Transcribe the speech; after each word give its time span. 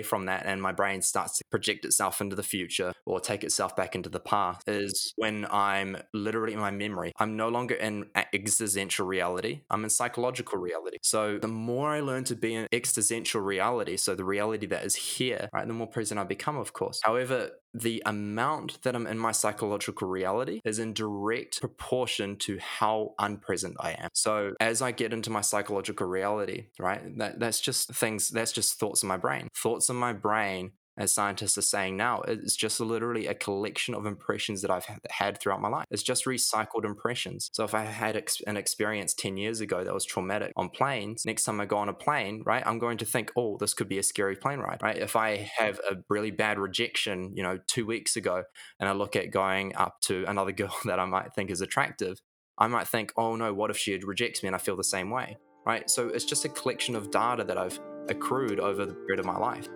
from 0.00 0.24
that 0.26 0.46
and 0.46 0.62
my 0.62 0.72
brain 0.72 1.02
starts 1.02 1.36
to 1.36 1.44
project 1.50 1.84
itself 1.84 2.22
into 2.22 2.34
the 2.34 2.42
future 2.42 2.94
or 3.04 3.20
take 3.20 3.44
itself 3.44 3.76
back 3.76 3.94
into 3.94 4.08
the 4.08 4.20
past 4.20 4.66
is 4.66 5.12
when 5.16 5.46
I'm 5.50 5.98
literally 6.14 6.54
in 6.54 6.60
my 6.60 6.70
memory. 6.70 7.12
I'm 7.18 7.36
no 7.36 7.48
longer 7.50 7.74
in 7.74 8.06
existential 8.32 9.06
reality, 9.06 9.62
I'm 9.68 9.84
in 9.84 9.90
psychological 9.90 10.58
reality. 10.58 10.96
So 11.02 11.38
the 11.38 11.48
more 11.48 11.90
I 11.90 12.00
learn 12.00 12.24
to 12.24 12.36
be 12.36 12.54
in 12.54 12.66
existential 12.72 13.42
reality, 13.42 13.98
so 13.98 14.14
the 14.14 14.24
reality 14.24 14.66
that 14.66 14.84
is 14.84 14.94
here, 14.94 15.48
right, 15.52 15.66
the 15.66 15.74
more 15.74 15.86
present 15.86 16.18
I 16.18 16.24
become, 16.24 16.56
of 16.56 16.72
course. 16.72 17.00
However, 17.02 17.50
the 17.74 18.02
amount 18.06 18.82
that 18.82 18.94
I'm 18.94 19.06
in 19.06 19.18
my 19.18 19.32
psychological 19.32 20.08
reality 20.08 20.60
is 20.64 20.78
in 20.78 20.92
direct 20.92 21.60
proportion 21.60 22.36
to 22.38 22.58
how 22.58 23.14
unpresent 23.18 23.76
I 23.80 23.92
am. 23.92 24.10
So 24.12 24.54
as 24.60 24.82
I 24.82 24.92
get 24.92 25.12
into 25.12 25.30
my 25.30 25.40
psychological 25.40 26.06
reality, 26.06 26.66
right, 26.78 27.16
that, 27.18 27.40
that's 27.40 27.60
just 27.60 27.92
things, 27.94 28.28
that's 28.28 28.52
just 28.52 28.78
thoughts 28.78 29.02
in 29.02 29.08
my 29.08 29.16
brain. 29.16 29.48
Thoughts 29.54 29.88
in 29.88 29.96
my 29.96 30.12
brain 30.12 30.72
as 30.98 31.12
scientists 31.12 31.56
are 31.56 31.62
saying 31.62 31.96
now, 31.96 32.20
it's 32.22 32.56
just 32.56 32.78
literally 32.80 33.26
a 33.26 33.34
collection 33.34 33.94
of 33.94 34.04
impressions 34.04 34.62
that 34.62 34.70
I've 34.70 34.86
had 35.10 35.40
throughout 35.40 35.60
my 35.60 35.68
life. 35.68 35.86
It's 35.90 36.02
just 36.02 36.26
recycled 36.26 36.84
impressions. 36.84 37.50
So 37.52 37.64
if 37.64 37.74
I 37.74 37.84
had 37.84 38.16
ex- 38.16 38.42
an 38.46 38.56
experience 38.56 39.14
10 39.14 39.36
years 39.36 39.60
ago 39.60 39.84
that 39.84 39.94
was 39.94 40.04
traumatic 40.04 40.52
on 40.56 40.68
planes, 40.68 41.24
next 41.24 41.44
time 41.44 41.60
I 41.60 41.66
go 41.66 41.78
on 41.78 41.88
a 41.88 41.94
plane, 41.94 42.42
right, 42.44 42.62
I'm 42.66 42.78
going 42.78 42.98
to 42.98 43.06
think, 43.06 43.32
oh, 43.36 43.56
this 43.58 43.74
could 43.74 43.88
be 43.88 43.98
a 43.98 44.02
scary 44.02 44.36
plane 44.36 44.58
ride, 44.58 44.80
right? 44.82 44.98
If 44.98 45.16
I 45.16 45.50
have 45.56 45.80
a 45.90 45.96
really 46.08 46.30
bad 46.30 46.58
rejection, 46.58 47.32
you 47.34 47.42
know, 47.42 47.58
two 47.66 47.86
weeks 47.86 48.16
ago, 48.16 48.44
and 48.78 48.88
I 48.88 48.92
look 48.92 49.16
at 49.16 49.30
going 49.30 49.74
up 49.76 50.00
to 50.02 50.24
another 50.28 50.52
girl 50.52 50.76
that 50.84 50.98
I 50.98 51.06
might 51.06 51.34
think 51.34 51.50
is 51.50 51.62
attractive, 51.62 52.20
I 52.58 52.66
might 52.66 52.86
think, 52.86 53.12
oh 53.16 53.34
no, 53.34 53.54
what 53.54 53.70
if 53.70 53.78
she 53.78 53.98
rejects 53.98 54.42
me 54.42 54.48
and 54.48 54.56
I 54.56 54.58
feel 54.58 54.76
the 54.76 54.84
same 54.84 55.10
way, 55.10 55.38
right? 55.64 55.88
So 55.90 56.08
it's 56.08 56.24
just 56.24 56.44
a 56.44 56.50
collection 56.50 56.94
of 56.94 57.10
data 57.10 57.44
that 57.44 57.56
I've 57.56 57.80
accrued 58.08 58.60
over 58.60 58.84
the 58.84 58.94
period 58.94 59.20
of 59.20 59.26
my 59.26 59.38
life. 59.38 59.68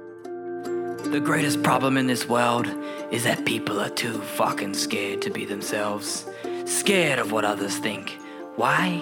The 1.04 1.20
greatest 1.20 1.62
problem 1.62 1.96
in 1.96 2.06
this 2.06 2.28
world 2.28 2.66
is 3.10 3.24
that 3.24 3.44
people 3.44 3.80
are 3.80 3.90
too 3.90 4.18
fucking 4.18 4.74
scared 4.74 5.22
to 5.22 5.30
be 5.30 5.44
themselves. 5.44 6.26
Scared 6.64 7.18
of 7.18 7.30
what 7.32 7.44
others 7.44 7.76
think. 7.76 8.18
Why? 8.56 9.00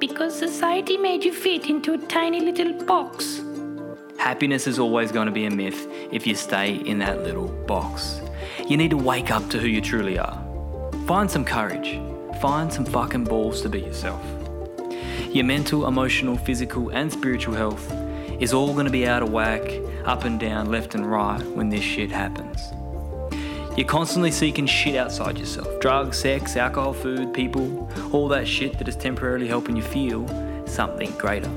Because 0.00 0.36
society 0.36 0.96
made 0.96 1.24
you 1.24 1.32
fit 1.32 1.66
into 1.66 1.92
a 1.92 1.98
tiny 1.98 2.40
little 2.40 2.72
box. 2.84 3.42
Happiness 4.18 4.66
is 4.66 4.78
always 4.78 5.12
going 5.12 5.26
to 5.26 5.32
be 5.32 5.46
a 5.46 5.50
myth 5.50 5.86
if 6.10 6.26
you 6.26 6.34
stay 6.34 6.74
in 6.74 6.98
that 6.98 7.22
little 7.22 7.48
box. 7.48 8.20
You 8.68 8.76
need 8.76 8.90
to 8.90 8.96
wake 8.96 9.30
up 9.30 9.48
to 9.50 9.58
who 9.58 9.68
you 9.68 9.80
truly 9.80 10.18
are. 10.18 10.42
Find 11.06 11.30
some 11.30 11.44
courage. 11.44 12.00
Find 12.40 12.72
some 12.72 12.84
fucking 12.84 13.24
balls 13.24 13.60
to 13.62 13.68
be 13.68 13.80
yourself. 13.80 14.24
Your 15.30 15.44
mental, 15.44 15.86
emotional, 15.86 16.36
physical, 16.36 16.88
and 16.90 17.12
spiritual 17.12 17.54
health 17.54 17.92
is 18.40 18.52
all 18.52 18.72
going 18.72 18.86
to 18.86 18.92
be 18.92 19.06
out 19.06 19.22
of 19.22 19.30
whack, 19.30 19.62
up 20.04 20.24
and 20.24 20.38
down, 20.38 20.70
left 20.70 20.94
and 20.94 21.10
right 21.10 21.42
when 21.48 21.68
this 21.68 21.82
shit 21.82 22.10
happens. 22.10 22.60
You're 23.76 23.86
constantly 23.86 24.30
seeking 24.30 24.66
shit 24.66 24.96
outside 24.96 25.38
yourself 25.38 25.80
drugs, 25.80 26.18
sex, 26.18 26.56
alcohol, 26.56 26.92
food, 26.92 27.32
people, 27.32 27.90
all 28.12 28.28
that 28.28 28.46
shit 28.46 28.78
that 28.78 28.86
is 28.86 28.96
temporarily 28.96 29.48
helping 29.48 29.76
you 29.76 29.82
feel 29.82 30.26
something 30.66 31.10
greater. 31.12 31.50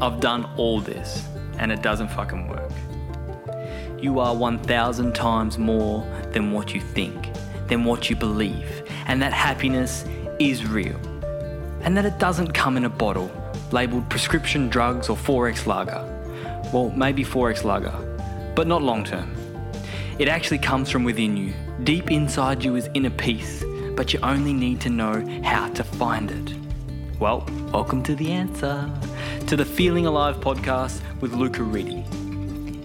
I've 0.00 0.20
done 0.20 0.48
all 0.56 0.80
this 0.80 1.26
and 1.58 1.70
it 1.70 1.82
doesn't 1.82 2.08
fucking 2.08 2.48
work. 2.48 2.70
You 4.00 4.18
are 4.18 4.34
1,000 4.34 5.14
times 5.14 5.58
more 5.58 6.06
than 6.32 6.52
what 6.52 6.74
you 6.74 6.80
think, 6.80 7.28
than 7.68 7.84
what 7.84 8.10
you 8.10 8.16
believe, 8.16 8.82
and 9.06 9.22
that 9.22 9.32
happiness 9.32 10.04
is 10.40 10.66
real. 10.66 10.96
And 11.82 11.96
that 11.96 12.04
it 12.04 12.18
doesn't 12.18 12.52
come 12.52 12.76
in 12.76 12.84
a 12.84 12.88
bottle 12.88 13.30
labelled 13.72 14.08
prescription 14.10 14.68
drugs 14.68 15.08
or 15.08 15.16
4X 15.16 15.66
lager. 15.66 16.11
Well, 16.72 16.90
maybe 16.96 17.22
4X 17.22 17.64
lager, 17.64 17.92
but 18.54 18.66
not 18.66 18.82
long 18.82 19.04
term. 19.04 19.30
It 20.18 20.26
actually 20.26 20.56
comes 20.56 20.88
from 20.88 21.04
within 21.04 21.36
you. 21.36 21.52
Deep 21.84 22.10
inside 22.10 22.64
you 22.64 22.76
is 22.76 22.88
inner 22.94 23.10
peace, 23.10 23.62
but 23.94 24.14
you 24.14 24.20
only 24.22 24.54
need 24.54 24.80
to 24.80 24.88
know 24.88 25.22
how 25.44 25.68
to 25.68 25.84
find 25.84 26.30
it. 26.30 26.54
Well, 27.20 27.46
welcome 27.72 28.02
to 28.04 28.14
the 28.14 28.32
answer 28.32 28.90
to 29.48 29.54
the 29.54 29.66
Feeling 29.66 30.06
Alive 30.06 30.36
podcast 30.36 31.02
with 31.20 31.34
Luka 31.34 31.62
Reedy. 31.62 32.06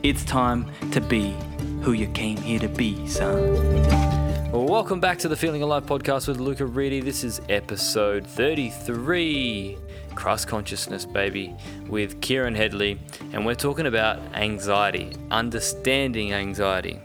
It's 0.03 0.25
time 0.25 0.69
to 0.91 0.99
be 0.99 1.33
who 1.81 1.93
you 1.93 2.07
came 2.07 2.35
here 2.35 2.59
to 2.59 2.67
be, 2.67 3.07
son. 3.07 4.51
Welcome 4.51 4.99
back 4.99 5.17
to 5.19 5.29
the 5.29 5.37
Feeling 5.37 5.61
Alive 5.61 5.85
podcast 5.85 6.27
with 6.27 6.41
Luka 6.41 6.65
Reedy. 6.65 6.99
This 6.99 7.23
is 7.23 7.39
episode 7.47 8.27
33 8.27 9.77
cross 10.17 10.43
consciousness, 10.43 11.05
baby, 11.05 11.55
with 11.87 12.19
Kieran 12.21 12.55
Hedley, 12.55 12.99
and 13.33 13.45
we're 13.45 13.53
talking 13.53 13.85
about 13.85 14.17
anxiety, 14.33 15.13
understanding 15.29 16.33
anxiety. 16.33 16.99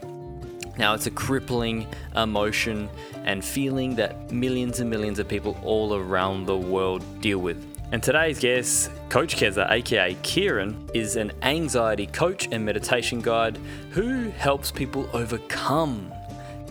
Now, 0.79 0.95
it's 0.95 1.05
a 1.05 1.11
crippling 1.11 1.85
emotion 2.15 2.89
and 3.23 3.45
feeling 3.45 3.95
that 3.97 4.31
millions 4.31 4.79
and 4.79 4.89
millions 4.89 5.19
of 5.19 5.27
people 5.27 5.55
all 5.63 5.93
around 5.95 6.47
the 6.47 6.57
world 6.57 7.03
deal 7.21 7.37
with. 7.37 7.63
And 7.91 8.01
today's 8.01 8.39
guest, 8.39 8.89
Coach 9.09 9.35
Kezza, 9.35 9.69
aka 9.69 10.15
Kieran, 10.23 10.89
is 10.95 11.15
an 11.15 11.31
anxiety 11.43 12.07
coach 12.07 12.47
and 12.51 12.65
meditation 12.65 13.21
guide 13.21 13.59
who 13.91 14.29
helps 14.31 14.71
people 14.71 15.07
overcome 15.13 16.11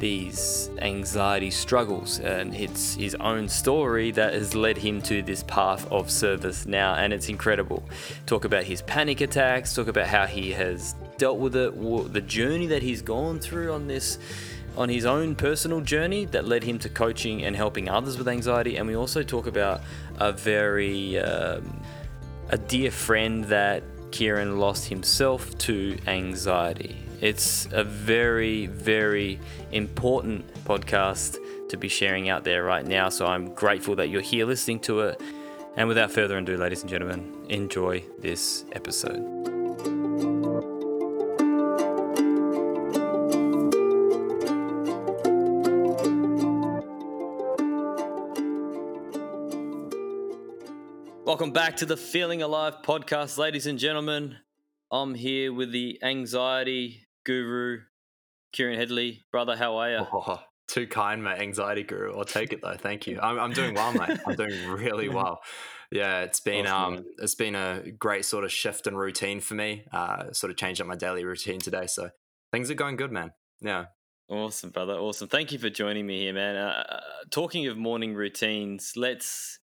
these 0.02 0.68
anxiety 0.78 1.48
struggles 1.48 2.18
and 2.18 2.56
it's 2.56 2.94
his 2.94 3.14
own 3.20 3.48
story 3.48 4.10
that 4.10 4.34
has 4.34 4.52
led 4.52 4.76
him 4.76 5.00
to 5.00 5.22
this 5.22 5.44
path 5.44 5.86
of 5.92 6.10
service 6.10 6.66
now 6.66 6.96
and 6.96 7.12
it's 7.12 7.28
incredible. 7.28 7.84
Talk 8.26 8.44
about 8.44 8.64
his 8.64 8.82
panic 8.82 9.20
attacks 9.20 9.76
talk 9.76 9.86
about 9.86 10.08
how 10.08 10.26
he 10.26 10.50
has 10.50 10.96
dealt 11.18 11.38
with 11.38 11.54
it 11.54 12.12
the 12.12 12.20
journey 12.20 12.66
that 12.66 12.82
he's 12.82 13.00
gone 13.00 13.38
through 13.38 13.72
on 13.72 13.86
this 13.86 14.18
on 14.76 14.88
his 14.88 15.04
own 15.04 15.36
personal 15.36 15.80
journey 15.80 16.24
that 16.24 16.46
led 16.46 16.64
him 16.64 16.80
to 16.80 16.88
coaching 16.88 17.44
and 17.44 17.54
helping 17.54 17.88
others 17.88 18.18
with 18.18 18.26
anxiety. 18.26 18.78
And 18.78 18.88
we 18.88 18.96
also 18.96 19.22
talk 19.22 19.46
about 19.46 19.82
a 20.18 20.32
very 20.32 21.20
um, 21.20 21.80
a 22.48 22.58
dear 22.58 22.90
friend 22.90 23.44
that 23.44 23.84
Kieran 24.10 24.58
lost 24.58 24.88
himself 24.88 25.56
to 25.58 25.96
anxiety 26.08 27.01
it's 27.22 27.68
a 27.70 27.84
very, 27.84 28.66
very 28.66 29.38
important 29.70 30.44
podcast 30.64 31.38
to 31.68 31.76
be 31.76 31.86
sharing 31.86 32.28
out 32.28 32.42
there 32.42 32.64
right 32.64 32.84
now. 32.84 33.08
So 33.10 33.26
I'm 33.26 33.54
grateful 33.54 33.94
that 33.94 34.08
you're 34.08 34.20
here 34.20 34.44
listening 34.44 34.80
to 34.80 35.02
it. 35.02 35.22
And 35.76 35.86
without 35.86 36.10
further 36.10 36.36
ado, 36.36 36.56
ladies 36.56 36.82
and 36.82 36.90
gentlemen, 36.90 37.46
enjoy 37.48 38.04
this 38.18 38.64
episode. 38.72 39.20
Welcome 51.24 51.52
back 51.52 51.76
to 51.76 51.86
the 51.86 51.96
Feeling 51.96 52.42
Alive 52.42 52.78
podcast, 52.82 53.38
ladies 53.38 53.68
and 53.68 53.78
gentlemen. 53.78 54.38
I'm 54.90 55.14
here 55.14 55.52
with 55.52 55.70
the 55.70 56.00
anxiety 56.02 57.06
guru, 57.24 57.80
Kieran 58.52 58.78
Hedley. 58.78 59.22
Brother, 59.30 59.56
how 59.56 59.76
are 59.76 59.90
you? 59.90 60.06
Oh, 60.12 60.40
too 60.68 60.86
kind, 60.86 61.22
mate. 61.22 61.38
Anxiety 61.38 61.82
guru. 61.82 62.16
I'll 62.16 62.24
take 62.24 62.52
it 62.52 62.62
though. 62.62 62.76
Thank 62.76 63.06
you. 63.06 63.20
I'm, 63.20 63.38
I'm 63.38 63.52
doing 63.52 63.74
well, 63.74 63.92
mate. 63.92 64.18
I'm 64.26 64.36
doing 64.36 64.68
really 64.68 65.08
well. 65.10 65.40
Yeah, 65.90 66.22
it's 66.22 66.40
been 66.40 66.66
awesome, 66.66 66.98
um, 66.98 67.04
it's 67.18 67.34
been 67.34 67.54
a 67.54 67.82
great 67.98 68.24
sort 68.24 68.44
of 68.44 68.52
shift 68.52 68.86
in 68.86 68.96
routine 68.96 69.40
for 69.40 69.54
me. 69.54 69.84
Uh, 69.92 70.32
sort 70.32 70.50
of 70.50 70.56
changed 70.56 70.80
up 70.80 70.86
my 70.86 70.96
daily 70.96 71.24
routine 71.24 71.58
today, 71.60 71.86
so 71.86 72.08
things 72.50 72.70
are 72.70 72.74
going 72.74 72.96
good, 72.96 73.12
man. 73.12 73.32
Yeah. 73.60 73.86
Awesome, 74.30 74.70
brother. 74.70 74.94
Awesome. 74.94 75.28
Thank 75.28 75.52
you 75.52 75.58
for 75.58 75.68
joining 75.68 76.06
me 76.06 76.20
here, 76.20 76.32
man. 76.32 76.56
Uh, 76.56 76.84
uh 76.88 77.00
talking 77.30 77.66
of 77.66 77.76
morning 77.76 78.14
routines, 78.14 78.94
let's 78.96 79.58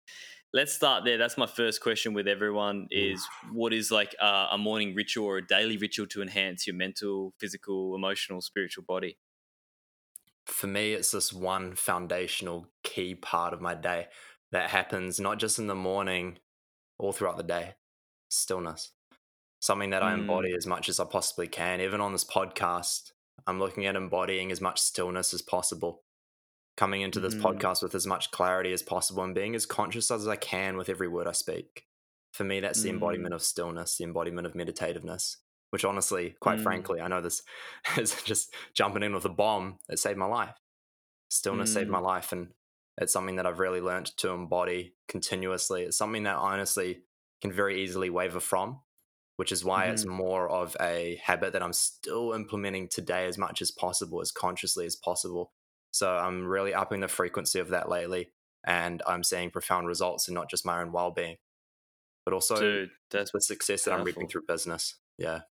let's 0.54 0.74
start 0.74 1.06
there. 1.06 1.18
That's 1.18 1.38
my 1.38 1.46
first 1.46 1.82
question 1.82 2.14
with 2.14 2.28
everyone 2.28 2.88
is 2.92 3.26
what 3.52 3.74
is 3.74 3.92
like 3.92 4.16
a, 4.20 4.48
a 4.52 4.58
morning 4.58 4.96
ritual 4.96 5.26
or 5.26 5.38
a 5.38 5.46
daily 5.46 5.78
ritual 5.78 6.08
to 6.08 6.22
enhance 6.22 6.66
your 6.66 6.75
mental, 6.75 7.34
physical, 7.40 7.96
emotional, 7.96 8.42
spiritual 8.42 8.84
body? 8.88 9.18
For 10.46 10.68
me, 10.68 10.94
it's 10.94 11.12
this 11.12 11.31
one 11.31 11.75
foundational 11.75 12.68
key 12.84 13.13
part 13.13 13.54
of 13.54 13.62
my 13.62 13.75
day 13.75 14.07
that 14.51 14.72
happens 14.72 15.19
not 15.19 15.38
just 15.38 15.60
in 15.60 15.68
the 15.68 15.75
morning, 15.75 16.40
all 16.98 17.12
throughout 17.12 17.38
the 17.38 17.44
day. 17.44 17.75
Stillness. 18.30 18.92
Something 19.60 19.92
that 19.92 20.04
I 20.04 20.13
embody 20.13 20.54
mm. 20.54 20.57
as 20.57 20.66
much 20.66 20.90
as 20.90 21.00
I 21.00 21.06
possibly 21.06 21.48
can. 21.48 21.81
Even 21.81 22.02
on 22.02 22.13
this 22.13 22.24
podcast, 22.24 23.12
I'm 23.45 23.60
looking 23.60 23.86
at 23.86 23.95
embodying 23.95 24.52
as 24.52 24.62
much 24.62 24.80
stillness 24.80 25.34
as 25.34 25.42
possible 25.42 26.02
coming 26.80 27.02
into 27.02 27.20
this 27.20 27.36
mm. 27.36 27.42
podcast 27.42 27.84
with 27.84 27.94
as 27.94 28.08
much 28.08 28.31
clarity 28.31 28.72
as 28.72 28.81
possible 28.81 29.22
and 29.22 29.36
being 29.36 29.54
as 29.54 29.66
conscious 29.66 30.10
as 30.10 30.30
I 30.30 30.38
can 30.38 30.78
with 30.78 30.88
every 30.88 31.10
word 31.10 31.28
I 31.28 31.34
speak. 31.34 31.84
For 32.31 32.46
me, 32.46 32.62
that's 32.62 32.81
the 32.81 32.90
embodiment 32.90 33.34
mm. 33.34 33.36
of 33.36 33.44
stillness, 33.44 33.98
the 33.98 34.06
embodiment 34.06 34.48
of 34.48 34.54
meditativeness, 34.54 35.36
which 35.72 35.84
honestly, 35.84 36.38
quite 36.40 36.60
mm. 36.60 36.64
frankly, 36.64 37.02
I 37.02 37.10
know 37.10 37.20
this 37.20 37.42
is 37.98 38.24
just 38.24 38.54
jumping 38.74 39.04
in 39.04 39.14
with 39.14 39.26
a 39.26 39.30
bomb. 39.30 39.80
It 39.90 40.00
saved 40.00 40.18
my 40.18 40.26
life. 40.26 40.56
Stillness 41.28 41.74
saved 41.74 41.90
my 41.90 42.00
mm. 42.00 42.04
life. 42.04 42.31
And 42.31 42.54
it's 42.98 43.12
something 43.12 43.36
that 43.36 43.46
I've 43.46 43.60
really 43.60 43.81
learned 43.81 44.16
to 44.18 44.30
embody 44.30 44.96
continuously. 45.10 45.84
It's 45.84 45.98
something 45.98 46.24
that 46.24 46.38
I 46.38 46.54
honestly 46.54 47.02
can 47.42 47.52
very 47.52 47.84
easily 47.84 48.10
waver 48.10 48.40
from. 48.40 48.80
which 49.36 49.54
is 49.54 49.64
why 49.64 49.86
it's 49.86 50.04
Mhm. 50.04 50.10
more 50.10 50.50
of 50.50 50.76
a 50.81 51.16
habit 51.24 51.54
that 51.54 51.64
I'm 51.64 51.72
still 51.72 52.34
implementing 52.34 52.90
today 52.90 53.26
as 53.26 53.38
much 53.38 53.62
as 53.62 53.72
possible, 53.72 54.20
as 54.20 54.34
consciously 54.34 54.86
as 54.86 54.98
possible. 54.98 55.54
So 55.91 56.15
I'm 56.15 56.45
really 56.45 56.74
upping 56.74 57.01
the 57.01 57.07
frequency 57.07 57.59
of 57.59 57.69
that 57.69 57.89
lately, 57.89 58.31
and 58.65 59.01
I'm 59.07 59.24
seeing 59.24 59.51
profound 59.51 59.88
results 59.88 60.27
in 60.27 60.33
not 60.33 60.50
just 60.50 60.65
my 60.65 60.81
own 60.81 60.91
well 60.91 61.12
being, 61.12 61.38
but 62.25 62.33
also 62.33 62.57
Dude, 62.59 62.91
that's 63.09 63.31
the 63.33 63.41
success 63.41 63.86
that 63.86 63.94
I'm 63.94 64.03
reaping 64.03 64.27
through 64.30 64.44
business. 64.47 65.00
Yeah. 65.18 65.44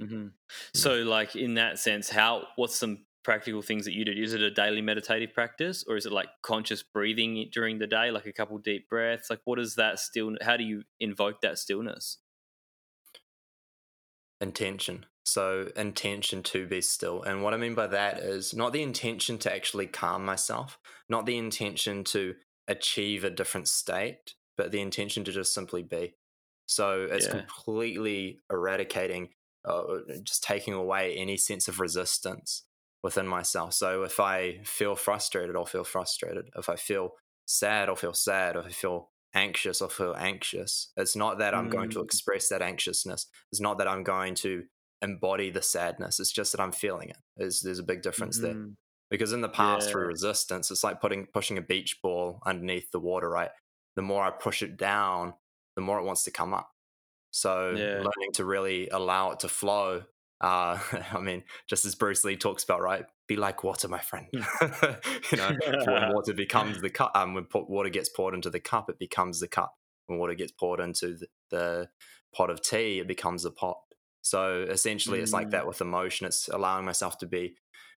hmm 0.00 0.28
So, 0.74 1.02
like 1.02 1.36
in 1.36 1.54
that 1.54 1.78
sense, 1.78 2.08
how? 2.08 2.46
What's 2.56 2.74
some 2.74 3.06
practical 3.22 3.60
things 3.60 3.84
that 3.84 3.92
you 3.92 4.04
do? 4.04 4.12
Is 4.12 4.32
it 4.32 4.40
a 4.40 4.50
daily 4.50 4.80
meditative 4.80 5.34
practice, 5.34 5.84
or 5.86 5.96
is 5.96 6.06
it 6.06 6.12
like 6.12 6.28
conscious 6.42 6.82
breathing 6.82 7.48
during 7.52 7.78
the 7.78 7.86
day, 7.86 8.10
like 8.10 8.26
a 8.26 8.32
couple 8.32 8.56
deep 8.58 8.88
breaths? 8.88 9.28
Like, 9.28 9.40
what 9.44 9.58
is 9.58 9.74
that 9.76 9.98
still? 9.98 10.36
How 10.40 10.56
do 10.56 10.64
you 10.64 10.84
invoke 11.00 11.42
that 11.42 11.58
stillness? 11.58 12.18
intention. 14.40 15.06
So, 15.32 15.70
intention 15.76 16.42
to 16.44 16.66
be 16.66 16.80
still. 16.80 17.22
And 17.22 17.42
what 17.42 17.54
I 17.54 17.56
mean 17.56 17.74
by 17.74 17.86
that 17.88 18.18
is 18.18 18.52
not 18.54 18.72
the 18.72 18.82
intention 18.82 19.38
to 19.38 19.54
actually 19.54 19.86
calm 19.86 20.24
myself, 20.24 20.78
not 21.08 21.26
the 21.26 21.38
intention 21.38 22.04
to 22.04 22.34
achieve 22.66 23.22
a 23.24 23.30
different 23.30 23.68
state, 23.68 24.34
but 24.56 24.72
the 24.72 24.80
intention 24.80 25.22
to 25.24 25.32
just 25.32 25.54
simply 25.54 25.82
be. 25.82 26.16
So, 26.66 27.04
it's 27.04 27.26
Yeah. 27.26 27.26
completely 27.26 28.40
eradicating, 28.50 29.34
uh, 29.64 29.98
just 30.22 30.42
taking 30.42 30.74
away 30.74 31.16
any 31.16 31.36
sense 31.36 31.68
of 31.68 31.80
resistance 31.80 32.64
within 33.02 33.26
myself. 33.26 33.74
So, 33.74 34.02
if 34.02 34.18
I 34.20 34.62
feel 34.64 34.96
frustrated, 34.96 35.56
I'll 35.56 35.66
feel 35.66 35.84
frustrated. 35.84 36.50
If 36.56 36.68
I 36.68 36.76
feel 36.76 37.16
sad, 37.46 37.88
I'll 37.88 37.96
feel 37.96 38.14
sad. 38.14 38.56
If 38.56 38.66
I 38.66 38.70
feel 38.70 39.10
anxious, 39.34 39.80
I'll 39.80 39.88
feel 39.88 40.14
anxious. 40.16 40.92
It's 40.96 41.16
not 41.16 41.38
that 41.38 41.54
I'm 41.54 41.68
going 41.68 41.90
to 41.90 42.00
Mm. 42.00 42.02
express 42.02 42.48
that 42.48 42.62
anxiousness. 42.62 43.26
It's 43.52 43.60
not 43.60 43.78
that 43.78 43.88
I'm 43.88 44.02
going 44.02 44.34
to 44.36 44.64
embody 45.02 45.50
the 45.50 45.62
sadness. 45.62 46.20
It's 46.20 46.32
just 46.32 46.52
that 46.52 46.60
I'm 46.60 46.72
feeling 46.72 47.10
it. 47.10 47.18
There's, 47.36 47.60
there's 47.60 47.78
a 47.78 47.84
big 47.84 48.02
difference 48.02 48.38
there. 48.38 48.54
Mhm. 48.54 48.76
Because 49.10 49.32
in 49.32 49.40
the 49.40 49.48
past, 49.48 49.90
through 49.90 50.06
resistance, 50.06 50.70
it's 50.70 50.84
like 50.84 51.00
putting 51.00 51.26
pushing 51.26 51.58
a 51.58 51.62
beach 51.62 51.98
ball 52.02 52.38
underneath 52.46 52.90
the 52.92 53.00
water, 53.00 53.28
right? 53.28 53.50
The 53.96 54.02
more 54.02 54.22
I 54.24 54.30
push 54.30 54.62
it 54.62 54.76
down, 54.76 55.34
the 55.74 55.82
more 55.82 55.98
it 55.98 56.04
wants 56.04 56.22
to 56.24 56.30
come 56.30 56.54
up. 56.54 56.70
So 57.32 57.72
Yeah. 57.76 57.96
learning 57.98 58.32
to 58.34 58.44
really 58.44 58.88
allow 58.88 59.32
it 59.32 59.40
to 59.40 59.48
flow. 59.48 60.04
Uh, 60.40 60.78
I 61.12 61.18
mean, 61.20 61.44
just 61.68 61.84
as 61.84 61.94
Bruce 61.96 62.24
Lee 62.24 62.36
talks 62.36 62.62
about, 62.64 62.80
right? 62.82 63.04
Be 63.26 63.36
like 63.36 63.64
water, 63.64 63.88
my 63.88 64.00
friend. 64.00 64.26
you 64.32 65.38
know, 65.38 65.56
when 65.86 66.12
water 66.12 66.32
becomes 66.34 66.80
the 66.80 66.90
cup, 66.90 67.12
um, 67.14 67.34
when 67.34 67.46
water 67.52 67.88
gets 67.90 68.08
poured 68.08 68.34
into 68.34 68.50
the 68.50 68.60
cup, 68.60 68.88
it 68.90 68.98
becomes 68.98 69.40
the 69.40 69.48
cup. 69.48 69.74
When 70.06 70.18
water 70.18 70.34
gets 70.34 70.52
poured 70.52 70.80
into 70.80 71.16
the, 71.18 71.26
the 71.50 71.88
pot 72.34 72.50
of 72.50 72.60
tea, 72.62 73.00
it 73.00 73.08
becomes 73.08 73.44
a 73.44 73.50
pot. 73.50 73.78
So 74.22 74.62
essentially, 74.68 75.20
it's 75.20 75.32
like 75.32 75.48
Mm. 75.48 75.52
that 75.52 75.66
with 75.66 75.80
emotion. 75.80 76.26
It's 76.26 76.48
allowing 76.48 76.84
myself 76.84 77.18
to 77.18 77.26
be 77.26 77.56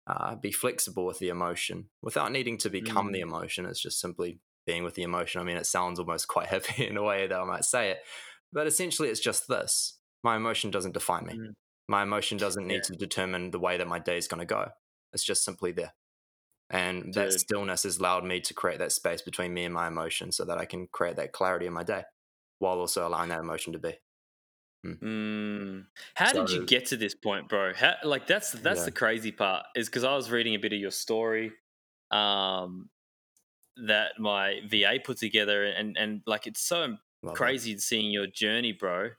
uh, 0.07 0.35
be 0.35 0.51
flexible 0.51 1.05
with 1.05 1.19
the 1.19 1.29
emotion 1.29 1.87
without 2.01 2.31
needing 2.31 2.57
to 2.57 2.69
become 2.69 3.11
the 3.11 3.19
Mm. 3.19 3.29
emotion. 3.29 3.65
It's 3.67 3.79
just 3.79 3.99
simply 3.99 4.39
being 4.65 4.83
with 4.83 4.95
the 4.95 5.03
emotion. 5.03 5.39
I 5.41 5.43
mean, 5.43 5.57
it 5.57 5.67
sounds 5.67 5.99
almost 5.99 6.27
quite 6.27 6.47
heavy 6.55 6.87
in 6.87 6.97
a 6.97 7.03
way 7.03 7.27
that 7.27 7.39
I 7.39 7.43
might 7.43 7.65
say 7.65 7.91
it, 7.91 7.99
but 8.51 8.65
essentially, 8.67 9.09
it's 9.09 9.19
just 9.19 9.47
this: 9.47 9.99
my 10.23 10.35
emotion 10.35 10.71
doesn't 10.71 10.93
define 10.93 11.25
me. 11.25 11.33
Mm. 11.33 11.53
My 11.87 12.03
emotion 12.03 12.37
doesn't 12.37 12.65
need 12.67 12.77
Yeah. 12.77 12.81
to 12.87 12.95
determine 12.95 13.51
the 13.51 13.59
way 13.59 13.77
that 13.77 13.87
my 13.87 13.99
day 13.99 14.17
is 14.17 14.27
going 14.27 14.39
to 14.39 14.45
go. 14.45 14.69
It's 15.13 15.23
just 15.23 15.43
simply 15.43 15.71
there. 15.71 15.93
And 16.69 17.13
that 17.15 17.33
stillness 17.33 17.83
has 17.83 17.97
allowed 17.97 18.23
me 18.23 18.39
to 18.41 18.53
create 18.53 18.79
that 18.79 18.93
space 18.93 19.21
between 19.21 19.53
me 19.53 19.65
and 19.65 19.73
my 19.73 19.87
emotion 19.87 20.31
so 20.31 20.45
that 20.45 20.57
I 20.57 20.63
can 20.65 20.87
create 20.87 21.17
that 21.17 21.33
clarity 21.33 21.65
in 21.65 21.73
my 21.73 21.83
day 21.83 22.03
while 22.59 22.79
also 22.79 23.05
allowing 23.05 23.27
that 23.29 23.41
emotion 23.41 23.73
to 23.73 23.79
be. 23.79 23.99
Mm. 24.85 25.87
How 26.15 26.33
did 26.33 26.51
you 26.51 26.59
get 26.59 26.87
to 26.87 26.97
this 26.97 27.13
point, 27.15 27.49
bro? 27.49 27.73
How, 27.73 27.95
like 28.03 28.27
that's 28.27 28.51
that's 28.51 28.83
Yeah. 28.83 28.85
the 28.85 28.91
crazy 28.91 29.31
part 29.31 29.65
is 29.75 29.87
because 29.87 30.03
I 30.03 30.15
was 30.15 30.29
reading 30.31 30.55
a 30.55 30.59
bit 30.59 30.73
of 30.73 30.79
your 30.79 30.91
story, 30.91 31.53
um, 32.11 32.89
that 33.77 34.19
my 34.19 34.61
VA 34.67 34.99
put 34.99 35.17
together, 35.17 35.65
and 35.65 35.97
and 35.97 36.23
like 36.27 36.47
it's 36.47 36.61
so 36.61 36.97
Love 37.23 37.41
that. 37.41 37.57
crazy 37.57 37.77
seeing 37.79 38.11
your 38.11 38.27
journey, 38.27 38.73
bro. 38.73 39.11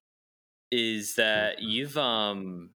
Is 0.71 1.17
that 1.17 1.61
Mm-hmm. 1.61 1.63
you've 1.63 1.97
um 1.99 2.75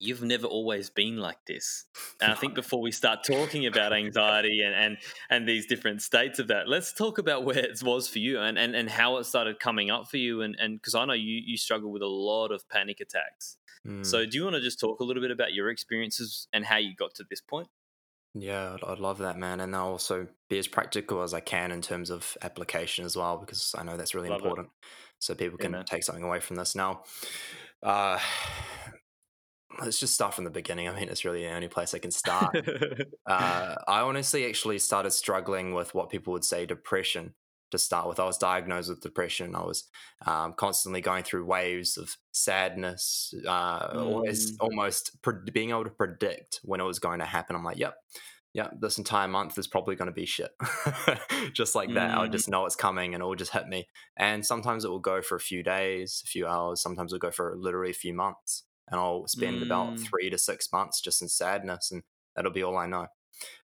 you've 0.00 0.22
never 0.22 0.46
always 0.46 0.90
been 0.90 1.16
like 1.16 1.38
this. 1.46 1.84
And 2.20 2.32
I 2.32 2.34
think 2.34 2.54
before 2.54 2.80
we 2.80 2.92
start 2.92 3.20
talking 3.24 3.66
about 3.66 3.92
anxiety 3.92 4.62
and 4.62 4.74
and 4.74 4.98
and 5.30 5.48
these 5.48 5.66
different 5.66 6.02
states 6.02 6.38
of 6.38 6.48
that, 6.48 6.68
let's 6.68 6.92
talk 6.92 7.18
about 7.18 7.44
where 7.44 7.58
it 7.58 7.82
was 7.82 8.08
for 8.08 8.18
you 8.18 8.40
and 8.40 8.58
and, 8.58 8.74
and 8.74 8.88
how 8.88 9.16
it 9.18 9.24
started 9.24 9.60
coming 9.60 9.90
up 9.90 10.08
for 10.08 10.16
you. 10.16 10.42
And 10.42 10.56
and 10.58 10.76
because 10.76 10.94
I 10.94 11.04
know 11.04 11.14
you 11.14 11.40
you 11.44 11.56
struggle 11.56 11.90
with 11.90 12.02
a 12.02 12.06
lot 12.06 12.52
of 12.52 12.68
panic 12.68 13.00
attacks. 13.00 13.56
Mm. 13.86 14.04
So 14.04 14.26
do 14.26 14.36
you 14.36 14.44
want 14.44 14.56
to 14.56 14.62
just 14.62 14.80
talk 14.80 15.00
a 15.00 15.04
little 15.04 15.22
bit 15.22 15.30
about 15.30 15.54
your 15.54 15.70
experiences 15.70 16.48
and 16.52 16.64
how 16.64 16.76
you 16.76 16.94
got 16.94 17.14
to 17.16 17.24
this 17.28 17.40
point? 17.40 17.68
Yeah, 18.34 18.74
I'd, 18.74 18.84
I'd 18.84 18.98
love 18.98 19.18
that, 19.18 19.38
man. 19.38 19.60
And 19.60 19.74
I'll 19.74 19.88
also 19.88 20.26
be 20.48 20.58
as 20.58 20.68
practical 20.68 21.22
as 21.22 21.34
I 21.34 21.40
can 21.40 21.72
in 21.72 21.80
terms 21.80 22.10
of 22.10 22.36
application 22.42 23.04
as 23.04 23.16
well, 23.16 23.38
because 23.38 23.74
I 23.76 23.82
know 23.82 23.96
that's 23.96 24.14
really 24.14 24.28
Love 24.28 24.40
it. 24.40 24.44
important. 24.44 24.68
So 25.18 25.34
people 25.34 25.58
can 25.58 25.72
man. 25.72 25.84
take 25.84 26.04
something 26.04 26.24
away 26.24 26.40
from 26.40 26.56
this. 26.56 26.74
Now, 26.74 27.02
uh, 27.82 28.18
let's 29.80 30.00
just 30.00 30.14
start 30.14 30.34
from 30.34 30.44
the 30.44 30.50
beginning. 30.50 30.88
I 30.88 30.92
mean, 30.94 31.08
it's 31.08 31.24
really 31.24 31.42
the 31.42 31.50
only 31.52 31.68
place 31.68 31.94
I 31.94 31.98
can 31.98 32.10
start. 32.10 32.54
uh, 33.26 33.74
I 33.86 34.00
honestly 34.00 34.46
actually 34.46 34.78
started 34.78 35.10
struggling 35.12 35.74
with 35.74 35.94
what 35.94 36.10
people 36.10 36.32
would 36.32 36.44
say 36.44 36.66
depression 36.66 37.34
to 37.70 37.78
start 37.78 38.08
with. 38.08 38.18
I 38.18 38.24
was 38.24 38.38
diagnosed 38.38 38.88
with 38.88 39.00
depression. 39.02 39.54
I 39.54 39.62
was 39.62 39.84
um, 40.26 40.54
constantly 40.56 41.00
going 41.00 41.22
through 41.22 41.44
waves 41.44 41.96
of 41.98 42.16
sadness, 42.32 43.34
uh, 43.46 43.90
always, 43.94 44.52
Mm. 44.52 44.56
almost 44.60 45.20
pre- 45.22 45.50
being 45.52 45.70
able 45.70 45.84
to 45.84 45.90
predict 45.90 46.60
when 46.64 46.80
it 46.80 46.84
was 46.84 46.98
going 46.98 47.18
to 47.18 47.26
happen. 47.26 47.54
I'm 47.56 47.64
like, 47.64 47.78
yep. 47.78 47.96
Yeah, 48.54 48.68
this 48.80 48.96
entire 48.96 49.28
month 49.28 49.58
is 49.58 49.66
probably 49.66 49.94
going 49.94 50.06
to 50.08 50.12
be 50.14 50.24
shit. 50.24 50.50
just 51.52 51.74
like 51.74 51.92
that. 51.92 52.10
I 52.16 52.20
would 52.20 52.30
Mm. 52.30 52.32
just 52.32 52.48
know 52.48 52.64
it's 52.64 52.74
coming 52.74 53.14
and 53.14 53.22
it 53.22 53.26
will 53.26 53.34
just 53.34 53.52
hit 53.52 53.68
me. 53.68 53.86
And 54.16 54.44
sometimes 54.44 54.84
it 54.86 54.88
will 54.88 54.98
go 54.98 55.20
for 55.20 55.36
a 55.36 55.40
few 55.40 55.62
days, 55.62 56.22
a 56.24 56.26
few 56.26 56.46
hours. 56.46 56.80
Sometimes 56.80 57.12
it'll 57.12 57.20
go 57.20 57.30
for 57.30 57.54
literally 57.56 57.90
a 57.90 57.94
few 57.94 58.14
months. 58.14 58.64
And 58.90 59.00
I'll 59.00 59.26
spend 59.26 59.62
about 59.62 59.96
Mm. 59.96 59.98
three 59.98 60.30
to 60.30 60.38
six 60.38 60.72
months 60.72 61.00
just 61.00 61.22
in 61.22 61.28
sadness. 61.28 61.90
And 61.90 62.02
that'll 62.34 62.50
be 62.52 62.62
all 62.62 62.76
I 62.76 62.86
know. 62.86 63.08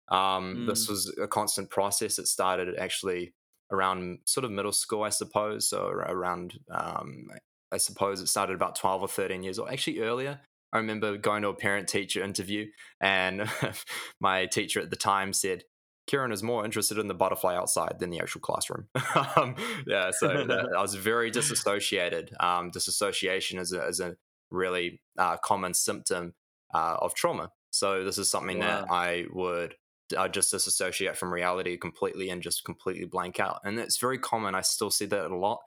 Um, 0.09 0.63
This 0.67 0.87
Mm. 0.87 0.91
was 0.91 1.19
a 1.19 1.29
constant 1.29 1.71
process. 1.71 2.19
It 2.19 2.29
started 2.29 2.77
actually 2.79 3.35
around 3.71 4.21
sort 4.27 4.45
of 4.45 4.51
middle 4.51 4.73
school, 4.73 5.03
I 5.03 5.09
suppose. 5.09 5.69
So 5.69 5.87
around, 5.89 6.59
um, 6.71 7.31
I 7.73 7.79
suppose 7.79 8.21
it 8.21 8.29
started 8.29 8.55
about 8.55 8.77
12 8.77 9.03
or 9.03 9.09
13 9.09 9.43
years 9.43 9.59
old, 9.59 9.71
actually 9.71 10.01
earlier. 10.01 10.41
I 10.73 10.79
remember 10.79 11.17
going 11.17 11.43
to 11.43 11.49
a 11.49 11.55
parent 11.55 11.89
teacher 11.89 12.23
interview, 12.23 12.71
and 13.01 13.43
my 14.21 14.47
teacher 14.47 14.81
at 14.81 14.91
the 14.91 14.97
time 14.97 15.33
said, 15.33 15.65
Kieran 16.07 16.33
is 16.33 16.43
more 16.43 16.65
interested 16.65 16.99
in 16.99 17.09
the 17.09 17.15
butterfly 17.15 17.55
outside 17.57 17.99
than 17.99 18.11
the 18.11 18.21
actual 18.21 18.43
classroom. 18.43 18.89
um, 19.37 19.57
yeah, 19.87 20.11
so 20.13 20.45
that, 20.47 20.69
I 20.77 20.83
was 20.83 20.95
very 20.97 21.31
disassociated. 21.31 22.35
Um, 22.41 22.71
disassociation 22.71 23.59
is 23.59 23.73
a, 23.73 23.87
is 23.87 24.01
a 24.01 24.17
really 24.51 25.01
uh, 25.19 25.37
common 25.39 25.75
symptom 25.75 26.35
uh, 26.75 26.97
of 27.01 27.15
trauma. 27.15 27.51
So 27.71 28.05
this 28.05 28.19
is 28.19 28.31
something 28.31 28.61
that 28.61 28.91
I 28.91 29.25
would 29.33 29.75
I 30.17 30.29
just 30.29 30.51
disassociate 30.51 31.17
from 31.17 31.33
reality 31.33 31.77
completely 31.77 32.29
and 32.31 32.43
just 32.43 32.65
completely 32.65 33.07
blank 33.07 33.41
out. 33.41 33.61
And 33.65 33.79
it's 33.79 33.97
very 33.99 34.19
common. 34.19 34.55
I 34.55 34.61
still 34.61 34.91
see 34.91 35.07
that 35.07 35.31
a 35.31 35.37
lot. 35.37 35.61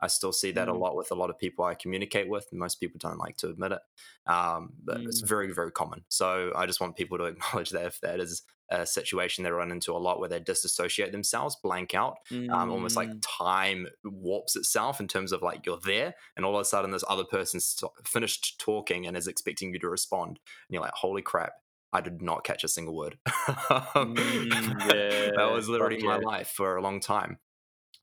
I 0.00 0.06
still 0.06 0.32
see 0.32 0.52
that 0.52 0.68
a 0.68 0.72
Mm. 0.72 0.78
lot 0.78 0.96
with 0.96 1.10
a 1.10 1.14
lot 1.16 1.30
of 1.30 1.38
people 1.38 1.64
I 1.64 1.74
communicate 1.74 2.28
with. 2.28 2.46
Most 2.52 2.76
people 2.76 2.98
don't 2.98 3.18
like 3.18 3.36
to 3.38 3.48
admit 3.48 3.72
it, 3.72 3.82
um, 4.26 4.74
but 4.84 5.02
it's 5.06 5.20
Mm. 5.20 5.26
very, 5.26 5.52
very 5.52 5.72
common. 5.72 6.04
So 6.08 6.52
I 6.54 6.66
just 6.66 6.80
want 6.80 6.96
people 6.96 7.18
to 7.18 7.24
acknowledge 7.64 7.70
that 7.70 7.86
if 7.86 8.00
that 8.00 8.20
is 8.20 8.42
a 8.72 8.86
situation 8.86 9.42
they 9.42 9.50
run 9.50 9.72
into 9.72 9.92
a 9.92 9.98
lot 9.98 10.20
where 10.20 10.28
they 10.28 10.38
disassociate 10.38 11.10
themselves, 11.10 11.56
blank 11.60 11.92
out, 11.92 12.18
um, 12.48 12.70
almost 12.70 12.96
like 12.96 13.10
Mm. 13.10 13.20
time 13.20 13.88
warps 14.04 14.54
itself 14.54 15.00
in 15.00 15.08
terms 15.08 15.32
of 15.32 15.42
like 15.42 15.66
you're 15.66 15.80
there 15.84 16.14
and 16.36 16.46
all 16.46 16.54
of 16.54 16.60
a 16.60 16.64
sudden 16.64 16.92
this 16.92 17.02
other 17.08 17.24
person's 17.24 17.82
finished 18.04 18.60
talking 18.60 19.06
and 19.06 19.16
is 19.16 19.26
expecting 19.26 19.72
you 19.72 19.80
to 19.80 19.88
respond. 19.88 20.38
And 20.38 20.74
you're 20.74 20.82
like, 20.82 20.92
holy 20.94 21.22
crap. 21.22 21.54
I 21.92 22.00
did 22.00 22.22
not 22.22 22.44
catch 22.44 22.64
a 22.64 22.68
single 22.68 22.96
word. 22.96 23.18
Um, 23.94 24.14
Mm, 24.16 24.84
that 25.36 25.50
was 25.52 25.68
literally 25.68 26.00
fuck 26.00 26.04
my 26.04 26.16
life 26.16 26.48
for 26.48 26.76
a 26.76 26.82
long 26.82 27.00
time. 27.00 27.38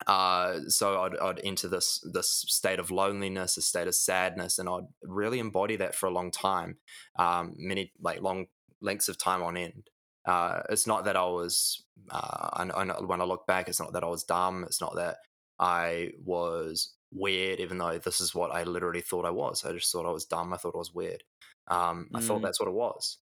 Uh, 0.06 0.60
so 0.67 1.01
I'd, 1.01 1.17
I'd 1.17 1.41
enter 1.44 1.67
this 1.67 2.00
this 2.13 2.46
state 2.48 2.79
of 2.79 2.91
loneliness, 2.91 3.58
a 3.58 3.62
state 3.62 3.88
of 3.88 3.96
sadness, 3.96 4.60
and 4.60 4.70
I'd 4.70 4.88
really 5.03 5.39
embody 5.39 5.75
that 5.77 5.96
for 5.96 6.06
a 6.08 6.12
long 6.12 6.32
time, 6.32 6.77
um, 7.17 7.56
many 7.58 7.91
like 8.01 8.22
long 8.22 8.48
lengths 8.82 9.10
of 9.10 9.17
time 9.17 9.41
on 9.41 9.58
end. 9.58 9.89
Uh, 10.25 10.62
it's 10.70 10.86
not 10.88 11.06
that 11.06 11.15
I 11.15 11.24
was, 11.25 11.84
uh, 12.12 12.50
I, 12.53 12.70
I 12.75 12.84
know 12.84 13.01
when 13.06 13.22
I 13.22 13.25
look 13.25 13.48
back, 13.48 13.67
it's 13.70 13.79
not 13.79 13.94
that 13.94 14.03
I 14.03 14.08
was 14.08 14.24
dumb. 14.24 14.63
It's 14.65 14.82
not 14.82 14.96
that 14.96 15.17
I 15.60 16.12
was 16.24 16.94
weird, 17.12 17.60
even 17.60 17.77
though 17.77 17.98
this 17.98 18.20
is 18.22 18.36
what 18.36 18.51
I 18.53 18.63
literally 18.63 19.01
thought 19.01 19.25
I 19.25 19.32
was. 19.32 19.65
I 19.65 19.72
just 19.74 19.91
thought 19.91 20.06
I 20.06 20.12
was 20.12 20.25
dumb. 20.25 20.53
I 20.53 20.58
thought 20.58 20.75
I 20.75 20.79
was 20.79 20.94
weird. 20.94 21.24
Um, 21.70 22.10
I 22.13 22.20
thought 22.20 22.41
Mm. 22.41 22.44
that's 22.44 22.60
what 22.60 22.70
it 22.70 22.75
was. 22.75 23.17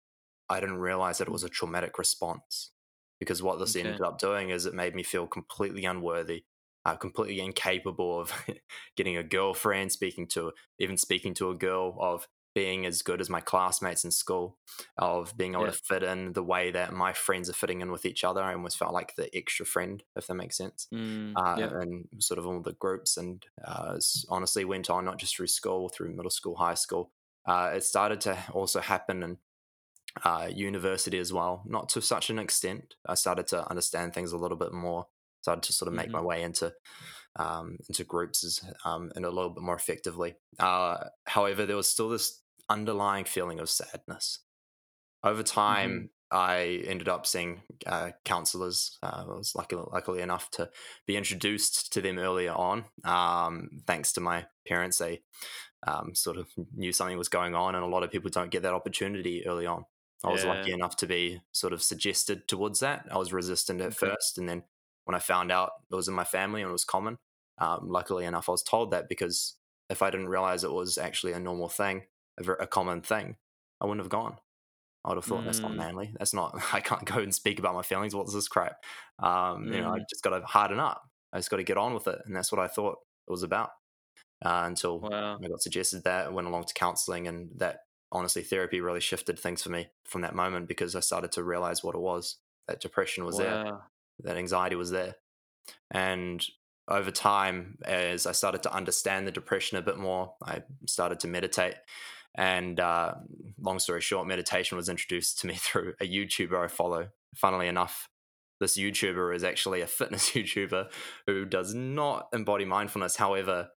I 0.52 0.60
didn't 0.60 0.78
realize 0.80 1.18
that 1.18 1.28
it 1.28 1.32
was 1.32 1.44
a 1.44 1.50
traumatic 1.50 1.98
response 1.98 2.72
because 3.20 3.44
what 3.44 3.60
this 3.60 3.76
Okay. 3.76 3.76
ended 3.76 4.02
up 4.02 4.20
doing 4.20 4.50
is 4.50 4.66
it 4.66 4.74
made 4.74 4.96
me 4.96 5.04
feel 5.04 5.28
completely 5.28 5.86
unworthy, 5.86 6.46
uh, 6.86 6.96
completely 6.96 7.40
incapable 7.40 8.20
of 8.20 8.34
getting 8.96 9.18
a 9.18 9.24
girlfriend, 9.24 9.92
speaking 9.92 10.28
to 10.30 10.54
even 10.80 10.98
speaking 10.98 11.34
to 11.36 11.50
a 11.50 11.56
girl, 11.56 11.96
of 12.00 12.28
being 12.54 12.86
as 12.86 13.02
good 13.02 13.22
as 13.22 13.30
my 13.30 13.40
classmates 13.40 14.04
in 14.04 14.12
school, 14.12 14.60
of 14.98 15.38
being 15.38 15.54
able 15.54 15.66
Yeah. 15.66 15.72
to 15.72 15.72
fit 15.72 16.04
in 16.04 16.34
the 16.34 16.44
way 16.44 16.70
that 16.72 16.92
my 16.94 17.14
friends 17.14 17.50
are 17.50 17.54
fitting 17.54 17.80
in 17.82 17.92
with 17.92 18.06
each 18.06 18.24
other. 18.24 18.42
I 18.44 18.54
almost 18.54 18.78
felt 18.78 18.94
like 18.94 19.16
the 19.16 19.34
extra 19.36 19.66
friend, 19.66 20.04
if 20.18 20.28
that 20.28 20.36
makes 20.36 20.58
sense 20.58 20.90
Mm, 20.94 21.40
uh, 21.40 21.56
yeah. 21.56 21.74
and 21.82 22.08
sort 22.20 22.38
of 22.40 22.46
all 22.46 22.62
the 22.62 22.74
groups. 22.74 23.18
And 23.18 23.46
uh, 23.64 23.98
honestly, 24.30 24.66
went 24.66 24.90
on 24.90 25.06
not 25.06 25.18
just 25.18 25.36
through 25.36 25.48
school, 25.48 25.90
through 25.90 26.14
middle 26.16 26.30
school, 26.32 26.56
high 26.56 26.74
school. 26.74 27.12
Uh, 27.46 27.72
it 27.76 27.84
started 27.84 28.22
to 28.22 28.38
also 28.52 28.80
happen 28.82 29.24
in 29.24 29.38
uh, 30.24 30.50
university 30.54 31.18
as 31.20 31.32
well, 31.34 31.64
not 31.66 31.90
to 31.90 32.02
such 32.02 32.30
an 32.30 32.40
extent. 32.40 32.96
I 33.06 33.16
started 33.16 33.48
to 33.48 33.68
understand 33.70 34.14
things 34.14 34.32
a 34.32 34.38
little 34.38 34.58
bit 34.58 34.74
more. 34.74 35.08
Started 35.42 35.64
to 35.64 35.74
sort 35.74 35.88
of 35.88 35.94
make 35.96 36.10
Mhm. 36.10 36.12
my 36.12 36.22
way 36.22 36.44
into 36.44 36.74
um, 37.38 37.78
into 37.88 38.04
groups 38.04 38.44
as, 38.44 38.60
um, 38.84 39.12
and 39.16 39.26
a 39.26 39.32
little 39.32 39.52
bit 39.52 39.64
more 39.64 39.76
effectively. 39.76 40.36
Uh, 40.60 41.06
however, 41.28 41.66
there 41.66 41.78
was 41.78 41.90
still 41.90 42.10
this 42.10 42.42
underlying 42.70 43.26
feeling 43.26 43.60
of 43.60 43.70
sadness. 43.70 44.40
Over 45.24 45.44
time, 45.44 46.10
I 46.32 46.84
ended 46.88 47.08
up 47.08 47.26
seeing 47.26 47.62
uh, 47.86 48.12
counselors. 48.26 48.98
Uh, 49.04 49.26
I 49.30 49.34
was 49.34 49.54
lucky, 49.56 49.76
luckily 49.76 50.22
enough 50.22 50.50
to 50.52 50.70
be 51.06 51.16
introduced 51.18 51.94
to 51.94 52.02
them 52.02 52.18
earlier 52.18 52.54
on. 52.54 52.86
Um, 53.04 53.82
thanks 53.88 54.14
to 54.14 54.22
my 54.22 54.48
parents, 54.68 54.98
they 54.98 55.24
um, 55.88 56.16
sort 56.16 56.38
of 56.38 56.48
knew 56.76 56.92
something 56.94 57.18
was 57.18 57.30
going 57.30 57.56
on, 57.56 57.76
and 57.76 57.84
a 57.84 57.88
lot 57.88 58.04
of 58.04 58.12
people 58.12 58.30
don't 58.30 58.52
get 58.52 58.64
that 58.64 58.74
opportunity 58.74 59.46
early 59.48 59.66
on. 59.66 59.86
I 60.24 60.30
was 60.30 60.46
lucky 60.46 60.72
enough 60.72 60.96
to 60.98 61.08
be 61.08 61.42
sort 61.52 61.74
of 61.74 61.82
suggested 61.84 62.48
towards 62.48 62.80
that. 62.82 63.08
I 63.12 63.18
was 63.18 63.34
resistant 63.34 63.82
at 63.82 63.94
Okay. 63.94 63.94
first, 63.94 64.38
and 64.38 64.48
then 64.48 64.64
when 65.06 65.16
I 65.16 65.20
found 65.20 65.52
out 65.52 65.72
it 65.92 65.96
was 65.96 66.08
in 66.08 66.14
my 66.14 66.24
family 66.24 66.62
and 66.62 66.70
it 66.70 66.74
was 66.74 66.86
common, 66.86 67.18
um, 67.58 67.90
luckily 67.90 68.26
enough, 68.26 68.48
I 68.50 68.52
was 68.54 68.64
told 68.64 68.92
that 68.92 69.10
because 69.10 69.56
if 69.90 70.02
I 70.02 70.10
didn't 70.12 70.30
realize 70.30 70.64
it 70.64 70.72
was 70.72 70.98
actually 70.98 71.34
a 71.34 71.40
normal 71.40 71.70
thing, 71.70 72.04
a, 72.40 72.52
a 72.54 72.68
common 72.68 73.02
thing, 73.02 73.38
I 73.82 73.86
wouldn't 73.86 74.04
have 74.04 74.10
gone. 74.12 74.38
I 75.04 75.10
would 75.10 75.18
have 75.18 75.26
thought 75.26 75.46
that's 75.46 75.64
not 75.64 75.76
Mm. 75.76 75.78
manly. 75.78 76.14
That's 76.20 76.34
not. 76.34 76.56
I 76.74 76.82
can't 76.82 77.06
go 77.06 77.20
and 77.20 77.34
speak 77.34 77.60
about 77.60 77.76
my 77.76 77.82
feelings. 77.84 78.16
What's 78.16 78.34
this 78.34 78.48
crap? 78.48 78.84
Um, 79.20 79.72
You 79.72 79.82
know, 79.82 79.90
I 79.90 80.00
Mm. 80.00 80.06
just 80.10 80.24
got 80.24 80.38
to 80.38 80.46
harden 80.46 80.80
up. 80.80 81.04
I 81.34 81.40
just 81.40 81.50
got 81.50 81.58
to 81.58 81.64
get 81.64 81.78
on 81.78 81.94
with 81.94 82.08
it, 82.08 82.20
and 82.26 82.36
that's 82.36 82.52
what 82.52 82.62
I 82.62 82.68
thought 82.68 83.00
it 83.28 83.32
was 83.32 83.44
about. 83.44 83.72
Uh, 84.44 84.64
until 84.66 85.08
Wow. 85.10 85.44
I 85.44 85.48
got 85.48 85.62
suggested 85.62 86.04
that, 86.04 86.28
I 86.28 86.30
went 86.30 86.48
along 86.48 86.66
to 86.66 86.74
counseling, 86.74 87.28
and 87.28 87.52
that 87.60 87.82
honestly, 88.12 88.44
therapy 88.44 88.82
really 88.82 89.00
shifted 89.00 89.40
things 89.40 89.64
for 89.64 89.70
me 89.70 89.90
from 90.06 90.22
that 90.22 90.36
moment 90.36 90.68
because 90.68 90.96
I 90.96 91.00
started 91.00 91.32
to 91.34 91.44
realize 91.44 91.84
what 91.84 91.96
it 91.96 92.02
was. 92.02 92.38
That 92.68 92.82
depression 92.82 93.26
was 93.26 93.38
there 93.38 93.82
that 94.24 94.38
anxiety 94.38 94.76
was 94.76 94.92
there. 94.92 95.16
And 95.90 96.46
over 96.88 97.12
time, 97.12 97.78
as 97.84 98.26
I 98.26 98.32
started 98.32 98.64
to 98.64 98.74
understand 98.74 99.28
the 99.28 99.32
depression 99.32 99.78
a 99.78 99.82
bit 99.82 99.98
more, 99.98 100.34
I 100.44 100.64
started 100.88 101.20
to 101.22 101.28
meditate. 101.28 101.76
And 102.36 102.80
uh, 102.80 103.16
long 103.60 103.80
story 103.80 104.02
short, 104.02 104.28
meditation 104.28 104.78
was 104.78 104.90
introduced 104.90 105.40
to 105.40 105.48
me 105.48 105.56
through 105.58 105.94
a 106.00 106.08
YouTuber 106.08 106.66
I 106.66 106.68
follow. 106.68 107.10
Funnily 107.36 107.68
enough, 107.68 108.10
this 108.60 108.78
YouTuber 108.78 109.36
is 109.36 109.44
actually 109.44 109.82
a 109.82 109.88
fitness 109.88 110.30
YouTuber 110.32 110.92
who 111.28 111.46
does 111.46 111.74
not 111.74 112.28
embody 112.34 112.66
mindfulness. 112.66 113.16
However, 113.16 113.70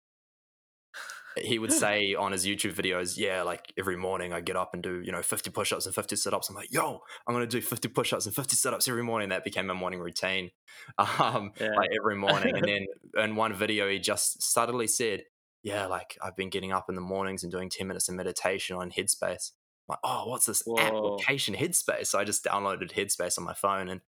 he 1.37 1.59
would 1.59 1.73
say 1.73 2.15
on 2.15 2.33
his 2.33 2.45
YouTube 2.47 2.75
videos, 2.75 3.17
yeah, 3.17 3.43
like 3.43 3.73
every 3.79 3.97
morning 3.97 4.33
I 4.33 4.41
get 4.41 4.57
up 4.57 4.75
and 4.75 4.83
do, 4.83 5.01
you 5.01 5.13
know, 5.13 5.23
50 5.23 5.51
push 5.51 5.73
ups 5.73 5.87
and 5.87 5.95
50 5.95 6.17
sit 6.17 6.35
ups. 6.35 6.49
I'm 6.49 6.57
like, 6.57 6.73
yo, 6.73 7.01
I'm 7.27 7.35
going 7.35 7.49
to 7.49 7.57
do 7.57 7.63
50 7.63 7.89
push 7.89 8.13
ups 8.13 8.27
and 8.27 8.35
50 8.35 8.57
sit 8.57 8.75
ups 8.75 8.89
every 8.89 9.03
morning. 9.03 9.31
That 9.31 9.45
became 9.45 9.67
my 9.67 9.75
morning 9.75 10.01
routine, 10.01 10.51
um, 10.99 11.53
Yeah. 11.61 11.75
like 11.77 11.91
every 11.97 12.17
morning. 12.17 12.57
and 12.57 12.65
then 12.69 12.87
in 13.25 13.37
one 13.37 13.55
video, 13.55 13.89
he 13.89 13.99
just 13.99 14.43
subtly 14.43 14.87
said, 14.87 15.25
yeah, 15.63 15.87
like 15.87 16.19
I've 16.23 16.37
been 16.37 16.51
getting 16.51 16.73
up 16.73 16.87
in 16.89 16.95
the 16.97 17.01
mornings 17.01 17.43
and 17.43 17.53
doing 17.53 17.71
10 17.71 17.87
minutes 17.87 18.09
of 18.09 18.15
meditation 18.15 18.77
on 18.77 18.91
Headspace. 18.91 19.53
I'm 19.89 19.95
like, 19.95 19.99
oh, 20.05 20.29
what's 20.29 20.47
this 20.47 20.63
Whoa. 20.67 20.79
application 21.17 21.55
Headspace? 21.55 22.09
So 22.09 22.19
I 22.19 22.25
just 22.25 22.45
downloaded 22.45 22.93
Headspace 22.93 23.39
on 23.39 23.45
my 23.45 23.55
phone. 23.55 23.89
And 23.89 24.01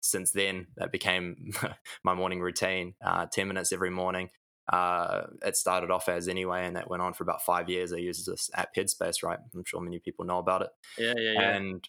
since 0.00 0.32
then, 0.32 0.68
that 0.76 0.90
became 0.90 1.52
my 2.04 2.14
morning 2.14 2.40
routine 2.40 2.94
uh, 3.04 3.26
10 3.30 3.46
minutes 3.48 3.72
every 3.72 3.90
morning 3.90 4.30
uh, 4.70 5.22
it 5.44 5.56
started 5.56 5.90
off 5.90 6.08
as 6.08 6.28
anyway, 6.28 6.66
and 6.66 6.76
that 6.76 6.88
went 6.88 7.02
on 7.02 7.14
for 7.14 7.24
about 7.24 7.42
five 7.42 7.68
years. 7.68 7.92
I 7.92 7.96
used 7.96 8.26
this 8.26 8.50
app 8.54 8.74
Headspace, 8.76 9.22
right? 9.22 9.38
I'm 9.54 9.64
sure 9.64 9.80
many 9.80 9.98
people 9.98 10.24
know 10.24 10.38
about 10.38 10.62
it. 10.62 10.70
Yeah, 10.98 11.14
yeah, 11.16 11.32
yeah. 11.32 11.56
And 11.56 11.88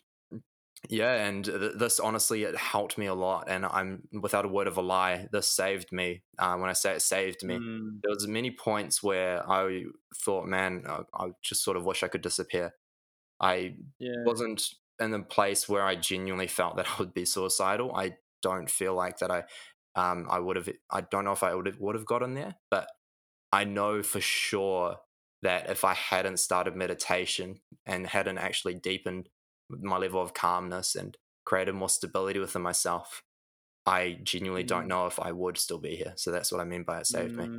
yeah, 0.90 1.14
and 1.26 1.46
th- 1.46 1.74
this 1.76 2.00
honestly, 2.00 2.44
it 2.44 2.58
helped 2.58 2.98
me 2.98 3.06
a 3.06 3.14
lot. 3.14 3.46
And 3.48 3.66
I'm 3.66 4.04
without 4.12 4.46
a 4.46 4.50
word 4.50 4.68
of 4.68 4.78
a 4.78 4.82
lie, 4.82 5.28
this 5.32 5.50
saved 5.50 5.92
me. 5.92 6.24
Uh, 6.38 6.56
when 6.58 6.70
I 6.70 6.74
say 6.74 6.94
it 6.94 7.02
saved 7.02 7.44
me, 7.44 7.58
Mm, 7.58 8.00
there 8.02 8.14
was 8.14 8.28
many 8.28 8.52
points 8.52 9.02
where 9.02 9.50
I 9.50 9.84
thought, 10.16 10.46
man, 10.46 10.84
I, 10.88 11.02
I 11.14 11.30
just 11.42 11.64
sort 11.64 11.78
of 11.78 11.86
wish 11.86 12.04
I 12.04 12.08
could 12.08 12.22
disappear. 12.22 12.74
I 13.40 13.76
yeah. 14.00 14.24
wasn't 14.26 14.64
in 15.00 15.12
the 15.12 15.20
place 15.20 15.70
where 15.70 15.84
I 15.84 15.96
genuinely 15.96 16.48
felt 16.48 16.76
that 16.78 16.88
I 16.88 16.96
would 17.00 17.14
be 17.14 17.26
suicidal. 17.26 17.96
I 17.96 18.18
don't 18.42 18.70
feel 18.70 18.94
like 18.94 19.20
that 19.20 19.32
I 19.32 19.44
um 19.96 20.28
I 20.30 20.40
would 20.40 20.56
have 20.58 20.70
I 20.90 21.02
don't 21.02 21.26
know 21.26 21.32
if 21.34 21.44
I 21.44 21.54
would 21.56 21.68
have 21.68 21.80
would 21.80 21.96
have 21.96 22.06
gotten 22.06 22.34
there, 22.34 22.56
but 22.72 22.90
I 23.52 23.64
know 23.66 24.04
for 24.04 24.22
sure 24.22 24.98
that 25.42 25.70
if 25.70 25.84
I 25.86 25.94
hadn't 25.94 26.38
started 26.38 26.76
meditation 26.76 27.62
and 27.86 28.08
hadn't 28.08 28.38
actually 28.40 28.76
deepened 28.76 29.30
my 29.70 29.98
level 29.98 30.22
of 30.22 30.34
calmness 30.34 30.96
and 30.96 31.18
created 31.46 31.76
more 31.76 31.90
stability 31.90 32.40
within 32.40 32.62
myself, 32.62 33.24
I 33.86 34.20
genuinely 34.24 34.64
don't 34.64 34.88
Mm. 34.88 34.90
know 34.90 35.08
if 35.08 35.20
I 35.20 35.32
would 35.34 35.58
still 35.58 35.80
be 35.80 35.96
here. 35.96 36.14
So 36.18 36.32
that's 36.32 36.52
what 36.52 36.62
I 36.62 36.66
mean 36.66 36.84
by 36.84 37.00
it 37.00 37.08
saved 37.08 37.38
me. 37.38 37.50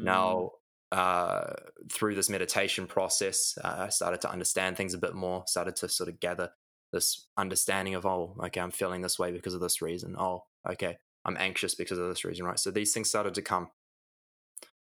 Now, 0.00 0.52
uh, 0.92 1.54
through 1.90 2.14
this 2.14 2.30
meditation 2.30 2.86
process, 2.86 3.56
uh, 3.62 3.86
I 3.86 3.88
started 3.88 4.20
to 4.22 4.30
understand 4.30 4.76
things 4.76 4.94
a 4.94 4.98
bit 4.98 5.14
more, 5.14 5.44
started 5.46 5.76
to 5.76 5.88
sort 5.88 6.08
of 6.08 6.20
gather 6.20 6.52
this 6.92 7.28
understanding 7.36 7.94
of, 7.94 8.06
oh, 8.06 8.36
okay, 8.44 8.60
I'm 8.60 8.70
feeling 8.70 9.02
this 9.02 9.18
way 9.18 9.32
because 9.32 9.54
of 9.54 9.60
this 9.60 9.82
reason. 9.82 10.16
Oh, 10.18 10.44
okay, 10.68 10.98
I'm 11.24 11.36
anxious 11.38 11.74
because 11.74 11.98
of 11.98 12.08
this 12.08 12.24
reason, 12.24 12.46
right? 12.46 12.58
So 12.58 12.70
these 12.70 12.92
things 12.94 13.08
started 13.08 13.34
to 13.34 13.42
come. 13.42 13.70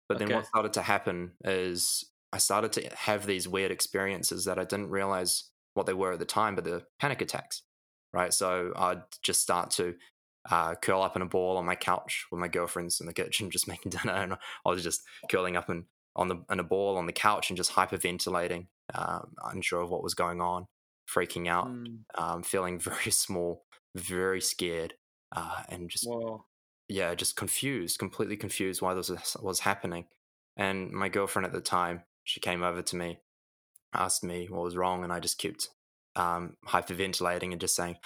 But 0.09 0.19
then 0.19 0.31
Okay. 0.31 0.33
what 0.33 0.45
started 0.45 0.73
to 0.73 0.81
happen 0.81 1.33
is 1.43 2.11
I 2.31 2.37
started 2.37 2.71
to 2.73 2.89
have 2.95 3.25
these 3.25 3.47
weird 3.47 3.71
experiences 3.71 4.45
that 4.45 4.59
I 4.59 4.63
didn't 4.63 4.89
realize 4.89 5.51
what 5.73 5.85
they 5.85 5.93
were 5.93 6.13
at 6.13 6.19
the 6.19 6.25
time, 6.25 6.55
but 6.55 6.63
the 6.63 6.85
panic 6.99 7.21
attacks, 7.21 7.63
right? 8.13 8.33
So 8.33 8.73
I'd 8.75 9.03
just 9.21 9.41
start 9.41 9.71
to 9.71 9.95
uh, 10.49 10.75
curl 10.75 11.01
up 11.01 11.15
in 11.15 11.21
a 11.21 11.25
ball 11.25 11.57
on 11.57 11.65
my 11.65 11.75
couch 11.75 12.25
with 12.31 12.39
my 12.39 12.47
girlfriends 12.47 13.01
in 13.01 13.05
the 13.05 13.13
kitchen, 13.13 13.51
just 13.51 13.67
making 13.67 13.91
dinner, 13.91 14.13
and 14.13 14.33
I 14.33 14.37
was 14.65 14.83
just 14.83 15.01
curling 15.29 15.57
up 15.57 15.69
in 15.69 15.87
on 16.15 16.29
the 16.29 16.43
in 16.49 16.59
a 16.59 16.63
ball 16.63 16.97
on 16.97 17.05
the 17.05 17.13
couch 17.13 17.49
and 17.49 17.57
just 17.57 17.71
hyperventilating, 17.73 18.67
um, 18.95 19.35
unsure 19.43 19.81
of 19.81 19.91
what 19.91 20.01
was 20.03 20.15
going 20.15 20.41
on, 20.41 20.65
freaking 21.07 21.47
out, 21.47 21.67
mm, 21.67 22.05
um, 22.15 22.41
feeling 22.43 22.79
very 22.79 23.11
small, 23.11 23.65
very 23.95 24.41
scared, 24.41 24.95
uh, 25.35 25.63
and 25.69 25.89
just 25.89 26.07
Whoa. 26.07 26.45
yeah, 26.87 27.13
just 27.15 27.35
confused, 27.35 27.99
completely 27.99 28.37
confused 28.37 28.81
why 28.81 28.93
this 28.93 29.11
was, 29.41 29.59
happening. 29.59 30.05
And 30.55 30.91
my 30.91 31.09
girlfriend 31.09 31.45
at 31.45 31.53
the 31.53 31.61
time, 31.61 32.03
she 32.23 32.39
came 32.39 32.63
over 32.63 32.81
to 32.81 32.95
me, 32.95 33.19
asked 33.93 34.23
me 34.23 34.47
what 34.49 34.63
was 34.63 34.75
wrong, 34.77 35.03
and 35.03 35.13
I 35.13 35.19
just 35.19 35.37
kept 35.37 35.69
um, 36.15 36.57
hyperventilating 36.67 37.51
and 37.51 37.61
just 37.61 37.75
saying, 37.75 37.97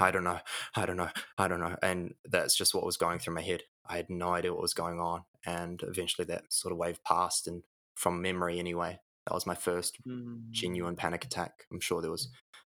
I 0.00 0.10
don't 0.10 0.24
know, 0.24 0.40
I 0.74 0.86
don't 0.86 0.96
know, 0.96 1.10
I 1.38 1.48
don't 1.48 1.60
know. 1.60 1.76
And 1.82 2.14
that's 2.24 2.56
just 2.56 2.74
what 2.74 2.86
was 2.86 2.96
going 2.96 3.18
through 3.18 3.34
my 3.34 3.42
head. 3.42 3.62
I 3.86 3.96
had 3.96 4.08
no 4.08 4.30
idea 4.30 4.52
what 4.52 4.62
was 4.62 4.74
going 4.74 4.98
on. 4.98 5.24
And 5.44 5.82
eventually 5.82 6.26
that 6.26 6.44
sort 6.52 6.72
of 6.72 6.78
wave 6.78 7.02
passed. 7.04 7.46
And 7.46 7.62
from 7.94 8.22
memory, 8.22 8.58
anyway, 8.58 9.00
that 9.26 9.34
was 9.34 9.46
my 9.46 9.54
first 9.54 9.98
Mm, 10.06 10.50
genuine 10.50 10.96
panic 10.96 11.24
attack. 11.24 11.66
I'm 11.70 11.80
sure 11.80 12.00
there 12.00 12.10
was 12.10 12.28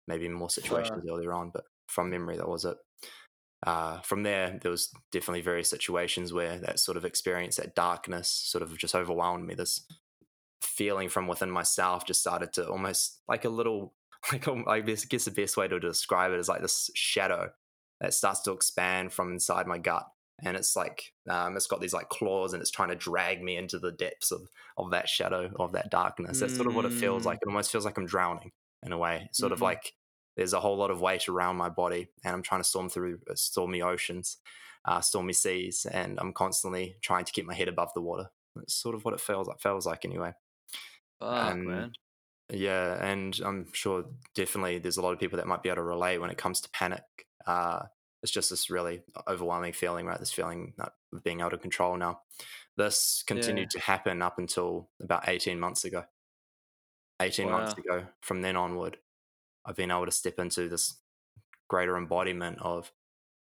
maybe 0.06 0.28
more 0.28 0.50
situations 0.50 1.04
earlier 1.08 1.32
on, 1.32 1.50
but 1.52 1.64
from 1.86 2.10
memory, 2.10 2.36
that 2.36 2.48
was 2.48 2.64
it. 2.64 2.76
Uh, 3.66 4.00
from 4.02 4.22
there, 4.22 4.58
there 4.62 4.70
was 4.70 4.92
definitely 5.10 5.40
various 5.42 5.68
situations 5.70 6.32
where 6.32 6.58
that 6.58 6.78
sort 6.80 6.96
of 6.96 7.04
experience, 7.04 7.56
that 7.56 7.74
darkness, 7.74 8.30
sort 8.30 8.62
of 8.62 8.76
just 8.78 8.94
overwhelmed 8.94 9.46
me. 9.46 9.54
This 9.54 9.84
feeling 10.62 11.08
from 11.08 11.26
within 11.28 11.50
myself 11.50 12.04
just 12.06 12.20
started 12.20 12.52
to 12.54 12.68
almost 12.68 13.20
like 13.28 13.44
a 13.44 13.48
little, 13.48 13.94
like 14.32 14.46
a, 14.46 14.62
I 14.66 14.80
guess 14.80 15.04
the 15.24 15.30
best 15.30 15.56
way 15.56 15.68
to 15.68 15.80
describe 15.80 16.32
it 16.32 16.38
is 16.40 16.48
like 16.48 16.62
this 16.62 16.90
shadow 16.94 17.52
that 18.00 18.14
starts 18.14 18.40
to 18.42 18.52
expand 18.52 19.12
from 19.12 19.32
inside 19.32 19.66
my 19.66 19.78
gut, 19.78 20.06
and 20.44 20.56
it's 20.56 20.76
like 20.76 21.12
um, 21.28 21.56
it's 21.56 21.66
got 21.66 21.80
these 21.80 21.94
like 21.94 22.08
claws, 22.08 22.52
and 22.52 22.60
it's 22.60 22.70
trying 22.70 22.90
to 22.90 22.94
drag 22.96 23.42
me 23.42 23.56
into 23.56 23.78
the 23.78 23.92
depths 23.92 24.30
of 24.30 24.48
of 24.76 24.90
that 24.92 25.08
shadow 25.08 25.50
of 25.58 25.72
that 25.72 25.90
darkness. 25.90 26.38
That's 26.40 26.56
sort 26.56 26.68
of 26.68 26.74
what 26.74 26.84
it 26.84 26.92
feels 26.92 27.24
Mm. 27.24 27.26
like. 27.26 27.38
It 27.42 27.48
almost 27.48 27.72
feels 27.72 27.84
like 27.84 27.98
I'm 27.98 28.06
drowning 28.06 28.52
in 28.84 28.92
a 28.92 28.98
way, 28.98 29.28
sort 29.32 29.52
of 29.52 29.60
Mhm. 29.60 29.62
like 29.62 29.94
there's 30.38 30.52
a 30.52 30.60
whole 30.60 30.76
lot 30.76 30.90
of 30.92 31.00
weight 31.00 31.28
around 31.28 31.56
my 31.56 31.68
body, 31.68 32.08
and 32.24 32.32
I'm 32.32 32.42
trying 32.42 32.60
to 32.60 32.68
storm 32.68 32.88
through 32.88 33.18
uh, 33.28 33.34
stormy 33.34 33.82
oceans, 33.82 34.36
uh, 34.84 35.00
stormy 35.00 35.32
seas, 35.32 35.84
and 35.84 36.18
I'm 36.20 36.32
constantly 36.32 36.96
trying 37.02 37.24
to 37.24 37.32
keep 37.32 37.44
my 37.44 37.54
head 37.54 37.66
above 37.66 37.90
the 37.94 38.00
water. 38.00 38.30
That's 38.54 38.72
sort 38.72 38.94
of 38.94 39.04
what 39.04 39.14
it 39.14 39.20
feels 39.20 39.48
like. 39.48 39.60
Feels 39.60 39.84
like 39.84 40.04
anyway. 40.04 40.32
Fuck, 41.20 41.52
and- 41.52 41.66
man. 41.66 41.92
Yeah, 42.50 43.04
and 43.04 43.38
I'm 43.44 43.70
sure 43.74 44.06
definitely 44.34 44.78
there's 44.78 44.96
a 44.96 45.02
lot 45.02 45.12
of 45.12 45.18
people 45.18 45.36
that 45.36 45.46
might 45.46 45.62
be 45.62 45.68
able 45.68 45.76
to 45.76 45.82
relate 45.82 46.18
when 46.18 46.30
it 46.30 46.38
comes 46.38 46.62
to 46.62 46.70
panic. 46.70 47.02
Uh, 47.44 47.82
it's 48.22 48.32
just 48.32 48.48
this 48.48 48.70
really 48.70 49.02
overwhelming 49.26 49.72
feeling, 49.74 50.06
right? 50.06 50.18
This 50.18 50.32
feeling 50.32 50.72
of 50.78 51.22
being 51.24 51.42
out 51.42 51.52
of 51.52 51.60
control 51.60 51.96
now. 51.96 52.22
This 52.76 53.22
continued 53.26 53.68
to 53.70 53.80
happen 53.80 54.22
up 54.22 54.38
until 54.38 54.88
about 55.02 55.28
18 55.28 55.60
months 55.60 55.84
ago. 55.84 56.04
18 57.20 57.48
months 57.50 57.74
ago, 57.76 58.06
from 58.22 58.40
then 58.42 58.56
onward, 58.56 58.96
I've 59.68 59.76
been 59.76 59.92
able 59.92 60.06
to 60.06 60.12
step 60.12 60.40
into 60.40 60.68
this 60.70 61.02
greater 61.68 61.96
embodiment 61.96 62.58
of, 62.60 62.92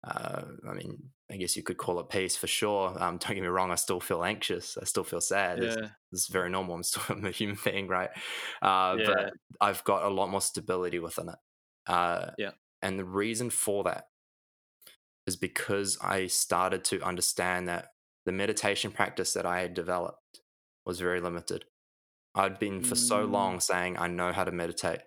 uh, 0.05 0.45
I 0.69 0.75
mean, 0.75 1.13
I 1.31 1.37
guess 1.37 1.57
you 1.57 1.63
could 1.65 1.79
call 1.79 2.01
it 2.01 2.11
peace 2.11 2.37
for 2.37 2.47
sure. 2.49 2.91
Um, 3.03 3.19
don't 3.19 3.35
get 3.35 3.43
me 3.43 3.49
wrong, 3.49 3.71
I 3.73 3.77
still 3.77 4.01
feel 4.01 4.25
anxious. 4.25 4.79
I 4.79 4.85
still 4.85 5.05
feel 5.05 5.21
sad. 5.21 5.63
It's, 5.63 5.77
Yeah. 5.77 5.91
it's 6.13 6.29
very 6.29 6.51
normal. 6.51 6.77
I'm 6.77 6.85
still 6.85 7.03
I'm 7.17 7.27
a 7.27 7.31
human 7.33 7.59
being, 7.65 7.89
right? 7.89 8.11
Uh, 8.63 8.99
Yeah. 8.99 9.15
But 9.15 9.35
I've 9.61 9.85
got 9.85 10.05
a 10.05 10.11
lot 10.11 10.31
more 10.31 10.43
stability 10.43 11.01
within 11.01 11.31
it. 11.31 11.39
Uh, 11.87 12.33
Yeah. 12.39 12.53
And 12.83 12.99
the 12.99 13.05
reason 13.05 13.51
for 13.51 13.85
that 13.85 14.07
is 15.27 15.37
because 15.37 15.99
I 16.01 16.27
started 16.27 16.85
to 16.87 17.03
understand 17.03 17.69
that 17.69 17.91
the 18.25 18.33
meditation 18.33 18.91
practice 18.93 19.33
that 19.35 19.47
I 19.47 19.61
had 19.61 19.75
developed 19.75 20.41
was 20.85 21.01
very 21.01 21.21
limited. 21.21 21.65
I'd 22.35 22.59
been 22.59 22.83
for 22.83 22.97
so 22.97 23.27
Mm. 23.27 23.31
long 23.33 23.61
saying, 23.61 23.99
I 23.99 24.09
know 24.09 24.33
how 24.33 24.45
to 24.45 24.53
meditate. 24.53 25.01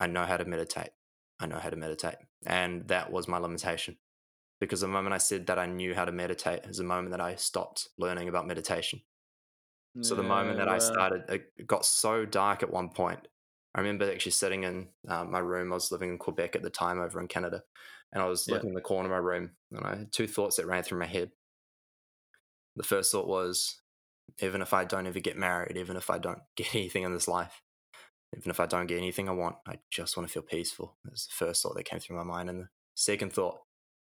I 0.00 0.06
know 0.06 0.24
how 0.24 0.36
to 0.38 0.44
meditate. 0.44 0.90
I 1.38 1.46
know 1.46 1.58
how 1.58 1.70
to 1.70 1.76
meditate. 1.76 2.16
And 2.46 2.88
that 2.88 3.12
was 3.12 3.28
my 3.28 3.38
limitation. 3.38 3.98
Because 4.60 4.80
the 4.80 4.88
moment 4.88 5.14
I 5.14 5.18
said 5.18 5.46
that 5.46 5.58
I 5.58 5.66
knew 5.66 5.94
how 5.94 6.04
to 6.04 6.12
meditate 6.12 6.64
is 6.64 6.78
the 6.78 6.84
moment 6.84 7.10
that 7.12 7.20
I 7.20 7.36
stopped 7.36 7.88
learning 7.98 8.28
about 8.28 8.46
meditation. 8.46 9.00
So 10.02 10.14
the 10.14 10.22
moment 10.22 10.58
that 10.58 10.68
I 10.68 10.78
started, 10.78 11.22
it 11.28 11.66
got 11.66 11.84
so 11.84 12.24
dark 12.24 12.62
at 12.62 12.72
one 12.72 12.88
point. 12.88 13.28
I 13.74 13.80
remember 13.80 14.10
actually 14.10 14.32
sitting 14.32 14.64
in 14.64 14.88
uh, 15.08 15.24
my 15.24 15.38
room. 15.38 15.72
I 15.72 15.76
was 15.76 15.92
living 15.92 16.10
in 16.10 16.18
Quebec 16.18 16.56
at 16.56 16.62
the 16.62 16.70
time, 16.70 16.98
over 16.98 17.20
in 17.20 17.28
Canada, 17.28 17.62
and 18.12 18.22
I 18.22 18.26
was 18.26 18.48
Yeah. 18.48 18.54
looking 18.54 18.70
in 18.70 18.74
the 18.74 18.80
corner 18.80 19.08
of 19.08 19.12
my 19.12 19.28
room, 19.28 19.50
and 19.70 19.86
I 19.86 19.96
had 19.96 20.12
two 20.12 20.26
thoughts 20.26 20.56
that 20.56 20.66
ran 20.66 20.82
through 20.82 20.98
my 20.98 21.06
head. 21.06 21.30
The 22.76 22.82
first 22.82 23.12
thought 23.12 23.28
was, 23.28 23.80
even 24.40 24.62
if 24.62 24.72
I 24.72 24.84
don't 24.84 25.06
ever 25.06 25.20
get 25.20 25.36
married, 25.36 25.76
even 25.76 25.96
if 25.96 26.10
I 26.10 26.18
don't 26.18 26.40
get 26.56 26.74
anything 26.74 27.02
in 27.02 27.12
this 27.12 27.28
life, 27.28 27.62
even 28.36 28.50
if 28.50 28.60
I 28.60 28.66
don't 28.66 28.86
get 28.86 28.98
anything 28.98 29.28
I 29.28 29.32
want, 29.32 29.56
I 29.66 29.80
just 29.90 30.16
want 30.16 30.28
to 30.28 30.32
feel 30.32 30.42
peaceful. 30.42 30.96
That's 31.04 31.26
the 31.26 31.32
first 31.34 31.62
thought 31.62 31.74
that 31.76 31.84
came 31.84 32.00
through 32.00 32.16
my 32.16 32.22
mind. 32.24 32.50
And 32.50 32.62
the 32.64 32.68
second 32.94 33.32
thought 33.32 33.60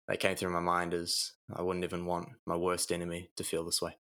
that 0.08 0.20
came 0.20 0.36
through 0.36 0.50
my 0.50 0.60
mind 0.60 0.94
is, 0.94 1.34
I 1.54 1.62
wouldn't 1.62 1.84
even 1.84 2.06
want 2.06 2.30
my 2.46 2.56
worst 2.56 2.92
enemy 2.92 3.30
to 3.36 3.44
feel 3.44 3.64
this 3.64 3.82
way 3.82 3.98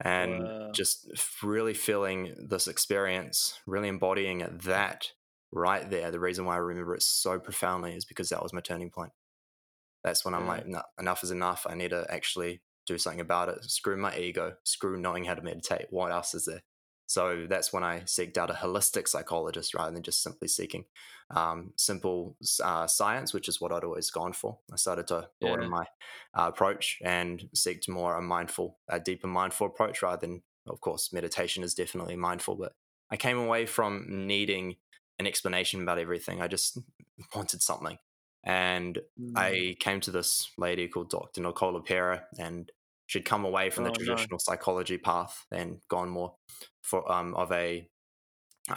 and 0.00 0.52
Wow. 0.52 0.74
just 0.74 1.42
really 1.42 1.74
feeling 1.74 2.34
this 2.48 2.66
experience, 2.66 3.60
really 3.66 3.88
embodying 3.88 4.40
it, 4.40 4.62
that 4.62 5.12
right 5.52 5.88
there. 5.88 6.10
The 6.10 6.20
reason 6.20 6.44
why 6.44 6.54
I 6.54 6.58
remember 6.58 6.94
it 6.94 7.02
so 7.02 7.38
profoundly 7.38 7.94
is 7.94 8.04
because 8.04 8.28
that 8.30 8.42
was 8.42 8.52
my 8.52 8.60
turning 8.60 8.90
point. 8.90 9.12
That's 10.04 10.24
when 10.24 10.34
I'm 10.34 10.46
Yeah. 10.46 10.48
like, 10.48 10.66
"No, 10.66 10.82
enough 10.98 11.24
is 11.24 11.30
enough. 11.30 11.66
I 11.68 11.74
need 11.74 11.90
to 11.90 12.06
actually 12.10 12.62
do 12.86 12.98
something 12.98 13.20
about 13.20 13.48
it. 13.50 13.64
Screw 13.64 13.96
my 13.96 14.16
ego, 14.18 14.56
screw 14.64 14.98
knowing 14.98 15.24
how 15.24 15.34
to 15.34 15.42
meditate. 15.42 15.88
What 15.90 16.12
else 16.12 16.34
is 16.34 16.46
there? 16.46 16.62
So 17.06 17.46
that's 17.48 17.72
when 17.72 17.84
I 17.84 18.00
seeked 18.00 18.38
out 18.38 18.50
a 18.50 18.54
holistic 18.54 19.08
psychologist 19.08 19.74
rather 19.74 19.92
than 19.92 20.02
just 20.02 20.22
simply 20.22 20.48
seeking 20.48 20.86
um, 21.30 21.72
simple 21.76 22.36
uh, 22.62 22.86
science, 22.86 23.32
which 23.34 23.48
is 23.48 23.60
what 23.60 23.72
I'd 23.72 23.84
always 23.84 24.10
gone 24.10 24.32
for. 24.32 24.58
I 24.72 24.76
started 24.76 25.06
to 25.08 25.28
broaden 25.40 25.66
Yeah. 25.66 25.68
my 25.68 25.84
uh, 26.34 26.48
approach 26.48 26.98
and 27.02 27.48
seek 27.54 27.82
to 27.82 27.90
more 27.90 28.16
a 28.16 28.22
mindful, 28.22 28.78
a 28.88 29.00
deeper 29.00 29.26
mindful 29.26 29.66
approach 29.68 30.02
rather 30.02 30.20
than, 30.26 30.42
of 30.66 30.80
course, 30.80 31.12
meditation 31.12 31.62
is 31.62 31.74
definitely 31.74 32.16
mindful. 32.16 32.56
But 32.56 32.74
I 33.10 33.16
came 33.16 33.38
away 33.38 33.66
from 33.66 34.26
needing 34.26 34.76
an 35.18 35.26
explanation 35.26 35.82
about 35.82 35.98
everything. 35.98 36.40
I 36.42 36.48
just 36.48 36.78
wanted 37.34 37.62
something. 37.62 37.98
And 38.42 38.98
Mm. 39.18 39.34
I 39.36 39.76
came 39.80 40.00
to 40.00 40.10
this 40.10 40.50
lady 40.58 40.88
called 40.88 41.10
Dr. 41.10 41.40
Nicola 41.40 41.82
Pera, 41.82 42.26
and 42.38 42.70
she'd 43.06 43.24
come 43.24 43.44
away 43.44 43.70
from 43.70 43.84
Oh, 43.84 43.84
the 43.84 43.90
traditional 43.90 44.38
psychology 44.38 44.98
path 44.98 45.46
and 45.50 45.80
gone 45.88 46.08
more 46.10 46.36
for 46.82 47.10
um, 47.10 47.34
of 47.34 47.52
a 47.52 47.88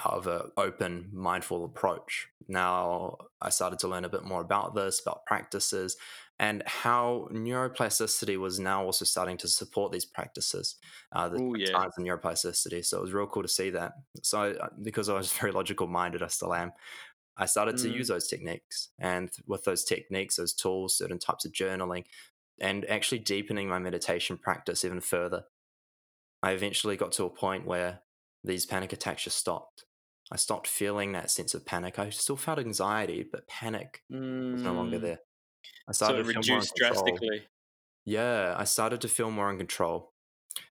of 0.04 0.28
a 0.28 0.50
open, 0.58 1.10
mindful 1.14 1.64
approach. 1.64 2.28
Now 2.50 3.18
I 3.42 3.50
started 3.50 3.80
to 3.80 3.88
learn 3.88 4.04
a 4.04 4.10
bit 4.10 4.26
more 4.26 4.42
about 4.42 4.76
this, 4.76 5.00
about 5.00 5.26
practices, 5.26 5.96
and 6.40 6.62
how 6.66 7.30
neuroplasticity 7.32 8.38
was 8.38 8.60
now 8.60 8.84
also 8.84 9.06
starting 9.06 9.38
to 9.38 9.48
support 9.48 9.94
these 9.94 10.04
practices. 10.06 10.76
Uh, 11.14 11.30
the 11.30 11.40
Ooh, 11.40 11.56
yeah. 11.56 11.86
of 11.86 11.94
neuroplasticity. 12.00 12.86
So 12.86 12.98
it 12.98 13.02
was 13.02 13.14
real 13.14 13.28
cool 13.28 13.44
to 13.44 13.48
see 13.50 13.70
that. 13.70 13.94
So 14.24 14.58
I- 14.62 14.68
because 14.84 15.08
I 15.08 15.14
was 15.14 15.32
very 15.40 15.54
logical 15.54 15.88
minded, 15.88 16.22
I 16.22 16.28
still 16.28 16.54
am. 16.54 16.74
I 17.38 17.46
started 17.46 17.78
to 17.78 17.90
Mm. 17.90 17.92
use 17.92 18.08
those 18.08 18.28
techniques, 18.28 18.90
and 19.00 19.30
with 19.46 19.64
those 19.64 19.84
techniques, 19.84 20.38
those 20.38 20.54
tools, 20.54 20.98
certain 20.98 21.20
types 21.20 21.46
of 21.46 21.52
journaling, 21.52 22.06
and 22.60 22.86
actually 22.90 23.20
deepening 23.20 23.70
my 23.70 23.80
meditation 23.80 24.38
practice 24.38 24.86
even 24.86 25.02
further. 25.02 25.46
I 26.44 26.52
eventually 26.52 26.98
got 26.98 27.12
to 27.14 27.26
a 27.26 27.30
point 27.30 27.66
where 27.66 28.02
these 28.44 28.66
panic 28.66 28.94
attacks 28.94 29.24
just 29.24 29.38
stopped. 29.38 29.86
I 30.32 30.36
stopped 30.38 30.68
feeling 30.68 31.12
that 31.12 31.32
sense 31.32 31.54
of 31.54 31.66
panic. 31.66 31.98
I 32.00 32.10
still 32.10 32.38
felt 32.38 32.60
anxiety, 32.60 33.24
but 33.24 33.48
panic 33.48 34.04
was 34.52 34.64
no 34.64 34.74
longer 34.74 35.00
Mm. 35.00 35.00
there. 35.00 35.20
I 35.88 35.94
So 35.96 36.16
started 36.16 36.20
it 36.20 36.26
to 36.26 36.30
feel 36.32 36.44
more 36.46 36.62
in 36.62 36.68
reduced 36.68 36.76
control. 36.76 37.24
drastically. 37.24 37.48
Yeah, 38.06 38.56
I 38.58 38.64
started 38.66 39.02
to 39.02 39.10
feel 39.10 39.32
more 39.32 39.52
in 39.52 39.58
control. 39.58 40.14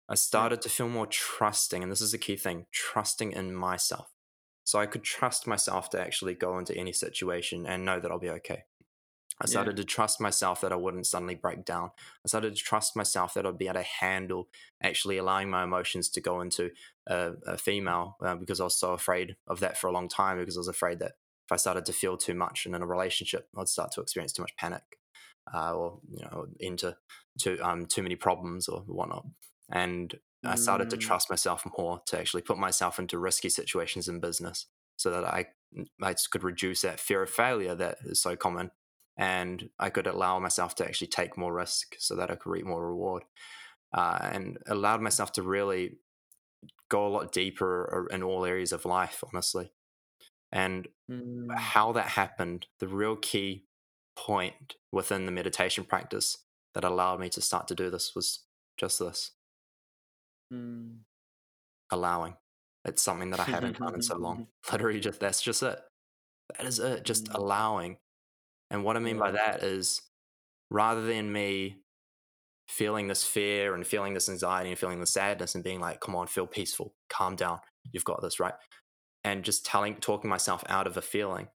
I 0.08 0.16
started 0.16 0.62
to 0.62 0.68
feel 0.70 0.88
more 0.88 1.06
trusting, 1.06 1.82
and 1.82 1.92
this 1.92 2.02
is 2.02 2.14
a 2.14 2.18
key 2.18 2.36
thing 2.36 2.66
trusting 2.72 3.32
in 3.32 3.54
myself. 3.54 4.14
So 4.64 4.78
I 4.80 4.86
could 4.86 5.04
trust 5.04 5.46
myself 5.46 5.90
to 5.90 6.00
actually 6.00 6.34
go 6.34 6.58
into 6.58 6.76
any 6.76 6.92
situation 6.92 7.66
and 7.66 7.84
know 7.84 8.00
that 8.00 8.10
I'll 8.10 8.18
be 8.20 8.30
okay. 8.30 8.64
I 9.40 9.46
Yeah. 9.46 9.46
started 9.46 9.76
to 9.76 9.84
trust 9.84 10.20
myself 10.20 10.60
that 10.62 10.72
I 10.72 10.76
wouldn't 10.76 11.06
suddenly 11.06 11.34
break 11.34 11.64
down. 11.64 11.90
I 12.24 12.28
started 12.28 12.56
to 12.56 12.62
trust 12.62 12.96
myself 12.96 13.34
that 13.34 13.46
I'd 13.46 13.58
be 13.58 13.66
able 13.66 13.74
to 13.80 13.82
handle 13.82 14.48
actually 14.82 15.18
allowing 15.18 15.50
my 15.50 15.62
emotions 15.64 16.08
to 16.10 16.20
go 16.20 16.40
into 16.40 16.70
a, 17.06 17.32
a 17.46 17.58
female 17.58 18.16
uh, 18.24 18.34
because 18.36 18.60
I 18.60 18.64
was 18.64 18.78
so 18.78 18.92
afraid 18.92 19.36
of 19.46 19.60
that 19.60 19.76
for 19.76 19.88
a 19.88 19.92
long 19.92 20.08
time 20.08 20.38
because 20.38 20.56
I 20.56 20.60
was 20.60 20.68
afraid 20.68 20.98
that 21.00 21.12
if 21.46 21.52
I 21.52 21.56
started 21.56 21.84
to 21.86 21.92
feel 21.92 22.16
too 22.16 22.34
much 22.34 22.66
and 22.66 22.74
in 22.74 22.82
a 22.82 22.86
relationship, 22.86 23.48
I'd 23.56 23.68
start 23.68 23.92
to 23.92 24.00
experience 24.00 24.32
too 24.32 24.42
much 24.42 24.56
panic 24.56 24.98
uh, 25.52 25.74
or 25.74 26.00
you 26.12 26.24
know 26.24 26.46
into 26.60 26.96
too 27.38 27.58
um, 27.62 27.86
too 27.86 28.02
many 28.02 28.16
problems 28.16 28.68
or 28.68 28.80
whatnot. 28.82 29.26
And 29.70 30.18
I 30.44 30.54
started 30.54 30.90
to 30.90 30.96
Mm. 30.96 30.96
trust 30.96 31.30
myself 31.30 31.64
more 31.78 32.00
to 32.06 32.18
actually 32.18 32.42
put 32.42 32.58
myself 32.58 32.98
into 32.98 33.18
risky 33.18 33.48
situations 33.48 34.08
in 34.08 34.20
business 34.20 34.66
so 34.96 35.10
that 35.10 35.24
I 35.24 35.46
I 36.02 36.14
could 36.30 36.44
reduce 36.44 36.82
that 36.82 37.00
fear 37.00 37.22
of 37.22 37.30
failure 37.30 37.74
that 37.74 37.98
is 38.04 38.20
so 38.22 38.36
common 38.36 38.70
and 39.16 39.70
I 39.78 39.90
could 39.90 40.06
allow 40.06 40.38
myself 40.38 40.74
to 40.76 40.86
actually 40.86 41.08
take 41.08 41.36
more 41.38 41.54
risk 41.54 41.96
so 41.98 42.16
that 42.16 42.30
I 42.30 42.36
could 42.36 42.50
reap 42.50 42.66
more 42.66 42.86
reward, 42.86 43.24
uh, 43.92 44.18
and 44.22 44.58
allowed 44.66 45.00
myself 45.02 45.32
to 45.34 45.42
really 45.42 45.98
go 46.88 47.06
a 47.06 47.10
lot 47.10 47.32
deeper 47.32 48.08
in 48.10 48.22
all 48.22 48.44
areas 48.44 48.72
of 48.72 48.84
life, 48.84 49.22
honestly. 49.32 49.72
And 50.52 50.88
Mm. 51.08 51.56
how 51.56 51.92
that 51.92 52.08
happened, 52.10 52.68
the 52.80 52.88
real 52.88 53.16
key 53.16 53.66
point 54.16 54.76
within 54.92 55.26
the 55.26 55.32
meditation 55.32 55.84
practice 55.84 56.38
that 56.74 56.84
allowed 56.84 57.20
me 57.20 57.28
to 57.30 57.40
start 57.42 57.68
to 57.68 57.74
do 57.74 57.90
this 57.90 58.14
was 58.14 58.44
just 58.78 58.98
this 59.00 59.32
Mm. 60.50 61.04
allowing. 61.90 62.36
It's 62.84 63.02
something 63.02 63.30
that 63.30 63.40
I 63.40 63.44
haven't 63.44 63.78
done 63.78 63.94
in 63.94 64.02
so 64.02 64.16
long. 64.16 64.40
Literally, 64.72 65.00
just 65.00 65.20
that's 65.20 65.42
just 65.42 65.62
it. 65.62 65.78
That 66.56 66.66
is 66.66 66.78
it. 66.78 67.04
Just 67.04 67.28
Mm. 67.28 67.34
allowing. 67.34 67.98
And 68.76 68.84
what 68.84 68.94
I 68.94 69.00
mean 69.00 69.16
by 69.18 69.30
that 69.30 69.62
is 69.62 70.02
rather 70.70 71.00
than 71.06 71.32
me 71.32 71.78
feeling 72.68 73.08
this 73.08 73.24
fear 73.24 73.74
and 73.74 73.86
feeling 73.86 74.12
this 74.12 74.28
anxiety 74.28 74.68
and 74.68 74.78
feeling 74.78 75.00
the 75.00 75.06
sadness 75.06 75.54
and 75.54 75.64
being 75.64 75.80
like, 75.80 76.00
come 76.00 76.14
on, 76.14 76.26
feel 76.26 76.46
peaceful, 76.46 76.94
calm 77.08 77.36
down, 77.36 77.60
you've 77.90 78.04
got 78.04 78.20
this, 78.20 78.38
right? 78.38 78.52
And 79.24 79.44
just 79.44 79.64
telling, 79.64 79.94
talking 79.96 80.28
myself 80.28 80.62
out 80.68 80.86
of 80.86 80.98
a 80.98 81.02
feeling. 81.02 81.48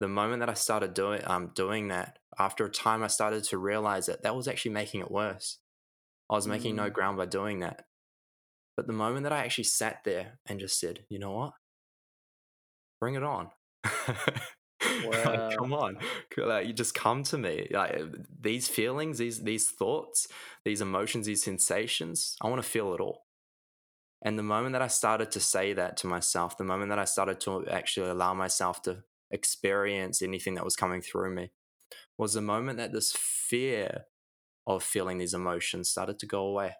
The 0.00 0.08
moment 0.08 0.40
that 0.40 0.50
I 0.50 0.54
started 0.54 0.92
doing, 0.92 1.22
um, 1.24 1.52
doing 1.54 1.88
that, 1.88 2.18
after 2.38 2.66
a 2.66 2.70
time, 2.70 3.02
I 3.02 3.06
started 3.06 3.44
to 3.44 3.56
realize 3.56 4.04
that 4.04 4.22
that 4.24 4.36
was 4.36 4.46
actually 4.46 4.72
making 4.72 5.00
it 5.00 5.10
worse. 5.10 5.60
I 6.28 6.34
was 6.34 6.46
making 6.46 6.76
no 6.76 6.90
Mm. 6.90 6.92
ground 6.92 7.16
by 7.16 7.24
doing 7.24 7.60
that. 7.60 7.86
But 8.76 8.86
the 8.86 8.92
moment 8.92 9.22
that 9.22 9.32
I 9.32 9.38
actually 9.38 9.64
sat 9.64 10.04
there 10.04 10.40
and 10.44 10.60
just 10.60 10.78
said, 10.78 11.06
you 11.08 11.18
know 11.18 11.32
what? 11.32 11.54
Bring 13.00 13.14
it 13.14 13.22
on. 13.22 13.50
Wow. 14.94 15.10
like, 15.24 15.40
uh, 15.40 15.56
come 15.58 15.72
on. 15.72 15.98
Like, 16.36 16.66
you 16.66 16.72
just 16.72 16.94
come 16.94 17.22
to 17.24 17.38
me. 17.38 17.68
Like 17.70 17.96
uh, 17.96 18.06
these 18.40 18.68
feelings, 18.68 19.18
these 19.18 19.42
these 19.42 19.70
thoughts, 19.70 20.28
these 20.64 20.80
emotions, 20.80 21.26
these 21.26 21.42
sensations, 21.44 22.36
I 22.42 22.48
want 22.48 22.62
to 22.62 22.68
feel 22.68 22.94
it 22.94 23.00
all. 23.00 23.26
And 24.22 24.38
the 24.38 24.42
moment 24.42 24.72
that 24.72 24.82
I 24.82 24.88
started 24.88 25.30
to 25.32 25.40
say 25.40 25.72
that 25.74 25.96
to 25.98 26.06
myself, 26.06 26.56
the 26.56 26.64
moment 26.64 26.90
that 26.90 26.98
I 26.98 27.04
started 27.04 27.40
to 27.40 27.66
actually 27.68 28.10
allow 28.10 28.34
myself 28.34 28.82
to 28.82 29.04
experience 29.30 30.22
anything 30.22 30.54
that 30.54 30.64
was 30.64 30.76
coming 30.76 31.02
through 31.02 31.34
me, 31.34 31.52
was 32.18 32.34
the 32.34 32.42
moment 32.42 32.78
that 32.78 32.92
this 32.92 33.12
fear 33.12 34.06
of 34.66 34.82
feeling 34.82 35.18
these 35.18 35.34
emotions 35.34 35.90
started 35.90 36.18
to 36.20 36.26
go 36.26 36.46
away. 36.46 36.74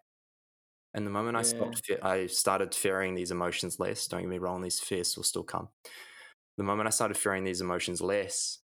And 0.95 1.07
the 1.07 1.11
moment 1.11 1.37
I 1.37 1.43
stopped, 1.43 1.83
I 2.03 2.27
started 2.27 2.75
fearing 2.75 3.15
these 3.15 3.31
emotions 3.31 3.79
less. 3.81 4.09
Don't 4.09 4.23
get 4.23 4.31
me 4.31 4.39
wrong; 4.39 4.63
these 4.63 4.81
fears 4.81 5.17
will 5.17 5.25
still 5.25 5.45
come. 5.45 5.69
The 6.57 6.65
moment 6.65 6.87
I 6.87 6.91
started 6.91 7.17
fearing 7.17 7.45
these 7.45 7.61
emotions 7.61 8.01
less, 8.01 8.61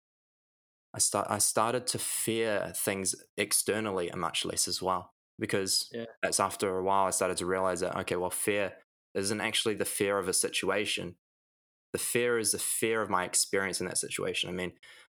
I 0.95 0.99
start 0.99 1.29
I 1.31 1.39
started 1.39 1.87
to 1.89 1.99
fear 1.99 2.73
things 2.75 3.15
externally 3.37 4.11
much 4.17 4.45
less 4.45 4.67
as 4.67 4.83
well 4.83 5.15
because 5.39 5.93
Yeah. 5.93 6.07
that's 6.23 6.41
after 6.41 6.77
a 6.77 6.83
while 6.83 7.07
I 7.07 7.11
started 7.11 7.37
to 7.39 7.47
realize 7.47 7.81
that 7.81 7.97
okay, 8.01 8.17
well, 8.17 8.31
fear 8.31 8.75
isn't 9.15 9.41
actually 9.41 9.75
the 9.75 9.85
fear 9.85 10.19
of 10.19 10.29
a 10.29 10.33
situation. 10.33 11.17
The 11.93 11.99
fear 11.99 12.39
is 12.39 12.53
the 12.53 12.59
fear 12.59 13.03
of 13.03 13.11
my 13.11 13.25
experience 13.25 13.81
in 13.81 13.87
that 13.87 13.99
situation. 13.99 14.51
I 14.51 14.53
mean, 14.53 14.73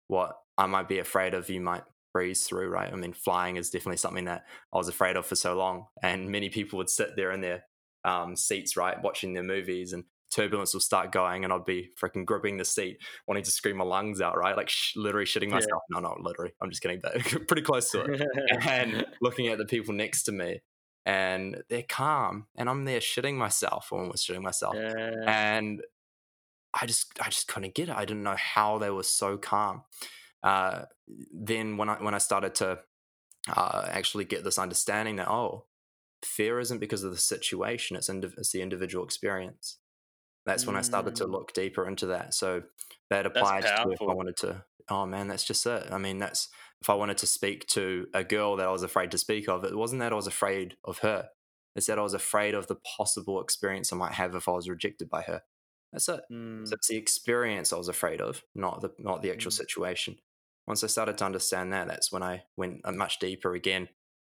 what 0.08 0.38
I 0.58 0.66
might 0.68 0.88
be 0.90 1.00
afraid 1.00 1.34
of, 1.34 1.50
you 1.50 1.62
might 1.62 1.84
breeze 2.14 2.48
through, 2.48 2.70
right? 2.70 2.92
I 2.92 2.96
mean, 2.96 3.14
flying 3.14 3.58
is 3.58 3.70
definitely 3.70 3.98
something 3.98 4.26
that 4.26 4.46
I 4.74 4.78
was 4.78 4.88
afraid 4.90 5.16
of 5.18 5.26
for 5.26 5.36
so 5.36 5.56
long, 5.56 5.88
and 6.04 6.30
many 6.32 6.50
people 6.50 6.78
would 6.78 6.90
sit 6.90 7.16
there 7.16 7.32
in 7.32 7.42
their 7.42 7.66
um, 8.04 8.36
seats, 8.36 8.78
right, 8.78 9.02
watching 9.02 9.34
their 9.34 9.44
movies, 9.44 9.94
and 9.94 10.06
turbulence 10.32 10.74
will 10.74 10.82
start 10.82 11.12
going, 11.12 11.44
and 11.44 11.54
I'd 11.54 11.66
be 11.66 11.92
freaking 12.02 12.26
gripping 12.26 12.58
the 12.58 12.66
seat, 12.66 12.98
wanting 13.28 13.44
to 13.44 13.52
scream 13.52 13.78
my 13.78 13.86
lungs 13.86 14.22
out, 14.22 14.38
right, 14.38 14.58
like 14.58 14.70
sh- 14.70 14.96
literally 14.96 15.26
shitting 15.26 15.50
Yeah. 15.50 15.56
myself. 15.56 15.84
No, 15.90 16.00
not 16.00 16.22
literally. 16.22 16.52
I'm 16.62 16.70
just 16.70 16.82
kidding, 16.82 17.00
but 17.02 17.14
pretty 17.48 17.62
close 17.62 17.90
to 17.92 18.02
it. 18.02 18.22
and 18.68 19.06
looking 19.22 19.48
at 19.48 19.58
the 19.58 19.66
people 19.66 19.94
next 19.94 20.24
to 20.24 20.32
me, 20.32 20.62
and 21.06 21.64
they're 21.70 21.84
calm, 21.88 22.48
and 22.56 22.70
I'm 22.70 22.86
there 22.86 23.00
shitting 23.00 23.36
myself, 23.36 23.90
almost 23.92 24.28
shitting 24.28 24.42
myself, 24.42 24.76
yeah. 24.76 25.12
and 25.28 25.82
I 26.74 26.86
just 26.86 27.14
I 27.22 27.30
just 27.30 27.48
couldn't 27.48 27.76
get 27.76 27.90
it. 27.90 27.96
I 27.96 28.06
didn't 28.06 28.24
know 28.24 28.36
how 28.38 28.78
they 28.80 28.90
were 28.90 29.04
so 29.04 29.38
calm. 29.38 29.84
Uh, 30.44 30.84
then 31.34 31.78
when 31.78 31.90
I 31.90 31.96
when 32.04 32.14
I 32.14 32.18
started 32.20 32.56
to 32.56 32.80
uh, 33.48 33.88
actually 33.90 34.26
get 34.26 34.44
this 34.44 34.60
understanding 34.60 35.16
that 35.18 35.30
oh, 35.30 35.66
fear 36.24 36.60
isn't 36.60 36.80
because 36.80 37.04
of 37.04 37.12
the 37.12 37.18
situation; 37.18 37.96
it's 37.96 38.10
indiv- 38.10 38.38
it's 38.38 38.52
the 38.52 38.62
individual 38.62 39.06
experience. 39.06 39.78
That's 40.46 40.68
when 40.68 40.76
I 40.76 40.82
started 40.82 41.16
to 41.16 41.26
Mm. 41.26 41.32
look 41.32 41.54
deeper 41.54 41.88
into 41.88 42.08
that. 42.08 42.34
So 42.34 42.64
that 43.10 43.26
applied 43.26 43.66
to 43.66 43.92
if 43.92 44.02
I 44.02 44.14
wanted 44.14 44.38
to. 44.38 44.66
Oh 44.90 45.06
man, 45.06 45.28
that's 45.28 45.44
just 45.44 45.66
it. 45.66 45.92
I 45.92 45.98
mean, 45.98 46.20
that's 46.20 46.50
if 46.82 46.90
I 46.90 46.94
wanted 46.94 47.18
to 47.20 47.28
speak 47.28 47.66
to 47.68 48.08
a 48.14 48.24
girl 48.24 48.56
that 48.58 48.68
I 48.68 48.72
was 48.72 48.84
afraid 48.84 49.12
to 49.12 49.18
speak 49.18 49.50
of. 49.50 49.64
It 49.64 49.76
wasn't 49.76 50.02
that 50.02 50.12
I 50.14 50.16
was 50.16 50.28
afraid 50.28 50.78
of 50.84 51.00
her. 51.00 51.30
It's 51.76 51.88
that 51.88 52.00
I 52.00 52.04
was 52.04 52.14
afraid 52.14 52.54
of 52.54 52.68
the 52.68 52.76
possible 52.98 53.42
experience 53.42 53.92
I 53.92 53.96
might 53.98 54.14
have 54.14 54.36
if 54.36 54.48
I 54.48 54.52
was 54.52 54.70
rejected 54.70 55.10
by 55.10 55.24
her. 55.24 55.42
That's 55.92 56.08
it. 56.10 56.22
Mm. 56.32 56.68
So 56.68 56.76
it's 56.76 56.88
the 56.88 56.98
experience 56.98 57.74
I 57.74 57.78
was 57.78 57.88
afraid 57.90 58.22
of, 58.22 58.44
not 58.54 58.82
the 58.82 58.94
not 59.00 59.22
the 59.22 59.32
actual 59.32 59.52
Mm. 59.52 59.54
situation. 59.54 60.20
Once 60.68 60.84
I 60.84 60.88
started 60.88 61.18
to 61.20 61.26
understand 61.26 61.74
that, 61.74 61.88
that's 61.88 62.12
when 62.12 62.24
I 62.24 62.44
went 62.58 62.82
uh, 62.86 62.92
much 62.92 63.20
deeper 63.20 63.54
again 63.56 63.90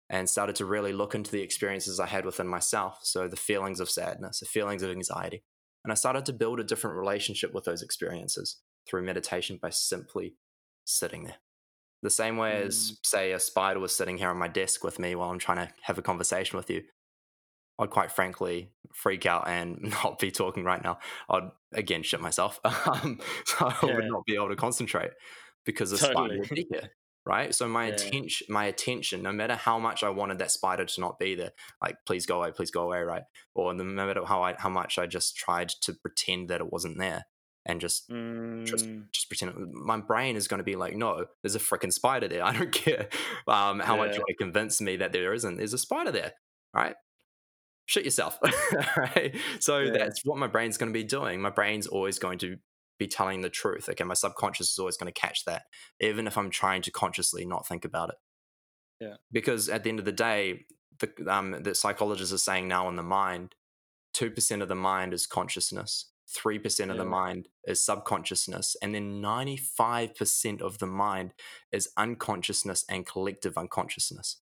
and 0.09 0.29
started 0.29 0.57
to 0.57 0.66
really 0.66 0.92
look 0.92 1.14
into 1.14 1.31
the 1.31 1.42
experiences 1.42 2.01
I 2.01 2.07
had 2.07 2.25
within 2.27 2.46
myself. 2.48 3.01
So 3.03 3.29
the 3.29 3.37
feelings 3.37 3.81
of 3.81 3.90
sadness, 3.90 4.40
the 4.40 4.46
feelings 4.46 4.83
of 4.83 4.90
anxiety. 4.90 5.44
And 5.85 5.92
I 5.92 5.95
started 5.95 6.27
to 6.27 6.33
build 6.33 6.61
a 6.61 6.64
different 6.64 6.97
relationship 6.97 7.53
with 7.53 7.64
those 7.64 7.83
experiences 7.83 8.59
through 8.88 9.03
meditation 9.03 9.59
by 9.61 9.71
simply 9.71 10.37
sitting 10.85 11.25
there. 11.25 11.37
The 12.03 12.11
same 12.11 12.37
way 12.37 12.62
as, 12.62 12.99
say, 13.05 13.33
a 13.33 13.38
spider 13.38 13.79
was 13.79 13.95
sitting 13.95 14.18
here 14.18 14.29
on 14.29 14.37
my 14.37 14.49
desk 14.49 14.83
with 14.83 14.99
me 14.99 15.14
while 15.14 15.31
I'm 15.31 15.38
trying 15.38 15.66
to 15.66 15.73
have 15.83 15.99
a 15.99 16.03
conversation 16.03 16.57
with 16.57 16.68
you. 16.68 16.83
I'd 17.79 17.90
quite 17.90 18.11
frankly 18.11 18.71
freak 18.92 19.25
out 19.25 19.49
and 19.49 19.79
not 20.05 20.18
be 20.18 20.31
talking 20.31 20.64
right 20.64 20.83
now. 20.83 20.99
I'd 21.31 21.51
again 21.73 22.03
shit 22.03 22.21
myself. 22.21 22.61
Um, 22.87 23.21
so 23.45 23.73
I 23.83 23.87
would 23.87 24.05
not 24.07 24.25
be 24.27 24.35
able 24.35 24.49
to 24.49 24.57
concentrate 24.57 25.12
because 25.64 25.90
the 25.90 25.99
Totally. 25.99 26.14
spider 26.14 26.38
would 26.40 26.49
be 26.51 26.66
here. 26.71 26.90
Right. 27.25 27.55
So 27.55 27.69
my 27.69 27.87
Yeah. 27.87 27.95
attention, 27.95 28.47
my 28.51 28.65
attention, 28.65 29.23
no 29.23 29.33
matter 29.33 29.55
how 29.55 29.79
much 29.79 30.03
I 30.03 30.09
wanted 30.09 30.39
that 30.39 30.51
spider 30.51 30.85
to 30.85 31.01
not 31.01 31.19
be 31.21 31.37
there, 31.37 31.53
like 31.81 31.97
please 32.05 32.27
go 32.27 32.39
away, 32.43 32.51
please 32.51 32.73
go 32.73 32.83
away, 32.83 33.01
right? 33.03 33.23
Or 33.55 33.73
no 33.75 33.85
matter 33.85 34.25
how 34.25 34.43
I 34.43 34.55
how 34.59 34.69
much 34.71 34.99
I 34.99 35.07
just 35.07 35.37
tried 35.37 35.69
to 35.83 35.93
pretend 35.95 36.51
that 36.51 36.61
it 36.61 36.73
wasn't 36.73 36.99
there 36.99 37.27
and 37.65 37.81
just 37.81 38.09
just 38.09 38.87
Mm. 38.87 39.11
just 39.13 39.29
pretend 39.29 39.53
it- 39.53 39.73
my 39.73 39.99
brain 40.01 40.35
is 40.35 40.49
going 40.49 40.59
to 40.59 40.65
be 40.65 40.75
like, 40.75 40.97
no, 40.97 41.27
there's 41.43 41.55
a 41.55 41.61
freaking 41.61 41.93
spider 41.93 42.27
there. 42.27 42.45
I 42.51 42.53
don't 42.59 42.73
care 42.73 43.09
um, 43.47 43.79
how 43.79 43.97
much 43.97 44.09
Yeah. 44.11 44.15
you 44.15 44.21
want 44.21 44.29
to 44.31 44.35
convince 44.45 44.81
me 44.81 44.97
that 44.97 45.13
there 45.13 45.33
isn't. 45.33 45.59
There's 45.59 45.73
a 45.75 45.79
spider 45.79 46.11
there, 46.11 46.33
right? 46.75 46.97
Shit 47.87 48.05
yourself, 48.05 48.39
right? 48.97 49.37
So 49.61 49.79
Yeah. 49.79 49.93
that's 49.93 50.23
what 50.25 50.39
my 50.39 50.49
brain's 50.49 50.77
going 50.77 50.93
to 50.93 50.99
be 50.99 51.05
doing. 51.05 51.41
My 51.41 51.51
brain's 51.51 51.87
always 51.87 52.19
going 52.19 52.39
to 52.39 52.57
be 53.05 53.09
telling 53.09 53.41
the 53.43 53.51
truth. 53.51 53.88
Okay, 53.88 54.05
my 54.05 54.15
subconscious 54.15 54.73
is 54.73 54.79
always 54.79 54.97
going 54.97 55.12
to 55.12 55.21
catch 55.21 55.45
that, 55.45 55.62
even 56.01 56.27
if 56.27 56.37
I'm 56.38 56.51
trying 56.51 56.83
to 56.83 56.91
consciously 56.91 57.45
not 57.45 57.67
think 57.67 57.85
about 57.85 58.11
it. 58.11 58.17
Yeah. 59.01 59.17
Because 59.31 59.69
at 59.69 59.83
the 59.83 59.91
end 59.91 59.99
of 59.99 60.05
the 60.05 60.12
day, 60.12 60.67
the 61.01 61.11
um, 61.29 61.62
the 61.62 61.75
psychologists 61.75 62.33
are 62.35 62.38
saying 62.38 62.69
now 62.69 62.88
in 62.88 62.97
the 62.97 63.03
mind, 63.03 63.55
two 64.15 64.31
percent 64.31 64.62
of 64.62 64.69
the 64.69 64.75
mind 64.77 65.12
is 65.12 65.27
consciousness, 65.27 66.11
three 66.29 66.59
percent 66.59 66.91
of 66.91 66.97
the 66.99 67.05
mind 67.05 67.49
is 67.67 67.85
subconsciousness, 67.85 68.77
and 68.83 68.95
then 68.95 69.21
ninety 69.21 69.57
five 69.57 70.15
percent 70.15 70.62
of 70.62 70.79
the 70.79 70.87
mind 70.87 71.35
is 71.73 71.88
unconsciousness 71.97 72.85
and 72.88 73.07
collective 73.07 73.57
unconsciousness. 73.59 74.41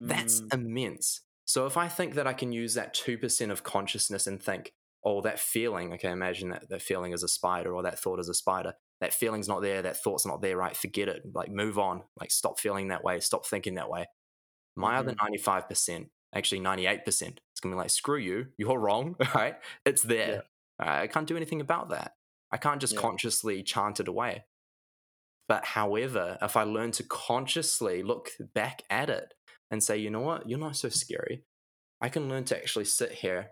That's 0.00 0.40
Mm. 0.40 0.54
immense. 0.54 1.20
So 1.44 1.66
if 1.66 1.76
I 1.76 1.88
think 1.88 2.14
that 2.14 2.26
I 2.28 2.32
can 2.32 2.52
use 2.52 2.74
that 2.74 2.94
2% 2.94 3.50
of 3.50 3.64
consciousness 3.64 4.26
and 4.28 4.40
think, 4.40 4.72
oh, 5.04 5.20
that 5.22 5.40
feeling, 5.40 5.92
okay, 5.94 6.10
imagine 6.10 6.50
that 6.50 6.68
that 6.68 6.82
feeling 6.82 7.12
as 7.12 7.22
a 7.22 7.28
spider 7.28 7.74
or 7.74 7.82
that 7.82 7.98
thought 7.98 8.18
as 8.18 8.28
a 8.28 8.34
spider. 8.34 8.74
That 9.00 9.14
feeling's 9.14 9.48
not 9.48 9.62
there, 9.62 9.80
that 9.82 10.02
thought's 10.02 10.26
not 10.26 10.42
there, 10.42 10.56
right? 10.58 10.76
Forget 10.76 11.08
it. 11.08 11.22
Like 11.34 11.50
move 11.50 11.78
on. 11.78 12.02
Like 12.20 12.30
stop 12.30 12.60
feeling 12.60 12.88
that 12.88 13.02
way, 13.02 13.20
stop 13.20 13.46
thinking 13.46 13.74
that 13.74 13.88
way. 13.88 14.06
My 14.76 14.96
other 14.96 15.12
mm-hmm. 15.12 15.50
95%, 15.50 16.08
actually 16.34 16.60
98%, 16.60 17.06
it's 17.06 17.60
gonna 17.62 17.74
be 17.74 17.78
like, 17.78 17.90
screw 17.90 18.18
you, 18.18 18.48
you're 18.58 18.78
wrong, 18.78 19.16
right? 19.34 19.56
It's 19.84 20.02
there. 20.02 20.44
Right? 20.78 21.02
I 21.02 21.06
can't 21.06 21.26
do 21.26 21.36
anything 21.36 21.60
about 21.60 21.90
that. 21.90 22.12
I 22.52 22.56
can't 22.56 22.80
just 22.80 22.94
Yeah. 22.94 23.00
consciously 23.00 23.62
chant 23.62 24.00
it 24.00 24.08
away. 24.08 24.44
But 25.48 25.64
however, 25.64 26.38
if 26.40 26.56
I 26.56 26.62
learn 26.62 26.92
to 26.92 27.02
consciously 27.02 28.02
look 28.02 28.30
back 28.54 28.82
at 28.88 29.10
it 29.10 29.34
and 29.70 29.82
say, 29.82 29.96
you 29.96 30.10
know 30.10 30.20
what, 30.20 30.48
you're 30.48 30.58
not 30.58 30.76
so 30.76 30.88
scary, 30.88 31.44
I 32.00 32.08
can 32.08 32.28
learn 32.28 32.44
to 32.44 32.56
actually 32.56 32.84
sit 32.84 33.12
here 33.12 33.50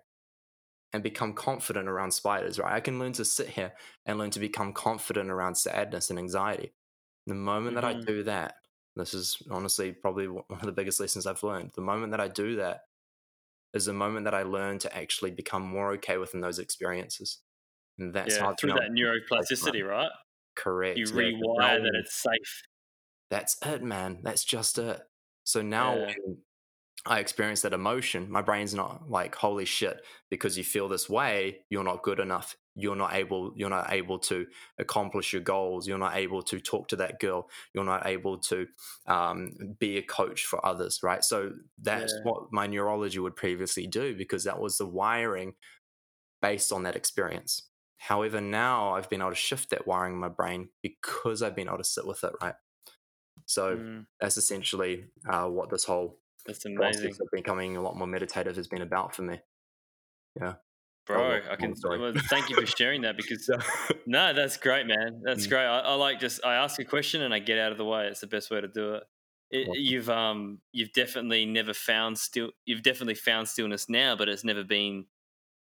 and 0.93 1.03
become 1.03 1.35
confident 1.35 1.89
around 1.89 2.13
spiders, 2.13 2.59
right? 2.59 2.73
I 2.75 2.81
can 2.81 2.99
learn 2.99 3.13
to 3.15 3.25
sit 3.25 3.49
here 3.51 3.75
and 4.07 4.19
learn 4.19 4.31
to 4.31 4.41
become 4.41 4.73
confident 4.73 5.31
around 5.31 5.57
sadness 5.57 6.11
and 6.11 6.19
anxiety. 6.19 6.75
The 7.27 7.35
moment 7.35 7.75
that 7.77 7.85
I 7.85 7.95
Mhm. 7.95 8.07
do 8.07 8.23
that, 8.25 8.57
this 8.97 9.15
is 9.15 9.43
honestly 9.51 9.93
probably 9.93 10.29
one 10.29 10.45
of 10.51 10.63
the 10.63 10.73
biggest 10.73 11.01
lessons 11.01 11.27
I've 11.27 11.43
learned. 11.43 11.73
The 11.75 11.83
moment 11.83 12.13
that 12.13 12.21
I 12.21 12.29
do 12.29 12.57
that 12.57 12.83
is 13.75 13.87
the 13.87 13.93
moment 13.93 14.25
that 14.25 14.35
I 14.35 14.43
learn 14.45 14.79
to 14.81 14.97
actually 14.97 15.31
become 15.33 15.63
more 15.63 15.93
okay 15.95 16.19
within 16.19 16.41
those 16.41 16.59
experiences. 16.59 17.41
And 17.99 18.15
that's 18.15 18.37
yeah, 18.37 18.39
how 18.39 18.55
through 18.55 18.73
that 18.75 18.91
able 19.39 19.47
to 19.47 19.57
take 19.73 19.77
neuroplasticity, 19.77 19.87
right? 19.89 20.11
Correct. 20.57 21.11
You 21.11 21.13
yeah, 21.13 21.33
rewire 21.33 21.83
that 21.83 21.95
it's 22.01 22.15
safe. 22.15 22.63
that's 23.31 23.57
it, 23.67 23.83
man. 23.83 24.21
That's 24.23 24.45
just 24.45 24.79
it. 24.79 25.01
So 25.45 25.63
now 25.63 25.97
Yeah. 25.97 26.13
when 26.25 26.39
I 27.07 27.21
experience 27.21 27.63
that 27.63 27.73
emotion, 27.73 28.31
my 28.31 28.43
brain's 28.43 28.75
not 28.75 29.09
like, 29.09 29.35
holy 29.35 29.65
shit, 29.65 30.05
because 30.31 30.59
you 30.59 30.65
feel 30.65 30.89
this 30.89 31.09
way, 31.09 31.61
you're 31.71 31.85
not 31.85 32.03
good 32.03 32.19
enough. 32.19 32.57
You're 32.75 32.97
not 32.97 33.15
able, 33.15 33.53
you're 33.57 33.71
not 33.71 33.93
able 33.93 34.19
to 34.21 34.47
accomplish 34.79 35.33
your 35.33 35.43
goals. 35.43 35.89
You're 35.89 35.99
not 35.99 36.17
able 36.17 36.43
to 36.43 36.61
talk 36.61 36.89
to 36.89 36.97
that 36.97 37.19
girl. 37.19 37.49
You're 37.73 37.85
not 37.85 38.07
able 38.07 38.39
to 38.39 38.67
um, 39.07 39.77
be 39.79 39.97
a 39.99 40.03
coach 40.03 40.45
for 40.45 40.65
others, 40.65 41.01
right? 41.03 41.25
So 41.25 41.53
that's 41.81 42.15
Yeah. 42.15 42.23
what 42.23 42.53
my 42.53 42.67
neurology 42.67 43.19
would 43.19 43.37
previously 43.37 43.87
do 43.87 44.15
because 44.17 44.45
that 44.45 44.61
was 44.61 44.79
the 44.79 44.87
wiring 44.87 45.55
based 46.43 46.73
on 46.73 46.85
that 46.85 46.97
experience. 46.97 47.71
However, 47.99 48.41
now 48.41 48.95
I've 48.95 49.11
been 49.11 49.21
able 49.21 49.31
to 49.31 49.37
shift 49.37 49.71
that 49.71 49.87
wiring 49.87 50.15
in 50.15 50.21
my 50.21 50.29
brain 50.29 50.71
because 50.83 51.43
I've 51.43 51.57
been 51.57 51.69
able 51.69 51.79
to 51.79 51.85
sit 51.85 52.07
with 52.07 52.23
it, 52.25 52.33
right? 52.43 52.55
So 53.47 53.81
Mm, 53.81 54.07
that's 54.21 54.37
essentially 54.37 55.07
uh, 55.29 55.47
what 55.49 55.71
this 55.71 55.85
whole 55.85 56.19
that's 56.49 56.65
amazing. 56.67 57.15
becoming 57.33 57.77
a 57.77 57.83
lot 57.83 57.97
more 57.97 58.07
meditative 58.07 58.57
has 58.57 58.69
been 58.69 58.83
about 58.83 59.15
for 59.15 59.23
me. 59.23 59.41
Yeah. 60.41 60.57
Bro, 61.07 61.19
Oh, 61.19 61.41
I 61.51 61.57
can 61.57 61.75
well, 61.97 62.15
thank 62.29 62.51
you 62.51 62.57
for 62.57 62.67
sharing 62.67 63.03
that 63.03 63.17
because 63.17 63.49
no, 64.07 64.35
that's 64.35 64.57
great, 64.59 64.87
man. 64.87 65.23
That's 65.25 65.47
Mm. 65.47 65.49
great. 65.49 65.65
I, 65.65 65.81
I 65.81 65.95
like 65.95 66.21
just 66.21 66.45
I 66.45 66.57
ask 66.57 66.79
a 66.79 66.85
question 66.85 67.23
and 67.23 67.33
I 67.33 67.39
get 67.39 67.59
out 67.59 67.73
of 67.73 67.79
the 67.79 67.85
way. 67.85 68.09
It's 68.09 68.21
the 68.21 68.27
best 68.27 68.51
way 68.51 68.61
to 68.61 68.69
do 68.69 68.95
it. 68.97 69.05
it 69.51 69.69
Awesome. 69.69 69.79
You've 69.81 70.11
um 70.11 70.61
you've 70.73 70.93
definitely 70.93 71.47
never 71.47 71.73
found 71.73 72.19
still 72.19 72.51
you've 72.67 72.83
definitely 72.83 73.15
found 73.15 73.49
stillness 73.49 73.89
now, 73.89 74.17
but 74.17 74.29
it's 74.29 74.45
never 74.45 74.65
been 74.65 75.07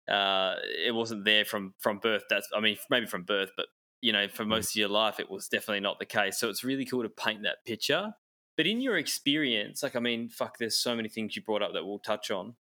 uh 0.08 0.56
it 0.64 0.94
wasn't 0.94 1.24
there 1.24 1.44
from 1.44 1.74
from 1.80 1.98
birth. 2.00 2.24
That's 2.30 2.48
I 2.56 2.60
mean 2.60 2.78
maybe 2.90 3.06
from 3.06 3.24
birth, 3.24 3.52
but 3.56 3.66
you 4.02 4.12
know 4.12 4.28
Mm. 4.32 4.34
for 4.34 4.44
most 4.46 4.72
of 4.72 4.76
your 4.76 4.88
life 4.90 5.20
it 5.20 5.30
was 5.30 5.48
definitely 5.48 5.80
not 5.80 5.98
the 5.98 6.06
case. 6.06 6.38
So 6.38 6.50
it's 6.50 6.64
really 6.64 6.86
cool 6.86 7.02
to 7.04 7.10
paint 7.10 7.42
that 7.44 7.64
picture. 7.66 8.14
But 8.56 8.66
in 8.66 8.80
your 8.80 8.96
experience, 8.96 9.82
like 9.82 9.96
I 9.96 10.00
mean, 10.00 10.28
fuck, 10.28 10.58
there's 10.58 10.76
so 10.76 10.94
many 10.94 11.08
things 11.08 11.34
you 11.36 11.42
brought 11.42 11.62
up 11.62 11.72
that 11.72 11.84
we'll 11.84 11.98
touch 11.98 12.30
on. 12.30 12.54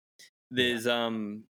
There's 0.50 0.86
um 0.86 1.44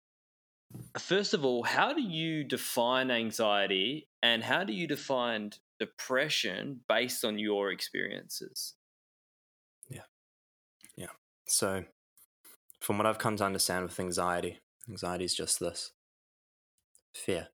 first 0.99 1.35
of 1.35 1.45
all, 1.45 1.63
how 1.63 1.93
do 1.93 2.03
you 2.03 2.45
define 2.45 3.11
anxiety 3.11 4.09
and 4.23 4.43
how 4.43 4.65
do 4.65 4.73
you 4.73 4.87
define 4.87 5.53
depression 5.79 6.81
based 6.89 7.25
on 7.25 7.39
your 7.39 7.71
experiences? 7.71 8.75
Yeah. 9.89 10.03
Yeah. 10.97 11.07
So, 11.47 11.85
from 12.81 12.99
what 12.99 13.07
I've 13.07 13.19
come 13.19 13.37
to 13.37 13.45
understand 13.45 13.85
with 13.85 13.99
anxiety, 14.01 14.59
anxiety 14.89 15.25
is 15.25 15.35
just 15.35 15.61
this 15.61 15.93
fear. 17.15 17.49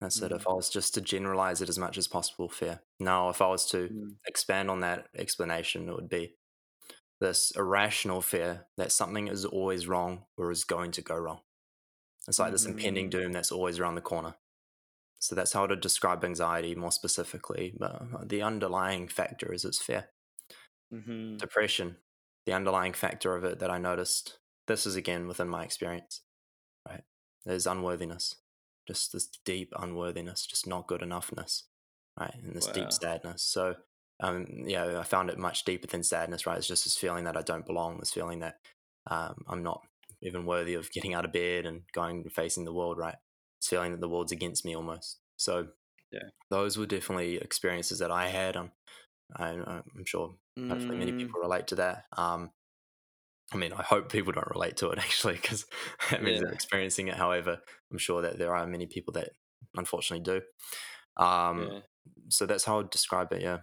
That's 0.00 0.16
said, 0.16 0.32
Mm. 0.32 0.36
If 0.36 0.46
I 0.46 0.52
was 0.52 0.68
just 0.70 0.94
to 0.94 1.00
generalize 1.00 1.62
it 1.62 1.68
as 1.68 1.78
much 1.78 1.96
as 1.98 2.08
possible, 2.08 2.48
fear. 2.48 2.82
Now, 3.00 3.30
if 3.30 3.40
I 3.40 3.48
was 3.48 3.66
to 3.70 3.90
Mm. 3.90 4.16
expand 4.26 4.70
on 4.70 4.80
that 4.80 5.08
explanation, 5.14 5.88
it 5.88 5.94
would 5.94 6.08
be 6.08 6.36
this 7.20 7.52
irrational 7.52 8.22
fear 8.22 8.68
that 8.76 8.92
something 8.92 9.28
is 9.28 9.44
always 9.44 9.86
wrong 9.88 10.26
or 10.36 10.50
is 10.50 10.64
going 10.64 10.92
to 10.92 11.02
go 11.02 11.16
wrong. 11.16 11.40
It's 12.28 12.38
like 12.38 12.52
this 12.52 12.66
impending 12.66 13.08
Mm. 13.08 13.10
doom 13.10 13.32
that's 13.32 13.52
always 13.52 13.78
around 13.80 13.96
the 13.96 14.02
corner. 14.02 14.36
So 15.20 15.34
that's 15.34 15.52
how 15.54 15.66
to 15.66 15.76
describe 15.76 16.24
anxiety 16.24 16.74
more 16.74 16.92
specifically. 16.92 17.74
But 17.78 18.28
the 18.28 18.42
underlying 18.42 19.08
factor 19.08 19.52
is 19.52 19.64
its 19.64 19.80
fear. 19.82 20.10
Mhm. 20.90 21.38
Depression, 21.40 21.96
the 22.46 22.52
underlying 22.52 22.92
factor 22.94 23.34
of 23.36 23.44
it 23.44 23.58
that 23.58 23.70
I 23.70 23.78
noticed, 23.78 24.38
this 24.66 24.86
is 24.86 24.96
again 24.96 25.26
within 25.28 25.48
my 25.48 25.64
experience, 25.64 26.22
right? 26.88 27.04
There's 27.44 27.66
unworthiness, 27.66 28.36
just 28.86 29.12
this 29.12 29.28
deep 29.44 29.72
unworthiness, 29.78 30.46
just 30.46 30.66
not 30.66 30.86
good 30.86 31.00
enoughness, 31.00 31.62
right? 32.18 32.34
And 32.42 32.54
this 32.54 32.66
Wow. 32.66 32.72
deep 32.72 32.92
sadness. 32.92 33.42
So, 33.42 33.74
um, 34.20 34.46
yeah, 34.66 34.98
I 34.98 35.02
found 35.04 35.30
it 35.30 35.38
much 35.38 35.64
deeper 35.64 35.86
than 35.86 36.02
sadness, 36.02 36.46
right? 36.46 36.58
It's 36.58 36.66
just 36.66 36.84
this 36.84 36.96
feeling 36.96 37.24
that 37.24 37.36
I 37.36 37.42
don't 37.42 37.66
belong, 37.66 37.98
this 37.98 38.12
feeling 38.12 38.40
that 38.40 38.56
um, 39.10 39.44
I'm 39.48 39.62
not 39.62 39.82
even 40.22 40.46
worthy 40.46 40.74
of 40.74 40.90
getting 40.90 41.14
out 41.14 41.24
of 41.24 41.32
bed 41.32 41.66
and 41.66 41.82
going 41.92 42.22
and 42.22 42.32
facing 42.32 42.64
the 42.64 42.72
world, 42.72 42.98
right? 42.98 43.16
It's 43.58 43.68
feeling 43.68 43.92
that 43.92 44.00
the 44.00 44.08
world's 44.08 44.32
against 44.32 44.64
me 44.64 44.74
almost. 44.74 45.18
So, 45.36 45.68
Yeah. 46.12 46.30
those 46.50 46.76
were 46.78 46.86
definitely 46.86 47.36
experiences 47.36 47.98
that 47.98 48.10
I 48.10 48.28
had. 48.28 48.56
Um, 48.56 48.70
I, 49.36 49.48
I'm 49.50 50.04
sure 50.04 50.34
hopefully 50.68 50.98
many 50.98 51.12
Mm. 51.12 51.18
people 51.18 51.40
relate 51.40 51.66
to 51.68 51.74
that. 51.76 52.04
Um, 52.16 52.50
I 53.52 53.56
mean, 53.56 53.72
I 53.72 53.82
hope 53.82 54.10
people 54.10 54.32
don't 54.32 54.48
relate 54.50 54.76
to 54.78 54.90
it 54.90 54.98
actually, 55.06 55.34
because 55.34 55.66
that 56.10 56.22
means 56.22 56.36
Yeah. 56.36 56.44
they're 56.44 56.54
experiencing 56.54 57.08
it. 57.08 57.14
However, 57.14 57.58
I'm 57.90 57.98
sure 57.98 58.22
that 58.22 58.38
there 58.38 58.54
are 58.54 58.66
many 58.66 58.86
people 58.86 59.12
that 59.14 59.30
unfortunately 59.76 60.24
do. 60.24 60.42
Um, 61.22 61.68
yeah. 61.70 61.78
So 62.28 62.46
that's 62.46 62.64
how 62.64 62.80
I'd 62.80 62.90
describe 62.90 63.32
it. 63.32 63.42
Yeah. 63.42 63.58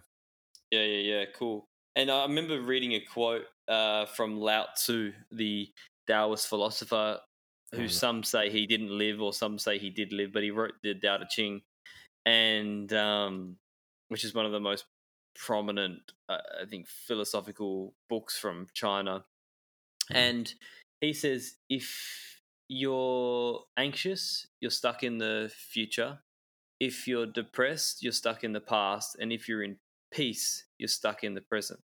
Yeah, 0.70 0.82
yeah, 0.84 1.18
yeah, 1.18 1.24
cool. 1.36 1.68
And 1.96 2.10
I 2.10 2.22
remember 2.22 2.60
reading 2.60 2.92
a 2.92 3.00
quote 3.00 3.44
uh, 3.68 4.06
from 4.06 4.40
Lao 4.40 4.66
Tzu, 4.74 5.12
the 5.30 5.68
Taoist 6.08 6.48
philosopher, 6.48 7.20
who 7.72 7.82
yeah. 7.82 7.88
some 7.88 8.22
say 8.24 8.50
he 8.50 8.66
didn't 8.66 8.90
live, 8.96 9.20
or 9.20 9.32
some 9.32 9.58
say 9.58 9.78
he 9.78 9.90
did 9.90 10.12
live, 10.12 10.32
but 10.32 10.42
he 10.42 10.50
wrote 10.50 10.72
the 10.82 10.94
Tao 10.94 11.18
Te 11.18 11.24
Ching, 11.30 11.62
and 12.26 12.92
um, 12.92 13.56
which 14.08 14.24
is 14.24 14.34
one 14.34 14.46
of 14.46 14.52
the 14.52 14.60
most 14.60 14.86
prominent, 15.36 16.12
uh, 16.28 16.38
I 16.62 16.66
think, 16.66 16.88
philosophical 16.88 17.94
books 18.08 18.36
from 18.36 18.66
China. 18.74 19.24
Mhm. 20.10 20.34
And 20.34 20.54
he 21.00 21.12
says, 21.12 21.56
if 21.68 22.42
you're 22.68 23.64
anxious, 23.76 24.46
you're 24.60 24.70
stuck 24.70 25.02
in 25.02 25.18
the 25.18 25.52
future. 25.54 26.22
If 26.80 27.08
you're 27.08 27.26
depressed, 27.26 28.02
you're 28.02 28.12
stuck 28.12 28.44
in 28.44 28.52
the 28.52 28.60
past, 28.60 29.16
and 29.20 29.32
if 29.32 29.48
you're 29.48 29.62
in 29.62 29.80
peace, 30.12 30.66
you're 30.78 30.88
stuck 30.88 31.24
in 31.24 31.34
the 31.34 31.42
present. 31.42 31.80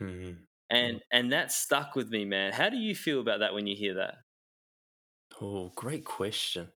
Mhm. 0.00 0.48
And 0.70 1.02
and 1.10 1.32
that 1.32 1.52
stuck 1.52 1.94
with 1.94 2.10
me, 2.10 2.24
man. 2.24 2.52
How 2.52 2.68
do 2.68 2.76
you 2.76 2.94
feel 2.94 3.20
about 3.20 3.40
that 3.40 3.54
when 3.54 3.66
you 3.66 3.76
hear 3.76 3.94
that? 3.94 4.18
Oh, 5.40 5.70
great 5.70 6.04
question. 6.04 6.74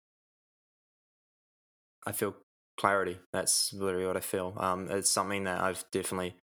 I 2.07 2.13
feel 2.13 2.37
clarity. 2.77 3.19
That's 3.33 3.73
literally 3.73 4.07
what 4.07 4.17
I 4.17 4.21
feel. 4.21 4.55
Um, 4.57 4.91
it's 4.91 5.11
something 5.11 5.45
that 5.45 5.61
I've 5.61 5.85
definitely 5.91 6.37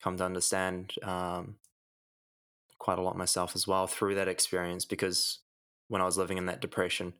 come 0.00 0.16
to 0.18 0.24
understand 0.24 0.94
um, 1.02 1.58
quite 2.80 3.00
a 3.00 3.02
lot 3.02 3.18
myself 3.18 3.56
as 3.56 3.68
well 3.68 3.88
through 3.88 4.16
that 4.16 4.28
experience 4.28 4.86
because 4.86 5.40
when 5.88 6.02
I 6.02 6.06
was 6.06 6.18
living 6.18 6.38
in 6.38 6.46
that 6.46 6.62
depression, 6.62 7.14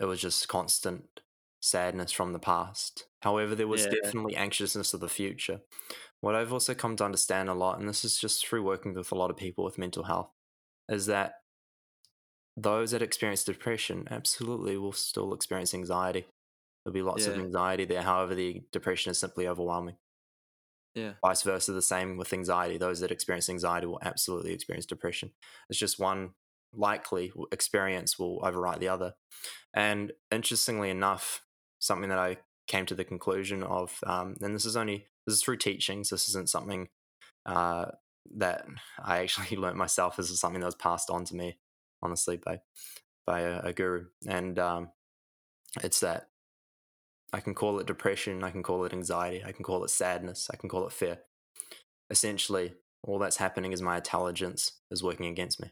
it 0.00 0.04
was 0.06 0.20
just 0.20 0.48
constant 0.48 1.20
sadness 1.60 2.12
from 2.12 2.32
the 2.32 2.38
past. 2.38 3.08
However, 3.22 3.54
there 3.54 3.68
was 3.68 3.86
Yeah. 3.86 3.92
definitely 4.02 4.36
anxiousness 4.36 4.94
of 4.94 5.00
the 5.00 5.08
future. 5.08 5.62
What 6.20 6.34
I've 6.36 6.52
also 6.52 6.74
come 6.74 6.96
to 6.96 7.04
understand 7.04 7.48
a 7.48 7.54
lot, 7.54 7.78
and 7.80 7.88
this 7.88 8.04
is 8.04 8.18
just 8.18 8.46
through 8.46 8.64
working 8.64 8.94
with 8.94 9.12
a 9.12 9.16
lot 9.16 9.30
of 9.30 9.36
people 9.36 9.64
with 9.64 9.78
mental 9.78 10.04
health, 10.04 10.30
is 10.88 11.06
that 11.06 11.36
those 12.56 12.90
that 12.90 13.02
experience 13.02 13.44
depression 13.44 14.06
absolutely 14.10 14.76
will 14.76 14.92
still 14.92 15.32
experience 15.32 15.72
anxiety. 15.74 16.26
There'll 16.84 16.94
be 16.94 17.02
lots 17.02 17.26
of 17.26 17.38
anxiety 17.38 17.84
there. 17.84 18.02
However, 18.02 18.34
the 18.34 18.64
depression 18.72 19.10
is 19.10 19.18
simply 19.18 19.46
overwhelming. 19.48 19.98
Yeah. 20.98 21.12
Vice 21.24 21.42
versa, 21.42 21.72
the 21.72 21.82
same 21.82 22.16
with 22.16 22.32
anxiety. 22.32 22.78
Those 22.78 23.00
that 23.00 23.10
experience 23.10 23.48
anxiety 23.48 23.86
will 23.86 24.00
absolutely 24.02 24.52
experience 24.52 24.86
depression. 24.86 25.30
It's 25.68 25.78
just 25.78 25.98
one 25.98 26.30
likely 26.72 27.32
experience 27.52 28.18
will 28.18 28.40
overwrite 28.40 28.80
the 28.80 28.88
other. 28.88 29.14
And 29.74 30.12
interestingly 30.30 30.90
enough, 30.90 31.42
something 31.78 32.08
that 32.10 32.18
I 32.18 32.38
came 32.66 32.86
to 32.86 32.94
the 32.94 33.04
conclusion 33.04 33.62
of, 33.62 33.98
um, 34.06 34.36
and 34.40 34.54
this 34.54 34.64
is 34.64 34.76
only 34.76 35.06
this 35.26 35.36
is 35.36 35.42
through 35.42 35.58
teachings. 35.58 36.10
This 36.10 36.28
isn't 36.28 36.48
something 36.48 36.88
uh, 37.46 37.86
that 38.36 38.66
I 39.02 39.18
actually 39.18 39.56
learnt 39.60 39.76
myself. 39.76 40.16
This 40.16 40.30
is 40.30 40.40
something 40.40 40.60
that 40.60 40.66
was 40.66 40.74
passed 40.74 41.10
on 41.10 41.24
to 41.26 41.36
me, 41.36 41.58
honestly, 42.02 42.36
by 42.36 42.60
by 43.26 43.40
a, 43.40 43.60
a 43.64 43.72
guru. 43.72 44.06
And 44.26 44.58
um, 44.58 44.90
it's 45.82 46.00
that 46.00 46.28
I 47.32 47.40
can 47.40 47.54
call 47.54 47.78
it 47.78 47.86
depression, 47.86 48.42
I 48.44 48.50
can 48.50 48.62
call 48.62 48.84
it 48.84 48.92
anxiety, 48.92 49.44
I 49.44 49.52
can 49.52 49.64
call 49.64 49.84
it 49.84 49.90
sadness, 49.90 50.48
I 50.52 50.56
can 50.56 50.68
call 50.68 50.86
it 50.86 50.92
fear. 50.92 51.20
Essentially, 52.10 52.74
all 53.02 53.18
that's 53.18 53.36
happening 53.36 53.72
is 53.72 53.82
my 53.82 53.96
intelligence 53.96 54.80
is 54.90 55.02
working 55.02 55.26
against 55.26 55.60
me. 55.60 55.70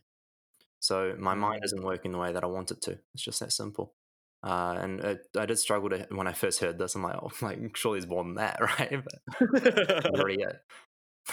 So 0.80 1.16
my 1.18 1.34
mind 1.34 1.62
isn't 1.64 1.82
working 1.84 2.12
the 2.12 2.18
way 2.18 2.32
that 2.32 2.44
I 2.44 2.46
want 2.48 2.70
it 2.70 2.82
to. 2.82 2.98
It's 3.14 3.22
just 3.24 3.40
that 3.40 3.52
simple. 3.52 3.94
Uh, 4.42 4.76
and 4.80 5.00
it, 5.00 5.28
I 5.36 5.46
did 5.46 5.58
struggle 5.58 5.90
to 5.90 6.06
when 6.10 6.26
I 6.28 6.32
first 6.32 6.60
heard 6.60 6.78
this. 6.78 6.94
I'm 6.94 7.02
like, 7.02 7.18
oh, 7.20 7.32
like 7.42 7.76
surely 7.76 7.98
it's 7.98 8.06
more 8.08 8.24
than 8.24 8.34
that, 8.34 8.60
right? 8.78 9.02
Literally 10.08 10.42
it. 10.42 10.56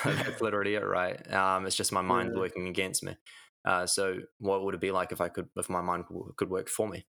that's 0.06 0.42
literally 0.42 0.76
it, 0.76 0.86
right? 0.86 1.32
Um, 1.32 1.66
it's 1.66 1.76
just 1.76 1.92
my 1.92 2.02
mind 2.02 2.34
Yeah. 2.34 2.36
working 2.36 2.68
against 2.68 3.04
me. 3.04 3.18
Uh, 3.66 3.86
so 3.86 4.20
what 4.40 4.64
would 4.64 4.76
it 4.76 4.82
be 4.82 4.92
like 4.92 5.12
if 5.12 5.22
I 5.22 5.30
could, 5.30 5.50
if 5.56 5.70
my 5.70 5.82
mind 5.82 6.06
could 6.38 6.50
work 6.50 6.70
for 6.70 6.88
me? 6.88 7.06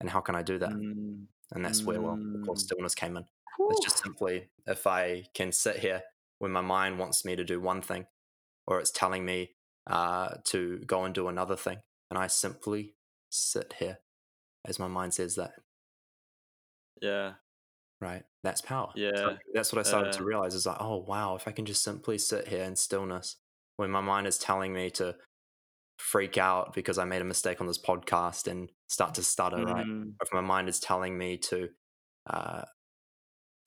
And 0.00 0.10
how 0.10 0.20
can 0.20 0.34
I 0.36 0.42
do 0.42 0.58
that? 0.58 0.72
Mm, 0.72 1.28
And 1.52 1.64
that's 1.64 1.86
where, 1.86 2.00
well, 2.02 2.22
of 2.34 2.40
course, 2.42 2.62
Mm. 2.62 2.64
stillness 2.64 2.94
came 2.94 3.16
in. 3.16 3.26
It's 3.68 3.80
just 3.80 4.02
simply 4.02 4.50
if 4.66 4.86
I 4.86 5.26
can 5.34 5.52
sit 5.52 5.78
here 5.78 6.02
when 6.38 6.52
my 6.52 6.60
mind 6.60 6.98
wants 6.98 7.24
me 7.24 7.36
to 7.36 7.44
do 7.44 7.60
one 7.60 7.82
thing, 7.82 8.06
or 8.66 8.80
it's 8.80 8.90
telling 8.90 9.24
me 9.24 9.56
uh, 9.86 10.36
to 10.44 10.78
go 10.80 11.04
and 11.04 11.14
do 11.14 11.28
another 11.28 11.56
thing, 11.56 11.82
and 12.10 12.18
I 12.18 12.26
simply 12.28 12.96
sit 13.30 13.74
here 13.74 13.98
as 14.66 14.78
my 14.78 14.88
mind 14.88 15.14
says 15.14 15.36
that. 15.36 15.54
yeah, 17.00 17.34
Right, 18.00 18.24
that's 18.42 18.60
power. 18.60 18.94
So 19.14 19.30
Yeah, 19.30 19.36
that's 19.54 19.72
what 19.72 19.80
I 19.80 19.82
started 19.82 20.12
to 20.12 20.22
uh, 20.22 20.24
realize. 20.24 20.54
Is 20.54 20.66
like, 20.66 20.76
oh 20.80 20.98
wow, 20.98 21.34
if 21.36 21.48
I 21.48 21.52
can 21.52 21.64
just 21.64 21.82
simply 21.82 22.18
sit 22.18 22.48
here 22.48 22.62
in 22.64 22.76
stillness 22.76 23.36
when 23.76 23.90
my 23.90 24.00
mind 24.02 24.26
is 24.26 24.38
telling 24.38 24.72
me 24.74 24.90
to 24.90 25.16
freak 25.98 26.38
out 26.38 26.74
because 26.74 26.98
I 26.98 27.04
made 27.04 27.22
a 27.22 27.24
mistake 27.24 27.60
on 27.60 27.66
this 27.66 27.78
podcast 27.78 28.46
and 28.50 28.70
start 28.88 29.14
to 29.14 29.22
stutter, 29.24 29.64
right? 29.64 29.86
mm, 29.92 30.18
if 30.22 30.32
my 30.32 30.40
mind 30.40 30.68
is 30.68 30.80
telling 30.80 31.18
me 31.18 31.36
to 31.38 31.70
uh, 32.28 32.64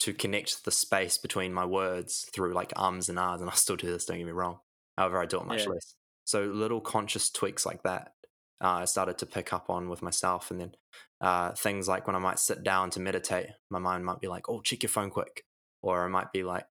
to 0.00 0.14
connect 0.14 0.64
the 0.64 0.70
space 0.70 1.18
between 1.18 1.52
my 1.52 1.64
words 1.64 2.28
through 2.32 2.54
like 2.54 2.72
ums 2.76 3.08
and 3.08 3.18
ahs, 3.18 3.40
and 3.40 3.50
I 3.50 3.54
still 3.54 3.76
do 3.76 3.90
this. 3.90 4.06
Don't 4.06 4.18
get 4.18 4.24
me 4.26 4.32
wrong. 4.32 4.60
However, 4.96 5.20
I 5.20 5.26
do 5.26 5.40
it 5.40 5.46
much 5.46 5.66
Yeah. 5.66 5.66
less. 5.66 5.94
So 6.24 6.44
little 6.44 6.80
conscious 6.80 7.30
tweaks 7.30 7.66
like 7.66 7.82
that, 7.82 8.14
uh, 8.62 8.68
I 8.82 8.84
started 8.86 9.18
to 9.18 9.26
pick 9.26 9.52
up 9.52 9.68
on 9.70 9.88
with 9.88 10.02
myself, 10.02 10.50
and 10.50 10.60
then 10.60 10.72
uh, 11.20 11.52
things 11.52 11.88
like 11.88 12.06
when 12.06 12.16
I 12.16 12.20
might 12.20 12.38
sit 12.38 12.62
down 12.62 12.90
to 12.90 13.00
meditate, 13.00 13.48
my 13.70 13.78
mind 13.78 14.04
might 14.04 14.20
be 14.20 14.28
like, 14.28 14.48
"Oh, 14.48 14.60
check 14.62 14.82
your 14.82 14.90
phone 14.90 15.10
quick," 15.10 15.44
or 15.82 16.04
I 16.04 16.08
might 16.08 16.32
be 16.32 16.42
like, 16.44 16.66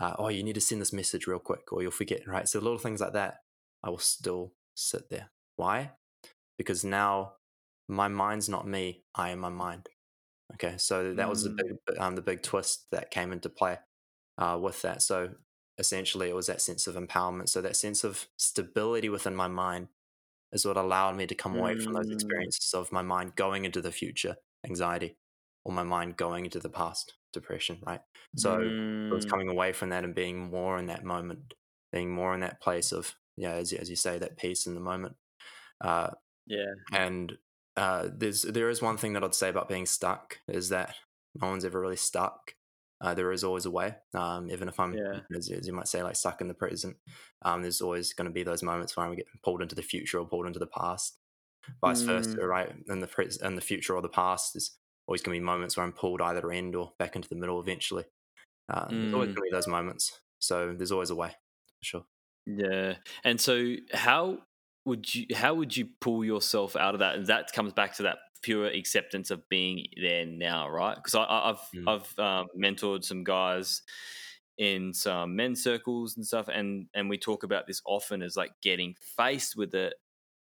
uh, 0.00 0.14
"Oh, 0.18 0.28
you 0.28 0.42
need 0.42 0.54
to 0.54 0.60
send 0.60 0.80
this 0.80 0.92
message 0.92 1.26
real 1.26 1.38
quick," 1.38 1.72
or 1.72 1.82
you'll 1.82 1.90
forget. 1.92 2.26
Right. 2.26 2.48
So 2.48 2.60
little 2.60 2.78
things 2.78 3.00
like 3.00 3.12
that, 3.14 3.38
I 3.82 3.90
will 3.90 3.98
still 3.98 4.54
sit 4.78 5.10
there. 5.10 5.30
Why? 5.56 5.92
Because 6.58 6.84
now 6.84 7.34
my 7.88 8.08
mind's 8.08 8.48
not 8.48 8.66
me. 8.66 9.04
I 9.14 9.30
am 9.30 9.40
my 9.40 9.50
mind. 9.50 9.88
Okay, 10.54 10.76
so 10.78 11.14
that 11.14 11.28
was 11.28 11.42
the 11.42 11.50
Mm. 11.50 11.58
big, 11.58 11.98
um, 12.00 12.16
the 12.16 12.22
big 12.22 12.42
twist 12.42 12.86
that 12.92 13.10
came 13.10 13.32
into 13.32 13.48
play 13.50 13.78
uh, 14.38 14.58
with 14.60 14.82
that. 14.82 15.02
So 15.02 15.34
essentially, 15.78 16.28
it 16.30 16.36
was 16.36 16.46
that 16.48 16.62
sense 16.62 16.86
of 16.86 16.96
empowerment. 16.96 17.48
So 17.50 17.60
that 17.62 17.76
sense 17.76 18.04
of 18.04 18.28
stability 18.38 19.08
within 19.08 19.36
my 19.36 19.48
mind 19.48 19.88
is 20.52 20.64
what 20.66 20.76
allowed 20.76 21.16
me 21.16 21.26
to 21.26 21.34
come 21.34 21.54
away 21.54 21.76
from 21.76 21.94
those 21.94 22.10
Mm. 22.10 22.12
experiences 22.12 22.72
of 22.74 22.92
my 22.92 23.02
mind 23.02 23.36
going 23.36 23.64
into 23.64 23.80
the 23.82 23.92
future, 23.92 24.36
anxiety, 24.66 25.18
or 25.64 25.72
my 25.72 25.82
mind 25.82 26.16
going 26.16 26.44
into 26.44 26.60
the 26.60 26.70
past, 26.70 27.14
depression. 27.32 27.80
Right. 27.86 28.00
So 28.34 28.54
it 29.10 29.14
was 29.14 29.24
mm, 29.24 29.30
coming 29.30 29.48
away 29.48 29.72
from 29.72 29.90
that 29.90 30.04
and 30.04 30.14
being 30.14 30.50
more 30.50 30.78
in 30.78 30.86
that 30.86 31.04
moment, 31.04 31.54
being 31.92 32.10
more 32.10 32.34
in 32.34 32.40
that 32.40 32.60
place 32.60 32.92
of 32.92 33.14
yeah, 33.38 33.52
as 33.52 33.72
you- 33.72 33.78
as 33.78 33.88
you 33.90 33.96
say, 33.96 34.18
that 34.18 34.36
peace 34.38 34.66
in 34.66 34.74
the 34.74 34.80
moment. 34.80 35.16
Uh, 35.80 36.10
yeah, 36.46 36.72
and 36.92 37.38
uh, 37.76 38.08
there's 38.12 38.42
there 38.42 38.68
is 38.68 38.82
one 38.82 38.96
thing 38.96 39.12
that 39.14 39.22
I'd 39.24 39.34
say 39.34 39.48
about 39.48 39.68
being 39.68 39.86
stuck 39.86 40.40
is 40.48 40.68
that 40.70 40.96
no 41.34 41.48
one's 41.48 41.64
ever 41.64 41.80
really 41.80 41.96
stuck. 41.96 42.54
Uh, 43.00 43.14
there 43.14 43.30
is 43.30 43.44
always 43.44 43.64
a 43.66 43.70
way. 43.70 43.94
Um, 44.14 44.50
even 44.50 44.68
if 44.68 44.80
I'm, 44.80 44.92
Yeah. 44.94 45.20
as, 45.36 45.48
as 45.50 45.66
you 45.68 45.72
might 45.72 45.86
say, 45.86 46.02
like 46.02 46.16
stuck 46.16 46.40
in 46.40 46.48
the 46.48 46.54
present, 46.54 46.96
um, 47.42 47.62
there's 47.62 47.80
always 47.80 48.12
going 48.12 48.24
to 48.26 48.32
be 48.32 48.42
those 48.42 48.64
moments 48.64 48.96
where 48.96 49.06
I 49.06 49.14
get 49.14 49.26
pulled 49.44 49.62
into 49.62 49.76
the 49.76 49.82
future 49.82 50.18
or 50.18 50.26
pulled 50.26 50.46
into 50.46 50.58
the 50.58 50.66
past. 50.66 51.16
Vice 51.80 52.00
versa, 52.02 52.30
Mm. 52.36 52.48
right? 52.48 52.74
In 52.88 52.98
the 53.00 53.06
pres- 53.06 53.36
in 53.40 53.54
the 53.54 53.60
future 53.60 53.94
or 53.94 54.02
the 54.02 54.08
past 54.08 54.56
is 54.56 54.76
always 55.06 55.22
going 55.22 55.36
to 55.36 55.40
be 55.40 55.44
moments 55.44 55.76
where 55.76 55.86
I'm 55.86 55.92
pulled 55.92 56.20
either 56.20 56.50
end 56.50 56.74
or 56.74 56.92
back 56.98 57.14
into 57.14 57.28
the 57.28 57.36
middle 57.36 57.60
eventually. 57.60 58.04
Uh, 58.68 58.88
There's 58.88 59.14
always 59.14 59.28
Mm. 59.30 59.34
going 59.34 59.36
to 59.36 59.40
be 59.42 59.50
those 59.52 59.68
moments. 59.68 60.20
So 60.40 60.72
there's 60.74 60.90
always 60.92 61.10
a 61.10 61.14
way, 61.14 61.30
for 61.30 61.84
sure. 61.84 62.06
Yeah. 62.48 62.96
And 63.24 63.40
so 63.40 63.74
how 63.92 64.38
would 64.84 65.14
you 65.14 65.26
how 65.34 65.54
would 65.54 65.76
you 65.76 65.88
pull 66.00 66.24
yourself 66.24 66.76
out 66.76 66.94
of 66.94 67.00
that? 67.00 67.16
And 67.16 67.26
that 67.26 67.52
comes 67.52 67.74
back 67.74 67.94
to 67.96 68.04
that 68.04 68.18
pure 68.42 68.66
acceptance 68.66 69.30
of 69.30 69.48
being 69.48 69.86
there 70.00 70.24
now, 70.24 70.68
right? 70.68 70.96
Because 70.96 71.14
I've 71.14 71.60
Mm. 71.74 71.86
I've 71.86 72.18
um, 72.18 72.48
mentored 72.58 73.04
some 73.04 73.24
guys 73.24 73.82
in 74.56 74.94
some 74.94 75.36
men's 75.36 75.62
circles 75.62 76.16
and 76.16 76.26
stuff, 76.26 76.48
and 76.48 76.88
and 76.94 77.10
we 77.10 77.18
talk 77.18 77.42
about 77.44 77.66
this 77.66 77.82
often 77.86 78.22
as 78.22 78.36
like 78.36 78.52
getting 78.62 78.94
faced 79.16 79.56
with 79.56 79.74
it 79.74 79.94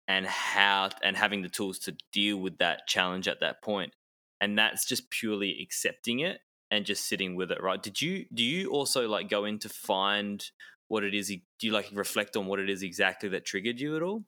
and 0.07 0.25
how 0.27 0.89
and 1.03 1.17
having 1.17 1.41
the 1.43 1.49
tools 1.49 1.79
to 1.79 1.95
deal 2.11 2.37
with 2.37 2.57
that 2.59 2.87
challenge 2.87 3.27
at 3.27 3.39
that 3.41 3.61
point, 3.63 3.93
and 4.41 4.57
that's 4.57 4.85
just 4.85 5.09
purely 5.11 5.61
accepting 5.61 6.19
it 6.19 6.39
and 6.71 6.85
just 6.85 7.07
sitting 7.07 7.35
with 7.35 7.51
it, 7.51 7.61
right? 7.61 7.81
Did 7.83 8.01
you 8.01 8.25
do 8.33 8.43
you 8.43 8.71
also 8.71 9.07
like 9.07 9.29
go 9.29 9.45
in 9.45 9.59
to 9.59 9.69
find 9.69 10.43
what 10.93 11.03
it 11.03 11.13
is? 11.15 11.27
Do 11.29 11.67
you 11.67 11.73
like 11.73 11.89
reflect 11.93 12.37
on 12.37 12.47
what 12.47 12.59
it 12.59 12.69
is 12.69 12.83
exactly 12.83 13.29
that 13.29 13.45
triggered 13.45 13.79
you 13.81 13.95
at 13.97 14.03
all? 14.03 14.25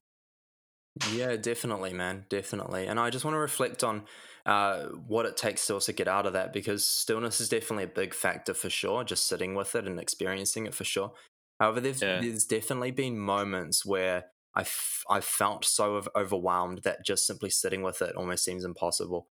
Yeah, 1.03 1.35
definitely, 1.35 1.93
man, 1.93 2.25
definitely. 2.29 2.87
And 2.87 2.99
I 2.99 3.09
just 3.09 3.25
want 3.25 3.35
to 3.35 3.39
reflect 3.39 3.83
on 3.83 4.05
uh, 4.45 4.85
what 4.89 5.25
it 5.25 5.35
takes 5.35 5.67
to 5.67 5.73
also 5.73 5.91
get 5.91 6.07
out 6.07 6.25
of 6.25 6.33
that 6.33 6.53
because 6.53 6.85
stillness 6.85 7.41
is 7.41 7.49
definitely 7.49 7.83
a 7.83 7.87
big 7.87 8.13
factor 8.13 8.53
for 8.53 8.69
sure. 8.69 9.03
Just 9.03 9.27
sitting 9.27 9.55
with 9.55 9.75
it 9.75 9.87
and 9.87 9.99
experiencing 9.99 10.65
it 10.65 10.73
for 10.73 10.85
sure. 10.85 11.13
However, 11.59 11.81
there's, 11.81 12.01
Yeah. 12.01 12.21
there's 12.21 12.45
definitely 12.45 12.91
been 12.91 13.19
moments 13.19 13.85
where 13.85 14.31
I 14.55 14.61
f- 14.61 15.03
I've 15.09 15.25
felt 15.25 15.65
so 15.65 16.01
overwhelmed 16.15 16.83
that 16.83 17.05
just 17.05 17.27
simply 17.27 17.49
sitting 17.49 17.81
with 17.81 18.01
it 18.01 18.15
almost 18.15 18.45
seems 18.45 18.63
impossible. 18.63 19.27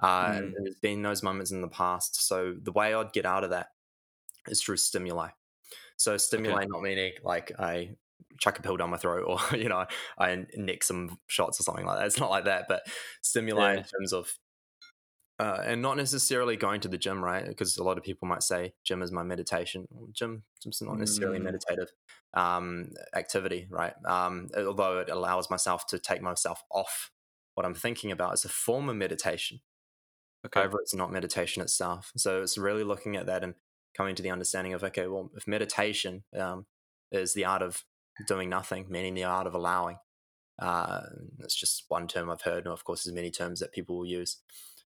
Uh, 0.00 0.32
Mm. 0.34 0.52
and 0.56 0.66
there's 0.66 0.76
been 0.82 1.02
those 1.02 1.22
moments 1.22 1.52
in 1.52 1.60
the 1.60 1.68
past. 1.68 2.16
So 2.26 2.56
the 2.60 2.72
way 2.72 2.92
I'd 2.92 3.12
get 3.12 3.24
out 3.24 3.44
of 3.44 3.50
that 3.50 3.68
is 4.48 4.62
through 4.62 4.78
stimuli. 4.78 5.30
So 5.96 6.16
stimuli 6.16 6.64
not 6.66 6.82
meaning 6.82 7.12
like 7.22 7.52
I 7.58 7.90
chuck 8.38 8.58
a 8.58 8.62
pill 8.62 8.76
down 8.76 8.90
my 8.90 8.96
throat 8.96 9.24
or 9.26 9.38
you 9.56 9.68
know 9.68 9.86
I 10.18 10.46
nick 10.56 10.84
some 10.84 11.18
shots 11.26 11.60
or 11.60 11.62
something 11.62 11.86
like 11.86 11.98
that. 11.98 12.06
It's 12.06 12.18
not 12.20 12.30
like 12.30 12.44
that, 12.44 12.66
but 12.68 12.82
stimuli 13.22 13.74
in 13.76 13.84
terms 13.84 14.12
of 14.12 14.32
uh, 15.40 15.60
and 15.64 15.82
not 15.82 15.96
necessarily 15.96 16.56
going 16.56 16.80
to 16.80 16.88
the 16.88 16.96
gym, 16.98 17.22
right? 17.22 17.46
Because 17.46 17.76
a 17.76 17.82
lot 17.82 17.98
of 17.98 18.04
people 18.04 18.28
might 18.28 18.42
say 18.42 18.74
gym 18.84 19.02
is 19.02 19.10
my 19.10 19.24
meditation. 19.24 19.86
Well, 19.90 20.08
Gym, 20.12 20.44
gym's 20.62 20.80
not 20.80 20.98
necessarily 20.98 21.40
Mm. 21.40 21.44
meditative 21.44 21.88
um, 22.34 22.90
activity, 23.14 23.66
right? 23.68 23.94
Um, 24.04 24.48
although 24.56 25.00
it 25.00 25.10
allows 25.10 25.50
myself 25.50 25.86
to 25.88 25.98
take 25.98 26.22
myself 26.22 26.62
off 26.70 27.10
what 27.54 27.66
I'm 27.66 27.74
thinking 27.74 28.12
about. 28.12 28.34
It's 28.34 28.44
a 28.44 28.48
form 28.48 28.88
of 28.88 28.96
meditation. 28.96 29.60
Okay. 30.46 30.60
However, 30.60 30.78
it's 30.80 30.94
not 30.94 31.10
meditation 31.12 31.62
itself. 31.62 32.12
So 32.16 32.42
it's 32.42 32.58
really 32.58 32.84
looking 32.84 33.16
at 33.16 33.26
that 33.26 33.42
and 33.42 33.54
coming 33.96 34.14
to 34.16 34.22
the 34.22 34.30
understanding 34.30 34.74
of 34.74 34.84
okay, 34.84 35.06
well, 35.06 35.30
if 35.36 35.46
meditation 35.46 36.24
um, 36.38 36.66
is 37.12 37.34
the 37.34 37.44
art 37.44 37.62
of 37.62 37.84
doing 38.26 38.48
nothing, 38.48 38.86
meaning 38.88 39.14
the 39.14 39.24
art 39.24 39.46
of 39.46 39.54
allowing, 39.54 39.98
uh, 40.58 41.02
it's 41.40 41.54
just 41.54 41.84
one 41.88 42.06
term 42.08 42.30
I've 42.30 42.42
heard, 42.42 42.64
and 42.64 42.72
of 42.72 42.84
course, 42.84 43.04
there's 43.04 43.14
many 43.14 43.30
terms 43.30 43.60
that 43.60 43.72
people 43.72 43.98
will 43.98 44.06
use. 44.06 44.38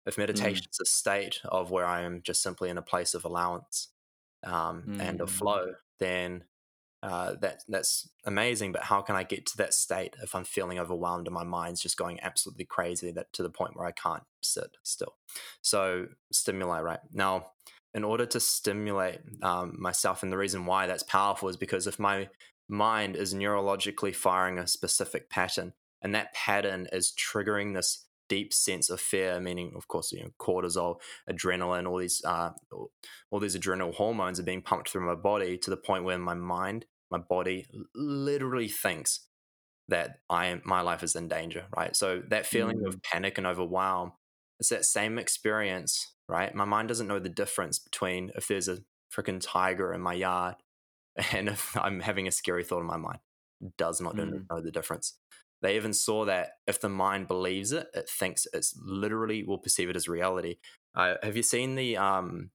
If 0.06 0.18
meditation 0.18 0.66
is 0.72 0.80
a 0.80 0.86
state 0.86 1.40
of 1.44 1.70
where 1.70 1.86
I 1.86 2.02
am 2.02 2.22
just 2.22 2.42
simply 2.42 2.70
in 2.70 2.78
a 2.78 2.82
place 2.82 3.14
of 3.14 3.24
allowance 3.24 3.88
um, 4.44 4.90
and 5.00 5.20
of 5.20 5.30
Mm. 5.30 5.36
flow, 5.38 5.74
then 5.98 6.44
uh, 7.02 7.34
that 7.40 7.62
that's 7.68 8.08
amazing. 8.24 8.72
But 8.72 8.84
how 8.84 9.02
can 9.02 9.16
I 9.16 9.22
get 9.24 9.46
to 9.46 9.56
that 9.58 9.74
state 9.74 10.14
if 10.22 10.34
I'm 10.34 10.44
feeling 10.44 10.78
overwhelmed 10.78 11.26
and 11.26 11.34
my 11.34 11.44
mind's 11.44 11.82
just 11.82 11.96
going 11.96 12.20
absolutely 12.20 12.64
crazy 12.64 13.10
that 13.12 13.32
to 13.34 13.42
the 13.42 13.50
point 13.50 13.76
where 13.76 13.86
I 13.86 13.92
can't 13.92 14.24
sit 14.42 14.76
still? 14.84 15.16
So 15.62 16.06
stimuli, 16.32 16.80
right 16.80 17.00
now. 17.12 17.48
In 17.96 18.04
order 18.04 18.26
to 18.26 18.40
stimulate 18.40 19.20
um, 19.42 19.74
myself, 19.78 20.22
and 20.22 20.30
the 20.30 20.36
reason 20.36 20.66
why 20.66 20.86
that's 20.86 21.02
powerful 21.02 21.48
is 21.48 21.56
because 21.56 21.86
if 21.86 21.98
my 21.98 22.28
mind 22.68 23.16
is 23.16 23.32
neurologically 23.32 24.14
firing 24.14 24.58
a 24.58 24.66
specific 24.66 25.30
pattern, 25.30 25.72
and 26.02 26.14
that 26.14 26.34
pattern 26.34 26.86
is 26.92 27.14
triggering 27.16 27.74
this 27.74 28.04
deep 28.28 28.52
sense 28.52 28.90
of 28.90 29.00
fear, 29.00 29.40
meaning, 29.40 29.72
of 29.74 29.88
course, 29.88 30.12
you 30.12 30.20
know, 30.20 30.30
cortisol, 30.38 30.96
adrenaline, 31.30 31.88
all 31.88 31.96
these, 31.96 32.22
uh, 32.24 32.50
all, 33.30 33.40
these 33.40 33.54
adrenal 33.54 33.92
hormones 33.92 34.38
are 34.38 34.44
being 34.44 34.60
pumped 34.60 34.90
through 34.90 35.06
my 35.06 35.14
body 35.14 35.56
to 35.56 35.70
the 35.70 35.76
point 35.76 36.04
where 36.04 36.18
my 36.18 36.34
mind, 36.34 36.84
my 37.10 37.18
body, 37.18 37.66
literally 37.94 38.68
thinks 38.68 39.20
that 39.88 40.18
I 40.28 40.46
am, 40.46 40.60
my 40.64 40.80
life 40.80 41.02
is 41.02 41.16
in 41.16 41.28
danger, 41.28 41.64
right? 41.74 41.96
So 41.96 42.22
that 42.28 42.46
feeling 42.46 42.84
of 42.86 43.00
panic 43.02 43.38
and 43.38 43.46
overwhelm, 43.46 44.12
it's 44.58 44.68
that 44.70 44.84
same 44.84 45.18
experience, 45.18 46.12
right? 46.28 46.54
My 46.54 46.64
mind 46.64 46.88
doesn't 46.88 47.06
know 47.08 47.18
the 47.18 47.28
difference 47.28 47.78
between 47.78 48.30
if 48.36 48.48
there's 48.48 48.68
a 48.68 48.78
freaking 49.14 49.40
tiger 49.40 49.92
in 49.92 50.00
my 50.00 50.14
yard 50.14 50.56
and 51.32 51.48
if 51.48 51.76
I'm 51.76 52.00
having 52.00 52.26
a 52.28 52.32
scary 52.32 52.64
thought 52.64 52.80
in 52.80 52.86
my 52.86 52.96
mind. 52.96 53.18
It 53.64 53.76
does 53.76 54.00
not 54.00 54.16
know- 54.16 54.24
Mm. 54.24 54.46
know 54.50 54.60
the 54.60 54.70
difference. 54.70 55.18
They 55.62 55.76
even 55.76 55.94
saw 55.94 56.26
that 56.26 56.58
if 56.66 56.80
the 56.80 56.90
mind 56.90 57.28
believes 57.28 57.72
it, 57.72 57.88
it 57.94 58.08
thinks 58.10 58.46
it's 58.52 58.74
literally 58.84 59.42
will 59.42 59.56
perceive 59.58 59.88
it 59.88 59.96
as 59.96 60.06
reality. 60.08 60.56
Uh, 60.94 61.14
have 61.22 61.34
you 61.36 61.42
seen 61.42 61.74
the 61.76 61.96
um, 61.96 62.50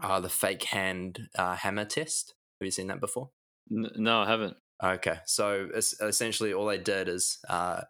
uh, 0.00 0.20
the 0.20 0.28
fake 0.28 0.62
hand 0.64 1.28
uh, 1.36 1.56
hammer 1.56 1.84
test? 1.84 2.34
Have 2.60 2.66
you 2.66 2.70
seen 2.70 2.86
that 2.86 3.00
before? 3.00 3.30
N- 3.72 3.90
no, 3.96 4.20
I 4.20 4.26
haven't. 4.26 4.56
Okay, 4.82 5.18
so 5.26 5.68
es- 5.74 6.00
essentially, 6.00 6.52
all 6.54 6.66
they 6.66 6.78
did 6.78 7.08
is 7.08 7.38
uh, 7.48 7.80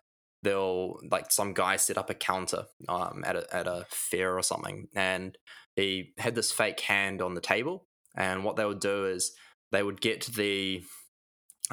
they'll 0.43 0.99
like 1.11 1.31
some 1.31 1.53
guy 1.55 1.77
set 1.77 1.99
up 1.99 2.11
a 2.11 2.15
counter 2.15 2.65
um, 2.89 3.23
at 3.27 3.37
a 3.37 3.47
at 3.55 3.67
a 3.67 3.87
fair 3.91 4.37
or 4.37 4.43
something, 4.43 4.89
and 4.95 5.37
he 5.77 6.13
had 6.19 6.35
this 6.35 6.53
fake 6.53 6.81
hand 6.81 7.23
on 7.23 7.35
the 7.35 7.41
table. 7.41 7.87
And 8.17 8.45
what 8.45 8.57
they 8.57 8.65
would 8.65 8.81
do 8.81 9.07
is 9.07 9.33
they 9.71 9.83
would 9.83 10.01
get 10.01 10.27
the 10.27 10.83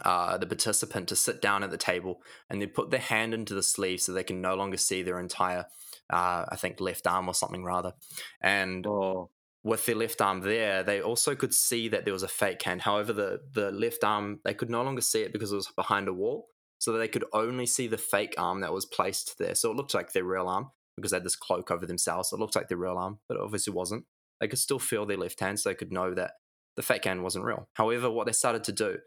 uh, 0.03 0.37
the 0.37 0.47
participant 0.47 1.07
to 1.09 1.15
sit 1.15 1.41
down 1.41 1.63
at 1.63 1.71
the 1.71 1.77
table, 1.77 2.21
and 2.49 2.61
they 2.61 2.67
put 2.67 2.91
their 2.91 2.99
hand 2.99 3.33
into 3.33 3.53
the 3.53 3.63
sleeve 3.63 4.01
so 4.01 4.11
they 4.11 4.23
can 4.23 4.41
no 4.41 4.55
longer 4.55 4.77
see 4.77 5.01
their 5.01 5.19
entire, 5.19 5.65
uh, 6.11 6.45
I 6.49 6.55
think, 6.57 6.81
left 6.81 7.07
arm 7.07 7.29
or 7.29 7.33
something 7.33 7.63
rather. 7.63 7.93
And 8.41 8.85
Oh, 8.87 9.29
with 9.63 9.85
their 9.87 9.95
left 9.95 10.21
arm 10.21 10.41
there, 10.41 10.83
they 10.83 11.01
also 11.01 11.33
could 11.35 11.53
see 11.53 11.87
that 11.89 12.05
there 12.05 12.13
was 12.13 12.23
a 12.23 12.27
fake 12.27 12.61
hand. 12.61 12.81
However, 12.81 13.13
the 13.13 13.39
the 13.53 13.71
left 13.71 14.03
arm 14.03 14.39
they 14.43 14.53
could 14.53 14.69
no 14.69 14.83
longer 14.83 15.01
see 15.01 15.21
it 15.21 15.33
because 15.33 15.51
it 15.51 15.55
was 15.55 15.71
behind 15.75 16.07
a 16.07 16.13
wall, 16.13 16.49
so 16.85 16.93
they 16.93 17.07
could 17.07 17.25
only 17.33 17.65
see 17.65 17.87
the 17.87 17.97
fake 17.97 18.35
arm 18.37 18.61
that 18.61 18.71
was 18.71 18.85
placed 18.85 19.37
there. 19.39 19.55
So 19.55 19.71
it 19.71 19.75
looked 19.75 19.93
like 19.93 20.13
their 20.13 20.23
real 20.23 20.47
arm 20.47 20.69
because 20.95 21.11
they 21.11 21.17
had 21.17 21.25
this 21.25 21.35
cloak 21.35 21.71
over 21.71 21.85
themselves. 21.85 22.29
So 22.29 22.37
it 22.37 22.39
looked 22.39 22.55
like 22.55 22.67
their 22.67 22.77
real 22.77 22.97
arm, 22.97 23.19
but 23.27 23.35
it 23.35 23.43
obviously 23.43 23.73
wasn't. 23.73 24.05
They 24.39 24.47
could 24.47 24.59
still 24.59 24.79
feel 24.79 25.05
their 25.05 25.17
left 25.17 25.39
hand, 25.39 25.59
so 25.59 25.69
they 25.69 25.75
could 25.75 25.91
know 25.91 26.13
that 26.13 26.33
the 26.75 26.83
fake 26.83 27.05
hand 27.05 27.23
wasn't 27.23 27.45
real. 27.45 27.67
However, 27.73 28.11
what 28.11 28.27
they 28.27 28.33
started 28.33 28.63
to 28.65 28.71
do 28.71 28.97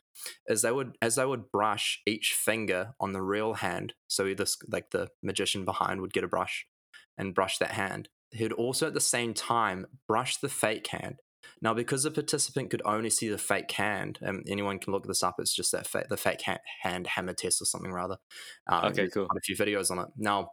is 0.49 0.63
they 0.63 0.73
would, 0.73 0.97
as 1.01 1.15
they 1.15 1.25
would 1.25 1.53
brush 1.53 2.01
each 2.07 2.33
finger 2.33 2.95
on 2.99 3.13
the 3.13 3.23
real 3.23 3.55
hand. 3.55 3.95
So 4.09 4.35
this, 4.35 4.57
like 4.71 4.91
the 4.91 5.09
magician 5.23 5.65
behind, 5.65 6.01
would 6.01 6.13
get 6.13 6.25
a 6.25 6.29
brush 6.29 6.67
and 7.17 7.35
brush 7.35 7.59
that 7.59 7.73
hand 7.73 8.09
he'd 8.31 8.53
also 8.53 8.87
at 8.87 8.95
the 8.95 9.01
same 9.01 9.35
time 9.35 9.87
brush 10.07 10.37
the 10.39 10.49
fake 10.49 10.87
hand. 10.89 11.17
Now, 11.63 11.75
because 11.75 12.03
the 12.05 12.11
participant 12.11 12.71
could 12.71 12.83
only 12.85 13.11
see 13.11 13.29
the 13.29 13.39
fake 13.39 13.71
hand, 13.73 14.19
and 14.23 14.45
anyone 14.49 14.79
can 14.79 14.93
look 14.93 15.07
this 15.07 15.23
up, 15.23 15.37
it's 15.39 15.55
just 15.55 15.73
that 15.73 15.87
fa- 15.87 16.07
the 16.09 16.17
fake 16.17 16.43
ha- 16.43 16.59
hand 16.83 17.07
hammer 17.09 17.35
test 17.35 17.61
or 17.63 17.65
something 17.67 17.93
rather. 17.93 18.19
Um, 18.69 18.89
Okay, 18.91 19.09
cool. 19.13 19.27
Quite 19.29 19.39
a 19.39 19.41
few 19.43 19.57
videos 19.57 19.91
on 19.91 19.99
it. 19.99 20.09
Now, 20.17 20.53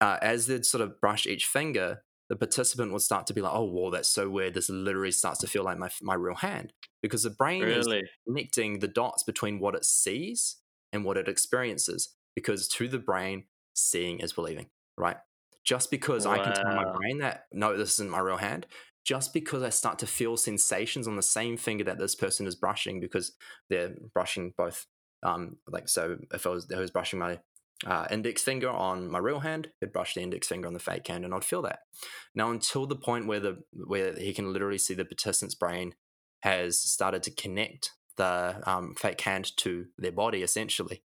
uh, 0.00 0.18
as 0.22 0.46
they'd 0.46 0.66
sort 0.66 0.82
of 0.82 1.00
brush 1.00 1.26
each 1.26 1.46
finger, 1.46 2.02
the 2.28 2.36
participant 2.36 2.92
would 2.92 3.02
start 3.02 3.26
to 3.28 3.34
be 3.34 3.40
like, 3.40 3.52
"Oh, 3.54 3.64
whoa, 3.64 3.90
that's 3.90 4.08
so 4.08 4.28
weird. 4.28 4.54
This 4.54 4.68
literally 4.68 5.12
starts 5.12 5.40
to 5.40 5.46
feel 5.46 5.64
like 5.64 5.78
my 5.78 5.90
my 6.02 6.14
real 6.14 6.34
hand," 6.36 6.72
because 7.02 7.22
the 7.22 7.30
brain 7.30 7.68
is 7.70 7.88
connecting 8.26 8.78
the 8.80 8.88
dots 8.88 9.22
between 9.24 9.58
what 9.60 9.74
it 9.74 9.84
sees 9.84 10.58
and 10.92 11.04
what 11.04 11.16
it 11.16 11.28
experiences. 11.28 12.16
Because 12.34 12.68
to 12.68 12.88
the 12.88 12.98
brain, 12.98 13.46
seeing 13.74 14.20
is 14.20 14.32
believing, 14.32 14.70
right? 14.96 15.16
Just 15.64 15.90
because 15.90 16.24
I 16.26 16.38
can 16.38 16.52
tell 16.52 16.70
my 16.72 16.84
brain 16.94 17.18
that, 17.18 17.46
no, 17.52 17.76
this 17.76 17.92
isn't 17.94 18.10
my 18.10 18.20
real 18.20 18.36
hand, 18.38 18.66
just 19.04 19.32
because 19.32 19.62
I 19.62 19.70
start 19.70 19.98
to 20.00 20.06
feel 20.06 20.36
sensations 20.36 21.08
on 21.08 21.16
the 21.16 21.22
same 21.22 21.56
finger 21.56 21.84
that 21.84 21.98
this 21.98 22.14
person 22.14 22.46
is 22.46 22.54
brushing 22.54 23.00
because 23.00 23.32
they're 23.70 23.94
brushing 24.12 24.52
both. 24.56 24.86
Um, 25.22 25.56
like, 25.66 25.88
so 25.88 26.18
if 26.32 26.46
I 26.46 26.50
was, 26.50 26.70
I 26.74 26.78
was 26.78 26.90
brushing 26.90 27.18
my 27.18 27.38
uh, 27.86 28.06
index 28.10 28.42
finger 28.42 28.70
on 28.70 29.10
my 29.10 29.18
real 29.18 29.40
hand, 29.40 29.68
he'd 29.80 29.92
brush 29.92 30.14
the 30.14 30.20
index 30.20 30.48
finger 30.48 30.66
on 30.66 30.74
the 30.74 30.80
fake 30.80 31.06
hand, 31.06 31.24
and 31.24 31.32
I'd 31.32 31.44
feel 31.44 31.62
that. 31.62 31.80
Now, 32.34 32.50
until 32.50 32.86
the 32.86 32.96
point 32.96 33.26
where 33.26 33.40
the 33.40 33.58
where 33.72 34.14
he 34.14 34.34
can 34.34 34.52
literally 34.52 34.78
see 34.78 34.94
the 34.94 35.04
participant's 35.04 35.54
brain 35.54 35.94
has 36.40 36.80
started 36.80 37.22
to 37.24 37.30
connect 37.30 37.92
the 38.16 38.60
um, 38.66 38.94
fake 38.96 39.20
hand 39.20 39.56
to 39.58 39.86
their 39.96 40.12
body, 40.12 40.42
essentially. 40.42 41.02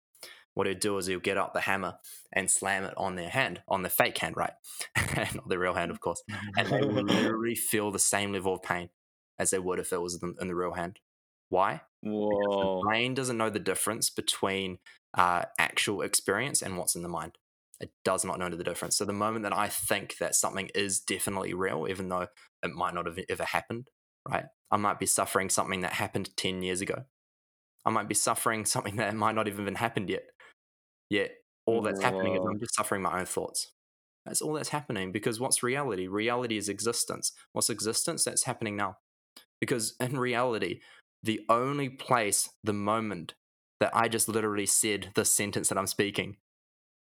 What 0.54 0.66
he'd 0.66 0.80
do 0.80 0.96
is 0.98 1.06
he'll 1.06 1.20
get 1.20 1.38
up 1.38 1.54
the 1.54 1.60
hammer 1.60 1.98
and 2.32 2.50
slam 2.50 2.84
it 2.84 2.94
on 2.96 3.14
their 3.14 3.28
hand, 3.28 3.62
on 3.68 3.82
the 3.82 3.88
fake 3.88 4.18
hand, 4.18 4.36
right? 4.36 4.52
Not 5.16 5.48
the 5.48 5.58
real 5.58 5.74
hand, 5.74 5.90
of 5.90 6.00
course. 6.00 6.22
And 6.56 6.68
they 6.68 6.80
will 6.80 7.04
literally 7.04 7.54
feel 7.54 7.90
the 7.90 7.98
same 7.98 8.32
level 8.32 8.54
of 8.54 8.62
pain 8.62 8.90
as 9.38 9.50
they 9.50 9.58
would 9.58 9.78
if 9.78 9.92
it 9.92 10.00
was 10.00 10.20
in 10.22 10.48
the 10.48 10.54
real 10.54 10.72
hand. 10.72 10.98
Why? 11.48 11.82
Because 12.02 12.56
Whoa. 12.56 12.80
the 12.82 12.88
brain 12.88 13.14
doesn't 13.14 13.36
know 13.36 13.50
the 13.50 13.58
difference 13.58 14.10
between 14.10 14.78
uh, 15.14 15.44
actual 15.58 16.02
experience 16.02 16.62
and 16.62 16.76
what's 16.76 16.94
in 16.94 17.02
the 17.02 17.08
mind. 17.08 17.32
It 17.80 17.90
does 18.04 18.24
not 18.24 18.38
know 18.38 18.50
the 18.50 18.62
difference. 18.62 18.96
So 18.96 19.04
the 19.04 19.12
moment 19.12 19.44
that 19.44 19.56
I 19.56 19.68
think 19.68 20.18
that 20.18 20.34
something 20.34 20.68
is 20.74 21.00
definitely 21.00 21.54
real, 21.54 21.86
even 21.88 22.08
though 22.08 22.26
it 22.62 22.70
might 22.70 22.94
not 22.94 23.06
have 23.06 23.18
ever 23.28 23.44
happened, 23.44 23.88
right? 24.28 24.44
I 24.70 24.76
might 24.76 24.98
be 24.98 25.06
suffering 25.06 25.48
something 25.48 25.80
that 25.80 25.94
happened 25.94 26.36
10 26.36 26.62
years 26.62 26.80
ago. 26.80 27.04
I 27.84 27.90
might 27.90 28.08
be 28.08 28.14
suffering 28.14 28.66
something 28.66 28.96
that 28.96 29.14
might 29.16 29.34
not 29.34 29.48
even 29.48 29.74
happened 29.74 30.10
yet. 30.10 30.24
Yet 31.10 31.32
all 31.66 31.82
that's 31.82 32.02
happening 32.02 32.34
is 32.34 32.40
I'm 32.48 32.58
just 32.58 32.74
suffering 32.74 33.02
my 33.02 33.18
own 33.20 33.26
thoughts. 33.26 33.72
That's 34.24 34.40
all 34.42 34.52
that's 34.52 34.68
happening 34.68 35.12
because 35.12 35.40
what's 35.40 35.62
reality? 35.62 36.06
Reality 36.06 36.56
is 36.56 36.68
existence. 36.68 37.32
What's 37.52 37.70
existence? 37.70 38.24
That's 38.24 38.44
happening 38.44 38.76
now. 38.76 38.98
Because 39.60 39.94
in 40.00 40.18
reality, 40.18 40.80
the 41.22 41.40
only 41.48 41.88
place, 41.88 42.48
the 42.62 42.72
moment 42.72 43.34
that 43.80 43.94
I 43.94 44.08
just 44.08 44.28
literally 44.28 44.66
said 44.66 45.10
the 45.14 45.24
sentence 45.24 45.68
that 45.68 45.78
I'm 45.78 45.86
speaking 45.86 46.36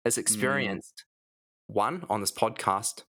is 0.05 0.17
mm. 0.17 0.19
experienced, 0.19 1.05
one, 1.67 2.05
on 2.11 2.21
this 2.21 2.33
podcast, 2.33 3.05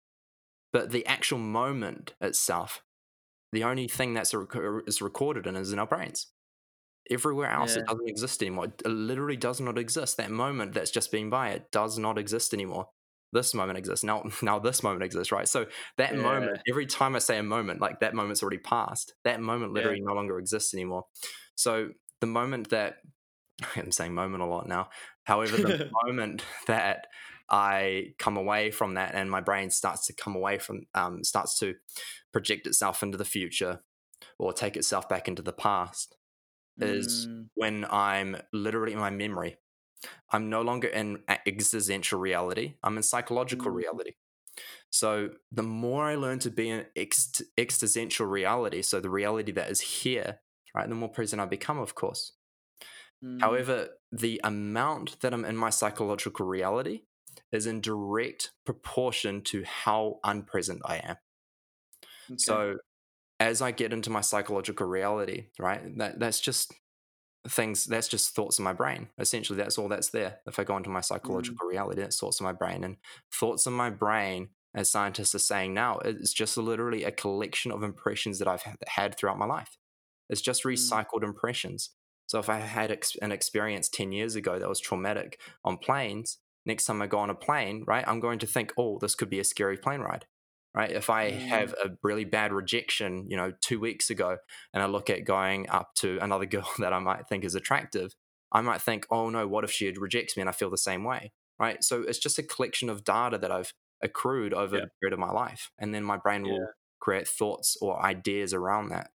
but 0.73 0.91
the 0.91 1.07
actual 1.07 1.39
moment 1.39 2.15
itself, 2.21 2.83
the 3.53 3.65
only 3.65 3.89
thing 3.89 4.15
that's 4.15 4.35
rec- 4.35 4.83
is 4.87 5.03
recorded 5.03 5.47
in 5.47 5.55
is 5.57 5.73
in 5.73 5.79
our 5.79 5.87
brains. 5.87 6.29
Everywhere 7.11 7.51
else, 7.51 7.75
Yeah. 7.75 7.83
it 7.83 7.87
doesn't 7.89 8.09
exist 8.09 8.43
anymore. 8.43 8.67
It 8.67 8.87
literally 8.87 9.37
does 9.37 9.61
not 9.61 9.77
exist. 9.79 10.17
That 10.17 10.31
moment 10.31 10.73
that's 10.75 10.91
just 10.91 11.11
been 11.11 11.31
by, 11.31 11.51
it 11.51 11.71
does 11.73 11.99
not 11.99 12.17
exist 12.19 12.55
anymore. 12.55 12.89
This 13.33 13.55
moment 13.55 13.79
exists 13.79 14.05
now. 14.05 14.23
Now 14.43 14.59
this 14.59 14.83
moment 14.83 15.03
exists, 15.03 15.33
right? 15.33 15.49
So 15.49 15.67
that 15.97 16.15
moment, 16.17 16.59
every 16.69 16.87
time 16.87 17.17
I 17.17 17.19
say 17.19 17.39
a 17.39 17.43
moment, 17.43 17.81
like 17.81 18.01
that 18.01 18.15
moment's 18.15 18.43
already 18.43 18.59
passed. 18.59 19.15
That 19.25 19.41
moment 19.41 19.73
Yeah. 19.73 19.81
literally 19.81 20.01
no 20.03 20.15
longer 20.15 20.39
exists 20.39 20.75
anymore. 20.75 21.07
So 21.55 21.89
the 22.21 22.27
moment 22.27 22.71
that 22.71 22.99
I'm 23.77 23.91
saying 23.93 24.15
moment 24.15 24.43
a 24.43 24.47
lot 24.47 24.69
now. 24.69 24.89
However, 25.25 25.57
the 25.57 25.91
moment 26.05 26.43
that 26.67 27.07
I 27.51 28.15
come 28.19 28.37
away 28.37 28.71
from 28.71 28.95
that 28.95 29.15
and 29.15 29.31
my 29.31 29.41
brain 29.41 29.71
starts 29.71 30.07
to 30.07 30.13
come 30.15 30.35
away 30.37 30.59
from, 30.59 30.87
um, 30.95 31.23
starts 31.25 31.59
to 31.59 31.75
project 32.33 32.67
itself 32.67 33.03
into 33.03 33.19
the 33.19 33.25
future 33.25 33.83
or 34.39 34.53
take 34.53 34.77
itself 34.77 35.09
back 35.09 35.29
into 35.29 35.43
the 35.43 35.53
past 35.53 36.17
is 36.81 37.29
Mm, 37.29 37.51
when 37.55 37.85
I'm 37.91 38.37
literally 38.53 38.93
in 38.93 38.99
my 38.99 39.11
memory. 39.11 39.57
I'm 40.31 40.51
no 40.51 40.63
longer 40.63 40.89
in 40.89 41.25
existential 41.47 42.19
reality. 42.21 42.77
I'm 42.83 42.97
in 42.97 43.03
psychological 43.05 43.71
Mm. 43.71 43.83
reality. 43.83 44.13
So 44.91 45.31
the 45.53 45.63
more 45.65 46.05
I 46.05 46.17
learn 46.17 46.39
to 46.41 46.51
be 46.51 46.71
in 46.71 46.87
ex- 46.97 47.43
existential 47.59 48.27
reality, 48.27 48.83
so 48.83 49.01
the 49.01 49.11
reality 49.11 49.53
that 49.53 49.71
is 49.71 49.81
here, 49.81 50.41
right, 50.75 50.89
the 50.89 50.95
more 50.95 51.11
present 51.11 51.41
I 51.43 51.47
become, 51.47 51.79
of 51.79 51.95
course. 51.95 52.35
mm, 53.23 53.43
However, 53.43 53.99
the 54.11 54.41
amount 54.43 55.21
that 55.21 55.35
I'm 55.35 55.45
in 55.45 55.57
my 55.57 55.69
psychological 55.71 56.47
reality 56.47 57.03
is 57.51 57.67
in 57.67 57.81
direct 57.83 58.53
proportion 58.65 59.43
to 59.45 59.65
how 59.65 60.21
unpresent 60.25 60.81
I 60.87 60.97
am. 60.99 61.17
okay. 62.31 62.63
So 62.63 62.79
as 63.43 63.61
I 63.61 63.73
get 63.73 63.93
into 63.93 64.09
my 64.09 64.21
psychological 64.21 64.87
reality, 64.87 65.47
right, 65.59 65.99
that 65.99 66.21
that's 66.21 66.39
just 66.39 66.73
things 67.49 67.87
that's 67.87 68.07
just 68.07 68.37
thoughts 68.37 68.61
in 68.61 68.65
my 68.65 68.73
brain. 68.73 69.09
Essentially, 69.19 69.57
that's 69.57 69.79
all 69.79 69.89
that's 69.89 70.11
there. 70.11 70.39
If 70.47 70.61
I 70.61 70.65
go 70.65 70.77
into 70.77 70.91
my 70.91 71.01
mm. 71.01 71.05
psychological 71.05 71.67
reality, 71.67 72.01
that's 72.01 72.21
thoughts 72.21 72.39
in 72.39 72.45
my 72.45 72.53
brain. 72.53 72.85
And 72.85 72.99
thoughts 73.35 73.67
in 73.67 73.73
my 73.73 73.91
brain, 73.91 74.51
as 74.77 74.91
scientists 74.91 75.35
are 75.35 75.41
saying 75.41 75.75
now, 75.75 75.99
it's 76.05 76.33
just 76.33 76.57
literally 76.57 77.03
a 77.03 77.11
collection 77.11 77.73
of 77.73 77.83
impressions 77.83 78.39
that 78.39 78.47
I've 78.47 78.63
had- 78.87 79.19
throughout 79.19 79.39
my 79.39 79.47
life. 79.47 79.77
It's 80.31 80.41
just 80.41 80.63
mm. 80.63 80.73
recycled 80.73 81.25
impressions. 81.25 81.91
So 82.27 82.39
if 82.39 82.49
I 82.49 82.61
had 82.61 82.97
an 83.21 83.33
experience 83.33 83.89
10 83.89 84.13
years 84.13 84.37
ago 84.37 84.61
that 84.61 84.69
was 84.69 84.79
traumatic 84.79 85.41
on 85.65 85.79
planes, 85.79 86.39
next 86.65 86.85
time 86.85 87.03
I 87.03 87.09
go 87.09 87.19
on 87.19 87.29
a 87.29 87.35
plane, 87.35 87.83
right, 87.89 88.07
I'm 88.07 88.21
going 88.21 88.39
to 88.39 88.47
think, 88.47 88.73
oh, 88.79 88.99
this 89.01 89.17
could 89.17 89.29
be 89.29 89.41
a 89.41 89.45
scary 89.45 89.77
plane 89.77 90.01
ride. 90.01 90.27
Right. 90.75 90.91
If 90.91 91.11
I 91.11 91.33
have 91.33 91.75
a 91.75 91.91
really 92.03 92.25
bad 92.25 92.51
rejection, 92.53 93.27
you 93.29 93.37
know, 93.37 93.53
two 93.61 93.79
weeks 93.79 94.09
ago, 94.09 94.39
and 94.73 94.83
I 94.83 94.87
look 94.87 95.11
at 95.11 95.25
going 95.27 95.69
up 95.69 95.95
to 95.97 96.19
another 96.23 96.47
girl 96.55 96.69
that 96.79 96.93
I 96.95 96.99
might 96.99 97.29
think 97.29 97.45
is 97.45 97.55
attractive, 97.55 98.15
I 98.53 98.61
might 98.63 98.81
think, 98.81 99.07
oh 99.11 99.29
no, 99.31 99.47
what 99.47 99.65
if 99.65 99.71
she 99.71 99.91
rejects 99.93 100.37
me 100.37 100.41
and 100.43 100.49
I 100.49 100.53
feel 100.53 100.71
the 100.71 100.79
same 100.79 101.05
way? 101.05 101.33
Right. 101.59 101.85
So 101.85 102.03
it's 102.03 102.19
just 102.19 102.39
a 102.39 102.43
collection 102.43 102.89
of 102.89 103.05
data 103.05 103.39
that 103.39 103.53
I've 103.53 103.75
accrued 104.03 104.55
over 104.55 104.75
Yeah. 104.75 104.81
the 104.81 104.89
period 105.01 105.13
of 105.13 105.19
my 105.19 105.31
life. 105.31 105.71
And 105.79 105.95
then 105.95 106.05
my 106.05 106.17
brain 106.17 106.49
will 106.49 106.65
Yeah. 106.65 106.73
create 107.01 107.29
thoughts 107.29 107.77
or 107.81 108.03
ideas 108.03 108.55
around 108.55 108.89
that. 108.89 109.11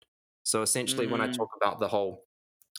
So 0.45 0.63
essentially, 0.63 1.07
when 1.07 1.21
I 1.21 1.27
Mm. 1.27 1.37
talk 1.37 1.51
about 1.61 1.79
the 1.81 1.89
whole 1.89 2.25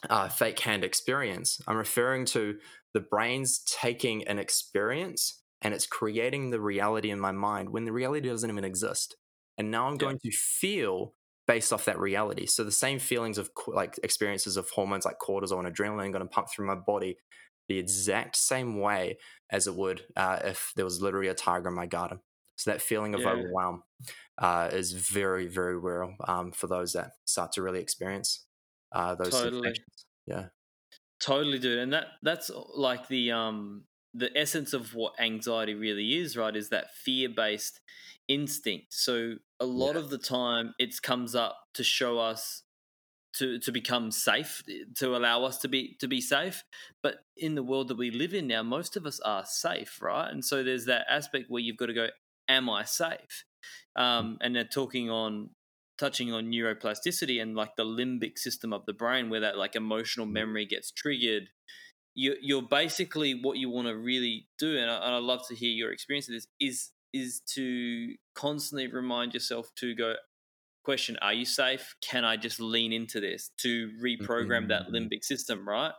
uh, 0.10 0.30
fake 0.30 0.60
hand 0.60 0.84
experience, 0.84 1.62
I'm 1.68 1.78
referring 1.78 2.26
to 2.28 2.60
the 2.94 3.00
brain's 3.02 3.64
taking 3.66 4.28
an 4.28 4.40
experience 4.40 5.43
and 5.64 5.74
it's 5.74 5.88
creating 5.88 6.52
the 6.52 6.62
reality 6.62 7.10
in 7.12 7.20
my 7.20 7.32
mind 7.32 7.70
when 7.70 7.86
the 7.86 7.94
reality 7.94 8.30
doesn't 8.30 8.50
even 8.52 8.66
exist. 8.66 9.18
And 9.58 9.72
now 9.72 9.88
I'm 9.88 9.98
Yeah. 10.00 10.08
going 10.08 10.20
to 10.20 10.32
feel 10.32 11.16
based 11.48 11.74
off 11.74 11.86
that 11.86 12.00
reality. 12.00 12.46
So 12.46 12.64
the 12.64 12.72
same 12.72 13.00
feelings 13.00 13.38
of 13.38 13.52
like 13.68 14.00
experiences 14.04 14.58
of 14.58 14.70
hormones 14.70 15.06
like 15.06 15.20
cortisol 15.20 15.64
and 15.66 15.74
adrenaline 15.76 16.12
going 16.14 16.24
to 16.24 16.26
pump 16.28 16.50
through 16.52 16.68
my 16.68 16.76
body 16.76 17.18
the 17.68 17.80
exact 17.80 18.36
same 18.36 18.80
way 18.80 19.18
as 19.50 19.68
it 19.68 19.76
would 19.76 20.06
uh, 20.16 20.40
if 20.44 20.74
there 20.76 20.86
was 20.86 21.02
literally 21.02 21.30
a 21.30 21.34
tiger 21.34 21.70
in 21.70 21.76
my 21.76 21.86
garden. 21.86 22.22
So 22.58 22.72
that 22.72 22.82
feeling 22.82 23.16
of 23.16 23.26
Yeah. 23.26 23.26
overwhelm 23.26 23.84
uh, 24.38 24.70
is 24.74 24.94
very, 24.94 25.48
very 25.48 25.78
real 25.78 26.16
um, 26.28 26.52
for 26.52 26.68
those 26.68 26.94
that 26.94 27.14
start 27.26 27.54
to 27.54 27.62
really 27.64 27.82
experience 27.82 28.48
uh, 28.94 29.16
those 29.16 29.40
Totally. 29.40 29.84
sensations. 29.84 30.06
Yeah. 30.28 30.50
Totally, 31.20 31.60
dude. 31.60 31.80
And 31.80 31.94
that 31.94 32.08
that's 32.22 32.50
like 32.50 33.08
the 33.08 33.32
um 33.32 33.86
the 34.14 34.36
essence 34.38 34.74
of 34.74 34.94
what 34.94 35.20
anxiety 35.20 35.74
really 35.74 36.16
is, 36.16 36.38
right? 36.38 36.56
Is 36.56 36.70
that 36.70 36.92
fear 36.96 37.30
based 37.30 37.82
instinct. 38.28 38.94
So 38.94 39.36
a 39.60 39.66
lot 39.66 39.96
Yeah. 39.96 39.98
of 39.98 40.10
the 40.10 40.18
time 40.18 40.74
it 40.80 41.02
comes 41.02 41.36
up 41.36 41.58
to 41.74 41.84
show 41.84 42.20
us 42.20 42.64
to 43.34 43.58
to 43.60 43.72
become 43.72 44.12
safe, 44.12 44.62
to 44.96 45.16
allow 45.16 45.44
us 45.44 45.58
to 45.60 45.68
be 45.68 45.96
to 46.00 46.08
be 46.08 46.22
safe. 46.22 46.64
But 47.02 47.26
in 47.36 47.56
the 47.56 47.64
world 47.64 47.88
that 47.88 47.98
we 47.98 48.12
live 48.12 48.34
in 48.34 48.48
now, 48.48 48.64
most 48.64 48.96
of 48.96 49.06
us 49.06 49.20
are 49.22 49.46
safe, 49.46 50.02
right? 50.02 50.30
And 50.30 50.46
so 50.46 50.64
there's 50.64 50.86
that 50.86 51.06
aspect 51.10 51.46
where 51.50 51.62
you've 51.62 51.78
got 51.78 51.88
to 51.88 51.94
go, 51.94 52.10
Am 52.48 52.70
I 52.70 52.84
safe? 52.84 53.46
Um, 53.96 54.38
and 54.42 54.56
they're 54.56 54.66
talking 54.66 55.10
on 55.10 55.52
touching 55.98 56.32
on 56.34 56.46
neuroplasticity 56.52 57.42
and 57.42 57.56
like 57.56 57.76
the 57.76 57.86
limbic 57.86 58.38
system 58.38 58.74
of 58.74 58.86
the 58.86 58.94
brain 58.94 59.30
where 59.30 59.40
that 59.40 59.58
like 59.58 59.76
emotional 59.76 60.26
memory 60.26 60.66
gets 60.66 60.92
triggered 60.92 61.50
you, 62.16 62.36
you're 62.42 62.62
basically 62.62 63.34
what 63.42 63.58
you 63.58 63.70
want 63.70 63.88
to 63.88 63.96
really 63.98 64.48
do 64.60 64.78
and 64.78 64.90
I, 64.90 64.96
and 64.98 65.16
I 65.16 65.18
love 65.18 65.48
to 65.48 65.56
hear 65.56 65.72
your 65.72 65.92
experience 65.92 66.28
of 66.30 66.34
this 66.36 66.48
is 66.60 66.92
is 67.14 67.42
to 67.42 68.16
constantly 68.36 68.88
remind 68.88 69.34
yourself 69.34 69.74
to 69.76 69.96
go 69.96 70.16
question 70.84 71.18
are 71.22 71.34
you 71.34 71.46
safe 71.46 71.96
can 72.02 72.26
i 72.26 72.38
just 72.38 72.60
lean 72.60 72.94
into 72.94 73.20
this 73.22 73.52
to 73.58 73.92
reprogram 74.04 74.68
that 74.70 74.84
Mhm. 74.84 74.94
limbic 74.94 75.24
system 75.24 75.68
right 75.68 75.94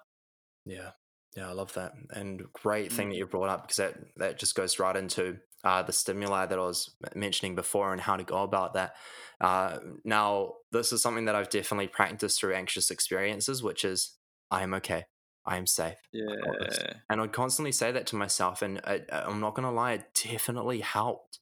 Yeah, 0.64 0.92
yeah, 1.36 1.48
I 1.48 1.52
love 1.52 1.72
that, 1.74 1.92
and 2.10 2.42
great 2.52 2.92
thing 2.92 3.08
Mm. 3.08 3.10
that 3.10 3.16
you 3.16 3.26
brought 3.26 3.48
up 3.50 3.62
because 3.62 3.76
that 3.76 3.94
that 4.16 4.38
just 4.38 4.54
goes 4.54 4.78
right 4.78 4.96
into 4.96 5.40
uh, 5.62 5.82
the 5.82 5.92
stimuli 5.92 6.46
that 6.46 6.58
I 6.58 6.62
was 6.62 6.94
mentioning 7.14 7.54
before 7.54 7.92
and 7.92 8.00
how 8.00 8.16
to 8.16 8.24
go 8.24 8.42
about 8.42 8.74
that. 8.74 8.94
Uh, 9.40 9.78
now, 10.04 10.54
this 10.72 10.92
is 10.92 11.02
something 11.02 11.24
that 11.26 11.34
I've 11.34 11.48
definitely 11.50 11.88
practiced 11.88 12.38
through 12.40 12.54
anxious 12.54 12.90
experiences, 12.90 13.62
which 13.62 13.84
is 13.84 14.18
I 14.50 14.62
am 14.62 14.74
okay, 14.74 15.04
I 15.46 15.56
am 15.56 15.66
safe, 15.66 15.98
I 16.28 16.36
got 16.36 16.58
this. 16.60 16.84
yeah 16.84 17.00
and 17.10 17.20
I'd 17.20 17.32
constantly 17.32 17.72
say 17.72 17.92
that 17.92 18.06
to 18.08 18.16
myself, 18.16 18.62
and 18.62 18.80
I, 18.84 19.02
I'm 19.10 19.40
not 19.40 19.54
gonna 19.54 19.72
lie, 19.72 19.92
it 19.94 20.14
definitely 20.24 20.80
helped, 20.80 21.40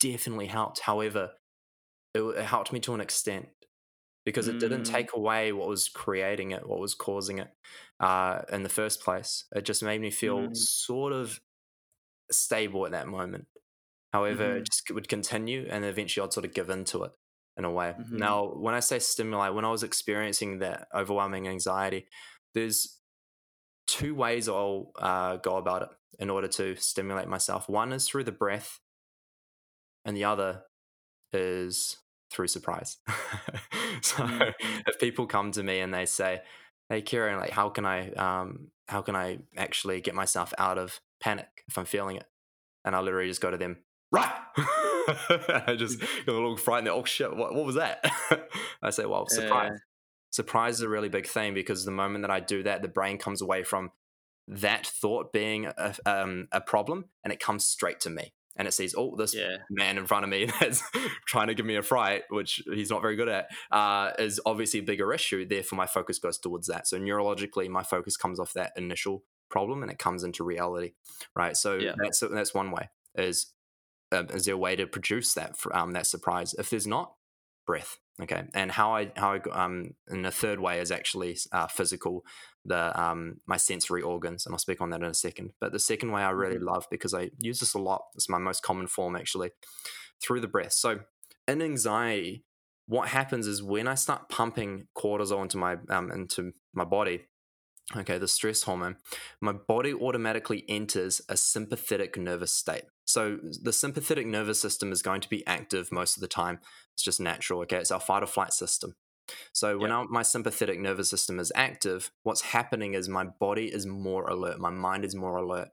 definitely 0.00 0.46
helped. 0.48 0.80
However, 0.80 1.34
it, 2.14 2.22
it 2.22 2.44
helped 2.44 2.72
me 2.72 2.80
to 2.80 2.94
an 2.94 3.00
extent 3.02 3.48
because 4.26 4.48
it 4.48 4.58
didn't 4.60 4.84
Mm. 4.84 4.84
take 4.84 5.14
away 5.14 5.52
what 5.52 5.68
was 5.68 5.88
creating 5.88 6.52
it, 6.52 6.68
what 6.68 6.80
was 6.80 6.94
causing 6.94 7.38
it 7.38 7.50
uh, 8.00 8.42
in 8.52 8.62
the 8.64 8.68
first 8.70 9.02
place. 9.02 9.46
It 9.54 9.64
just 9.64 9.82
made 9.82 10.00
me 10.00 10.10
feel 10.10 10.50
Mm. 10.50 10.54
sort 10.54 11.12
of 11.12 11.40
stable 12.30 12.86
at 12.86 12.92
that 12.92 13.08
moment. 13.08 13.46
However, 14.12 14.56
Mhm. 14.56 14.58
it 14.58 14.66
just 14.70 14.90
would 14.92 15.08
continue, 15.08 15.68
and 15.70 15.84
eventually 15.84 16.24
I'd 16.24 16.34
sort 16.34 16.46
of 16.46 16.54
give 16.54 16.70
into 16.70 17.04
it 17.04 17.12
in 17.58 17.66
a 17.66 17.72
way. 17.72 17.96
Mhm. 17.96 18.16
Now, 18.16 18.54
when 18.54 18.74
I 18.74 18.80
say 18.80 18.98
stimuli, 19.00 19.50
when 19.50 19.66
I 19.66 19.70
was 19.70 19.84
experiencing 19.84 20.60
that 20.60 20.88
overwhelming 20.94 21.48
anxiety, 21.48 22.08
there's 22.54 22.99
two 23.90 24.14
ways 24.14 24.48
I'll 24.48 24.92
uh, 24.98 25.36
go 25.36 25.56
about 25.56 25.82
it 25.82 25.88
in 26.18 26.30
order 26.30 26.48
to 26.48 26.76
stimulate 26.76 27.28
myself. 27.28 27.68
One 27.68 27.92
is 27.92 28.08
through 28.08 28.24
the 28.24 28.32
breath, 28.32 28.80
and 30.04 30.16
the 30.16 30.24
other 30.24 30.62
is 31.32 31.98
through 32.30 32.48
surprise. 32.48 32.98
so 34.02 34.24
Mhm. 34.24 34.54
if 34.86 34.98
people 35.00 35.26
come 35.26 35.52
to 35.52 35.62
me 35.62 35.80
and 35.80 35.92
they 35.92 36.06
say, 36.06 36.42
"Hey, 36.88 37.02
Kieran, 37.02 37.38
like, 37.40 37.50
how 37.50 37.68
can 37.70 37.84
I, 37.84 38.10
um, 38.12 38.70
how 38.88 39.02
can 39.02 39.16
I 39.16 39.38
actually 39.56 40.00
get 40.00 40.14
myself 40.14 40.52
out 40.58 40.78
of 40.78 41.00
panic 41.20 41.64
if 41.68 41.78
I'm 41.78 41.84
feeling 41.86 42.16
it?" 42.16 42.26
And 42.84 42.94
I 42.96 43.00
literally 43.00 43.28
just 43.28 43.40
go 43.40 43.50
to 43.50 43.56
them, 43.58 43.78
right? 44.12 44.32
I 45.66 45.74
just 45.78 46.00
get 46.00 46.28
a 46.28 46.32
little 46.32 46.56
frightened. 46.56 46.88
Oh 46.88 47.04
shit! 47.04 47.34
What, 47.36 47.54
what 47.54 47.66
was 47.66 47.76
that? 47.76 48.04
I 48.82 48.90
say, 48.90 49.06
"Well, 49.06 49.26
surprise." 49.28 49.78
Surprise 50.30 50.76
is 50.76 50.82
a 50.82 50.88
really 50.88 51.08
big 51.08 51.26
thing 51.26 51.54
because 51.54 51.84
the 51.84 51.90
moment 51.90 52.22
that 52.22 52.30
I 52.30 52.40
do 52.40 52.62
that, 52.62 52.82
the 52.82 52.88
brain 52.88 53.18
comes 53.18 53.42
away 53.42 53.62
from 53.62 53.90
that 54.48 54.86
thought 54.86 55.32
being 55.32 55.66
a, 55.66 55.94
um, 56.06 56.48
a 56.52 56.60
problem 56.60 57.06
and 57.24 57.32
it 57.32 57.40
comes 57.40 57.64
straight 57.66 58.00
to 58.00 58.10
me 58.10 58.32
and 58.56 58.66
it 58.66 58.72
sees, 58.72 58.94
oh, 58.96 59.14
this 59.16 59.34
Yeah. 59.34 59.58
man 59.70 59.96
in 59.98 60.06
front 60.06 60.24
of 60.24 60.30
me 60.30 60.44
that's 60.60 60.82
trying 61.26 61.48
to 61.48 61.54
give 61.54 61.66
me 61.66 61.76
a 61.76 61.82
fright, 61.82 62.24
which 62.30 62.62
he's 62.72 62.90
not 62.90 63.00
very 63.02 63.16
good 63.16 63.28
at, 63.28 63.46
uh, 63.70 64.10
is 64.18 64.40
obviously 64.44 64.80
a 64.80 64.84
bigger 64.84 65.12
issue. 65.12 65.46
Therefore, 65.46 65.76
my 65.76 65.86
focus 65.86 66.18
goes 66.18 66.38
towards 66.38 66.66
that. 66.66 66.86
So 66.88 66.98
neurologically, 66.98 67.68
my 67.68 67.82
focus 67.82 68.16
comes 68.16 68.40
off 68.40 68.52
that 68.54 68.72
initial 68.76 69.24
problem 69.50 69.82
and 69.82 69.90
it 69.90 69.98
comes 69.98 70.24
into 70.24 70.44
reality, 70.44 70.92
right? 71.34 71.56
So 71.56 71.74
Yeah. 71.76 71.94
that's 72.02 72.20
that's 72.20 72.54
one 72.54 72.70
way. 72.70 72.88
Is 73.14 73.52
um, 74.12 74.26
is 74.30 74.44
there 74.44 74.54
a 74.54 74.58
way 74.58 74.76
to 74.76 74.86
produce 74.86 75.34
that 75.34 75.56
um, 75.72 75.92
that 75.92 76.06
surprise? 76.06 76.54
If 76.54 76.70
there's 76.70 76.86
not, 76.86 77.14
breath. 77.66 77.98
Okay, 78.22 78.42
and 78.54 78.70
how 78.70 78.94
I 78.94 79.12
how 79.16 79.32
I 79.32 79.38
go- 79.38 79.52
um 79.52 79.94
and 80.08 80.24
the 80.24 80.30
third 80.30 80.60
way 80.60 80.80
is 80.80 80.90
actually 80.90 81.38
uh, 81.52 81.66
physical, 81.68 82.24
the 82.64 82.98
um 83.00 83.40
my 83.46 83.56
sensory 83.56 84.02
organs, 84.02 84.44
and 84.44 84.54
I'll 84.54 84.58
speak 84.58 84.80
on 84.80 84.90
that 84.90 85.00
in 85.02 85.06
a 85.08 85.14
second. 85.14 85.52
But 85.60 85.72
the 85.72 85.78
second 85.78 86.12
way 86.12 86.22
I 86.22 86.30
really 86.30 86.58
love 86.58 86.86
because 86.90 87.14
I 87.14 87.30
use 87.38 87.60
this 87.60 87.74
a 87.74 87.78
lot. 87.78 88.02
It's 88.14 88.28
my 88.28 88.38
most 88.38 88.62
common 88.62 88.88
form 88.88 89.16
actually, 89.16 89.50
through 90.22 90.40
the 90.40 90.48
breath. 90.48 90.72
So 90.72 91.00
in 91.48 91.62
anxiety, 91.62 92.44
what 92.86 93.08
happens 93.08 93.46
is 93.46 93.62
when 93.62 93.88
I 93.88 93.94
start 93.94 94.28
pumping 94.28 94.88
cortisol 94.96 95.42
into 95.42 95.56
my 95.56 95.76
um 95.88 96.10
into 96.10 96.52
my 96.74 96.84
body, 96.84 97.22
okay, 97.96 98.18
the 98.18 98.28
stress 98.28 98.62
hormone, 98.62 98.96
my 99.40 99.52
body 99.52 99.92
automatically 99.92 100.64
enters 100.68 101.20
a 101.28 101.36
sympathetic 101.36 102.16
nervous 102.16 102.52
state. 102.52 102.84
So 103.04 103.38
the 103.42 103.72
sympathetic 103.72 104.26
nervous 104.26 104.60
system 104.60 104.92
is 104.92 105.02
going 105.02 105.20
to 105.22 105.28
be 105.28 105.46
active 105.46 105.90
most 105.90 106.16
of 106.16 106.20
the 106.20 106.28
time. 106.28 106.60
It's 106.94 107.02
just 107.02 107.20
natural, 107.20 107.60
okay? 107.62 107.78
It's 107.78 107.90
our 107.90 108.00
fight 108.00 108.22
or 108.22 108.26
flight 108.26 108.52
system. 108.52 108.94
So 109.52 109.78
when 109.78 109.92
our, 109.92 110.06
my 110.08 110.22
sympathetic 110.22 110.78
nervous 110.80 111.10
system 111.10 111.38
is 111.38 111.52
active, 111.54 112.10
what's 112.22 112.40
happening 112.40 112.94
is 112.94 113.08
my 113.08 113.24
body 113.24 113.66
is 113.66 113.86
more 113.86 114.28
alert, 114.28 114.58
my 114.60 114.70
mind 114.70 115.04
is 115.04 115.14
more 115.14 115.36
alert. 115.36 115.68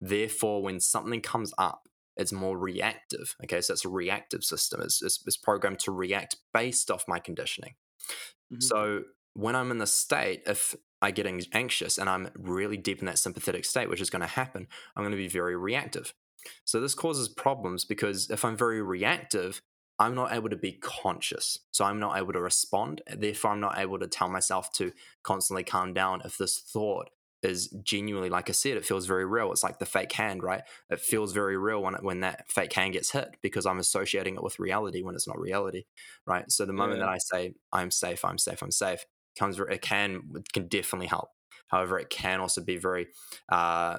Therefore, 0.00 0.62
when 0.62 0.80
something 0.80 1.20
comes 1.20 1.52
up, 1.58 1.88
it's 2.16 2.32
more 2.32 2.58
reactive. 2.58 3.34
Okay, 3.44 3.60
so 3.60 3.74
it's 3.74 3.84
a 3.84 3.90
reactive 3.90 4.44
system. 4.44 4.80
It's, 4.82 5.02
it's, 5.02 5.22
it's 5.26 5.36
programmed 5.36 5.78
to 5.80 5.92
react 5.92 6.36
based 6.52 6.90
off 6.90 7.04
my 7.06 7.18
conditioning. 7.18 7.74
Mhm. 8.52 8.62
So 8.62 9.02
when 9.34 9.54
I'm 9.54 9.70
in 9.70 9.78
the 9.78 9.86
state, 9.86 10.42
if 10.46 10.74
I 11.02 11.10
get 11.10 11.26
anxious 11.52 11.98
and 11.98 12.08
I'm 12.08 12.30
really 12.36 12.76
deep 12.76 13.00
in 13.00 13.06
that 13.06 13.18
sympathetic 13.18 13.64
state, 13.64 13.88
which 13.88 14.00
is 14.00 14.10
going 14.10 14.20
to 14.22 14.26
happen, 14.26 14.68
I'm 14.94 15.02
going 15.02 15.12
to 15.12 15.16
be 15.16 15.28
very 15.28 15.56
reactive. 15.56 16.14
So 16.64 16.80
this 16.80 16.94
causes 16.94 17.28
problems 17.28 17.84
because 17.84 18.30
if 18.30 18.44
I'm 18.44 18.56
very 18.56 18.82
reactive, 18.82 19.60
I'm 19.98 20.14
not 20.14 20.32
able 20.32 20.50
to 20.50 20.56
be 20.56 20.72
conscious. 20.72 21.58
So 21.72 21.84
I'm 21.84 21.98
not 21.98 22.18
able 22.18 22.32
to 22.34 22.40
respond. 22.40 23.02
Eh, 23.06 23.16
therefore, 23.18 23.52
I'm 23.52 23.60
not 23.60 23.78
able 23.78 23.98
to 23.98 24.06
tell 24.06 24.28
myself 24.28 24.72
to 24.74 24.92
constantly 25.22 25.64
calm 25.64 25.94
down 25.94 26.22
if 26.24 26.36
this 26.38 26.58
thought 26.58 27.10
is 27.42 27.68
genuinely, 27.82 28.28
like 28.28 28.48
I 28.48 28.52
said, 28.52 28.76
it 28.76 28.84
feels 28.84 29.06
very 29.06 29.24
real. 29.24 29.52
It's 29.52 29.62
like 29.62 29.78
the 29.78 29.86
fake 29.86 30.12
hand, 30.12 30.42
right? 30.42 30.62
It 30.90 31.00
feels 31.00 31.32
very 31.32 31.56
real 31.56 31.82
when 31.82 31.94
it, 31.94 32.02
when 32.02 32.20
that 32.20 32.50
fake 32.50 32.72
hand 32.72 32.94
gets 32.94 33.12
hit 33.12 33.36
because 33.42 33.66
I'm 33.66 33.78
associating 33.78 34.34
it 34.34 34.42
with 34.42 34.58
reality 34.58 35.02
when 35.02 35.14
it's 35.14 35.28
not 35.28 35.38
reality, 35.38 35.84
right? 36.26 36.50
So 36.50 36.64
the 36.66 36.72
moment 36.72 36.98
Yeah. 36.98 37.00
that 37.00 37.08
I 37.08 37.18
say 37.18 37.54
I'm 37.72 37.90
safe, 37.90 38.24
I'm 38.24 38.38
safe, 38.38 38.62
I'm 38.62 38.70
safe, 38.70 39.04
comes 39.36 39.58
it 39.58 39.82
can 39.82 40.32
it 40.36 40.52
can 40.52 40.68
definitely 40.68 41.06
help. 41.08 41.30
However, 41.68 41.98
it 41.98 42.10
can 42.10 42.38
also 42.40 42.62
be 42.62 42.76
very, 42.76 43.08
uh, 43.48 43.98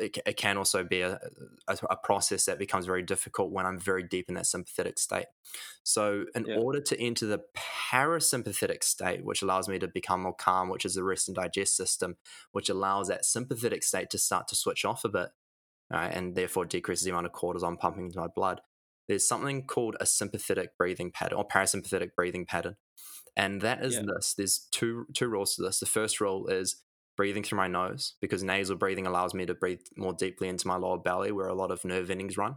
it, 0.00 0.18
it 0.26 0.36
can 0.36 0.56
also 0.58 0.82
be 0.82 1.00
a, 1.00 1.20
a, 1.68 1.78
a 1.90 1.96
process 1.96 2.44
that 2.46 2.58
becomes 2.58 2.86
very 2.86 3.02
difficult 3.02 3.52
when 3.52 3.66
I'm 3.66 3.78
very 3.78 4.02
deep 4.02 4.28
in 4.28 4.34
that 4.34 4.46
sympathetic 4.46 4.98
state. 4.98 5.26
So, 5.82 6.26
in 6.34 6.46
Yeah. 6.46 6.54
order 6.54 6.80
to 6.80 7.00
enter 7.00 7.26
the 7.26 7.44
parasympathetic 7.56 8.82
state, 8.82 9.24
which 9.24 9.42
allows 9.42 9.68
me 9.68 9.78
to 9.78 9.88
become 9.88 10.22
more 10.22 10.34
calm, 10.34 10.68
which 10.68 10.84
is 10.84 10.94
the 10.94 11.04
rest 11.04 11.28
and 11.28 11.36
digest 11.36 11.76
system, 11.76 12.16
which 12.52 12.68
allows 12.68 13.08
that 13.08 13.24
sympathetic 13.24 13.82
state 13.82 14.10
to 14.10 14.18
start 14.18 14.48
to 14.48 14.56
switch 14.56 14.84
off 14.84 15.04
a 15.04 15.08
bit, 15.08 15.30
right, 15.90 16.14
and 16.14 16.34
therefore 16.34 16.64
decreases 16.64 17.04
the 17.04 17.10
amount 17.10 17.26
of 17.26 17.32
cortisol 17.32 17.78
pumping 17.78 18.06
into 18.06 18.18
my 18.18 18.28
blood. 18.28 18.60
There's 19.08 19.26
something 19.28 19.66
called 19.66 19.96
a 20.00 20.06
sympathetic 20.06 20.76
breathing 20.78 21.10
pattern 21.12 21.38
or 21.38 21.46
parasympathetic 21.46 22.14
breathing 22.16 22.46
pattern, 22.46 22.76
and 23.36 23.60
that 23.62 23.84
is 23.84 23.94
Yeah. 23.94 24.02
this. 24.06 24.34
There's 24.34 24.58
two 24.70 25.06
two 25.14 25.28
rules 25.28 25.54
to 25.56 25.62
this. 25.62 25.80
The 25.80 25.86
first 25.86 26.20
rule 26.20 26.46
is 26.48 26.82
breathing 27.16 27.44
through 27.44 27.58
my 27.58 27.68
nose 27.68 28.14
because 28.20 28.42
nasal 28.42 28.76
breathing 28.76 29.06
allows 29.06 29.34
me 29.34 29.46
to 29.46 29.54
breathe 29.54 29.82
more 29.96 30.12
deeply 30.12 30.48
into 30.48 30.66
my 30.66 30.76
lower 30.76 30.98
belly 30.98 31.30
where 31.32 31.46
a 31.48 31.54
lot 31.54 31.70
of 31.70 31.84
nerve 31.84 32.10
endings 32.10 32.36
run. 32.36 32.56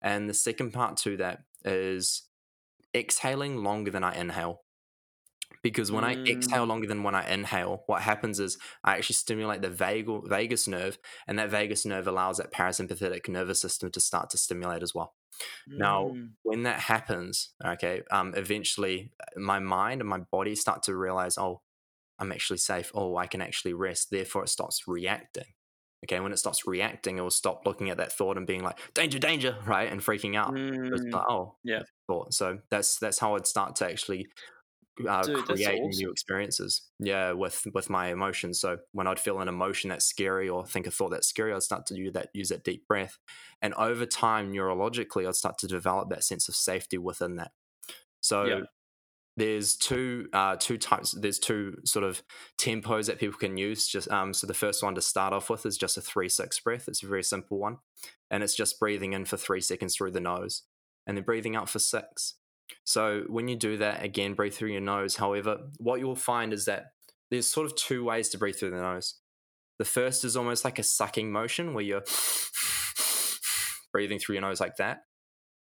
And 0.00 0.28
the 0.28 0.34
second 0.34 0.72
part 0.72 0.96
to 0.98 1.16
that 1.18 1.44
is 1.64 2.28
exhaling 2.94 3.62
longer 3.62 3.90
than 3.90 4.02
I 4.04 4.14
inhale. 4.14 4.62
Because 5.62 5.92
when 5.92 6.02
I 6.04 6.14
exhale 6.26 6.64
Mm. 6.64 6.68
longer 6.68 6.88
than 6.88 7.02
when 7.04 7.14
I 7.14 7.28
inhale, 7.30 7.84
what 7.86 8.02
happens 8.02 8.40
is 8.40 8.58
I 8.82 8.96
actually 8.96 9.14
stimulate 9.14 9.62
the 9.62 9.68
vagal, 9.70 10.28
vagus 10.28 10.66
nerve, 10.66 10.98
and 11.26 11.38
that 11.38 11.50
vagus 11.50 11.84
nerve 11.84 12.08
allows 12.08 12.38
that 12.38 12.50
parasympathetic 12.52 13.28
nervous 13.28 13.60
system 13.60 13.90
to 13.92 14.00
start 14.00 14.30
to 14.30 14.38
stimulate 14.38 14.82
as 14.82 14.94
well. 14.94 15.14
Now, 15.66 16.10
Mm. 16.10 16.34
when 16.42 16.62
that 16.64 16.80
happens, 16.80 17.54
okay, 17.64 18.02
um, 18.10 18.34
eventually 18.36 19.12
uh, 19.20 19.40
my 19.40 19.58
mind 19.58 20.00
and 20.00 20.08
my 20.10 20.18
body 20.18 20.54
start 20.54 20.82
to 20.84 20.96
realize, 20.96 21.38
oh, 21.38 21.62
I'm 22.18 22.32
actually 22.32 22.58
safe. 22.58 22.92
Oh, 22.94 23.16
I 23.16 23.26
can 23.26 23.40
actually 23.40 23.74
rest. 23.74 24.10
Therefore, 24.10 24.44
it 24.44 24.48
stops 24.48 24.86
reacting. 24.86 25.54
Okay, 26.04 26.18
when 26.20 26.32
it 26.32 26.38
stops 26.38 26.66
reacting, 26.66 27.18
it 27.18 27.20
will 27.20 27.30
stop 27.30 27.64
looking 27.64 27.88
at 27.90 27.96
that 27.98 28.12
thought 28.12 28.36
and 28.36 28.46
being 28.46 28.62
like, 28.64 28.78
danger, 28.94 29.18
danger, 29.20 29.56
right, 29.66 29.90
and 29.90 30.00
freaking 30.00 30.36
out. 30.36 30.52
Mm. 30.54 31.12
like, 31.12 31.24
oh, 31.28 31.56
Yeah. 31.64 31.82
thought. 32.08 32.34
So 32.34 32.58
that's 32.70 32.98
that's 32.98 33.18
how 33.18 33.36
I'd 33.36 33.46
start 33.46 33.76
to 33.76 33.86
actually 33.86 34.26
uh, 35.08 35.22
Dude, 35.22 35.44
create 35.46 35.80
awesome. 35.80 35.98
new 35.98 36.10
experiences. 36.10 36.82
Yeah, 36.98 37.32
with 37.32 37.66
with 37.74 37.88
my 37.90 38.08
emotions. 38.08 38.60
So 38.60 38.78
when 38.92 39.06
I'd 39.06 39.20
feel 39.20 39.40
an 39.40 39.48
emotion 39.48 39.90
that's 39.90 40.04
scary 40.06 40.48
or 40.48 40.66
think 40.66 40.86
a 40.86 40.90
thought 40.90 41.10
that's 41.10 41.28
scary, 41.28 41.52
I'd 41.52 41.62
start 41.62 41.86
to 41.86 41.94
use 41.96 42.12
that 42.12 42.28
use 42.34 42.48
that 42.50 42.64
deep 42.64 42.86
breath, 42.86 43.18
and 43.60 43.74
over 43.74 44.06
time, 44.06 44.52
neurologically, 44.52 45.26
I'd 45.26 45.34
start 45.36 45.58
to 45.58 45.66
develop 45.66 46.10
that 46.10 46.24
sense 46.24 46.48
of 46.48 46.54
safety 46.56 46.98
within 46.98 47.36
that. 47.36 47.52
So 48.20 48.44
Yeah. 48.44 48.60
there's 49.36 49.76
two 49.76 50.28
uh, 50.32 50.56
two 50.56 50.76
types. 50.78 51.12
There's 51.12 51.38
two 51.38 51.78
sort 51.84 52.04
of 52.04 52.22
tempos 52.58 53.06
that 53.06 53.18
people 53.18 53.38
can 53.38 53.56
use. 53.56 53.86
Just 53.88 54.10
um, 54.10 54.34
so 54.34 54.46
the 54.46 54.54
first 54.54 54.82
one 54.82 54.94
to 54.94 55.00
start 55.00 55.32
off 55.32 55.48
with 55.50 55.64
is 55.66 55.78
just 55.78 55.96
a 55.96 56.02
three 56.02 56.28
six 56.28 56.60
breath. 56.60 56.86
It's 56.86 57.02
a 57.02 57.06
very 57.06 57.22
simple 57.24 57.58
one, 57.58 57.78
and 58.30 58.42
it's 58.42 58.54
just 58.54 58.78
breathing 58.78 59.14
in 59.14 59.24
for 59.24 59.38
three 59.38 59.60
seconds 59.62 59.96
through 59.96 60.10
the 60.12 60.20
nose, 60.20 60.64
and 61.06 61.16
then 61.16 61.24
breathing 61.24 61.56
out 61.56 61.70
for 61.70 61.78
six. 61.78 62.34
So 62.84 63.24
when 63.28 63.48
you 63.48 63.56
do 63.56 63.76
that 63.78 64.02
again, 64.04 64.34
breathe 64.34 64.54
through 64.54 64.70
your 64.72 64.80
nose. 64.80 65.16
However, 65.16 65.58
what 65.78 66.00
you'll 66.00 66.16
find 66.16 66.52
is 66.52 66.64
that 66.66 66.92
there's 67.30 67.48
sort 67.48 67.66
of 67.66 67.76
two 67.76 68.04
ways 68.04 68.28
to 68.30 68.38
breathe 68.38 68.56
through 68.56 68.70
the 68.70 68.76
nose. 68.80 69.14
The 69.78 69.84
first 69.84 70.24
is 70.24 70.36
almost 70.36 70.64
like 70.64 70.78
a 70.78 70.82
sucking 70.82 71.32
motion 71.32 71.74
where 71.74 71.84
you're 71.84 72.04
breathing 73.92 74.18
through 74.18 74.34
your 74.34 74.42
nose 74.42 74.60
like 74.60 74.76
that. 74.76 75.04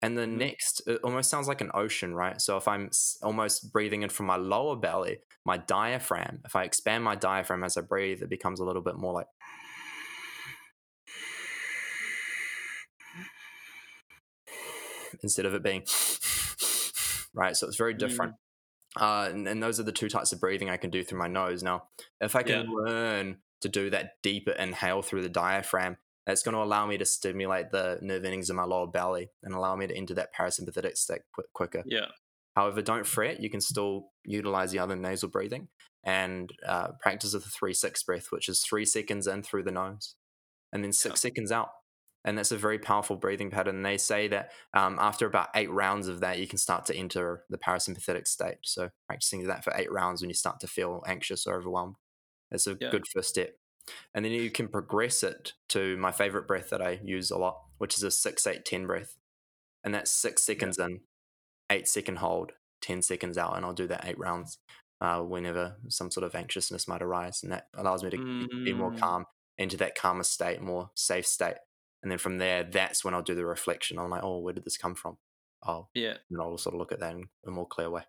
And 0.03 0.17
the 0.17 0.23
Mhm. 0.23 0.37
next, 0.39 0.83
it 0.87 1.01
almost 1.03 1.31
sounds 1.31 1.49
like 1.49 1.61
an 1.61 1.71
ocean, 1.75 2.15
right? 2.15 2.41
So 2.41 2.57
if 2.57 2.69
I'm 2.69 2.91
almost 3.23 3.73
breathing 3.73 4.03
in 4.03 4.11
from 4.11 4.27
my 4.27 4.37
lower 4.37 4.77
belly, 4.77 5.19
my 5.45 5.57
diaphragm, 5.59 6.41
if 6.45 6.55
I 6.55 6.65
expand 6.65 7.03
my 7.05 7.17
diaphragm 7.17 7.65
as 7.65 7.77
I 7.77 7.81
breathe, 7.83 8.23
it 8.23 8.31
becomes 8.31 8.61
a 8.61 8.65
little 8.65 8.83
bit 8.83 8.97
more 8.97 9.13
like. 9.13 9.27
Instead 15.23 15.47
of 15.47 15.55
it 15.55 15.63
being. 15.63 15.83
Right. 17.39 17.57
So 17.57 17.67
it's 17.69 17.77
very 17.77 17.95
different. 17.95 18.35
Uh, 18.97 19.29
and, 19.31 19.47
and 19.47 19.63
those 19.63 19.79
are 19.79 19.85
the 19.85 19.93
two 19.93 20.09
types 20.09 20.33
of 20.33 20.41
breathing 20.41 20.69
I 20.71 20.77
can 20.77 20.91
do 20.91 21.05
through 21.05 21.19
my 21.19 21.29
nose. 21.29 21.63
Now, 21.63 21.85
if 22.21 22.35
I 22.35 22.43
can 22.43 22.67
Yeah. 22.67 22.71
learn 22.71 23.39
to 23.61 23.69
do 23.69 23.91
that 23.91 24.15
deeper 24.23 24.51
inhale 24.53 25.03
through 25.03 25.23
the 25.23 25.29
diaphragm, 25.29 25.99
that's 26.27 26.43
going 26.43 26.55
to 26.55 26.63
allow 26.63 26.85
me 26.87 26.99
to 26.99 27.05
stimulate 27.05 27.71
the 27.71 27.99
nerve 28.03 28.25
endings 28.25 28.51
in 28.51 28.57
my 28.57 28.65
lower 28.65 28.87
belly 28.89 29.31
and 29.43 29.55
allow 29.55 29.77
me 29.77 29.87
to 29.87 29.97
enter 29.97 30.15
that 30.15 30.35
parasympathetic 30.35 30.97
state 30.97 31.21
qu- 31.35 31.45
quicker. 31.55 31.83
Yeah. 31.87 32.07
However, 32.57 32.83
don't 32.83 33.07
fret, 33.07 33.41
you 33.41 33.51
can 33.51 33.61
still 33.61 34.11
utilize 34.25 34.73
the 34.73 34.81
other 34.81 34.97
nasal 34.97 35.29
breathing 35.29 35.69
and 36.05 36.51
uh, 36.67 36.89
practice 37.01 37.35
with 37.35 37.45
the 37.45 37.51
3 37.51 37.73
6 37.73 38.03
breath, 38.03 38.27
which 38.31 38.49
is 38.49 38.61
three 38.61 38.85
seconds 38.85 39.27
in 39.29 39.43
through 39.43 39.63
the 39.63 39.71
nose 39.71 40.17
and 40.73 40.83
then 40.83 40.93
six 40.93 41.21
seconds 41.21 41.53
out. 41.53 41.71
And 42.29 42.37
that's 42.39 42.53
a 42.53 42.59
very 42.59 42.79
powerful 42.79 43.17
breathing 43.17 43.51
pattern. 43.51 43.77
And 43.77 43.87
They 43.87 43.97
say 43.99 44.29
that 44.29 44.53
um, 44.75 44.99
after 45.01 45.27
about 45.27 45.49
eight 45.55 45.71
rounds 45.71 46.09
of 46.09 46.21
that, 46.21 46.39
you 46.39 46.47
can 46.47 46.59
start 46.59 46.85
to 46.87 46.95
enter 46.97 47.45
the 47.49 47.59
parasympathetic 47.59 48.27
state. 48.29 48.59
So, 48.65 48.91
practicing 49.07 49.47
that 49.47 49.65
for 49.65 49.73
eight 49.77 49.91
rounds 49.91 50.21
when 50.21 50.31
you 50.31 50.35
start 50.35 50.61
to 50.61 50.69
feel 50.69 51.03
anxious 51.07 51.47
or 51.47 51.57
overwhelmed, 51.57 51.97
that's 52.51 52.67
a 52.67 52.77
Yeah. 52.81 52.93
good 52.93 53.07
first 53.09 53.31
step. 53.31 53.57
And 54.15 54.25
then 54.25 54.33
you 54.33 54.51
can 54.51 54.69
progress 54.69 55.23
it 55.23 55.55
to 55.71 55.97
my 55.99 56.13
favorite 56.13 56.47
breath 56.49 56.71
that 56.71 56.83
I 56.83 57.01
use 57.05 57.31
a 57.31 57.39
lot, 57.39 57.63
which 57.79 57.97
is 57.97 58.03
a 58.05 58.11
6 58.11 58.47
8 58.47 58.65
10 58.65 58.87
breath. 58.87 59.17
And 59.85 59.95
that's 59.95 60.11
six 60.13 60.43
seconds 60.45 60.79
in, 60.79 61.01
eight 61.71 61.89
second 61.89 62.19
hold, 62.19 62.53
10 62.83 63.03
seconds 63.03 63.39
out. 63.39 63.57
And 63.57 63.65
I'll 63.67 63.73
do 63.75 63.87
that 63.89 64.07
eight 64.07 64.19
rounds 64.19 64.59
uh, 65.01 65.23
whenever 65.23 65.79
some 65.89 66.11
sort 66.11 66.25
of 66.25 66.35
anxiousness 66.35 66.89
might 66.89 67.03
arise. 67.03 67.43
And 67.43 67.53
that 67.53 67.69
allows 67.75 68.03
me 68.05 68.11
to 68.11 68.21
be 68.65 68.73
more 68.73 68.93
Mm. 68.93 69.03
calm, 69.03 69.27
into 69.59 69.77
that 69.79 69.95
calmer 69.97 70.25
state, 70.25 70.61
more 70.63 70.91
safe 70.95 71.27
state. 71.27 71.57
And 72.03 72.11
then 72.13 72.19
from 72.19 72.39
there, 72.39 72.63
that's 72.65 73.05
when 73.05 73.15
I'll 73.15 73.23
do 73.23 73.35
the 73.35 73.45
reflection. 73.47 73.99
I'm 73.99 74.11
like, 74.11 74.23
oh, 74.23 74.39
where 74.39 74.53
did 74.55 74.65
this 74.65 74.77
come 74.77 74.95
from? 74.95 75.17
Oh, 75.67 75.89
Yeah. 75.95 76.15
and 76.31 76.41
I'll 76.41 76.57
sort 76.59 76.75
of 76.75 76.79
look 76.79 76.93
at 76.93 77.01
that 77.01 77.13
in 77.15 77.25
a 77.47 77.51
more 77.51 77.67
clear 77.67 77.91
way. 77.91 78.03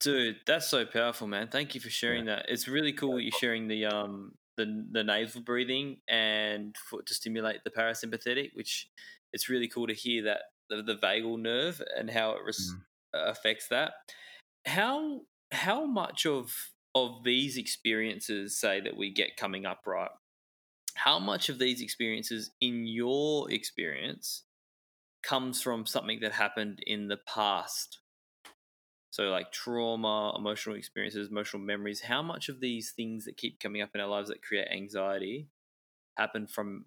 Dude, 0.00 0.36
that's 0.46 0.68
so 0.68 0.86
powerful, 0.86 1.26
man. 1.26 1.48
Thank 1.48 1.74
you 1.74 1.80
for 1.80 1.90
sharing 1.90 2.26
that. 2.26 2.46
It's 2.48 2.68
really 2.68 2.92
cool 2.92 3.20
you're 3.20 3.32
sharing 3.38 3.68
the 3.68 3.84
um 3.86 4.32
the 4.56 4.86
the 4.92 5.04
nasal 5.04 5.42
breathing 5.42 5.98
and 6.08 6.74
for, 6.88 7.02
to 7.02 7.14
stimulate 7.14 7.64
the 7.64 7.70
parasympathetic, 7.70 8.50
which 8.54 8.88
it's 9.32 9.48
really 9.48 9.68
cool 9.68 9.86
to 9.88 9.94
hear 9.94 10.22
that 10.24 10.40
the, 10.70 10.82
the 10.82 10.94
vagal 10.96 11.38
nerve 11.40 11.82
and 11.98 12.08
how 12.10 12.32
it 12.32 12.38
res- 12.44 12.72
Mm. 13.14 13.30
affects 13.30 13.66
that. 13.68 13.92
How 14.66 15.22
how 15.52 15.84
much 15.84 16.24
of 16.26 16.54
of 16.94 17.22
these 17.24 17.56
experiences 17.56 18.58
say 18.58 18.80
that 18.80 18.96
we 18.96 19.12
get 19.12 19.36
coming 19.36 19.66
up 19.66 19.80
right? 19.86 20.10
How 21.04 21.18
much 21.18 21.48
of 21.48 21.58
these 21.58 21.80
experiences, 21.80 22.50
in 22.60 22.86
your 22.86 23.50
experience, 23.50 24.44
comes 25.22 25.62
from 25.62 25.86
something 25.86 26.20
that 26.20 26.32
happened 26.32 26.80
in 26.86 27.08
the 27.08 27.18
past? 27.18 28.00
So, 29.10 29.24
like 29.30 29.50
trauma, 29.50 30.32
emotional 30.36 30.76
experiences, 30.76 31.28
emotional 31.28 31.62
memories. 31.62 32.02
How 32.02 32.22
much 32.22 32.48
of 32.48 32.60
these 32.60 32.92
things 32.92 33.24
that 33.24 33.36
keep 33.36 33.58
coming 33.58 33.82
up 33.82 33.90
in 33.94 34.00
our 34.00 34.06
lives 34.06 34.28
that 34.28 34.42
create 34.42 34.68
anxiety 34.70 35.48
happen 36.16 36.46
from 36.46 36.86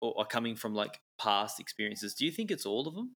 or 0.00 0.18
are 0.18 0.26
coming 0.26 0.56
from 0.56 0.74
like 0.74 1.02
past 1.18 1.60
experiences? 1.60 2.14
Do 2.14 2.26
you 2.26 2.32
think 2.32 2.50
it's 2.50 2.66
all 2.66 2.88
of 2.88 2.94
them? 2.94 3.16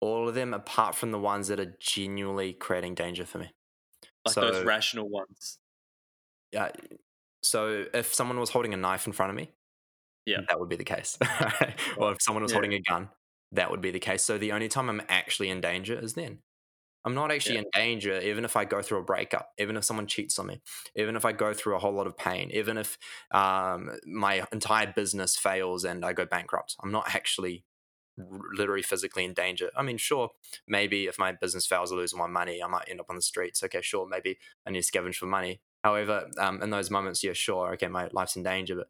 All 0.00 0.26
of 0.28 0.34
them, 0.34 0.54
apart 0.54 0.94
from 0.94 1.10
the 1.10 1.18
ones 1.18 1.48
that 1.48 1.60
are 1.60 1.76
genuinely 1.78 2.54
creating 2.54 2.94
danger 2.94 3.26
for 3.26 3.38
me. 3.38 3.52
Like 4.26 4.38
those 4.40 4.62
rational 4.62 5.08
ones? 5.08 5.58
Yeah. 6.52 6.70
So 7.46 7.86
if 7.94 8.14
someone 8.14 8.38
was 8.40 8.50
holding 8.50 8.74
a 8.74 8.76
knife 8.76 9.06
in 9.06 9.12
front 9.12 9.30
of 9.30 9.36
me, 9.36 9.52
Yeah. 10.26 10.42
that 10.48 10.60
would 10.60 10.68
be 10.68 10.76
the 10.76 10.84
case. 10.84 11.18
or 11.96 12.12
if 12.12 12.18
someone 12.22 12.42
was 12.42 12.52
Yeah. 12.52 12.54
holding 12.54 12.74
a 12.74 12.80
gun, 12.80 13.10
that 13.52 13.70
would 13.70 13.80
be 13.80 13.90
the 13.90 14.00
case. 14.00 14.24
So 14.24 14.38
the 14.38 14.52
only 14.52 14.68
time 14.68 14.88
I'm 14.88 15.02
actually 15.08 15.50
in 15.50 15.60
danger 15.60 15.98
is 15.98 16.14
then. 16.14 16.40
I'm 17.04 17.14
not 17.14 17.32
actually 17.32 17.56
Yeah. 17.56 17.60
in 17.60 17.66
danger, 17.72 18.20
even 18.20 18.44
if 18.44 18.56
I 18.56 18.64
go 18.64 18.82
through 18.82 18.98
a 18.98 19.04
breakup, 19.04 19.52
even 19.58 19.76
if 19.76 19.84
someone 19.84 20.08
cheats 20.08 20.38
on 20.38 20.48
me, 20.48 20.60
even 20.96 21.16
if 21.16 21.24
I 21.24 21.32
go 21.32 21.54
through 21.54 21.76
a 21.76 21.78
whole 21.78 21.92
lot 21.92 22.06
of 22.08 22.16
pain, 22.16 22.50
even 22.52 22.78
if 22.78 22.98
um, 23.30 23.92
my 24.06 24.46
entire 24.52 24.92
business 24.92 25.36
fails 25.36 25.84
and 25.84 26.04
I 26.04 26.12
go 26.12 26.26
bankrupt. 26.26 26.76
I'm 26.82 26.92
not 26.92 27.14
actually 27.14 27.64
literally 28.18 28.82
physically 28.82 29.24
in 29.24 29.34
danger. 29.34 29.70
I 29.76 29.82
mean, 29.82 29.98
sure, 29.98 30.30
maybe 30.66 31.06
if 31.06 31.18
my 31.18 31.32
business 31.32 31.66
fails, 31.66 31.92
I 31.92 31.96
lose 31.96 32.14
my 32.14 32.26
money, 32.26 32.62
I 32.62 32.66
might 32.66 32.88
end 32.88 33.00
up 33.00 33.06
on 33.10 33.16
the 33.16 33.22
streets. 33.22 33.62
Okay, 33.62 33.82
sure, 33.82 34.06
maybe 34.06 34.38
I 34.66 34.70
need 34.70 34.82
to 34.82 34.90
scavenge 34.90 35.16
for 35.16 35.26
money. 35.26 35.60
However, 35.86 36.28
um, 36.38 36.60
in 36.62 36.70
those 36.70 36.90
moments, 36.90 37.22
yeah, 37.22 37.32
sure, 37.32 37.72
okay, 37.74 37.86
my 37.86 38.08
life's 38.10 38.34
in 38.34 38.42
danger, 38.42 38.74
but 38.74 38.88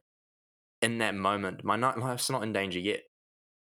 in 0.80 0.97
that 0.99 1.14
moment, 1.14 1.62
my 1.62 1.76
life's 1.76 2.30
not 2.30 2.42
in 2.42 2.55
danger 2.55 2.78
yet. 2.78 3.03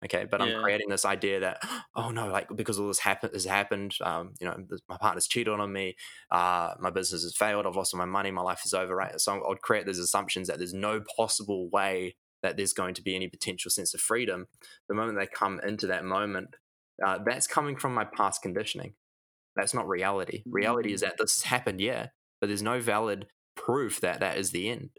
Okay, 0.02 0.24
but 0.24 0.40
Yeah. 0.40 0.56
I'm 0.56 0.62
creating 0.62 0.88
this 0.88 1.04
idea 1.04 1.40
that 1.40 1.58
oh 1.94 2.10
no, 2.10 2.28
like 2.28 2.48
because 2.56 2.78
all 2.78 2.88
this 2.88 2.98
happen- 2.98 3.34
has 3.34 3.44
happened, 3.44 3.94
um, 4.00 4.32
you 4.40 4.46
know, 4.46 4.56
my 4.88 4.96
partner's 4.96 5.26
cheated 5.26 5.52
on 5.52 5.70
me, 5.70 5.96
uh, 6.30 6.76
my 6.80 6.88
business 6.88 7.24
has 7.24 7.36
failed, 7.36 7.66
I've 7.66 7.76
lost 7.76 7.92
all 7.92 7.98
my 7.98 8.06
money, 8.06 8.30
my 8.30 8.40
life 8.40 8.62
is 8.64 8.72
over, 8.72 8.96
right? 8.96 9.20
So 9.20 9.46
I'd 9.50 9.60
create 9.60 9.84
those 9.84 9.98
assumptions 9.98 10.48
that 10.48 10.56
there's 10.56 10.72
no 10.72 11.02
possible 11.14 11.68
way 11.68 12.16
that 12.42 12.56
there's 12.56 12.72
going 12.72 12.94
to 12.94 13.02
be 13.02 13.14
any 13.14 13.28
potential 13.28 13.70
sense 13.70 13.92
of 13.92 14.00
freedom. 14.00 14.46
The 14.88 14.94
moment 14.94 15.18
they 15.18 15.26
come 15.26 15.60
into 15.60 15.86
that 15.88 16.06
moment, 16.06 16.56
uh, 17.04 17.18
that's 17.22 17.46
coming 17.46 17.76
from 17.76 17.92
my 17.92 18.06
past 18.06 18.40
conditioning. 18.40 18.94
That's 19.56 19.74
not 19.74 19.86
reality. 19.86 20.42
Reality 20.46 20.94
is 20.94 21.02
that 21.02 21.18
this 21.18 21.42
has 21.42 21.50
happened, 21.50 21.82
yeah, 21.82 22.08
but 22.46 22.50
there's 22.50 22.62
no 22.62 22.80
valid 22.80 23.26
proof 23.56 24.00
that 24.00 24.20
that 24.20 24.38
is 24.38 24.52
the 24.52 24.68
end. 24.68 24.90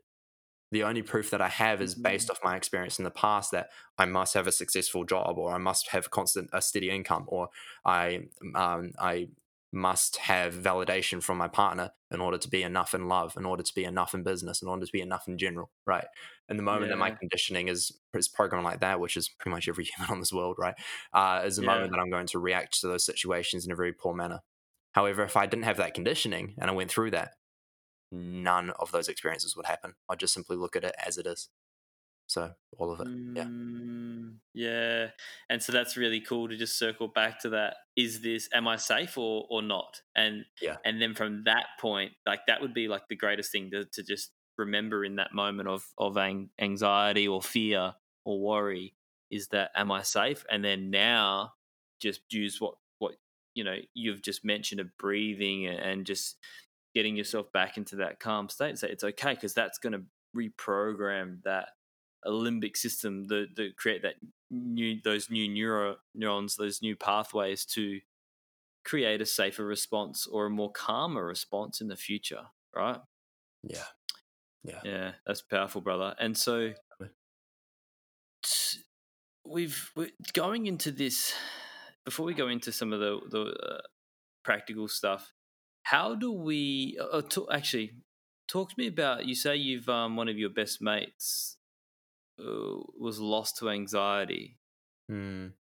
The 0.71 0.83
only 0.83 1.01
proof 1.01 1.29
that 1.29 1.41
I 1.41 1.47
have 1.47 1.81
is 1.81 1.95
based 1.95 2.29
off 2.29 2.43
my 2.43 2.57
experience 2.57 2.99
in 2.99 3.05
the 3.05 3.11
past 3.11 3.51
that 3.51 3.69
I 3.97 4.05
must 4.05 4.33
have 4.33 4.47
a 4.47 4.51
successful 4.51 5.05
job, 5.05 5.37
or 5.37 5.53
I 5.53 5.57
must 5.57 5.89
have 5.89 6.11
constant 6.11 6.49
a 6.51 6.61
steady 6.61 6.89
income, 6.89 7.23
or 7.27 7.49
I 7.85 8.27
um, 8.53 8.91
I 8.99 9.29
must 9.71 10.17
have 10.17 10.53
validation 10.53 11.23
from 11.23 11.37
my 11.37 11.47
partner 11.47 11.91
in 12.11 12.21
order 12.21 12.37
to 12.37 12.49
be 12.49 12.63
enough 12.63 12.93
in 12.93 13.07
love, 13.07 13.37
in 13.37 13.45
order 13.45 13.63
to 13.63 13.75
be 13.75 13.85
enough 13.85 14.13
in 14.13 14.23
business, 14.23 14.61
in 14.61 14.67
order 14.67 14.85
to 14.85 14.91
be 14.91 15.01
enough 15.01 15.27
in 15.27 15.37
general, 15.37 15.71
right? 15.85 16.07
And 16.49 16.59
the 16.59 16.63
moment 16.63 16.89
that 16.91 16.97
my 16.97 17.11
conditioning 17.17 17.69
is 17.69 17.97
is 18.13 18.27
programmed 18.27 18.65
like 18.65 18.81
that, 18.81 18.99
which 18.99 19.17
is 19.17 19.29
pretty 19.29 19.53
much 19.55 19.69
every 19.69 19.85
human 19.97 20.11
on 20.11 20.19
this 20.19 20.33
world, 20.33 20.57
right, 20.59 20.75
uh, 21.13 21.43
is 21.45 21.55
the 21.57 21.61
Yeah. 21.61 21.63
moment 21.63 21.91
that 21.91 21.99
I'm 21.99 22.09
going 22.09 22.27
to 22.27 22.39
react 22.39 22.79
to 22.81 22.87
those 22.87 23.05
situations 23.05 23.65
in 23.65 23.71
a 23.71 23.75
very 23.75 23.93
poor 23.93 24.13
manner. 24.13 24.41
However, 24.97 25.23
if 25.23 25.37
I 25.37 25.45
didn't 25.45 25.65
have 25.65 25.77
that 25.77 25.93
conditioning 25.93 26.55
and 26.57 26.71
I 26.71 26.73
went 26.73 26.89
through 26.89 27.11
that, 27.11 27.35
none 28.11 28.71
of 28.79 28.91
those 28.91 29.07
experiences 29.07 29.55
would 29.55 29.67
happen. 29.67 29.93
I'd 30.09 30.17
just 30.19 30.33
simply 30.33 30.57
look 30.57 30.75
at 30.75 30.83
it 30.83 30.95
as 30.97 31.19
it 31.19 31.27
is. 31.27 31.49
So 32.25 32.53
all 32.79 32.91
of 32.91 32.99
it, 33.01 33.09
yeah. 33.35 33.43
Mm, 33.43 34.37
yeah. 34.55 35.09
And 35.51 35.61
so 35.61 35.71
that's 35.71 35.97
really 35.97 36.19
cool 36.19 36.49
to 36.49 36.57
just 36.57 36.79
circle 36.79 37.09
back 37.09 37.39
to 37.41 37.49
that. 37.49 37.75
Is 37.95 38.23
this 38.23 38.49
am 38.51 38.67
I 38.67 38.77
safe 38.77 39.19
or 39.19 39.45
or 39.51 39.61
not? 39.61 40.01
And 40.15 40.45
Yeah. 40.63 40.77
and 40.83 40.99
then 40.99 41.13
from 41.13 41.43
that 41.43 41.67
point, 41.79 42.13
like 42.25 42.47
that 42.47 42.59
would 42.61 42.73
be 42.73 42.87
like 42.87 43.07
the 43.07 43.15
greatest 43.15 43.51
thing 43.51 43.69
to, 43.69 43.85
to 43.85 44.01
just 44.01 44.31
remember 44.57 45.05
in 45.05 45.17
that 45.17 45.31
moment 45.31 45.69
of 45.69 45.85
of 45.99 46.17
ang- 46.17 46.49
anxiety 46.59 47.27
or 47.27 47.43
fear 47.43 47.93
or 48.25 48.41
worry 48.41 48.95
is 49.29 49.49
that 49.49 49.69
am 49.75 49.91
I 49.91 50.01
safe? 50.01 50.43
And 50.49 50.65
then 50.65 50.89
now 50.89 51.53
just 52.01 52.21
use 52.33 52.59
what 52.59 52.77
you 53.57 53.63
know 53.63 53.75
you've 53.95 54.21
just 54.21 54.45
mentioned 54.45 54.79
of 54.79 54.95
breathing 54.97 55.65
and, 55.65 56.05
just 56.05 56.37
getting 56.93 57.15
yourself 57.15 57.51
back 57.51 57.77
into 57.77 57.95
that 57.97 58.19
calm 58.19 58.47
state 58.49 58.69
and 58.69 58.79
say 58.79 58.89
it's 58.89 59.03
okay 59.03 59.33
because 59.33 59.53
that's 59.53 59.77
going 59.79 59.93
to 59.93 60.01
reprogram 60.35 61.41
that 61.43 61.69
limbic 62.25 62.77
system 62.77 63.27
that 63.27 63.47
the 63.55 63.69
create 63.77 64.03
that 64.03 64.15
new 64.51 64.99
those 65.03 65.29
new 65.29 65.47
neuro 65.47 65.95
neurons 66.15 66.55
those 66.55 66.81
new 66.81 66.95
pathways 66.95 67.65
to 67.65 67.99
create 68.85 69.21
a 69.21 69.25
safer 69.25 69.65
response 69.65 70.27
or 70.27 70.45
a 70.45 70.49
more 70.49 70.71
calmer 70.71 71.25
response 71.25 71.81
in 71.81 71.87
the 71.87 71.95
future 71.95 72.43
right 72.75 72.99
Yeah. 73.63 73.83
Yeah. 74.63 74.79
yeah 74.83 75.11
that's 75.25 75.41
powerful 75.41 75.81
brother 75.81 76.15
and 76.19 76.37
so 76.37 76.73
t- 78.43 78.79
we've 79.45 79.91
we're 79.95 80.09
going 80.33 80.67
into 80.67 80.91
this 80.91 81.33
before 82.07 82.25
we 82.25 82.33
go 82.33 82.47
into 82.47 82.71
some 82.71 82.93
of 82.93 83.01
the 83.01 83.19
the 83.29 83.41
uh, 83.41 83.81
practical 84.43 84.87
stuff 84.87 85.33
how 85.83 86.15
do 86.15 86.31
we 86.31 86.97
uh, 87.11 87.21
to, 87.21 87.49
actually 87.51 87.91
talk 88.47 88.69
to 88.69 88.75
me 88.77 88.87
about 88.87 89.25
you 89.25 89.35
say 89.35 89.57
you've 89.57 89.89
um, 89.89 90.15
one 90.15 90.29
of 90.29 90.37
your 90.37 90.49
best 90.49 90.81
mates 90.81 91.57
uh, 92.39 92.77
was 92.97 93.19
lost 93.19 93.57
to 93.57 93.69
anxiety 93.69 94.57
Mm. 95.09 95.53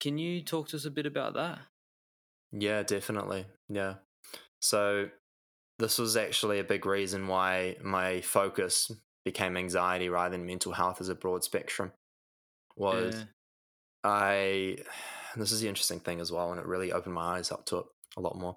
can 0.00 0.16
you 0.16 0.42
talk 0.42 0.68
to 0.68 0.76
us 0.76 0.86
a 0.86 0.90
bit 0.90 1.04
about 1.04 1.34
that 1.34 1.58
Yeah, 2.52 2.82
definitely. 2.82 3.46
Yeah. 3.68 3.94
So 4.60 5.10
this 5.78 5.98
was 5.98 6.16
actually 6.16 6.58
a 6.58 6.64
big 6.64 6.86
reason 6.86 7.28
why 7.28 7.76
my 7.82 8.20
focus 8.20 8.90
became 9.24 9.56
anxiety 9.56 10.08
rather 10.08 10.36
than 10.36 10.46
mental 10.46 10.72
health 10.72 11.00
as 11.00 11.08
a 11.08 11.14
broad 11.14 11.44
spectrum. 11.44 11.92
Was 12.76 13.14
Yeah. 13.14 13.24
I 14.04 14.78
this 15.36 15.52
is 15.52 15.60
the 15.60 15.68
interesting 15.68 16.00
thing 16.00 16.20
as 16.20 16.32
well, 16.32 16.50
and 16.50 16.60
it 16.60 16.66
really 16.66 16.92
opened 16.92 17.14
my 17.14 17.36
eyes 17.36 17.50
up 17.50 17.66
to 17.66 17.78
it 17.78 17.86
a 18.16 18.20
lot 18.20 18.36
more. 18.36 18.56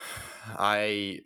I 0.58 1.20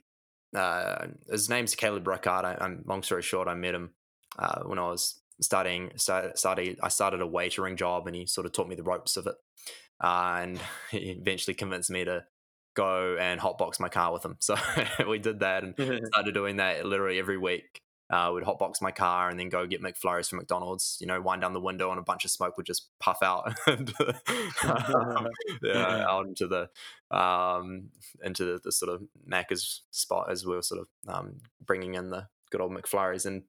uh, 0.57 1.07
his 1.31 1.49
name's 1.49 1.75
Caleb 1.75 2.07
Rickard. 2.07 2.45
I, 2.45 2.57
I'm 2.61 2.83
long 2.87 3.03
story 3.03 3.23
short, 3.23 3.49
I 3.49 3.55
met 3.55 3.75
him 3.75 3.91
uh, 4.39 4.63
when 4.63 4.79
I 4.79 4.89
was 4.89 5.21
studying. 5.41 5.93
Started, 5.97 6.39
started 6.39 6.79
I 6.83 6.89
started 6.89 7.21
a 7.21 7.27
waitering 7.27 7.77
job, 7.77 8.07
and 8.07 8.17
he 8.17 8.27
sort 8.27 8.47
of 8.47 8.53
taught 8.53 8.69
me 8.69 8.77
the 8.77 8.83
ropes 8.83 9.17
of 9.17 9.27
it. 9.27 9.35
Uh, 10.03 10.39
and 10.43 10.61
he 10.91 11.11
eventually 11.11 11.55
convinced 11.55 11.91
me 11.91 12.05
to 12.05 12.25
go 12.75 13.17
and 13.19 13.41
hotbox 13.41 13.81
my 13.81 13.89
car 13.89 14.13
with 14.13 14.25
him. 14.25 14.37
So 14.41 14.57
we 15.09 15.19
did 15.19 15.41
that 15.41 15.65
and 15.65 15.75
started 16.07 16.33
doing 16.33 16.57
that 16.57 16.87
literally 16.87 17.19
every 17.19 17.37
week. 17.37 17.83
Uh, 18.11 18.31
would 18.33 18.45
hotbox 18.45 18.81
my 18.81 18.91
car 18.91 19.29
and 19.29 19.39
then 19.39 19.51
go 19.51 19.67
get 19.67 19.83
McFlurries 19.83 20.31
from 20.31 20.39
McDonald's. 20.39 20.97
You 20.99 21.07
know, 21.07 21.21
wind 21.21 21.43
down 21.43 21.53
the 21.53 21.61
window 21.61 21.91
and 21.91 21.99
a 21.99 22.03
bunch 22.03 22.25
of 22.25 22.31
smoke 22.31 22.57
would 22.57 22.65
just 22.65 22.89
puff 23.01 23.19
out, 23.23 23.55
and, 23.67 23.93
um, 24.65 25.29
yeah, 25.63 26.07
out 26.09 26.27
into 26.27 26.47
the 26.47 27.17
um, 27.17 27.91
into 28.23 28.45
the, 28.45 28.61
the 28.65 28.73
sort 28.73 28.95
of 28.95 29.03
Macca's 29.31 29.83
spot 29.91 30.31
as 30.31 30.47
we 30.47 30.55
were 30.55 30.63
sort 30.63 30.81
of 30.81 31.15
um, 31.15 31.37
bringing 31.65 31.95
in 31.95 32.11
the 32.11 32.29
good 32.51 32.61
old 32.63 32.73
McFlurries. 32.73 33.27
And 33.27 33.43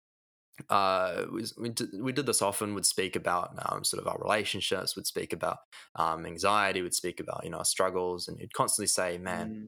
uh, 0.70 1.26
we, 1.32 1.45
we, 1.57 1.70
did, 1.70 1.89
we 2.01 2.12
did 2.12 2.26
this 2.26 2.41
often. 2.41 2.76
Would 2.76 2.86
speak 2.86 3.16
about 3.16 3.53
um, 3.66 3.84
sort 3.84 4.01
of 4.01 4.07
our 4.07 4.20
relationships. 4.22 4.95
Would 4.95 5.07
speak 5.07 5.32
about 5.32 5.60
um, 5.95 6.26
anxiety. 6.26 6.82
Would 6.82 6.93
speak 6.93 7.20
about 7.20 7.41
you 7.45 7.49
know 7.49 7.60
our 7.60 7.66
struggles, 7.66 8.28
and 8.28 8.39
he'd 8.39 8.53
constantly 8.53 8.88
say, 8.88 9.18
"Man, 9.18 9.49
Mm, 9.49 9.66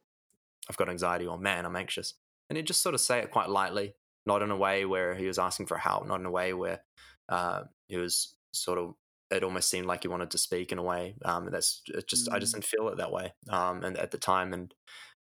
I've 0.70 0.78
got 0.78 0.90
anxiety," 0.90 1.26
or 1.28 1.38
"Man, 1.38 1.66
I'm 1.66 1.76
anxious," 1.76 2.16
and 2.50 2.58
he'd 2.58 2.68
just 2.68 2.82
sort 2.82 2.96
of 2.96 3.02
say 3.02 3.20
it 3.20 3.32
quite 3.32 3.50
lightly, 3.50 3.96
not 4.26 4.42
in 4.42 4.52
a 4.52 4.58
way 4.58 4.86
where 4.86 5.16
he 5.16 5.28
was 5.28 5.40
asking 5.40 5.68
for 5.68 5.78
help, 5.78 6.08
not 6.08 6.20
in 6.20 6.26
a 6.26 6.32
way 6.32 6.54
where 6.54 6.84
uh, 7.30 7.64
he 7.88 7.98
was 7.98 8.36
sort 8.54 8.80
of. 8.80 8.96
It 9.30 9.44
almost 9.46 9.70
seemed 9.70 9.86
like 9.88 10.02
he 10.04 10.10
wanted 10.10 10.32
to 10.32 10.38
speak 10.38 10.74
in 10.74 10.78
a 10.78 10.84
way. 10.84 11.16
Um, 11.24 11.50
that's 11.52 11.82
it 11.88 12.08
just 12.08 12.28
I 12.32 12.40
just 12.40 12.54
Mm. 12.54 12.54
didn't 12.54 12.66
feel 12.66 12.90
it 12.90 12.98
that 12.98 13.12
way. 13.14 13.34
Um, 13.50 13.84
and 13.84 13.98
at 13.98 14.12
the 14.12 14.18
time, 14.18 14.52
and 14.54 14.74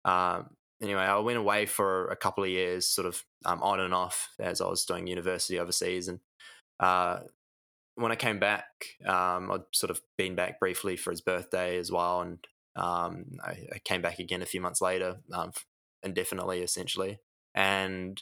um, 0.03 0.57
anyway, 0.81 1.03
I 1.03 1.17
went 1.19 1.37
away 1.37 1.65
for 1.65 2.07
a 2.09 2.17
couple 2.17 2.43
of 2.43 2.49
years, 2.49 2.87
sort 2.87 3.05
of 3.05 3.23
um, 3.45 3.63
on 3.63 3.79
and 3.79 3.93
off 3.93 4.29
as 4.37 4.59
I 4.59 4.67
was 4.67 4.83
doing 4.85 5.07
university 5.07 5.59
overseas. 5.59 6.09
And 6.09 6.19
uh, 6.79 7.21
when 7.95 8.11
I 8.11 8.15
came 8.15 8.39
back, 8.39 8.65
um, 9.05 9.51
I'd 9.51 9.61
sort 9.73 9.91
of 9.91 10.01
been 10.17 10.35
back 10.35 10.59
briefly 10.59 10.95
for 10.97 11.11
his 11.11 11.21
birthday 11.21 11.77
as 11.77 11.91
well. 11.91 12.21
And 12.21 12.45
um, 12.75 13.25
I, 13.43 13.67
I 13.75 13.79
came 13.83 14.01
back 14.01 14.19
again 14.19 14.41
a 14.41 14.45
few 14.47 14.61
months 14.61 14.81
later, 14.81 15.19
um, 15.33 15.51
indefinitely, 16.03 16.61
essentially. 16.61 17.19
And 17.53 18.21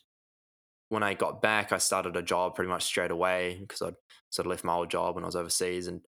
when 0.89 1.03
I 1.03 1.13
got 1.13 1.41
back, 1.41 1.71
I 1.71 1.77
started 1.77 2.15
a 2.15 2.21
job 2.21 2.55
pretty 2.55 2.69
much 2.69 2.83
straight 2.83 3.11
away 3.11 3.57
because 3.61 3.81
I'd 3.81 3.95
sort 4.29 4.45
of 4.45 4.49
left 4.49 4.63
my 4.63 4.73
old 4.73 4.89
job 4.89 5.15
when 5.15 5.23
I 5.23 5.27
was 5.27 5.35
overseas 5.35 5.87
and 5.87 6.01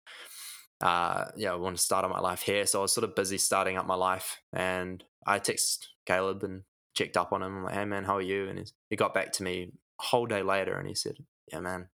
uh, 0.81 1.25
yeah, 1.35 1.51
I 1.51 1.55
wanted 1.55 1.77
to 1.77 1.83
start 1.83 2.05
up 2.05 2.11
my 2.11 2.19
life 2.19 2.41
here. 2.41 2.65
So 2.65 2.79
I 2.79 2.81
was 2.83 2.93
sort 2.93 3.03
of 3.03 3.15
busy 3.15 3.37
starting 3.37 3.77
up 3.77 3.85
my 3.85 3.95
life 3.95 4.41
and 4.53 5.03
I 5.27 5.39
texted 5.39 5.85
Caleb 6.05 6.43
and 6.43 6.63
checked 6.95 7.17
up 7.17 7.33
on 7.33 7.43
him. 7.43 7.57
I'm 7.57 7.63
like, 7.65 7.73
hey 7.73 7.85
man, 7.85 8.05
how 8.05 8.15
are 8.15 8.21
you? 8.21 8.47
And 8.47 8.71
he 8.89 8.95
got 8.95 9.13
back 9.13 9.33
to 9.33 9.43
me 9.43 9.73
a 9.99 10.03
whole 10.03 10.25
day 10.25 10.41
later 10.41 10.77
and 10.77 10.87
he 10.87 10.95
said, 10.95 11.17
yeah 11.51 11.59
man, 11.59 11.89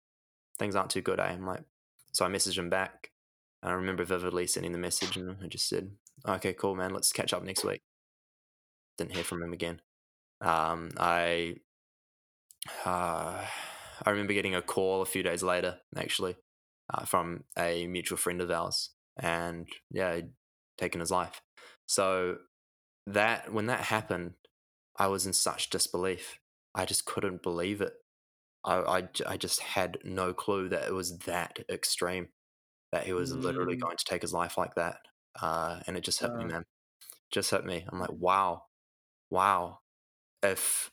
things 0.58 0.76
aren't 0.76 0.90
too 0.90 1.00
good. 1.00 1.18
Eh? 1.18 1.24
I'm 1.24 1.46
like, 1.46 1.64
so 2.12 2.26
I 2.26 2.28
messaged 2.28 2.58
him 2.58 2.70
back. 2.70 3.10
And 3.62 3.72
I 3.72 3.76
remember 3.76 4.04
vividly 4.04 4.46
sending 4.46 4.72
the 4.72 4.78
message 4.78 5.16
and 5.16 5.36
I 5.42 5.46
just 5.46 5.68
said, 5.68 5.90
okay, 6.28 6.52
cool, 6.52 6.74
man, 6.74 6.92
let's 6.92 7.12
catch 7.12 7.32
up 7.32 7.42
next 7.42 7.64
week. 7.64 7.80
Didn't 8.98 9.14
hear 9.14 9.24
from 9.24 9.42
him 9.42 9.54
again. 9.54 9.80
Um, 10.42 10.90
I 10.98 11.56
uh, 12.84 13.44
I 14.04 14.10
remember 14.10 14.32
getting 14.32 14.54
a 14.54 14.62
call 14.62 15.02
a 15.02 15.06
few 15.06 15.22
days 15.22 15.42
later, 15.42 15.78
actually, 15.96 16.36
uh, 16.92 17.04
from 17.04 17.44
a 17.58 17.86
mutual 17.86 18.18
friend 18.18 18.40
of 18.40 18.50
ours, 18.50 18.90
and 19.18 19.66
yeah, 19.90 20.16
he'd 20.16 20.30
taken 20.78 21.00
his 21.00 21.10
life. 21.10 21.40
So 21.86 22.36
that 23.06 23.52
when 23.52 23.66
that 23.66 23.80
happened, 23.80 24.34
I 24.98 25.08
was 25.08 25.26
in 25.26 25.32
such 25.32 25.70
disbelief. 25.70 26.38
I 26.74 26.84
just 26.84 27.04
couldn't 27.04 27.42
believe 27.42 27.80
it. 27.80 27.92
I, 28.64 28.76
I, 28.76 29.08
I 29.26 29.36
just 29.36 29.60
had 29.60 29.98
no 30.04 30.32
clue 30.32 30.68
that 30.70 30.86
it 30.86 30.94
was 30.94 31.18
that 31.20 31.58
extreme, 31.70 32.28
that 32.92 33.04
he 33.04 33.12
was 33.12 33.32
mm. 33.32 33.42
literally 33.42 33.76
going 33.76 33.96
to 33.96 34.04
take 34.04 34.22
his 34.22 34.32
life 34.32 34.56
like 34.56 34.74
that. 34.76 34.96
Uh, 35.40 35.80
and 35.86 35.96
it 35.96 36.04
just 36.04 36.20
hit 36.20 36.34
me, 36.34 36.44
man. 36.44 36.64
Just 37.30 37.50
hit 37.50 37.64
me. 37.64 37.84
I'm 37.88 38.00
like, 38.00 38.12
wow, 38.12 38.62
wow. 39.30 39.80
If 40.42 40.90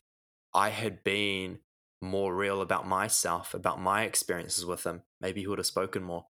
I 0.54 0.70
had 0.70 1.04
been 1.04 1.60
more 2.02 2.36
real 2.36 2.62
about 2.62 2.88
myself, 2.88 3.54
about 3.54 3.80
my 3.80 4.04
experiences 4.04 4.66
with 4.66 4.84
him, 4.86 5.04
maybe 5.20 5.42
he 5.42 5.48
would 5.48 5.60
have 5.60 5.66
spoken 5.66 6.04
more. 6.04 6.26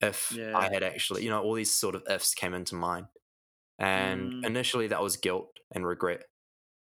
If 0.00 0.32
yeah. 0.34 0.56
I 0.56 0.72
had 0.72 0.82
actually, 0.82 1.24
you 1.24 1.30
know, 1.30 1.42
all 1.42 1.54
these 1.54 1.74
sort 1.74 1.94
of 1.94 2.02
ifs 2.08 2.34
came 2.34 2.54
into 2.54 2.74
mind. 2.74 3.06
And 3.78 4.32
mm. 4.32 4.46
initially 4.46 4.88
that 4.88 5.02
was 5.02 5.16
guilt 5.16 5.58
and 5.72 5.86
regret. 5.86 6.24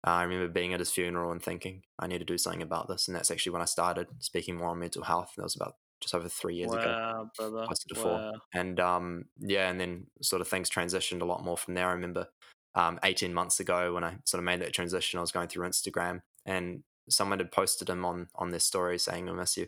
Uh, 0.06 0.12
I 0.12 0.24
remember 0.24 0.48
being 0.48 0.74
at 0.74 0.80
his 0.80 0.92
funeral 0.92 1.32
and 1.32 1.44
thinking, 1.44 1.84
I 2.00 2.08
need 2.08 2.20
to 2.20 2.26
do 2.26 2.38
something 2.38 2.62
about 2.62 2.88
this. 2.88 3.08
And 3.08 3.16
that's 3.16 3.30
actually 3.30 3.52
when 3.52 3.62
I 3.62 3.66
started 3.66 4.08
speaking 4.20 4.56
more 4.56 4.70
on 4.70 4.80
mental 4.80 5.04
health. 5.04 5.34
That 5.36 5.44
was 5.44 5.56
about 5.56 5.76
just 6.00 6.16
over 6.16 6.28
three 6.28 6.56
years 6.56 6.72
wow, 6.72 6.80
ago. 6.80 7.30
Brother. 7.38 7.68
To 7.68 7.96
wow. 7.96 8.02
four. 8.02 8.34
And 8.54 8.80
um, 8.80 9.26
yeah, 9.40 9.70
and 9.70 9.80
then 9.80 10.08
sort 10.22 10.42
of 10.42 10.48
things 10.48 10.70
transitioned 10.70 11.22
a 11.22 11.26
lot 11.26 11.44
more 11.44 11.58
from 11.58 11.76
there. 11.76 11.90
I 11.90 11.94
remember 11.94 12.28
um, 12.76 12.98
18 13.04 13.34
months 13.34 13.60
ago 13.60 13.94
when 13.94 14.04
I 14.04 14.16
sort 14.26 14.40
of 14.40 14.46
made 14.46 14.62
that 14.62 14.74
transition, 14.74 15.18
I 15.18 15.22
was 15.22 15.32
going 15.32 15.50
through 15.50 15.68
Instagram 15.68 16.22
and 16.46 16.84
someone 17.10 17.39
had 17.39 17.52
posted 17.52 17.89
him 17.89 18.06
on 18.06 18.28
on 18.36 18.52
this 18.52 18.66
story 18.66 18.98
saying 18.98 19.30
I 19.30 19.34
miss 19.34 19.58
you, 19.58 19.68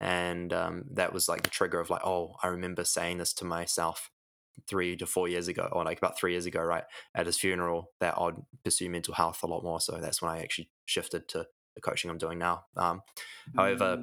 and 0.00 0.52
um, 0.52 0.84
that 0.92 1.12
was 1.12 1.28
like 1.28 1.42
the 1.42 1.50
trigger 1.50 1.80
of 1.80 1.90
like, 1.90 2.04
oh, 2.04 2.36
I 2.42 2.48
remember 2.48 2.84
saying 2.84 3.18
this 3.18 3.32
to 3.34 3.44
myself 3.44 4.10
three 4.68 4.96
to 4.96 5.06
four 5.06 5.28
years 5.28 5.48
ago, 5.48 5.68
or 5.72 5.84
like 5.84 5.98
about 5.98 6.18
three 6.18 6.32
years 6.32 6.46
ago, 6.46 6.62
right 6.62 6.84
at 7.14 7.26
his 7.26 7.38
funeral, 7.38 7.90
that 8.00 8.14
I'd 8.18 8.34
pursue 8.64 8.90
mental 8.90 9.14
health 9.14 9.42
a 9.42 9.46
lot 9.46 9.62
more. 9.62 9.80
So 9.80 9.98
that's 10.00 10.20
when 10.20 10.30
I 10.30 10.40
actually 10.40 10.70
shifted 10.86 11.28
to 11.28 11.46
the 11.74 11.80
coaching 11.80 12.10
I'm 12.10 12.18
doing 12.18 12.38
now. 12.38 12.64
Um, 12.76 13.02
mm. 13.48 13.56
However, 13.56 14.02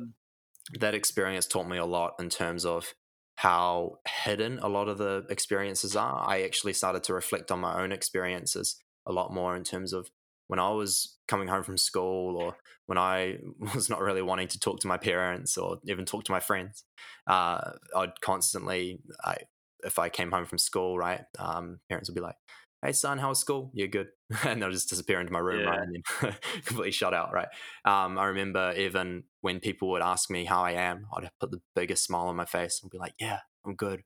that 0.79 0.95
experience 0.95 1.47
taught 1.47 1.67
me 1.67 1.77
a 1.77 1.85
lot 1.85 2.15
in 2.19 2.29
terms 2.29 2.65
of 2.65 2.93
how 3.35 3.99
hidden 4.23 4.59
a 4.59 4.67
lot 4.67 4.89
of 4.89 4.97
the 4.97 5.25
experiences 5.29 5.95
are. 5.95 6.25
I 6.27 6.41
actually 6.41 6.73
started 6.73 7.03
to 7.03 7.13
reflect 7.13 7.51
on 7.51 7.59
my 7.59 7.81
own 7.81 7.91
experiences 7.91 8.81
a 9.05 9.11
lot 9.11 9.33
more 9.33 9.55
in 9.55 9.63
terms 9.63 9.93
of 9.93 10.09
when 10.47 10.59
I 10.59 10.71
was 10.71 11.16
coming 11.27 11.47
home 11.47 11.63
from 11.63 11.77
school 11.77 12.37
or 12.37 12.55
when 12.85 12.97
I 12.97 13.37
was 13.75 13.89
not 13.89 14.01
really 14.01 14.21
wanting 14.21 14.47
to 14.49 14.59
talk 14.59 14.79
to 14.81 14.87
my 14.87 14.97
parents 14.97 15.57
or 15.57 15.79
even 15.85 16.05
talk 16.05 16.23
to 16.25 16.31
my 16.31 16.39
friends, 16.39 16.83
uh, 17.27 17.71
I'd 17.95 18.19
constantly, 18.21 18.99
I, 19.23 19.37
if 19.83 19.99
I 19.99 20.09
came 20.09 20.31
home 20.31 20.45
from 20.45 20.57
school, 20.57 20.97
right, 20.97 21.23
um, 21.37 21.79
parents 21.89 22.09
would 22.09 22.15
be 22.15 22.21
like, 22.21 22.37
hey 22.85 22.91
son 22.91 23.17
how 23.17 23.29
was 23.29 23.39
school? 23.39 23.71
You're 23.73 23.87
good? 23.87 24.07
And 24.45 24.61
they'll 24.61 24.71
just 24.71 24.89
disappear 24.89 25.19
into 25.19 25.33
my 25.33 25.39
room 25.39 25.61
yeah. 25.61 25.69
right 25.69 25.79
and 25.79 26.03
then 26.21 26.35
completely 26.65 26.91
shut 26.91 27.13
out 27.13 27.33
right? 27.33 27.47
Um, 27.85 28.19
i 28.19 28.25
remember 28.25 28.71
even 28.77 29.23
when 29.41 29.59
people 29.59 29.89
would 29.89 30.03
ask 30.03 30.29
me 30.29 30.45
how 30.45 30.63
i 30.63 30.73
am 30.73 31.07
i'd 31.15 31.29
put 31.39 31.49
the 31.49 31.61
biggest 31.75 32.03
smile 32.03 32.27
on 32.27 32.35
my 32.35 32.45
face 32.45 32.79
and 32.81 32.91
be 32.91 32.99
like 32.99 33.13
yeah 33.19 33.39
i'm 33.65 33.73
good. 33.73 34.03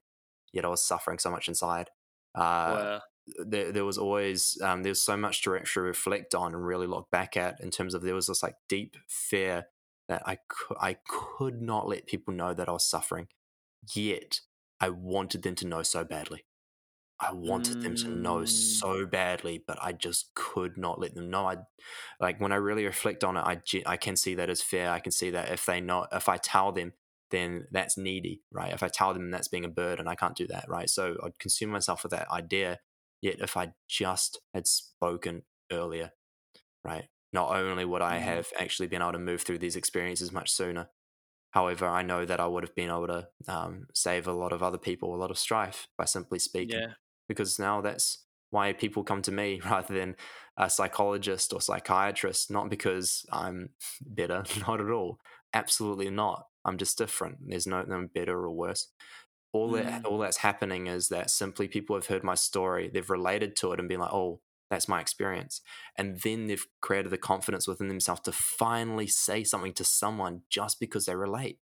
Yet 0.53 0.63
i 0.63 0.69
was 0.69 0.85
suffering 0.85 1.19
so 1.19 1.31
much 1.31 1.47
inside. 1.49 1.89
Uh, 2.33 2.39
wow 2.77 3.01
there, 3.39 3.71
there 3.71 3.85
was 3.85 3.97
always 3.97 4.59
um, 4.61 4.83
there 4.83 4.91
was 4.91 5.01
so 5.01 5.17
much 5.17 5.41
to 5.43 5.55
actually 5.55 5.87
reflect 5.87 6.35
on 6.35 6.53
and 6.53 6.65
really 6.65 6.87
look 6.87 7.09
back 7.11 7.37
at 7.37 7.59
in 7.61 7.71
terms 7.71 7.93
of 7.93 8.01
there 8.01 8.15
was 8.15 8.27
this 8.27 8.43
like 8.43 8.55
deep 8.67 8.95
fear 9.07 9.67
that 10.07 10.23
I 10.25 10.37
could, 10.47 10.77
I 10.79 10.97
could 11.07 11.61
not 11.61 11.87
let 11.87 12.07
people 12.07 12.33
know 12.33 12.53
that 12.53 12.67
I 12.67 12.71
was 12.71 12.85
suffering, 12.85 13.27
yet 13.95 14.41
I 14.79 14.89
wanted 14.89 15.43
them 15.43 15.55
to 15.55 15.67
know 15.67 15.83
so 15.83 16.03
badly. 16.03 16.45
I 17.19 17.33
wanted 17.33 17.77
mm. 17.77 17.83
them 17.83 17.95
to 17.97 18.07
know 18.09 18.37
mm. 18.37 18.49
so 18.49 19.05
badly, 19.05 19.63
but 19.65 19.77
I 19.81 19.91
just 19.93 20.33
could 20.33 20.75
not 20.75 20.99
let 20.99 21.13
them 21.13 21.29
know. 21.29 21.47
I 21.47 21.57
like 22.19 22.41
when 22.41 22.51
I 22.51 22.55
really 22.55 22.85
reflect 22.85 23.23
on 23.23 23.37
it, 23.37 23.41
I 23.41 23.61
I 23.85 23.97
can 23.97 24.15
see 24.15 24.35
that 24.35 24.49
as 24.49 24.61
fear. 24.61 24.89
I 24.89 24.99
can 24.99 25.11
see 25.11 25.29
that 25.29 25.51
if 25.51 25.65
they 25.65 25.81
not 25.81 26.09
if 26.11 26.27
I 26.27 26.37
tell 26.37 26.71
them, 26.71 26.93
then 27.29 27.67
that's 27.71 27.97
needy, 27.97 28.41
right? 28.51 28.73
If 28.73 28.81
I 28.81 28.87
tell 28.87 29.13
them 29.13 29.29
that's 29.29 29.47
being 29.47 29.65
a 29.65 29.69
burden, 29.69 30.01
and 30.01 30.09
I 30.09 30.15
can't 30.15 30.35
do 30.35 30.47
that, 30.47 30.65
right? 30.67 30.89
So 30.89 31.15
I'd 31.23 31.37
consume 31.37 31.69
myself 31.69 32.03
with 32.03 32.11
that 32.11 32.29
idea 32.31 32.79
Yet, 33.21 33.39
if 33.39 33.55
I 33.55 33.73
just 33.87 34.39
had 34.53 34.67
spoken 34.67 35.43
earlier, 35.71 36.11
right, 36.83 37.05
not 37.31 37.55
only 37.55 37.85
would 37.85 38.01
I 38.01 38.17
mm-hmm. 38.17 38.27
have 38.27 38.47
actually 38.59 38.87
been 38.87 39.01
able 39.01 39.13
to 39.13 39.19
move 39.19 39.41
through 39.41 39.59
these 39.59 39.75
experiences 39.75 40.31
much 40.31 40.51
sooner, 40.51 40.89
however, 41.51 41.87
I 41.87 42.01
know 42.01 42.25
that 42.25 42.39
I 42.39 42.47
would 42.47 42.63
have 42.63 42.75
been 42.75 42.89
able 42.89 43.07
to 43.07 43.27
um, 43.47 43.87
save 43.93 44.27
a 44.27 44.33
lot 44.33 44.51
of 44.51 44.63
other 44.63 44.77
people 44.77 45.13
a 45.13 45.17
lot 45.17 45.31
of 45.31 45.37
strife 45.37 45.87
by 45.97 46.05
simply 46.05 46.39
speaking. 46.39 46.79
Yeah. 46.79 46.93
Because 47.27 47.59
now 47.59 47.79
that's 47.79 48.25
why 48.49 48.73
people 48.73 49.03
come 49.03 49.21
to 49.21 49.31
me 49.31 49.61
rather 49.65 49.93
than 49.93 50.15
a 50.57 50.69
psychologist 50.69 51.53
or 51.53 51.61
psychiatrist, 51.61 52.51
not 52.51 52.69
because 52.69 53.25
I'm 53.31 53.69
better, 54.01 54.43
not 54.67 54.81
at 54.81 54.89
all. 54.89 55.19
Absolutely 55.53 56.09
not. 56.09 56.47
I'm 56.63 56.77
just 56.77 56.97
different. 56.97 57.37
There's 57.47 57.67
no 57.67 57.77
I'm 57.77 58.07
better 58.07 58.45
or 58.45 58.51
worse 58.51 58.87
all 59.53 59.71
mm. 59.71 59.83
that 59.83 60.05
all 60.05 60.17
that's 60.17 60.37
happening 60.37 60.87
is 60.87 61.09
that 61.09 61.29
simply 61.29 61.67
people 61.67 61.95
have 61.95 62.07
heard 62.07 62.23
my 62.23 62.35
story 62.35 62.89
they've 62.93 63.09
related 63.09 63.55
to 63.55 63.71
it 63.71 63.79
and 63.79 63.89
been 63.89 63.99
like 63.99 64.13
oh 64.13 64.39
that's 64.71 64.87
my 64.87 65.01
experience. 65.01 65.61
And 65.97 66.19
then 66.21 66.47
they've 66.47 66.65
created 66.79 67.11
the 67.11 67.17
confidence 67.17 67.67
within 67.67 67.89
themselves 67.89 68.21
to 68.21 68.31
finally 68.31 69.05
say 69.05 69.43
something 69.43 69.73
to 69.73 69.83
someone 69.83 70.43
just 70.49 70.79
because 70.79 71.05
they 71.05 71.15
relate. 71.15 71.59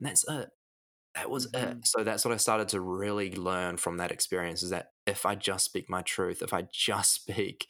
And 0.00 0.10
that's 0.10 0.28
it. 0.28 0.50
That 1.14 1.30
was 1.30 1.46
mm-hmm. 1.50 1.78
it 1.78 1.86
so 1.86 2.04
that's 2.04 2.24
what 2.24 2.34
i 2.34 2.36
started 2.36 2.68
to 2.68 2.80
really 2.80 3.34
learn 3.34 3.78
from 3.78 3.96
that 3.96 4.12
experience 4.12 4.62
is 4.62 4.70
that 4.70 4.90
if 5.06 5.24
i 5.24 5.34
just 5.34 5.64
speak 5.64 5.88
my 5.88 6.02
truth 6.02 6.42
if 6.42 6.52
i 6.52 6.68
just 6.70 7.14
speak 7.22 7.66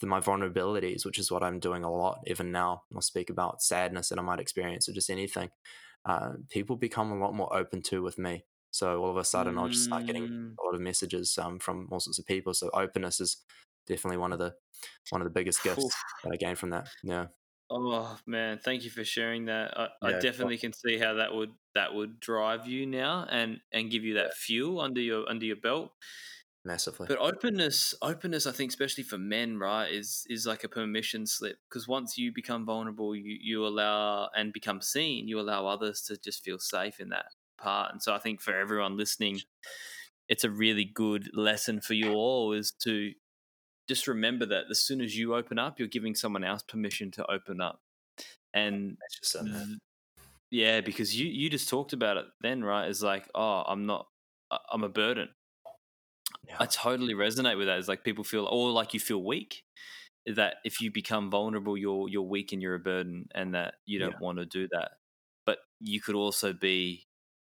the, 0.00 0.06
my 0.06 0.20
vulnerabilities 0.20 1.06
which 1.06 1.18
is 1.18 1.30
what 1.30 1.42
i'm 1.42 1.60
doing 1.60 1.82
a 1.82 1.90
lot 1.90 2.18
even 2.26 2.50
now 2.50 2.82
i'll 2.92 3.00
speak 3.00 3.30
about 3.30 3.62
sadness 3.62 4.08
that 4.08 4.18
i 4.18 4.22
might 4.22 4.40
experience 4.40 4.86
or 4.88 4.92
just 4.92 5.08
anything 5.08 5.50
uh, 6.04 6.32
people 6.50 6.76
become 6.76 7.12
a 7.12 7.18
lot 7.18 7.32
more 7.32 7.56
open 7.56 7.80
to 7.80 8.02
with 8.02 8.18
me 8.18 8.44
so 8.70 9.00
all 9.02 9.10
of 9.10 9.16
a 9.16 9.24
sudden, 9.24 9.54
mm. 9.54 9.60
I'll 9.60 9.68
just 9.68 9.84
start 9.84 10.06
getting 10.06 10.28
mm. 10.28 10.54
a 10.58 10.64
lot 10.64 10.74
of 10.74 10.80
messages 10.80 11.36
um, 11.38 11.58
from 11.58 11.88
all 11.90 12.00
sorts 12.00 12.18
of 12.18 12.26
people. 12.26 12.54
So 12.54 12.70
openness 12.72 13.20
is 13.20 13.38
definitely 13.86 14.18
one 14.18 14.32
of 14.32 14.38
the 14.38 14.54
one 15.10 15.20
of 15.20 15.26
the 15.26 15.32
biggest 15.32 15.62
gifts 15.64 15.84
Oof. 15.84 15.92
that 16.24 16.32
I 16.32 16.36
gained 16.36 16.58
from 16.58 16.70
that. 16.70 16.88
Yeah. 17.02 17.26
Oh 17.70 18.18
man, 18.26 18.58
thank 18.58 18.82
you 18.82 18.90
for 18.90 19.04
sharing 19.04 19.44
that. 19.46 19.72
I, 19.76 19.88
yeah, 20.02 20.16
I 20.16 20.20
definitely 20.20 20.58
can 20.58 20.72
see 20.72 20.98
how 20.98 21.14
that 21.14 21.32
would 21.32 21.50
that 21.74 21.94
would 21.94 22.18
drive 22.18 22.66
you 22.66 22.86
now 22.86 23.26
and 23.30 23.60
and 23.72 23.90
give 23.90 24.02
you 24.02 24.14
that 24.14 24.34
fuel 24.34 24.80
under 24.80 25.00
your 25.00 25.28
under 25.28 25.46
your 25.46 25.56
belt 25.56 25.92
massively. 26.64 27.06
But 27.08 27.18
openness, 27.18 27.94
openness, 28.02 28.46
I 28.46 28.52
think, 28.52 28.70
especially 28.70 29.04
for 29.04 29.18
men, 29.18 29.58
right, 29.58 29.90
is 29.90 30.24
is 30.28 30.46
like 30.46 30.64
a 30.64 30.68
permission 30.68 31.26
slip 31.26 31.58
because 31.68 31.86
once 31.86 32.18
you 32.18 32.32
become 32.32 32.66
vulnerable, 32.66 33.14
you 33.14 33.38
you 33.40 33.66
allow 33.66 34.30
and 34.34 34.52
become 34.52 34.80
seen, 34.80 35.28
you 35.28 35.38
allow 35.38 35.66
others 35.66 36.02
to 36.02 36.16
just 36.16 36.44
feel 36.44 36.58
safe 36.58 36.98
in 37.00 37.10
that 37.10 37.26
part. 37.60 37.92
And 37.92 38.02
so 38.02 38.14
I 38.14 38.18
think 38.18 38.40
for 38.40 38.54
everyone 38.54 38.96
listening, 38.96 39.40
it's 40.28 40.44
a 40.44 40.50
really 40.50 40.84
good 40.84 41.30
lesson 41.34 41.80
for 41.80 41.94
you 41.94 42.12
all 42.12 42.52
is 42.52 42.72
to 42.84 43.12
just 43.88 44.06
remember 44.06 44.46
that 44.46 44.64
as 44.70 44.80
soon 44.80 45.00
as 45.00 45.16
you 45.16 45.34
open 45.34 45.58
up, 45.58 45.78
you're 45.78 45.88
giving 45.88 46.14
someone 46.14 46.44
else 46.44 46.62
permission 46.62 47.10
to 47.12 47.30
open 47.30 47.60
up. 47.60 47.80
And 48.54 48.96
yeah, 50.50 50.80
because 50.80 51.18
you 51.18 51.26
you 51.26 51.48
just 51.50 51.68
talked 51.68 51.92
about 51.92 52.16
it 52.16 52.26
then, 52.40 52.62
right? 52.62 52.88
It's 52.88 53.02
like, 53.02 53.28
oh, 53.34 53.62
I'm 53.66 53.86
not, 53.86 54.06
I'm 54.72 54.84
a 54.84 54.88
burden. 54.88 55.28
Yeah. 56.46 56.56
I 56.60 56.66
totally 56.66 57.14
resonate 57.14 57.56
with 57.56 57.66
that. 57.66 57.78
It's 57.78 57.88
like 57.88 58.04
people 58.04 58.24
feel, 58.24 58.46
or 58.46 58.70
like 58.70 58.94
you 58.94 59.00
feel 59.00 59.22
weak. 59.22 59.62
Eh, 60.26 60.34
that 60.34 60.56
if 60.64 60.80
you 60.80 60.90
become 60.90 61.30
vulnerable, 61.30 61.76
you're 61.76 62.08
you're 62.08 62.22
weak 62.22 62.52
and 62.52 62.60
you're 62.60 62.74
a 62.74 62.80
burden, 62.80 63.26
and 63.34 63.54
that 63.54 63.74
you 63.86 63.98
don't 63.98 64.12
yeah. 64.12 64.18
want 64.20 64.38
to 64.38 64.46
do 64.46 64.68
that. 64.72 64.92
But 65.46 65.58
you 65.80 66.00
could 66.00 66.14
also 66.14 66.52
be 66.52 67.06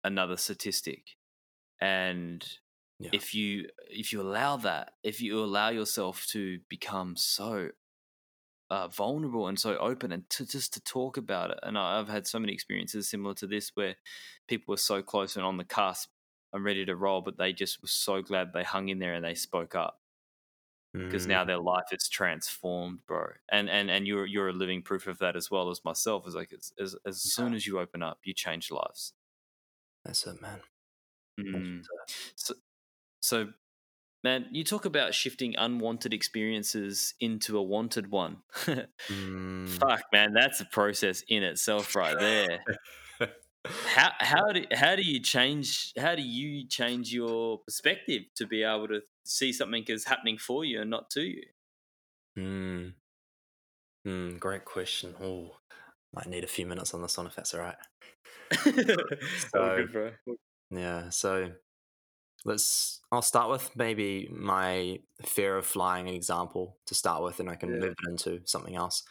another 0.06 0.36
statistic 0.36 1.16
and 1.80 2.58
yeah. 2.98 3.10
if 3.12 3.34
you 3.34 3.68
if 3.90 4.12
you 4.12 4.20
allow 4.22 4.56
that 4.56 4.92
if 5.02 5.20
you 5.20 5.38
allow 5.42 5.68
yourself 5.68 6.26
to 6.26 6.60
become 6.68 7.16
so 7.16 7.70
uh, 8.70 8.88
vulnerable 8.88 9.46
and 9.46 9.58
so 9.58 9.76
open 9.78 10.12
and 10.12 10.28
to 10.30 10.46
just 10.46 10.74
to 10.74 10.80
talk 10.80 11.16
about 11.16 11.50
it. 11.50 11.58
And 11.62 11.78
I, 11.78 12.00
I've 12.00 12.08
had 12.08 12.26
so 12.26 12.38
many 12.38 12.52
experiences 12.52 13.08
similar 13.08 13.34
to 13.34 13.46
this 13.46 13.70
where 13.74 13.96
people 14.48 14.72
were 14.72 14.76
so 14.76 15.02
close 15.02 15.36
and 15.36 15.44
on 15.44 15.56
the 15.56 15.64
cusp 15.64 16.10
and 16.52 16.64
ready 16.64 16.84
to 16.84 16.96
roll, 16.96 17.22
but 17.22 17.38
they 17.38 17.52
just 17.52 17.80
were 17.82 17.88
so 17.88 18.22
glad 18.22 18.52
they 18.52 18.64
hung 18.64 18.88
in 18.88 18.98
there 18.98 19.14
and 19.14 19.24
they 19.24 19.34
spoke 19.34 19.74
up 19.74 20.00
because 21.08 21.26
now 21.26 21.44
Mm, 21.44 21.46
their 21.46 21.58
life 21.58 21.84
is 21.92 22.08
transformed, 22.08 23.00
bro. 23.06 23.28
And 23.50 23.70
and 23.70 23.90
and 23.90 24.06
you're 24.06 24.26
you're 24.26 24.48
a 24.48 24.52
living 24.52 24.82
proof 24.82 25.06
of 25.06 25.18
that 25.18 25.36
as 25.36 25.50
well 25.50 25.70
as 25.70 25.84
myself. 25.84 26.26
Is 26.26 26.34
like 26.34 26.52
as 26.52 26.72
as, 26.80 26.96
as 27.06 27.22
soon 27.22 27.54
as 27.54 27.66
you 27.66 27.78
open 27.78 28.02
up, 28.02 28.18
you 28.24 28.34
change 28.34 28.70
lives. 28.70 29.12
That's 30.06 30.26
it, 30.26 30.40
man. 30.40 30.60
Mm. 31.40 31.82
So, 32.36 32.54
so, 33.20 33.48
man, 34.24 34.46
you 34.52 34.64
talk 34.64 34.84
about 34.84 35.14
shifting 35.14 35.54
unwanted 35.58 36.14
experiences 36.14 37.14
into 37.20 37.58
a 37.58 37.62
wanted 37.62 38.10
one. 38.10 38.38
Mm. 39.08 39.68
Fuck, 39.68 40.02
man, 40.12 40.32
that's 40.32 40.60
a 40.60 40.64
process 40.64 41.22
in 41.28 41.42
itself, 41.42 41.94
right 41.94 42.18
there. 42.18 42.60
How 43.86 44.12
how 44.20 44.52
do 44.52 44.64
how 44.72 44.94
do 44.94 45.02
you 45.02 45.18
change 45.18 45.92
how 45.98 46.14
do 46.14 46.22
you 46.22 46.68
change 46.68 47.12
your 47.12 47.58
perspective 47.58 48.22
to 48.36 48.46
be 48.46 48.62
able 48.62 48.86
to 48.86 49.00
see 49.24 49.52
something 49.52 49.84
as 49.90 50.04
happening 50.04 50.38
for 50.38 50.64
you 50.64 50.80
and 50.80 50.90
not 50.90 51.10
to 51.10 51.22
you? 51.22 51.42
Mm. 52.38 52.92
Mm, 54.06 54.38
great 54.38 54.64
question. 54.64 55.16
Oh, 55.20 55.56
might 56.16 56.26
need 56.28 56.44
a 56.44 56.48
few 56.48 56.66
minutes 56.66 56.94
on 56.94 57.02
this 57.02 57.16
one 57.18 57.26
if 57.26 57.34
that's 57.36 57.54
all 57.54 57.60
right. 57.60 57.76
All 59.54 59.70
good. 59.70 59.88
Yeah, 60.70 61.10
so 61.10 61.52
let's. 62.44 63.00
I'll 63.12 63.22
start 63.22 63.50
with 63.50 63.76
maybe 63.76 64.28
my 64.32 65.00
fear 65.24 65.56
of 65.58 65.66
flying 65.66 66.08
example 66.08 66.78
to 66.86 66.94
start 66.94 67.22
with, 67.22 67.40
and 67.40 67.50
I 67.50 67.56
can 67.56 67.70
Yeah. 67.70 67.80
move 67.80 67.94
it 68.04 68.10
into 68.10 68.42
something 68.46 68.76
else. 68.76 69.04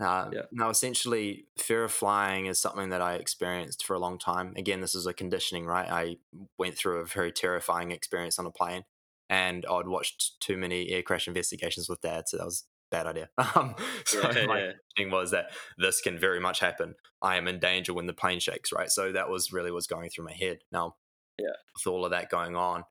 Uh, 0.00 0.32
Yeah. 0.32 0.42
Now, 0.52 0.70
essentially, 0.70 1.46
fear 1.58 1.84
of 1.84 1.92
flying 1.92 2.46
is 2.46 2.60
something 2.60 2.90
that 2.90 3.02
I 3.02 3.14
experienced 3.16 3.84
for 3.86 3.94
a 3.94 4.00
long 4.00 4.18
time. 4.18 4.54
Again, 4.56 4.80
this 4.80 4.94
is 4.94 5.06
a 5.06 5.14
conditioning, 5.14 5.66
right? 5.66 5.88
I 5.90 6.18
went 6.58 6.76
through 6.78 7.00
a 7.00 7.06
very 7.06 7.32
terrifying 7.32 7.92
experience 7.92 8.38
on 8.38 8.46
a 8.46 8.50
plane, 8.52 8.84
and 9.30 9.66
I'd 9.66 9.88
watched 9.88 10.40
too 10.40 10.56
many 10.56 10.90
air 10.90 11.02
crash 11.02 11.28
investigations 11.28 11.88
with 11.88 12.00
dad, 12.02 12.28
so 12.28 12.38
that 12.38 12.46
was 12.46 12.64
bad 12.92 13.06
idea. 13.08 13.28
Um, 13.56 13.74
so 14.04 14.20
Yeah, 14.30 14.46
my 14.46 14.60
yeah. 14.60 14.72
thing 14.96 15.10
was 15.10 15.32
that 15.32 15.50
this 15.78 16.00
can 16.00 16.16
very 16.18 16.38
much 16.38 16.60
happen. 16.60 16.94
I 17.20 17.36
am 17.36 17.48
in 17.48 17.58
danger 17.58 17.92
when 17.92 18.06
the 18.06 18.12
plane 18.12 18.38
shakes, 18.40 18.70
right? 18.72 18.90
So 18.90 19.10
that 19.12 19.28
was 19.28 19.52
really 19.52 19.72
what's 19.72 19.86
going 19.88 20.08
through 20.10 20.26
my 20.26 20.32
head. 20.34 20.58
Now, 20.70 20.96
Yeah. 21.38 21.56
with 21.74 21.86
all 21.92 22.04
of 22.04 22.12
that 22.12 22.30
going 22.30 22.54
on, 22.56 22.84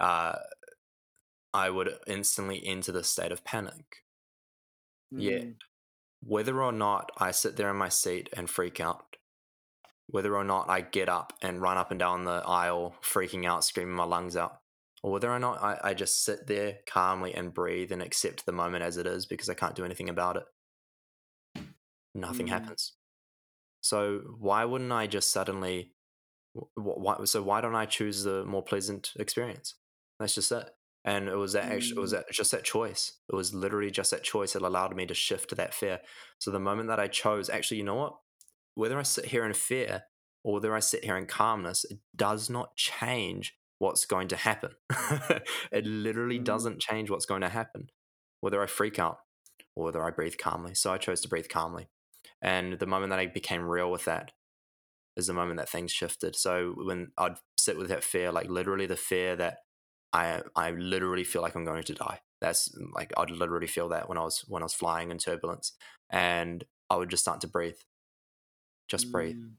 uh, 0.00 0.36
I 1.52 1.70
would 1.70 1.90
instantly 2.08 2.66
enter 2.66 2.90
the 2.90 3.04
state 3.04 3.30
of 3.30 3.44
panic. 3.44 4.02
Yeah. 5.12 5.38
Mm. 5.38 5.54
Whether 6.22 6.62
or 6.62 6.72
not 6.72 7.12
I 7.18 7.30
sit 7.30 7.56
there 7.56 7.70
in 7.70 7.76
my 7.76 7.90
seat 7.90 8.28
and 8.32 8.48
freak 8.50 8.80
out, 8.80 9.16
whether 10.08 10.34
or 10.36 10.44
not 10.44 10.68
I 10.68 10.80
get 10.80 11.08
up 11.08 11.32
and 11.42 11.60
run 11.62 11.76
up 11.76 11.90
and 11.90 12.00
down 12.00 12.24
the 12.24 12.42
aisle, 12.46 12.96
freaking 13.02 13.46
out, 13.46 13.64
screaming 13.64 13.94
my 13.94 14.04
lungs 14.04 14.36
out, 14.36 14.58
or 15.04 15.12
whether 15.12 15.30
or 15.30 15.38
not 15.38 15.62
I, 15.62 15.78
I 15.90 15.94
just 15.94 16.24
sit 16.24 16.46
there 16.46 16.78
calmly 16.86 17.34
and 17.34 17.52
breathe 17.52 17.92
and 17.92 18.00
accept 18.00 18.46
the 18.46 18.52
moment 18.52 18.82
as 18.82 18.96
it 18.96 19.06
is 19.06 19.26
because 19.26 19.50
I 19.50 19.54
can't 19.54 19.74
do 19.74 19.84
anything 19.84 20.08
about 20.08 20.38
it, 20.38 20.44
nothing 22.14 22.46
Mm. 22.46 22.50
happens. 22.50 22.94
So 23.82 24.20
why 24.38 24.64
wouldn't 24.64 24.90
I 24.92 25.06
just 25.06 25.30
suddenly? 25.30 25.92
wh- 26.56 26.72
wh- 26.76 26.98
Why, 26.98 27.24
so 27.24 27.42
why 27.42 27.60
don't 27.60 27.74
I 27.74 27.84
choose 27.84 28.22
the 28.24 28.46
more 28.46 28.62
pleasant 28.62 29.12
experience? 29.18 29.74
That's 30.18 30.34
just 30.34 30.50
it. 30.52 30.70
And 31.04 31.28
it 31.28 31.36
was 31.36 31.52
that 31.52 31.70
actually, 31.70 31.98
it 31.98 32.00
was 32.00 32.12
Mm. 32.12 32.24
that, 32.24 32.30
just 32.32 32.52
that 32.52 32.64
choice. 32.64 33.18
It 33.30 33.36
was 33.36 33.52
literally 33.52 33.90
just 33.90 34.10
that 34.12 34.22
choice 34.22 34.54
that 34.54 34.62
allowed 34.62 34.96
me 34.96 35.04
to 35.04 35.12
shift 35.14 35.50
to 35.50 35.54
that 35.56 35.74
fear. 35.74 36.00
So 36.38 36.50
the 36.50 36.60
moment 36.60 36.88
that 36.88 36.98
I 37.00 37.08
chose, 37.08 37.50
actually, 37.50 37.76
you 37.76 37.84
know 37.84 37.96
what? 37.96 38.16
Whether 38.74 38.98
I 38.98 39.02
sit 39.02 39.26
here 39.26 39.44
in 39.44 39.52
fear 39.52 40.04
or 40.44 40.54
whether 40.54 40.74
I 40.74 40.80
sit 40.80 41.04
here 41.04 41.18
in 41.18 41.26
calmness, 41.26 41.84
it 41.84 41.98
does 42.16 42.48
not 42.48 42.74
change 42.76 43.54
what's 43.84 44.06
going 44.06 44.28
to 44.28 44.36
happen. 44.36 44.72
it 45.72 45.86
literally 45.86 46.38
Mm. 46.38 46.44
doesn't 46.52 46.80
change 46.80 47.10
what's 47.10 47.26
going 47.26 47.42
to 47.42 47.48
happen, 47.50 47.90
whether 48.40 48.62
I 48.62 48.66
freak 48.66 48.98
out 48.98 49.18
or 49.76 49.84
whether 49.84 50.02
I 50.04 50.10
breathe 50.10 50.36
calmly. 50.38 50.74
So 50.74 50.92
I 50.92 50.98
chose 50.98 51.20
to 51.22 51.28
breathe 51.28 51.48
calmly. 51.48 51.88
And 52.42 52.78
the 52.78 52.86
moment 52.86 53.10
that 53.10 53.18
I 53.20 53.26
became 53.26 53.62
real 53.62 53.90
with 53.90 54.04
that 54.06 54.32
is 55.16 55.26
the 55.26 55.34
moment 55.34 55.58
that 55.58 55.68
things 55.68 55.92
shifted. 55.92 56.36
So 56.36 56.74
when 56.76 57.12
I'd 57.18 57.36
sit 57.58 57.78
with 57.78 57.88
that 57.88 58.04
fear, 58.04 58.32
like 58.32 58.48
literally 58.48 58.86
the 58.86 58.96
fear 58.96 59.36
that 59.36 59.58
I 60.12 60.42
I 60.56 60.70
literally 60.72 61.24
feel 61.24 61.42
like 61.42 61.54
I'm 61.56 61.64
going 61.64 61.84
to 61.84 61.94
die. 61.94 62.20
That's 62.40 62.68
like 62.94 63.12
I'd 63.16 63.30
literally 63.30 63.66
feel 63.66 63.88
that 63.90 64.08
when 64.08 64.18
I 64.18 64.22
was 64.24 64.44
when 64.48 64.62
I 64.62 64.66
was 64.66 64.74
flying 64.74 65.10
in 65.10 65.18
turbulence, 65.18 65.72
and 66.10 66.64
I 66.90 66.96
would 66.96 67.10
just 67.10 67.22
start 67.24 67.40
to 67.42 67.48
breathe, 67.48 67.78
just 68.88 69.10
breathe. 69.12 69.36
Mm. 69.36 69.52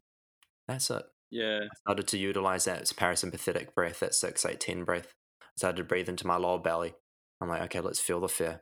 That's 0.68 0.90
it. 0.92 1.06
Yeah. 1.36 1.60
I 1.64 1.76
started 1.82 2.08
to 2.08 2.18
utilize 2.18 2.66
that 2.66 2.84
parasympathetic 2.86 3.74
breath, 3.76 4.00
that 4.00 4.16
six, 4.16 4.46
eight, 4.46 4.62
ten 4.62 4.86
breath. 4.86 5.14
I 5.42 5.58
started 5.58 5.78
to 5.78 5.84
breathe 5.84 6.08
into 6.08 6.26
my 6.28 6.38
lower 6.38 6.60
belly. 6.60 6.94
I'm 7.42 7.50
like, 7.50 7.62
okay, 7.64 7.82
let's 7.82 8.00
feel 8.00 8.22
the 8.22 8.30
fear. 8.30 8.62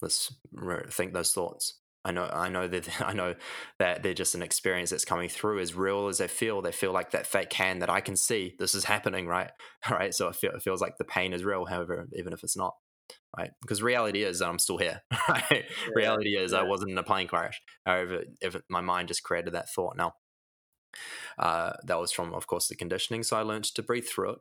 Let's 0.00 0.34
re- 0.52 0.84
think 0.90 1.12
those 1.12 1.32
thoughts. 1.32 1.78
I 2.04 2.10
know, 2.10 2.28
I 2.32 2.48
know 2.48 2.66
that 2.66 3.00
I 3.06 3.12
know 3.12 3.36
that 3.78 4.02
they're 4.02 4.14
just 4.14 4.34
an 4.34 4.42
experience 4.42 4.90
that's 4.90 5.04
coming 5.04 5.28
through. 5.28 5.60
As 5.60 5.74
real 5.74 6.08
as 6.08 6.18
they 6.18 6.26
feel, 6.26 6.60
they 6.60 6.72
feel 6.72 6.92
like 6.92 7.12
that 7.12 7.26
fake 7.26 7.52
hand 7.52 7.82
that 7.82 7.90
I 7.90 8.00
can 8.00 8.16
see. 8.16 8.56
This 8.58 8.74
is 8.74 8.84
happening, 8.84 9.28
right? 9.28 9.50
All 9.88 9.96
right. 9.96 10.12
So 10.12 10.28
it, 10.28 10.36
feel, 10.36 10.50
it 10.50 10.62
feels 10.62 10.80
like 10.80 10.98
the 10.98 11.04
pain 11.04 11.32
is 11.32 11.44
real, 11.44 11.66
however, 11.66 12.08
even 12.14 12.32
if 12.32 12.42
it's 12.42 12.56
not, 12.56 12.74
right? 13.38 13.52
Because 13.60 13.80
reality 13.80 14.24
is 14.24 14.40
that 14.40 14.48
I'm 14.48 14.58
still 14.58 14.78
here. 14.78 15.02
Right? 15.28 15.64
reality 15.94 16.36
is 16.36 16.52
I 16.52 16.64
wasn't 16.64 16.90
in 16.90 16.98
a 16.98 17.02
plane 17.04 17.28
crash. 17.28 17.62
However, 17.86 18.24
if 18.40 18.56
it, 18.56 18.64
my 18.68 18.80
mind 18.80 19.08
just 19.08 19.22
created 19.22 19.54
that 19.54 19.70
thought. 19.70 19.96
Now, 19.96 20.14
uh, 21.38 21.72
that 21.84 21.98
was 21.98 22.12
from, 22.12 22.34
of 22.34 22.46
course, 22.46 22.68
the 22.68 22.74
conditioning. 22.76 23.22
So 23.22 23.36
I 23.36 23.42
learned 23.42 23.64
to 23.64 23.82
breathe 23.82 24.06
through 24.06 24.30
it. 24.30 24.38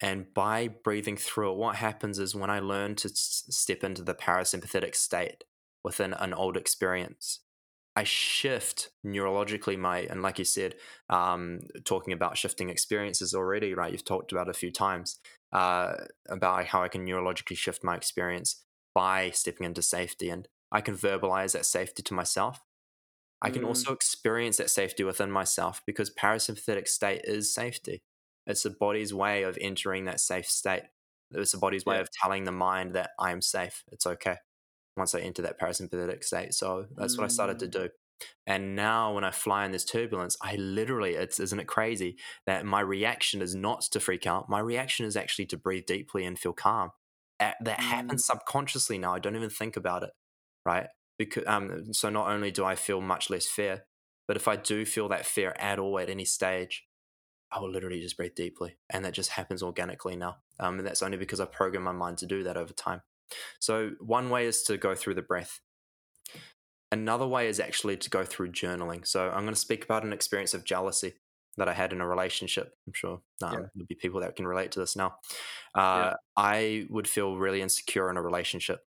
And 0.00 0.32
by 0.32 0.68
breathing 0.68 1.16
through 1.16 1.52
it, 1.52 1.56
what 1.56 1.76
happens 1.76 2.18
is 2.18 2.34
when 2.34 2.50
I 2.50 2.60
learn 2.60 2.94
to 2.96 3.08
s- 3.08 3.44
step 3.50 3.82
into 3.82 4.02
the 4.02 4.14
parasympathetic 4.14 4.94
state 4.94 5.44
within 5.82 6.12
an 6.14 6.32
old 6.32 6.56
experience, 6.56 7.40
I 7.96 8.04
shift 8.04 8.90
neurologically 9.04 9.76
my, 9.76 10.00
and 10.00 10.22
like 10.22 10.38
you 10.38 10.44
said, 10.44 10.76
um, 11.10 11.60
talking 11.84 12.12
about 12.12 12.36
shifting 12.38 12.70
experiences 12.70 13.34
already, 13.34 13.74
right? 13.74 13.90
You've 13.90 14.04
talked 14.04 14.30
about 14.30 14.48
a 14.48 14.54
few 14.54 14.70
times 14.70 15.18
uh, 15.52 15.94
about 16.28 16.66
how 16.66 16.82
I 16.82 16.88
can 16.88 17.04
neurologically 17.04 17.56
shift 17.56 17.82
my 17.82 17.96
experience 17.96 18.62
by 18.94 19.30
stepping 19.30 19.64
into 19.64 19.82
safety. 19.82 20.30
And 20.30 20.46
I 20.70 20.80
can 20.80 20.96
verbalize 20.96 21.52
that 21.54 21.66
safety 21.66 22.02
to 22.04 22.14
myself. 22.14 22.60
I 23.42 23.50
can 23.50 23.64
Mm. 23.64 23.64
also 23.64 23.92
experience 23.92 24.56
that 24.58 24.70
safety 24.70 25.04
within 25.04 25.30
myself 25.30 25.82
because 25.86 26.12
parasympathetic 26.14 26.88
state 26.88 27.22
is 27.24 27.52
safety. 27.54 28.02
It's 28.46 28.62
the 28.62 28.70
body's 28.70 29.14
way 29.14 29.42
of 29.44 29.58
entering 29.60 30.06
that 30.06 30.20
safe 30.20 30.46
state. 30.46 30.84
It's 31.30 31.52
the 31.52 31.58
body's 31.58 31.86
way 31.86 31.98
Yeah. 31.98 32.00
of 32.00 32.10
telling 32.10 32.44
the 32.44 32.52
mind 32.52 32.94
that 32.94 33.10
I 33.18 33.30
am 33.32 33.42
safe. 33.42 33.84
It's 33.92 34.06
okay 34.06 34.38
once 34.96 35.14
I 35.14 35.20
enter 35.20 35.42
that 35.42 35.60
parasympathetic 35.60 36.24
state. 36.24 36.54
So 36.54 36.86
that's 36.96 37.18
what 37.18 37.24
I 37.24 37.28
started 37.28 37.58
to 37.60 37.68
Mm. 37.68 37.70
do. 37.70 37.90
And 38.46 38.76
now 38.76 39.14
when 39.14 39.24
I 39.24 39.30
fly 39.30 39.64
in 39.66 39.72
this 39.72 39.84
turbulence, 39.84 40.36
I 40.42 40.56
literally, 40.56 41.14
it's 41.14 41.40
isn't 41.40 41.60
it 41.60 41.68
crazy 41.68 42.18
that 42.46 42.66
my 42.66 42.80
reaction 42.80 43.42
is 43.42 43.54
not 43.54 43.82
to 43.92 44.00
freak 44.00 44.26
out. 44.26 44.48
My 44.48 44.60
reaction 44.60 45.06
is 45.06 45.16
actually 45.16 45.46
to 45.46 45.56
breathe 45.58 45.86
deeply 45.86 46.24
and 46.24 46.38
feel 46.38 46.52
calm. 46.54 46.92
That 47.60 47.80
happens 47.80 48.26
subconsciously 48.26 48.98
now. 48.98 49.14
I 49.14 49.20
don't 49.20 49.36
even 49.36 49.50
think 49.50 49.76
about 49.76 50.02
it, 50.02 50.10
right? 50.66 50.88
Because 51.18 51.44
um, 51.46 51.92
so 51.92 52.10
not 52.10 52.28
only 52.28 52.50
do 52.50 52.64
I 52.64 52.76
feel 52.76 53.00
much 53.00 53.28
less 53.28 53.46
fear, 53.46 53.84
but 54.26 54.36
if 54.36 54.46
I 54.46 54.56
do 54.56 54.84
feel 54.84 55.08
that 55.08 55.26
fear 55.26 55.54
at 55.58 55.78
all 55.78 55.98
at 55.98 56.08
any 56.08 56.24
stage, 56.24 56.86
I 57.50 57.60
will 57.60 57.70
literally 57.70 58.00
just 58.00 58.16
breathe 58.16 58.34
deeply, 58.34 58.76
and 58.90 59.04
that 59.04 59.14
just 59.14 59.30
happens 59.30 59.62
organically 59.62 60.16
now. 60.16 60.36
Um, 60.60 60.78
and 60.78 60.86
that's 60.86 61.02
only 61.02 61.16
because 61.16 61.40
I 61.40 61.46
program 61.46 61.82
my 61.82 61.92
mind 61.92 62.18
to 62.18 62.26
do 62.26 62.44
that 62.44 62.56
over 62.56 62.72
time. 62.72 63.02
So 63.58 63.92
one 64.00 64.30
way 64.30 64.46
is 64.46 64.62
to 64.64 64.76
go 64.76 64.94
through 64.94 65.14
the 65.14 65.22
breath. 65.22 65.60
Another 66.90 67.26
way 67.26 67.48
is 67.48 67.60
actually 67.60 67.96
to 67.98 68.10
go 68.10 68.24
through 68.24 68.52
journaling. 68.52 69.06
So 69.06 69.28
I'm 69.28 69.42
going 69.42 69.54
to 69.54 69.56
speak 69.56 69.84
about 69.84 70.04
an 70.04 70.12
experience 70.12 70.54
of 70.54 70.64
jealousy 70.64 71.14
that 71.58 71.68
I 71.68 71.74
had 71.74 71.92
in 71.92 72.00
a 72.00 72.08
relationship. 72.08 72.72
I'm 72.86 72.94
sure 72.94 73.20
um, 73.42 73.52
Yeah. 73.52 73.58
there'll 73.74 73.86
be 73.88 73.94
people 73.94 74.20
that 74.20 74.36
can 74.36 74.46
relate 74.46 74.72
to 74.72 74.80
this 74.80 74.96
now. 74.96 75.16
Uh, 75.74 76.14
I 76.36 76.86
would 76.88 77.06
feel 77.08 77.36
really 77.36 77.60
insecure 77.60 78.10
in 78.10 78.16
a 78.16 78.22
relationship. 78.22 78.80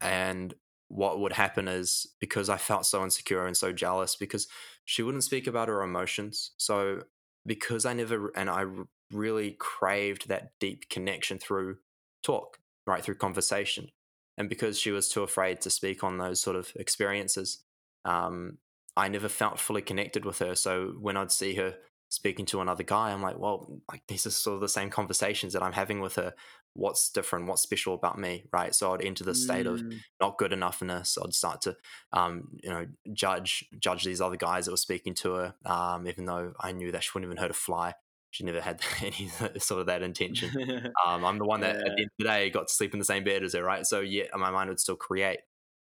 And 0.00 0.54
what 0.90 1.20
would 1.20 1.32
happen 1.32 1.68
is 1.68 2.06
because 2.20 2.48
I 2.48 2.56
felt 2.56 2.84
so 2.84 3.04
insecure 3.04 3.46
and 3.46 3.56
so 3.56 3.72
jealous, 3.72 4.16
because 4.16 4.48
she 4.84 5.02
wouldn't 5.02 5.24
speak 5.24 5.46
about 5.46 5.68
her 5.68 5.82
emotions. 5.82 6.50
So 6.56 7.02
because 7.46 7.86
I 7.86 7.92
never, 7.92 8.32
and 8.36 8.50
I 8.50 8.64
really 9.12 9.52
craved 9.52 10.28
that 10.28 10.52
deep 10.58 10.88
connection 10.90 11.38
through 11.38 11.78
talk, 12.22 12.58
right, 12.86 13.02
through 13.02 13.14
conversation. 13.14 13.90
And 14.36 14.48
because 14.48 14.78
she 14.78 14.90
was 14.90 15.08
too 15.08 15.22
afraid 15.22 15.60
to 15.60 15.70
speak 15.70 16.02
on 16.02 16.18
those 16.18 16.40
sort 16.40 16.56
of 16.56 16.72
experiences, 16.76 17.62
um, 18.04 18.58
I 18.96 19.08
never 19.08 19.28
felt 19.28 19.60
fully 19.60 19.82
connected 19.82 20.24
with 20.24 20.40
her. 20.40 20.54
So 20.56 20.94
when 21.00 21.16
I'd 21.16 21.30
see 21.30 21.54
her 21.54 21.76
speaking 22.08 22.46
to 22.46 22.60
another 22.60 22.82
guy, 22.82 23.12
I'm 23.12 23.22
like, 23.22 23.38
well, 23.38 23.80
like 23.90 24.02
these 24.08 24.26
are 24.26 24.30
sort 24.30 24.56
of 24.56 24.60
the 24.60 24.68
same 24.68 24.90
conversations 24.90 25.52
that 25.52 25.62
I'm 25.62 25.72
having 25.72 26.00
with 26.00 26.16
her. 26.16 26.34
What's 26.80 27.10
different? 27.10 27.46
What's 27.46 27.62
special 27.62 27.94
about 27.94 28.18
me? 28.18 28.44
Right. 28.52 28.74
So 28.74 28.94
I'd 28.94 29.02
enter 29.04 29.24
the 29.24 29.34
state 29.34 29.66
of 29.66 29.82
Mm. 29.82 30.02
not 30.20 30.38
good 30.38 30.52
enoughness. 30.52 31.18
I'd 31.22 31.34
start 31.34 31.60
to, 31.62 31.76
um, 32.12 32.56
you 32.62 32.70
know, 32.70 32.86
judge 33.12 33.68
judge 33.78 34.04
these 34.04 34.20
other 34.20 34.36
guys 34.36 34.64
that 34.64 34.70
were 34.72 34.76
speaking 34.78 35.14
to 35.16 35.32
her, 35.34 35.54
um, 35.66 36.06
even 36.08 36.24
though 36.24 36.54
I 36.60 36.72
knew 36.72 36.92
that 36.92 37.02
she 37.04 37.10
wouldn't 37.14 37.30
even 37.30 37.42
hurt 37.42 37.50
a 37.50 37.54
fly. 37.54 37.94
She 38.30 38.44
never 38.44 38.60
had 38.60 38.80
any 39.02 39.28
sort 39.58 39.80
of 39.80 39.86
that 39.86 40.02
intention. 40.02 40.54
Um, 41.06 41.24
I'm 41.24 41.38
the 41.38 41.44
one 41.46 41.60
that 41.60 41.76
at 41.86 41.92
the 41.96 42.02
end 42.02 42.10
of 42.18 42.18
the 42.18 42.24
day 42.24 42.50
got 42.50 42.68
to 42.68 42.74
sleep 42.74 42.92
in 42.94 42.98
the 42.98 43.04
same 43.04 43.24
bed 43.24 43.42
as 43.44 43.54
her, 43.54 43.62
right? 43.64 43.86
So 43.86 44.00
yeah, 44.00 44.24
my 44.34 44.50
mind 44.50 44.68
would 44.70 44.80
still 44.80 44.96
create 44.96 45.40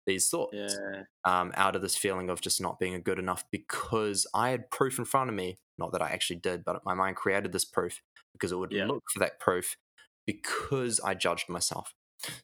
these 0.07 0.28
thoughts 0.28 0.53
yeah. 0.53 1.05
um, 1.24 1.53
out 1.57 1.76
of 1.76 1.82
this 1.82 1.97
feeling 1.97 2.30
of 2.30 2.41
just 2.41 2.61
not 2.61 2.78
being 2.78 2.95
a 2.95 3.01
good 3.01 3.18
enough 3.18 3.45
because 3.51 4.26
I 4.34 4.51
had 4.51 4.70
proof 4.70 4.99
in 4.99 5.05
front 5.05 5.30
of 5.30 5.36
me. 5.36 5.59
Not 5.78 5.93
that 5.93 6.03
I 6.03 6.11
actually 6.11 6.36
did, 6.41 6.64
but 6.64 6.84
my 6.84 6.95
mind 6.95 7.16
created 7.16 7.53
this 7.53 7.64
proof 7.64 8.01
because 8.32 8.53
it 8.53 8.57
would 8.57 8.70
Yeah. 8.70 8.86
look 8.89 9.03
for 9.12 9.20
that 9.20 9.41
proof 9.41 9.76
because 10.29 11.01
I 11.01 11.14
judged 11.14 11.49
myself. 11.49 11.95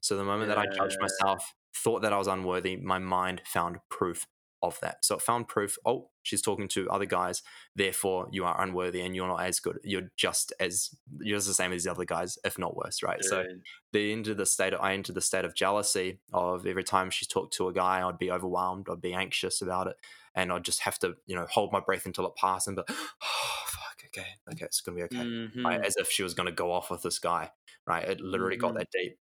So 0.01 0.17
the 0.17 0.25
moment 0.25 0.49
that 0.49 0.57
I 0.57 0.65
judged 0.75 0.97
myself, 0.99 1.53
thought 1.77 2.01
that 2.01 2.15
I 2.15 2.17
was 2.17 2.29
unworthy, 2.29 2.77
my 2.77 2.99
mind 2.99 3.43
found 3.45 3.77
proof 3.91 4.27
of 4.63 4.81
that. 4.81 5.05
So 5.05 5.17
it 5.17 5.21
found 5.21 5.49
proof, 5.49 5.77
oh, 5.85 6.09
she's 6.23 6.41
talking 6.41 6.67
to 6.69 6.89
other 6.89 7.05
guys, 7.05 7.43
therefore 7.77 8.29
you 8.33 8.47
are 8.47 8.59
unworthy 8.59 9.03
and 9.03 9.15
you're 9.15 9.29
not 9.29 9.43
as 9.43 9.61
good. 9.61 9.81
You're 9.85 10.11
just 10.17 10.55
as 10.59 10.97
you're 11.21 11.37
just 11.37 11.49
the 11.49 11.53
same 11.53 11.75
as 11.75 11.85
the 11.85 11.91
other 11.91 12.07
guys, 12.07 12.39
if 12.43 12.59
not 12.59 12.75
worse, 12.75 13.03
right? 13.03 13.23
So 13.23 13.43
Dude. 13.43 13.63
the 13.93 14.13
into 14.13 14.35
the 14.35 14.47
state 14.47 14.73
of, 14.73 14.81
I 14.81 14.95
entered 14.95 15.17
the 15.17 15.21
state 15.21 15.45
of 15.45 15.55
jealousy 15.55 16.21
of 16.33 16.67
every 16.67 16.85
time 16.85 17.11
she 17.11 17.27
talked 17.27 17.53
to 17.59 17.69
a 17.69 17.75
guy, 17.75 18.09
I'd 18.09 18.19
be 18.19 18.31
overwhelmed, 18.31 18.87
I'd 18.91 19.03
be 19.03 19.13
anxious 19.13 19.61
about 19.61 19.89
it, 19.89 19.97
and 20.35 20.51
I'd 20.51 20.65
just 20.65 20.81
have 20.81 20.99
to, 21.01 21.17
you 21.27 21.37
know, 21.37 21.47
hold 21.51 21.71
my 21.71 21.81
breath 21.81 22.07
until 22.07 22.27
it 22.27 22.37
passed 22.37 22.67
and 22.67 22.77
be, 22.77 22.83
oh 22.89 23.65
okay, 24.19 24.29
okay, 24.53 24.65
it's 24.67 24.81
gonna 24.81 24.97
be 24.97 25.03
okay, 25.05 25.25
right? 25.65 25.81
Mhm. 25.81 25.87
As 25.87 25.97
if 25.97 26.11
she 26.11 26.23
was 26.23 26.35
gonna 26.35 26.53
go 26.53 26.73
off 26.73 26.91
with 26.91 27.03
this 27.03 27.19
guy, 27.19 27.51
right? 27.87 28.05
It 28.09 28.21
literally 28.21 28.57
got 28.57 28.75
Mhm. 28.75 28.79
that 28.79 28.89
deep. 28.93 29.19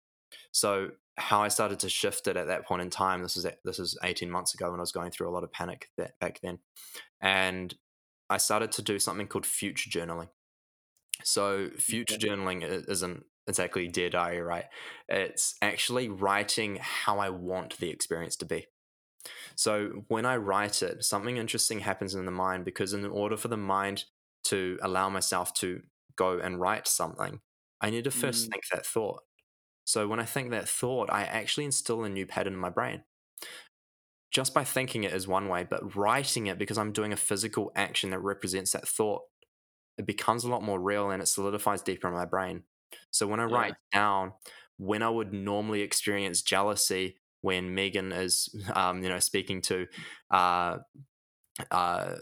So 0.52 0.92
how 1.18 1.42
I 1.42 1.48
started 1.48 1.80
to 1.80 1.88
shift 1.90 2.28
it 2.28 2.36
at 2.36 2.48
that 2.48 2.66
point 2.66 2.82
in 2.82 2.90
time, 2.90 3.22
this 3.22 3.36
is 3.36 3.46
this 3.64 3.78
is 3.78 3.98
18 4.04 4.30
months 4.30 4.54
ago 4.54 4.70
when 4.70 4.80
I 4.80 4.82
was 4.82 4.92
going 4.92 5.10
through 5.12 5.28
a 5.30 5.32
lot 5.34 5.44
of 5.44 5.52
panic 5.52 5.90
that, 5.98 6.18
back 6.20 6.40
then, 6.42 6.60
and 7.20 7.74
I 8.30 8.38
started 8.38 8.72
to 8.72 8.82
do 8.82 8.98
something 9.00 9.28
called 9.28 9.46
future 9.46 9.90
journaling. 9.90 10.30
So 11.24 11.70
future 11.70 12.16
Okay. 12.16 12.18
journaling 12.18 12.62
isn't 12.88 13.24
exactly 13.46 13.88
dear 13.88 14.10
diary, 14.10 14.40
right? 14.40 14.66
It's 15.08 15.56
actually 15.62 16.08
writing 16.08 16.76
how 16.76 17.18
I 17.18 17.30
want 17.30 17.78
the 17.78 17.90
experience 17.90 18.36
to 18.36 18.46
be. 18.46 18.66
So 19.56 20.04
when 20.08 20.26
I 20.26 20.36
write 20.36 20.82
it, 20.82 21.04
something 21.04 21.36
interesting 21.36 21.80
happens 21.80 22.14
in 22.14 22.26
the 22.26 22.32
mind 22.32 22.64
because 22.64 22.92
in 22.94 23.04
order 23.06 23.36
for 23.36 23.48
the 23.48 23.56
mind 23.56 24.04
to 24.48 24.78
allow 24.82 25.08
myself 25.10 25.54
to 25.54 25.82
go 26.16 26.38
and 26.38 26.60
write 26.60 26.86
something, 26.88 27.40
I 27.80 27.90
need 27.90 28.04
to 28.04 28.10
first 28.10 28.48
Mm. 28.48 28.52
think 28.52 28.64
that 28.72 28.86
thought. 28.86 29.22
So 29.84 30.08
when 30.08 30.20
I 30.20 30.24
think 30.26 30.50
that 30.50 30.68
thought, 30.68 31.10
I 31.10 31.24
actually 31.24 31.66
instill 31.66 32.04
a 32.04 32.08
new 32.10 32.26
pattern 32.26 32.54
in 32.54 32.58
my 32.60 32.70
brain. 32.70 33.04
Just 34.30 34.52
by 34.52 34.62
thinking 34.62 35.04
it 35.04 35.14
is 35.14 35.26
one 35.26 35.48
way, 35.48 35.64
but 35.64 35.96
writing 35.96 36.48
it 36.48 36.58
because 36.58 36.76
I'm 36.76 36.92
doing 36.92 37.12
a 37.14 37.16
physical 37.16 37.72
action 37.74 38.10
that 38.10 38.18
represents 38.18 38.72
that 38.72 38.86
thought, 38.86 39.22
it 39.98 40.06
becomes 40.06 40.44
a 40.44 40.50
lot 40.50 40.62
more 40.62 40.80
real 40.80 41.10
and 41.10 41.22
it 41.22 41.26
solidifies 41.26 41.82
deeper 41.82 42.08
in 42.08 42.14
my 42.14 42.26
brain. 42.26 42.64
So 43.10 43.26
when 43.26 43.40
I 43.40 43.44
Yeah. 43.46 43.64
write 43.64 43.74
down 43.92 44.34
when 44.78 45.02
I 45.02 45.10
would 45.10 45.32
normally 45.32 45.82
experience 45.82 46.42
jealousy 46.42 47.18
when 47.42 47.74
Megan 47.74 48.12
is, 48.12 48.48
um, 48.74 49.02
you 49.02 49.08
know, 49.10 49.20
speaking 49.20 49.62
to, 49.62 49.86
uh, 50.30 50.78
uh, 51.70 52.16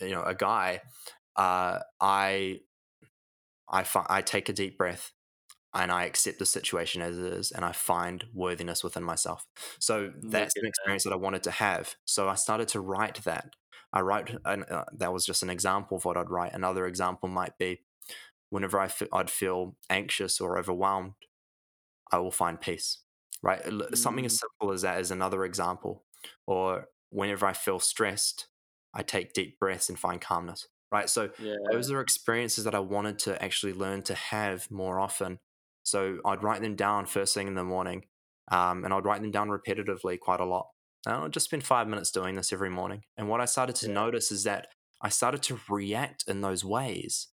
you 0.00 0.10
know, 0.10 0.22
a 0.22 0.34
guy, 0.34 0.82
uh, 1.38 1.80
I, 2.00 2.62
I, 3.68 3.84
fi- 3.84 4.06
I 4.08 4.22
take 4.22 4.48
a 4.48 4.52
deep 4.52 4.78
breath 4.78 5.12
and 5.74 5.92
I 5.92 6.04
accept 6.04 6.38
the 6.38 6.46
situation 6.46 7.02
as 7.02 7.18
it 7.18 7.32
is, 7.32 7.52
and 7.52 7.64
I 7.64 7.72
find 7.72 8.24
worthiness 8.34 8.84
within 8.84 9.04
myself. 9.04 9.46
So 9.80 10.12
that's 10.22 10.56
an 10.56 10.66
experience 10.66 11.04
that 11.04 11.12
I 11.12 11.16
wanted 11.16 11.44
to 11.44 11.50
have. 11.52 11.96
So 12.06 12.28
I 12.28 12.36
started 12.36 12.68
to 12.68 12.80
write 12.80 13.24
that. 13.24 13.52
I 13.92 14.00
write, 14.00 14.36
and 14.46 14.64
uh, 14.70 14.86
that 14.98 15.12
was 15.12 15.26
just 15.26 15.42
an 15.42 15.50
example 15.50 15.98
of 15.98 16.04
what 16.06 16.16
I'd 16.16 16.30
write. 16.30 16.54
Another 16.54 16.86
example 16.86 17.28
might 17.28 17.58
be 17.58 17.82
whenever 18.50 18.80
I 18.80 18.88
fe- 18.88 19.08
I'd 19.12 19.30
feel 19.30 19.76
anxious 19.90 20.40
or 20.40 20.58
overwhelmed, 20.58 21.14
I 22.12 22.18
will 22.18 22.30
find 22.30 22.60
peace. 22.60 22.98
Right, 23.42 23.62
L- 23.66 23.88
something 23.94 24.26
as 24.26 24.38
simple 24.38 24.72
as 24.72 24.82
that 24.82 25.00
is 25.00 25.10
another 25.10 25.44
example. 25.44 26.04
Or 26.46 26.86
whenever 27.10 27.46
I 27.46 27.52
feel 27.52 27.78
stressed, 27.80 28.48
I 28.94 29.02
take 29.02 29.32
deep 29.32 29.58
breaths 29.60 29.88
and 29.88 29.98
find 29.98 30.20
calmness. 30.20 30.68
Right, 30.90 31.08
so 31.10 31.30
Yeah. 31.38 31.54
those 31.70 31.90
are 31.90 32.00
experiences 32.00 32.64
that 32.64 32.74
I 32.74 32.78
wanted 32.80 33.18
to 33.20 33.42
actually 33.42 33.74
learn 33.74 34.02
to 34.04 34.14
have 34.14 34.70
more 34.70 34.98
often. 35.00 35.38
So 35.82 36.20
I'd 36.24 36.42
write 36.42 36.62
them 36.62 36.76
down 36.76 37.06
first 37.06 37.34
thing 37.34 37.46
in 37.46 37.54
the 37.54 37.64
morning, 37.64 38.06
um, 38.50 38.84
and 38.84 38.94
I'd 38.94 39.04
write 39.04 39.20
them 39.20 39.30
down 39.30 39.48
repetitively 39.48 40.18
quite 40.18 40.40
a 40.40 40.44
lot. 40.46 40.68
And 41.06 41.14
I'd 41.16 41.32
just 41.32 41.46
spend 41.46 41.64
five 41.64 41.88
minutes 41.88 42.10
doing 42.10 42.34
this 42.36 42.52
every 42.52 42.70
morning. 42.70 43.04
And 43.16 43.28
what 43.28 43.40
I 43.40 43.44
started 43.44 43.76
to 43.76 43.88
Yeah. 43.88 43.92
notice 43.92 44.32
is 44.32 44.44
that 44.44 44.68
I 45.00 45.10
started 45.10 45.42
to 45.44 45.60
react 45.68 46.24
in 46.26 46.40
those 46.40 46.64
ways. 46.64 47.28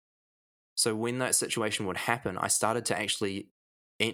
So 0.74 0.94
when 0.96 1.18
that 1.18 1.34
situation 1.34 1.86
would 1.86 1.96
happen, 1.98 2.38
I 2.38 2.48
started 2.48 2.84
to 2.86 2.98
actually 2.98 3.50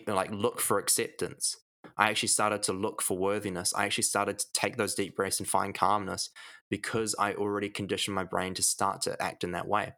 like 0.07 0.31
look 0.31 0.61
for 0.61 0.79
acceptance. 0.79 1.57
I 1.97 2.11
actually 2.11 2.29
started 2.29 2.63
to 2.65 2.73
look 2.73 3.01
for 3.01 3.17
worthiness. 3.17 3.73
I 3.75 3.87
actually 3.87 4.05
started 4.05 4.39
to 4.41 4.47
take 4.53 4.77
those 4.77 4.95
deep 4.95 5.17
breaths 5.17 5.41
and 5.41 5.49
find 5.49 5.75
calmness 5.75 6.31
because 6.71 7.15
I 7.19 7.35
already 7.35 7.69
conditioned 7.69 8.15
my 8.15 8.25
brain 8.25 8.55
to 8.55 8.63
start 8.63 9.03
to 9.03 9.21
act 9.23 9.45
in 9.45 9.53
that 9.53 9.69
way. 9.69 9.95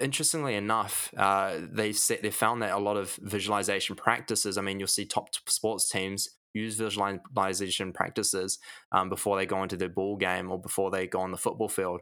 Interestingly 0.00 0.54
enough, 0.54 1.12
uh, 1.16 1.58
they 1.60 1.92
said 1.92 2.20
they 2.22 2.30
found 2.30 2.62
that 2.62 2.72
a 2.72 2.78
lot 2.78 2.96
of 2.96 3.14
visualization 3.22 3.94
practices. 3.94 4.56
I 4.56 4.62
mean, 4.62 4.78
you'll 4.78 4.88
see 4.88 5.04
top 5.04 5.28
sports 5.48 5.88
teams 5.88 6.28
use 6.54 6.76
visualization 6.76 7.92
practices 7.92 8.58
um, 8.90 9.08
before 9.08 9.36
they 9.36 9.46
go 9.46 9.62
into 9.62 9.76
their 9.76 9.88
ball 9.88 10.16
game 10.16 10.50
or 10.50 10.60
before 10.60 10.90
they 10.90 11.06
go 11.06 11.20
on 11.20 11.30
the 11.30 11.36
football 11.36 11.68
field. 11.68 12.00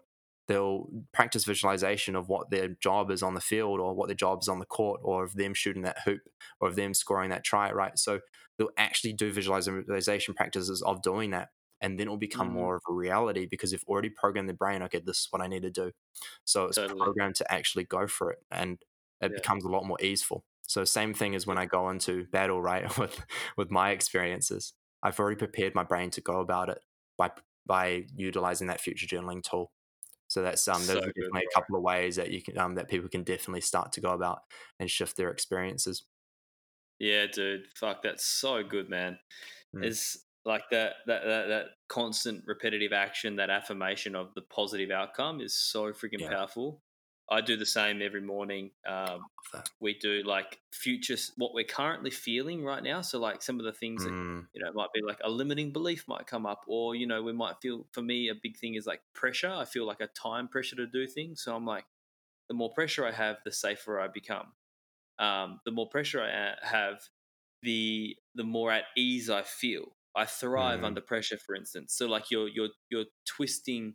They'll 0.48 0.88
practice 1.12 1.44
visualization 1.44 2.16
of 2.16 2.28
what 2.28 2.50
their 2.50 2.68
job 2.68 3.12
is 3.12 3.22
on 3.22 3.34
the 3.34 3.40
field 3.40 3.78
or 3.78 3.94
what 3.94 4.08
their 4.08 4.16
job 4.16 4.40
is 4.42 4.48
on 4.48 4.58
the 4.58 4.66
court 4.66 5.00
or 5.04 5.22
of 5.22 5.34
them 5.34 5.54
shooting 5.54 5.82
that 5.82 6.00
hoop 6.04 6.22
or 6.60 6.68
of 6.68 6.76
them 6.76 6.92
scoring 6.92 7.30
that 7.30 7.44
try, 7.44 7.70
right? 7.70 7.96
So 7.96 8.20
they'll 8.58 8.70
actually 8.76 9.12
do 9.12 9.32
visualization 9.32 10.34
practices 10.34 10.82
of 10.82 11.02
doing 11.02 11.30
that. 11.30 11.50
And 11.80 11.98
then 11.98 12.06
it 12.08 12.10
will 12.10 12.16
become 12.18 12.48
Mm. 12.48 12.52
more 12.52 12.76
of 12.76 12.82
a 12.88 12.92
reality 12.92 13.46
because 13.46 13.70
they've 13.70 13.84
already 13.88 14.10
programmed 14.10 14.48
the 14.48 14.54
brain, 14.54 14.82
okay, 14.82 15.00
this 15.00 15.20
is 15.20 15.28
what 15.30 15.42
I 15.42 15.46
need 15.46 15.62
to 15.62 15.70
do. 15.70 15.92
So 16.44 16.66
it's 16.66 16.78
Totally. 16.78 16.98
programmed 16.98 17.36
to 17.36 17.52
actually 17.52 17.84
go 17.84 18.06
for 18.06 18.30
it. 18.32 18.40
And 18.50 18.78
it 19.20 19.34
Yeah. 19.34 19.36
becomes 19.36 19.64
a 19.64 19.68
lot 19.68 19.84
more 19.86 19.98
easeful. 20.00 20.44
So 20.62 20.84
same 20.84 21.14
thing 21.14 21.34
as 21.34 21.46
when 21.46 21.58
I 21.58 21.66
go 21.66 21.88
into 21.90 22.26
battle, 22.26 22.62
right? 22.62 22.84
With 22.98 23.24
with 23.56 23.70
my 23.70 23.90
experiences. 23.90 24.74
I've 25.02 25.18
already 25.18 25.36
prepared 25.36 25.74
my 25.74 25.82
brain 25.84 26.10
to 26.10 26.20
go 26.20 26.40
about 26.40 26.68
it 26.68 26.80
by 27.16 27.32
by 27.66 28.06
utilizing 28.14 28.68
that 28.68 28.80
future 28.80 29.06
journaling 29.06 29.42
tool. 29.42 29.72
So 30.28 30.42
that's 30.42 30.66
um, 30.68 30.86
those 30.86 30.98
So 30.98 31.00
are 31.06 31.12
definitely 31.12 31.42
a 31.50 31.54
couple 31.54 31.76
of 31.76 31.82
ways 31.82 32.16
that 32.16 32.30
you 32.32 32.42
can 32.42 32.58
um, 32.58 32.74
that 32.76 32.88
people 32.88 33.08
can 33.08 33.24
definitely 33.24 33.62
start 33.62 33.92
to 33.92 34.00
go 34.00 34.12
about 34.12 34.40
and 34.78 34.90
shift 34.90 35.16
their 35.16 35.30
experiences. 35.30 36.04
Yeah, 36.98 37.26
dude. 37.26 37.68
Fuck, 37.76 38.02
that's 38.02 38.24
so 38.24 38.62
good, 38.62 38.88
man. 38.88 39.18
Mm. 39.74 39.90
It's 39.90 40.26
like 40.45 40.64
that, 40.70 40.97
that 41.07 41.24
that 41.24 41.47
that 41.49 41.66
constant 41.88 42.45
repetitive 42.47 42.93
action, 42.93 43.36
that 43.36 43.51
affirmation 43.51 44.14
of 44.14 44.34
the 44.34 44.43
positive 44.43 44.91
outcome 44.91 45.41
is 45.41 45.59
so 45.59 45.93
freaking 45.93 46.24
Yeah. 46.24 46.28
powerful. 46.28 46.82
I 47.30 47.41
do 47.43 47.57
the 47.57 47.66
same 47.66 48.03
every 48.03 48.20
morning. 48.22 48.72
Um, 48.86 49.28
we 49.80 49.99
do 49.99 50.22
like 50.22 50.61
future, 50.72 51.16
what 51.36 51.55
we're 51.55 51.64
currently 51.64 52.11
feeling 52.11 52.64
right 52.64 52.82
now. 52.82 53.01
So 53.03 53.18
like 53.18 53.43
some 53.43 53.59
of 53.59 53.64
the 53.64 53.72
things 53.72 54.05
that 54.05 54.14
Mm, 54.14 54.49
you 54.53 54.61
know, 54.62 54.68
it 54.68 54.74
might 54.74 54.93
be 54.93 55.01
like 55.07 55.20
a 55.22 55.30
limiting 55.30 55.72
belief 55.72 56.09
might 56.09 56.26
come 56.26 56.45
up, 56.45 56.64
or 56.66 56.97
you 56.97 57.07
know, 57.07 57.22
we 57.22 57.32
might 57.32 57.61
feel. 57.62 57.86
For 57.93 58.03
me, 58.03 58.28
a 58.28 58.34
big 58.34 58.57
thing 58.59 58.74
is 58.74 58.86
like 58.86 59.03
pressure. 59.14 59.49
I 59.51 59.64
feel 59.64 59.86
like 59.86 60.01
a 60.01 60.09
time 60.09 60.49
pressure 60.49 60.74
to 60.76 60.86
do 60.88 61.07
things. 61.07 61.43
So 61.43 61.55
I'm 61.55 61.64
like, 61.64 61.84
the 62.49 62.55
more 62.55 62.72
pressure 62.72 63.07
I 63.07 63.12
have, 63.12 63.38
the 63.45 63.53
safer 63.53 64.01
I 64.01 64.09
become. 64.09 64.55
Um, 65.18 65.61
the 65.64 65.70
more 65.72 65.88
pressure 65.88 66.22
I 66.22 66.57
have, 66.66 67.03
the 67.62 68.16
the 68.34 68.45
more 68.45 68.72
at 68.72 68.86
ease 68.97 69.30
I 69.30 69.43
feel. 69.43 69.97
I 70.16 70.26
thrive 70.26 70.82
Mm. 70.82 70.84
under 70.84 71.00
pressure, 71.00 71.38
for 71.38 71.54
instance. 71.54 71.94
So 71.94 72.06
like 72.06 72.30
you're 72.30 72.48
you're 72.48 72.70
you're 72.90 73.06
twisting 73.26 73.94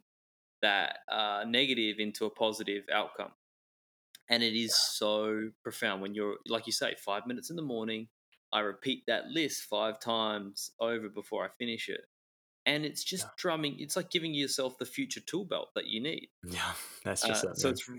that 0.61 0.99
uh, 1.11 1.45
negative 1.47 1.97
into 1.99 2.25
a 2.25 2.31
positive 2.31 2.85
outcome, 2.93 3.33
and 4.29 4.43
it 4.43 4.55
is 4.55 4.75
so 4.77 5.51
profound 5.63 6.01
when 6.01 6.15
you're 6.15 6.37
like 6.47 6.65
you 6.67 6.73
say, 6.73 6.95
five 6.95 7.27
minutes 7.27 7.49
in 7.49 7.55
the 7.55 7.61
morning. 7.61 8.09
I 8.53 8.59
repeat 8.61 9.03
that 9.07 9.27
list 9.27 9.63
five 9.63 9.99
times 9.99 10.71
over 10.79 11.09
before 11.09 11.45
I 11.45 11.49
finish 11.59 11.89
it. 11.89 12.01
And 12.65 12.85
it's 12.85 13.03
just 13.03 13.25
Yeah. 13.25 13.31
drumming. 13.37 13.79
It's 13.79 13.95
like 13.95 14.11
giving 14.11 14.33
yourself 14.33 14.77
the 14.79 14.85
future 14.85 15.21
tool 15.21 15.45
belt 15.45 15.69
that 15.75 15.87
you 15.87 16.01
need. 16.01 16.29
yeah, 16.43 16.73
that's 17.03 17.23
Uh, 17.23 17.25
just 17.25 17.43
it. 17.43 17.49
so 17.53 17.69
it's 17.69 17.89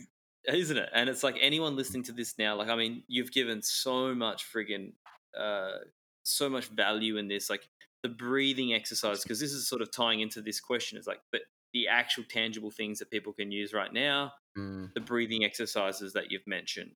isn't 0.49 0.77
it? 0.77 0.91
And 0.93 1.09
it's 1.11 1.23
like 1.23 1.37
anyone 1.41 1.77
listening 1.77 2.05
to 2.05 2.13
this 2.13 2.39
now, 2.39 2.57
like 2.57 2.69
I 2.69 2.77
mean, 2.77 3.05
you've 3.09 3.33
given 3.33 3.63
so 3.63 4.15
much 4.15 4.45
friggin' 4.51 4.95
uh, 5.37 5.79
so 6.25 6.49
much 6.49 6.67
value 6.69 7.17
in 7.17 7.29
this, 7.29 7.51
like 7.51 7.69
the 8.07 8.15
breathing 8.15 8.73
exercise, 8.73 9.23
because 9.23 9.41
this 9.41 9.53
is 9.53 9.69
sort 9.69 9.83
of 9.83 9.91
tying 9.91 10.21
into 10.21 10.41
this 10.41 10.61
question. 10.61 10.99
Is 10.99 11.07
like, 11.07 11.21
but 11.33 11.43
the 11.73 11.89
actual 11.89 12.25
tangible 12.29 12.71
things 12.71 12.99
that 13.01 13.11
people 13.11 13.33
can 13.33 13.51
use 13.51 13.73
right 13.73 13.93
now, 13.93 14.33
Mm, 14.57 14.93
the 14.95 15.01
breathing 15.01 15.45
exercises 15.45 16.13
that 16.13 16.31
you've 16.31 16.47
mentioned, 16.47 16.93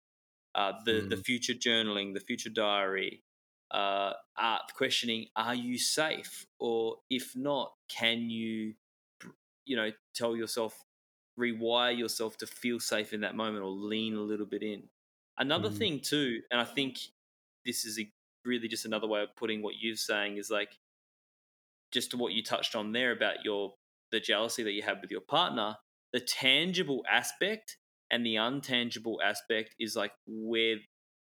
uh, 0.55 0.73
the 0.85 1.07
the 1.11 1.17
Mm. 1.17 1.25
future 1.25 1.55
journaling, 1.55 2.15
the 2.15 2.21
future 2.21 2.51
diary, 2.51 3.23
uh, 3.73 4.13
uh, 4.37 4.59
questioning: 4.75 5.27
Are 5.35 5.55
you 5.55 5.79
safe? 5.79 6.47
Or 6.59 6.97
if 7.11 7.35
not, 7.35 7.73
can 7.89 8.31
you, 8.31 8.75
you 9.67 9.77
know, 9.77 9.91
tell 10.15 10.37
yourself, 10.37 10.85
rewire 11.39 11.97
yourself 11.97 12.37
to 12.39 12.47
feel 12.47 12.79
safe 12.81 13.13
in 13.13 13.21
that 13.23 13.35
moment, 13.35 13.65
or 13.65 13.71
lean 13.71 14.15
a 14.15 14.21
little 14.23 14.47
bit 14.47 14.63
in. 14.63 14.89
Another 15.39 15.71
Mm. 15.71 15.79
thing 15.81 16.01
too, 16.01 16.43
and 16.51 16.61
I 16.61 16.65
think 16.65 16.99
this 17.67 17.85
is 17.85 17.99
a, 17.99 18.11
really 18.45 18.69
just 18.69 18.87
another 18.87 19.07
way 19.07 19.23
of 19.23 19.35
putting 19.37 19.63
what 19.63 19.75
you're 19.81 19.97
saying 19.97 20.39
is 20.39 20.51
like, 20.51 20.79
just 21.93 22.11
to 22.11 22.17
what 22.17 22.33
you 22.33 22.43
touched 22.43 22.75
on 22.75 22.93
there 22.93 23.13
about 23.13 23.45
your 23.45 23.75
the 24.13 24.21
jealousy 24.21 24.63
that 24.63 24.73
you 24.73 24.83
have 24.83 24.99
with 25.01 25.11
your 25.11 25.21
partner 25.21 25.77
the 26.13 26.21
tangible 26.21 27.05
aspect 27.11 27.77
and 28.11 28.27
the 28.27 28.35
untangible 28.35 29.17
aspect 29.25 29.75
is 29.79 29.95
like 29.95 30.13
where 30.27 30.77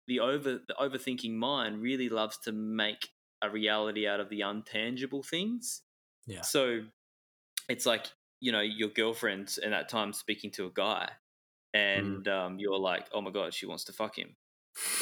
the 0.07 0.21
over 0.21 0.61
the 0.67 0.75
overthinking 0.81 1.35
mind 1.35 1.83
really 1.83 2.09
loves 2.09 2.39
to 2.45 2.53
make 2.53 3.09
a 3.43 3.51
reality 3.51 4.07
out 4.07 4.21
of 4.21 4.29
the 4.29 4.41
untangible 4.41 5.25
things. 5.25 5.83
Yeah. 6.27 6.43
So 6.43 6.83
it's 7.69 7.87
like, 7.87 8.07
you 8.41 8.53
know, 8.53 8.61
your 8.61 8.89
girlfriend's 8.89 9.59
in 9.59 9.71
that 9.71 9.89
time 9.89 10.13
speaking 10.13 10.51
to 10.53 10.67
a 10.67 10.71
guy 10.71 11.11
and 11.73 12.27
um, 12.29 12.59
you're 12.59 12.79
like, 12.79 13.07
oh 13.13 13.21
my 13.21 13.31
God, 13.31 13.55
she 13.55 13.67
wants 13.67 13.85
to 13.85 13.93
fuck 13.93 14.19
him. 14.19 14.37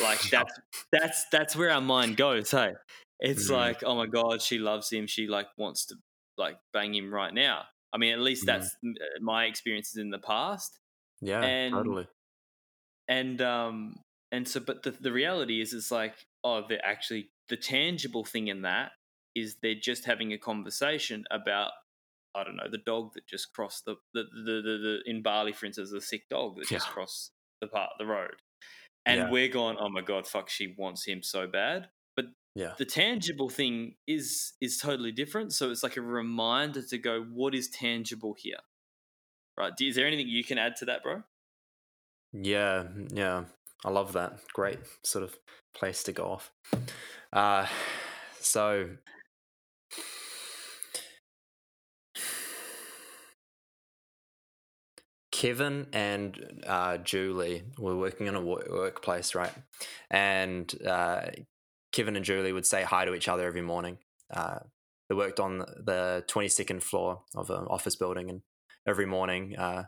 Like 0.03 0.21
that's 0.31 0.53
that's 0.93 1.25
that's 1.31 1.57
where 1.57 1.71
our 1.71 1.81
mind 1.81 2.17
goes, 2.17 2.51
hey. 2.51 2.73
It's 3.21 3.49
Mm. 3.51 3.55
like, 3.55 3.83
oh 3.85 3.95
my 3.97 4.07
God, 4.07 4.41
she 4.43 4.59
loves 4.59 4.91
him. 4.91 5.07
She 5.07 5.27
like 5.27 5.49
wants 5.59 5.87
to 5.87 5.97
like 6.37 6.59
bang 6.73 6.95
him 6.95 7.13
right 7.13 7.35
now. 7.35 7.65
I 7.93 7.99
mean, 7.99 8.13
at 8.13 8.21
least 8.21 8.43
Mm. 8.45 8.47
that's 8.47 8.77
m- 8.85 8.95
uh, 9.01 9.21
my 9.21 9.47
experiences 9.47 9.97
in 9.97 10.11
the 10.11 10.19
past. 10.21 10.79
yeah, 11.21 11.43
and- 11.43 11.75
totally. 11.75 12.07
And 13.09 13.41
um 13.41 14.05
and 14.31 14.47
so 14.47 14.61
but 14.61 14.83
the 14.83 14.91
the 14.93 15.13
reality 15.13 15.61
is 15.61 15.73
it's 15.73 15.91
like, 15.91 16.15
oh, 16.45 16.65
they're 16.69 16.85
actually 16.85 17.31
the 17.49 17.57
tangible 17.57 18.25
thing 18.25 18.49
in 18.49 18.63
that 18.63 18.93
is 19.35 19.57
they're 19.63 19.75
just 19.75 20.05
having 20.05 20.33
a 20.33 20.39
conversation 20.39 21.25
about 21.31 21.73
I 22.35 22.45
don't 22.45 22.57
know, 22.57 22.69
the 22.71 22.79
dog 22.79 23.15
that 23.15 23.27
just 23.27 23.53
crossed 23.55 23.85
the 23.87 23.97
the 24.15 24.25
the, 24.25 24.53
the, 24.63 24.79
the 24.79 25.03
in 25.07 25.23
Bali, 25.23 25.53
for 25.53 25.67
instance, 25.67 25.91
the 25.91 26.01
sick 26.01 26.29
dog 26.29 26.57
that 26.57 26.69
just 26.69 26.87
crossed 26.89 27.33
the 27.61 27.67
part 27.67 27.91
the 27.99 28.07
road. 28.07 28.37
And 29.07 29.21
Yeah. 29.23 29.31
we're 29.31 29.49
going, 29.49 29.79
oh 29.81 29.89
my 29.89 30.03
god, 30.03 30.27
fuck, 30.27 30.51
she 30.51 30.75
wants 30.77 31.05
him 31.07 31.23
so 31.23 31.47
bad. 31.49 31.89
Yeah. 32.55 32.73
the 32.77 32.85
tangible 32.85 33.49
thing 33.49 33.95
is 34.07 34.55
is 34.61 34.79
totally 34.79 35.13
different. 35.13 35.53
So 35.53 35.71
it's 35.71 35.83
like 35.83 35.97
a 35.97 36.03
reminder 36.03 36.83
to 36.83 36.99
go, 36.99 37.23
what 37.23 37.55
is 37.55 37.69
tangible 37.69 38.35
here? 38.37 38.59
Right. 39.57 39.73
Is 39.81 39.97
there 39.97 40.07
anything 40.07 40.29
you 40.29 40.45
can 40.45 40.59
add 40.59 40.77
to 40.77 40.85
that, 40.87 41.03
bro? 41.03 41.23
Yeah, 42.33 42.85
yeah. 43.13 43.45
I 43.85 43.91
love 43.91 44.13
that. 44.15 44.41
Great 44.53 44.79
sort 45.05 45.25
of 45.25 45.37
place 45.75 46.03
to 46.05 46.13
go 46.13 46.25
off. 46.25 46.53
Uh 47.33 47.67
so 48.41 48.89
Kevin 55.39 55.87
and 55.93 56.65
uh, 56.67 56.99
Julie 56.99 57.63
were 57.79 57.97
working 57.97 58.27
in 58.27 58.35
a 58.35 58.41
wo- 58.41 58.61
workplace, 58.69 59.37
right? 59.37 59.53
And 60.11 60.75
uh, 60.85 61.27
Kevin 61.99 62.15
and 62.15 62.25
Julie 62.25 62.53
would 62.53 62.65
say 62.65 62.85
hi 62.85 63.05
to 63.05 63.13
each 63.13 63.27
other 63.27 63.45
every 63.45 63.61
morning. 63.61 63.99
Uh, 64.33 64.61
they 65.09 65.17
worked 65.17 65.41
on 65.41 65.59
the 65.59 66.23
22nd 66.29 66.81
floor 66.81 67.23
of 67.35 67.51
an 67.51 67.67
office 67.67 67.97
building, 67.97 68.31
and 68.31 68.43
every 68.87 69.05
morning 69.05 69.57
uh, 69.59 69.83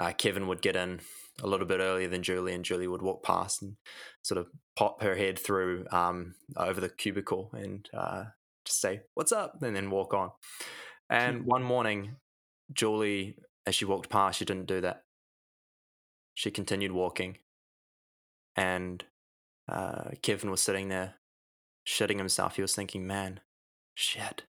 uh, 0.00 0.10
Kevin 0.18 0.48
would 0.48 0.60
get 0.60 0.74
in 0.74 0.98
a 1.40 1.46
little 1.46 1.66
bit 1.68 1.78
earlier 1.78 2.08
than 2.08 2.24
Julie, 2.24 2.52
and 2.52 2.64
Julie 2.64 2.88
would 2.88 3.00
walk 3.00 3.22
past 3.22 3.62
and 3.62 3.76
sort 4.22 4.38
of 4.38 4.48
pop 4.74 5.02
her 5.02 5.14
head 5.14 5.38
through 5.38 5.86
um, 5.92 6.34
over 6.56 6.80
the 6.80 6.88
cubicle 6.88 7.48
and 7.52 7.88
uh, 7.96 8.24
just 8.64 8.80
say, 8.80 9.02
What's 9.14 9.30
up? 9.30 9.62
and 9.62 9.76
then 9.76 9.88
walk 9.88 10.14
on. 10.14 10.32
And 11.08 11.44
one 11.44 11.62
morning, 11.62 12.16
Julie, 12.72 13.38
as 13.68 13.76
she 13.76 13.84
walked 13.84 14.10
past, 14.10 14.40
she 14.40 14.44
didn't 14.44 14.66
do 14.66 14.80
that. 14.80 15.04
She 16.34 16.50
continued 16.50 16.90
walking, 16.90 17.36
and 18.56 19.04
uh, 19.68 20.10
Kevin 20.22 20.50
was 20.50 20.60
sitting 20.60 20.88
there 20.88 21.14
shitting 21.86 22.18
himself. 22.18 22.56
He 22.56 22.62
was 22.62 22.74
thinking, 22.74 23.06
Man, 23.06 23.40
shit. 23.94 24.44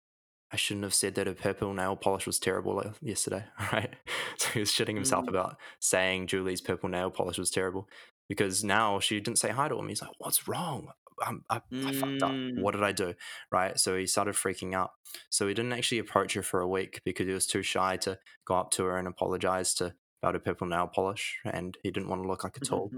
I 0.52 0.56
shouldn't 0.56 0.84
have 0.84 0.94
said 0.94 1.16
that 1.16 1.26
her 1.26 1.34
purple 1.34 1.72
nail 1.74 1.96
polish 1.96 2.26
was 2.26 2.38
terrible 2.38 2.78
uh, 2.78 2.92
yesterday, 3.00 3.44
right? 3.72 3.94
So 4.38 4.50
he 4.50 4.60
was 4.60 4.70
shitting 4.70 4.94
himself 4.94 5.24
Mm. 5.24 5.30
about 5.30 5.56
saying 5.80 6.28
Julie's 6.28 6.60
purple 6.60 6.88
nail 6.88 7.10
polish 7.10 7.38
was 7.38 7.50
terrible 7.50 7.88
because 8.28 8.62
now 8.62 9.00
she 9.00 9.18
didn't 9.20 9.38
say 9.40 9.50
hi 9.50 9.68
to 9.68 9.76
him. 9.78 9.88
He's 9.88 10.00
like, 10.02 10.12
"What's 10.18 10.46
wrong? 10.46 10.88
I'm, 11.24 11.44
I, 11.50 11.60
I 11.72 11.92
fucked 11.92 12.22
up. 12.22 12.30
Mm. 12.30 12.60
What 12.60 12.72
did 12.74 12.84
I 12.84 12.92
do?" 12.92 13.14
Right? 13.50 13.78
So 13.80 13.96
he 13.96 14.06
started 14.06 14.34
freaking 14.36 14.74
out. 14.74 14.90
So 15.30 15.48
he 15.48 15.54
didn't 15.54 15.72
actually 15.72 15.98
approach 15.98 16.34
her 16.34 16.42
for 16.42 16.60
a 16.60 16.68
week 16.68 17.00
because 17.04 17.26
he 17.26 17.32
was 17.32 17.46
too 17.48 17.62
shy 17.62 17.96
to 17.98 18.18
go 18.46 18.54
up 18.54 18.70
to 18.72 18.84
her 18.84 18.96
and 18.96 19.08
apologize 19.08 19.74
to 19.74 19.94
about 20.22 20.34
her 20.34 20.40
purple 20.40 20.66
nail 20.68 20.86
polish, 20.86 21.36
and 21.44 21.76
he 21.82 21.90
didn't 21.90 22.08
want 22.08 22.22
to 22.22 22.28
look 22.28 22.44
like 22.44 22.56
a 22.56 22.60
tool. 22.60 22.90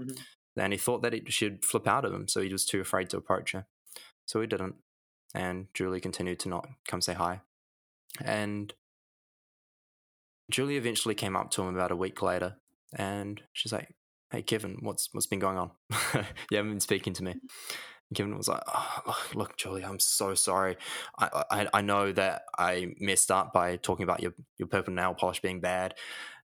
And 0.57 0.73
he 0.73 0.79
thought 0.79 1.01
that 1.03 1.13
it, 1.13 1.31
she'd 1.31 1.63
flip 1.63 1.87
out 1.87 2.05
of 2.05 2.13
him, 2.13 2.27
so 2.27 2.41
he 2.41 2.51
was 2.51 2.65
too 2.65 2.81
afraid 2.81 3.09
to 3.09 3.17
approach 3.17 3.51
her. 3.51 3.65
So 4.25 4.41
he 4.41 4.47
didn't, 4.47 4.75
and 5.33 5.67
Julie 5.73 6.01
continued 6.01 6.39
to 6.41 6.49
not 6.49 6.67
come 6.87 7.01
say 7.01 7.13
hi. 7.13 7.41
And 8.23 8.73
Julie 10.49 10.77
eventually 10.77 11.15
came 11.15 11.35
up 11.35 11.51
to 11.51 11.61
him 11.61 11.75
about 11.75 11.91
a 11.91 11.95
week 11.95 12.21
later, 12.21 12.55
and 12.93 13.41
she's 13.53 13.73
like, 13.73 13.95
"Hey, 14.31 14.41
Kevin, 14.41 14.77
what's 14.81 15.09
what's 15.11 15.27
been 15.27 15.39
going 15.39 15.57
on? 15.57 15.71
you 16.51 16.57
haven't 16.57 16.71
been 16.71 16.79
speaking 16.79 17.13
to 17.13 17.23
me." 17.23 17.35
Kevin 18.15 18.37
was 18.37 18.47
like, 18.47 18.63
oh, 18.67 19.27
look, 19.35 19.57
Julie, 19.57 19.83
I'm 19.83 19.99
so 19.99 20.33
sorry. 20.33 20.77
I, 21.19 21.43
I 21.51 21.67
I 21.73 21.81
know 21.81 22.11
that 22.13 22.43
I 22.57 22.93
messed 22.99 23.31
up 23.31 23.51
by 23.53 23.75
talking 23.77 24.03
about 24.03 24.21
your, 24.21 24.33
your 24.57 24.67
purple 24.67 24.93
nail 24.93 25.13
polish 25.13 25.41
being 25.41 25.59
bad, 25.59 25.93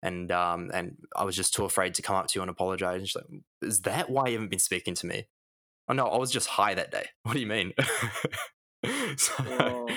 and 0.01 0.31
um 0.31 0.71
and 0.73 0.97
I 1.15 1.23
was 1.23 1.35
just 1.35 1.53
too 1.53 1.65
afraid 1.65 1.93
to 1.95 2.01
come 2.01 2.15
up 2.15 2.27
to 2.27 2.37
you 2.39 2.41
and 2.41 2.51
apologize. 2.51 2.99
And 2.99 3.07
she's 3.07 3.15
like, 3.15 3.41
"Is 3.61 3.81
that 3.81 4.09
why 4.09 4.27
you 4.27 4.33
haven't 4.33 4.49
been 4.49 4.59
speaking 4.59 4.93
to 4.95 5.05
me?" 5.05 5.27
Oh 5.87 5.93
no, 5.93 6.07
I 6.07 6.17
was 6.17 6.31
just 6.31 6.47
high 6.47 6.73
that 6.75 6.91
day. 6.91 7.05
What 7.23 7.33
do 7.33 7.39
you 7.39 7.47
mean? 7.47 7.73
so 9.17 9.33
Oh. 9.39 9.87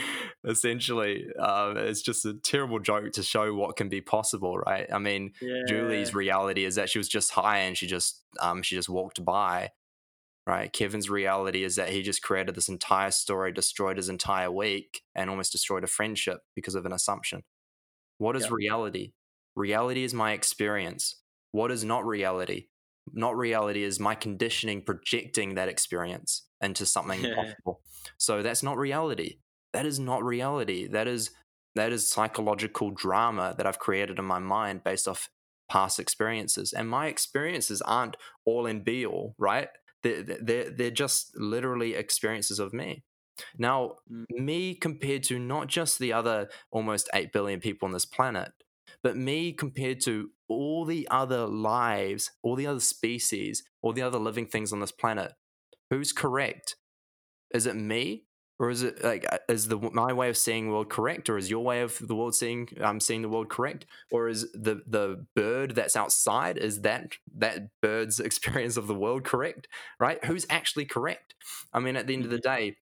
essentially, 0.44 1.26
um, 1.38 1.76
it's 1.76 2.02
just 2.02 2.24
a 2.24 2.34
terrible 2.34 2.78
joke 2.78 3.12
to 3.12 3.22
show 3.22 3.52
what 3.54 3.76
can 3.76 3.88
be 3.88 4.00
possible, 4.00 4.56
right? 4.58 4.86
I 4.92 4.98
mean, 4.98 5.32
Julie's 5.66 6.14
reality 6.14 6.64
is 6.64 6.76
that 6.76 6.88
she 6.90 6.98
was 6.98 7.08
just 7.08 7.32
high 7.32 7.58
and 7.60 7.76
she 7.76 7.86
just 7.88 8.22
um 8.40 8.62
she 8.62 8.76
just 8.76 8.88
walked 8.88 9.24
by. 9.24 9.70
Right. 10.46 10.72
Kevin's 10.72 11.10
reality 11.10 11.64
is 11.64 11.74
that 11.74 11.88
he 11.88 12.02
just 12.02 12.22
created 12.22 12.54
this 12.54 12.68
entire 12.68 13.10
story, 13.10 13.50
destroyed 13.52 13.96
his 13.96 14.08
entire 14.08 14.50
week, 14.50 15.02
and 15.14 15.28
almost 15.28 15.50
destroyed 15.50 15.82
a 15.82 15.88
friendship 15.88 16.38
because 16.54 16.76
of 16.76 16.86
an 16.86 16.92
assumption. 16.92 17.42
What 18.18 18.36
is 18.36 18.44
Yeah. 18.44 18.50
reality? 18.52 19.12
Reality 19.56 20.04
is 20.04 20.14
my 20.14 20.32
experience. 20.32 21.22
What 21.52 21.72
is 21.72 21.84
not 21.84 22.06
reality? 22.06 22.68
Not 23.12 23.36
reality 23.36 23.82
is 23.82 23.98
my 23.98 24.14
conditioning 24.14 24.82
projecting 24.84 25.54
that 25.54 25.68
experience 25.68 26.48
into 26.60 26.86
something 26.86 27.20
Yeah. 27.22 27.34
possible. 27.34 27.82
So 28.18 28.42
that's 28.42 28.62
not 28.62 28.78
reality. 28.78 29.38
That 29.72 29.84
is 29.86 29.98
not 29.98 30.22
reality. 30.24 30.86
That 30.86 31.08
is 31.08 31.30
that 31.74 31.92
is 31.92 32.08
psychological 32.08 32.90
drama 32.90 33.54
that 33.58 33.66
I've 33.66 33.78
created 33.78 34.18
in 34.18 34.24
my 34.24 34.38
mind 34.38 34.82
based 34.82 35.06
off 35.06 35.28
past 35.70 35.98
experiences. 36.00 36.72
And 36.72 36.88
my 36.88 37.08
experiences 37.08 37.82
aren't 37.82 38.16
all 38.46 38.64
and 38.66 38.82
be 38.82 39.04
all, 39.04 39.34
right? 39.38 39.68
They're, 40.06 40.38
they're, 40.42 40.70
they're 40.70 40.90
just 40.90 41.36
literally 41.36 41.94
experiences 41.94 42.58
of 42.58 42.72
me. 42.72 43.04
Now, 43.58 43.96
Mm. 44.10 44.24
me 44.30 44.74
compared 44.74 45.22
to 45.24 45.38
not 45.38 45.68
just 45.68 45.98
the 45.98 46.12
other 46.12 46.48
almost 46.70 47.08
8 47.14 47.32
billion 47.32 47.60
people 47.60 47.86
on 47.86 47.92
this 47.92 48.04
planet, 48.06 48.52
but 49.02 49.16
me 49.16 49.52
compared 49.52 50.00
to 50.02 50.30
all 50.48 50.84
the 50.84 51.06
other 51.10 51.46
lives, 51.46 52.30
all 52.42 52.56
the 52.56 52.66
other 52.66 52.80
species, 52.80 53.64
all 53.82 53.92
the 53.92 54.02
other 54.02 54.18
living 54.18 54.46
things 54.46 54.72
on 54.72 54.80
this 54.80 54.92
planet, 54.92 55.32
who's 55.90 56.12
correct? 56.12 56.76
Is 57.54 57.66
it 57.66 57.76
me? 57.76 58.25
Or 58.58 58.70
is 58.70 58.82
it 58.82 59.04
like 59.04 59.26
is 59.48 59.68
the 59.68 59.76
my 59.78 60.12
way 60.14 60.30
of 60.30 60.36
seeing 60.36 60.66
the 60.66 60.72
world 60.72 60.88
correct, 60.88 61.28
or 61.28 61.36
is 61.36 61.50
your 61.50 61.62
way 61.62 61.82
of 61.82 61.98
the 61.98 62.14
world 62.16 62.34
seeing 62.34 62.68
um 62.80 63.00
seeing 63.00 63.20
the 63.22 63.28
world 63.28 63.50
correct, 63.50 63.84
or 64.10 64.28
is 64.28 64.50
the 64.52 64.82
the 64.86 65.26
bird 65.34 65.74
that's 65.74 65.94
outside 65.96 66.56
is 66.56 66.80
that 66.82 67.12
that 67.34 67.68
bird's 67.82 68.18
experience 68.28 68.76
of 68.78 68.86
the 68.86 68.94
world 68.94 69.24
correct? 69.24 69.68
Right? 70.00 70.24
Who's 70.24 70.46
actually 70.48 70.86
correct? 70.86 71.34
I 71.72 71.80
mean, 71.80 71.96
at 71.96 72.06
the 72.06 72.14
end 72.14 72.24
of 72.24 72.30
the 72.30 72.38
day, 72.38 72.78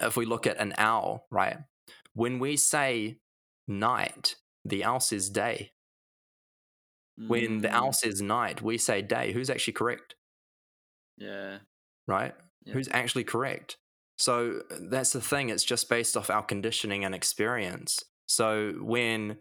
if 0.00 0.16
we 0.16 0.26
look 0.26 0.46
at 0.46 0.58
an 0.58 0.74
owl, 0.78 1.26
right? 1.30 1.58
When 2.14 2.38
we 2.38 2.56
say 2.56 3.20
night, 3.68 4.36
the 4.64 4.84
owl 4.84 5.00
says 5.00 5.30
day. 5.30 5.72
When 7.26 7.60
the 7.60 7.68
Mm, 7.68 7.74
owl 7.74 7.92
says 7.92 8.22
night, 8.22 8.62
we 8.62 8.78
say 8.78 9.02
day. 9.02 9.32
Who's 9.32 9.50
actually 9.50 9.74
correct? 9.74 10.14
yeah, 11.16 11.60
right? 12.06 12.34
Yeah. 12.64 12.72
Who's 12.72 12.88
actually 12.88 13.24
correct? 13.24 13.78
So 14.16 14.60
uh, 14.70 14.76
that's 14.90 15.12
the 15.12 15.20
thing. 15.20 15.48
It's 15.48 15.64
just 15.64 15.88
based 15.88 16.16
off 16.16 16.30
our 16.30 16.42
conditioning 16.42 17.04
and 17.04 17.14
experience. 17.14 18.02
So 18.26 18.74
when 18.80 19.38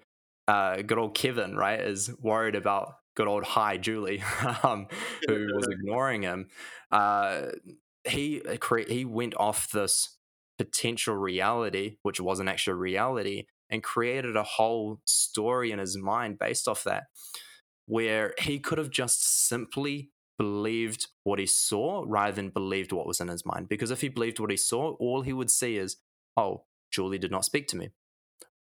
uh, 0.48 0.82
good 0.82 0.98
old 0.98 1.16
Kevin, 1.16 1.56
right, 1.56 1.80
is 1.80 2.12
worried 2.20 2.56
about 2.56 2.95
good 3.16 3.28
old 3.28 3.44
Hi 3.44 3.78
Julie, 3.78 4.24
um, 4.64 4.88
who 5.28 5.48
was 5.54 5.68
ignoring 5.72 6.24
him. 6.24 6.48
Uh, 6.91 7.48
he 8.04 8.41
uh, 8.41 8.58
cre- 8.58 8.88
he 8.88 9.06
went 9.06 9.36
off 9.38 9.72
this 9.72 10.18
potential 10.58 11.16
reality, 11.16 11.98
which 12.04 12.20
wasn't 12.20 12.50
actually 12.50 12.74
reality, 12.74 13.45
and 13.70 13.84
created 13.84 14.36
a 14.36 14.44
whole 14.44 15.00
story 15.06 15.72
in 15.72 15.80
his 15.80 15.98
mind 15.98 16.38
based 16.40 16.68
off 16.68 16.84
that, 16.84 17.06
where 17.86 18.34
he 18.40 18.60
could 18.60 18.78
have 18.78 18.90
just 18.90 19.48
simply 19.48 20.12
believed 20.38 21.07
what 21.23 21.39
he 21.39 21.45
saw 21.45 22.03
rather 22.07 22.31
than 22.34 22.49
believed 22.49 22.91
what 22.91 23.07
was 23.07 23.19
in 23.22 23.27
his 23.27 23.45
mind. 23.45 23.69
Because 23.69 23.91
if 23.91 24.01
he 24.01 24.10
believed 24.10 24.39
what 24.39 24.51
he 24.51 24.57
saw, 24.57 24.91
all 24.95 25.22
he 25.22 25.34
would 25.34 25.51
see 25.51 25.77
is, 25.77 25.97
oh, 26.38 26.65
Julie 26.91 27.18
did 27.19 27.31
not 27.31 27.45
speak 27.45 27.68
to 27.69 27.77
me. 27.77 27.89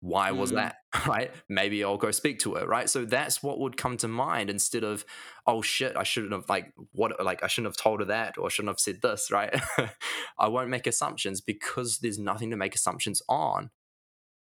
Why 0.02 0.32
was 0.32 0.52
Mm. 0.52 0.56
that? 0.56 0.76
Right? 1.08 1.32
Maybe 1.50 1.84
I'll 1.84 1.98
go 1.98 2.12
speak 2.12 2.40
to 2.40 2.56
her. 2.56 2.66
Right? 2.66 2.90
So 2.90 3.06
that's 3.06 3.44
what 3.44 3.60
would 3.60 3.78
come 3.78 3.98
to 3.98 4.08
mind 4.08 4.50
instead 4.50 4.84
of, 4.84 5.06
oh 5.46 5.62
shit, 5.62 5.96
I 5.98 6.04
shouldn't 6.04 6.34
have 6.34 6.48
like 6.50 6.74
what 6.94 7.24
like 7.24 7.44
I 7.44 7.48
shouldn't 7.48 7.74
have 7.74 7.84
told 7.84 8.00
her 8.00 8.06
that 8.08 8.38
or 8.38 8.50
shouldn't 8.50 8.70
have 8.72 8.80
said 8.80 9.02
this. 9.02 9.30
Right? 9.32 9.54
I 10.40 10.48
won't 10.48 10.70
make 10.70 10.88
assumptions 10.88 11.42
because 11.42 12.00
there's 12.00 12.18
nothing 12.18 12.50
to 12.52 12.58
make 12.58 12.76
assumptions 12.76 13.22
on. 13.30 13.72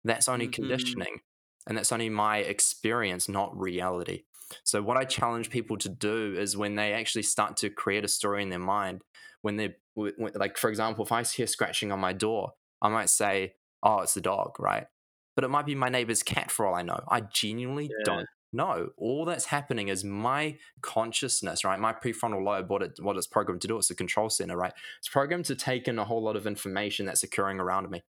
That's 0.04 0.28
only 0.28 0.48
Mhm. 0.48 0.52
conditioning, 0.52 1.20
and 1.66 1.76
that's 1.76 1.92
only 1.92 2.08
my 2.08 2.38
experience, 2.38 3.28
not 3.28 3.56
reality. 3.56 4.24
So 4.64 4.82
what 4.82 4.96
I 4.96 5.04
challenge 5.04 5.50
people 5.50 5.76
to 5.78 5.88
do 5.88 6.34
is 6.36 6.56
when 6.56 6.76
they 6.76 6.92
actually 6.92 7.22
start 7.22 7.56
to 7.58 7.70
create 7.70 8.04
a 8.04 8.08
story 8.08 8.42
in 8.42 8.50
their 8.50 8.58
mind, 8.58 9.02
when 9.42 9.56
they 9.56 9.76
are 9.98 10.12
like, 10.34 10.56
for 10.56 10.70
example, 10.70 11.04
if 11.04 11.12
I 11.12 11.22
hear 11.24 11.46
scratching 11.46 11.92
on 11.92 12.00
my 12.00 12.12
door, 12.12 12.52
I 12.80 12.88
might 12.88 13.10
say, 13.10 13.56
"Oh, 13.82 14.00
it's 14.00 14.14
the 14.14 14.20
dog," 14.20 14.58
right? 14.60 14.86
But 15.34 15.44
it 15.44 15.48
might 15.48 15.66
be 15.66 15.74
my 15.74 15.88
neighbor's 15.88 16.22
cat 16.22 16.50
for 16.50 16.66
all 16.66 16.74
I 16.74 16.82
know. 16.82 17.04
I 17.08 17.20
genuinely 17.22 17.96
Yeah. 17.98 18.04
don't 18.04 18.28
know. 18.52 18.90
All 18.98 19.24
that's 19.24 19.46
happening 19.46 19.88
is 19.88 20.04
my 20.04 20.58
consciousness, 20.82 21.64
right? 21.64 21.80
My 21.80 21.92
prefrontal 21.94 22.44
lobe, 22.44 22.68
what 22.70 22.82
it 22.82 22.98
what 23.00 23.16
it's 23.16 23.26
programmed 23.26 23.62
to 23.62 23.68
do, 23.68 23.78
it's 23.78 23.90
a 23.90 23.94
control 23.94 24.28
center, 24.28 24.56
right? 24.56 24.74
It's 24.98 25.08
programmed 25.08 25.46
to 25.46 25.56
take 25.56 25.88
in 25.88 25.98
a 25.98 26.04
whole 26.04 26.22
lot 26.22 26.36
of 26.36 26.46
information 26.46 27.06
that's 27.06 27.22
occurring 27.22 27.60
around 27.60 27.88
me, 27.90 28.02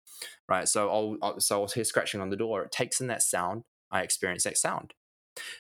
right? 0.49 0.69
So 0.69 0.91
I'll, 0.91 1.17
I'll 1.23 1.41
so 1.41 1.63
I'll 1.63 1.69
hear 1.69 1.85
scratching 1.85 2.21
on 2.21 2.31
the 2.31 2.37
door. 2.37 2.65
It 2.65 2.73
takes 2.73 3.01
in 3.01 3.09
that 3.09 3.23
sound. 3.23 3.65
I 3.91 4.03
experience 4.03 4.45
that 4.45 4.59
sound. 4.59 4.95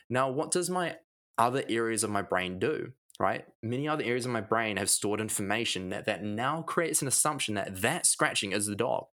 Now, 0.09 0.31
what 0.31 0.51
does 0.51 0.71
my 0.71 0.99
other 1.39 1.65
areas 1.69 2.05
of 2.05 2.11
my 2.11 2.23
brain 2.23 2.59
do? 2.59 2.93
Right? 3.21 3.47
Many 3.63 3.87
other 3.89 4.03
areas 4.05 4.27
of 4.27 4.33
my 4.33 4.41
brain 4.41 4.77
have 4.79 4.91
stored 4.91 5.21
information 5.21 5.91
that, 5.91 6.07
that 6.07 6.25
now 6.25 6.63
creates 6.63 7.03
an 7.03 7.09
assumption 7.09 7.55
that 7.55 7.81
that 7.83 8.07
scratching 8.07 8.53
is 8.53 8.67
the 8.67 8.75
dog. 8.75 9.07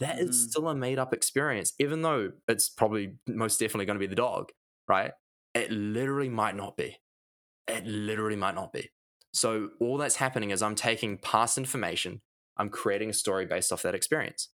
That 0.00 0.18
is 0.18 0.30
Mhm. 0.30 0.50
still 0.50 0.68
a 0.68 0.74
made 0.74 0.98
up 0.98 1.12
experience, 1.12 1.74
even 1.78 2.02
though 2.02 2.32
it's 2.48 2.68
probably 2.68 3.18
most 3.26 3.60
definitely 3.60 3.86
going 3.86 3.96
to 3.98 4.00
be 4.00 4.06
the 4.06 4.14
dog, 4.14 4.52
right? 4.88 5.12
It 5.54 5.70
literally 5.70 6.28
might 6.30 6.56
not 6.56 6.76
be. 6.76 6.98
It 7.68 7.86
literally 7.86 8.36
might 8.36 8.54
not 8.54 8.72
be. 8.72 8.90
So, 9.32 9.70
all 9.80 9.98
that's 9.98 10.16
happening 10.16 10.50
is 10.50 10.62
I'm 10.62 10.74
taking 10.76 11.18
past 11.18 11.58
information, 11.58 12.22
I'm 12.56 12.70
creating 12.70 13.10
a 13.10 13.14
story 13.14 13.46
based 13.46 13.72
off 13.72 13.82
that 13.82 13.94
experience. 13.94 14.48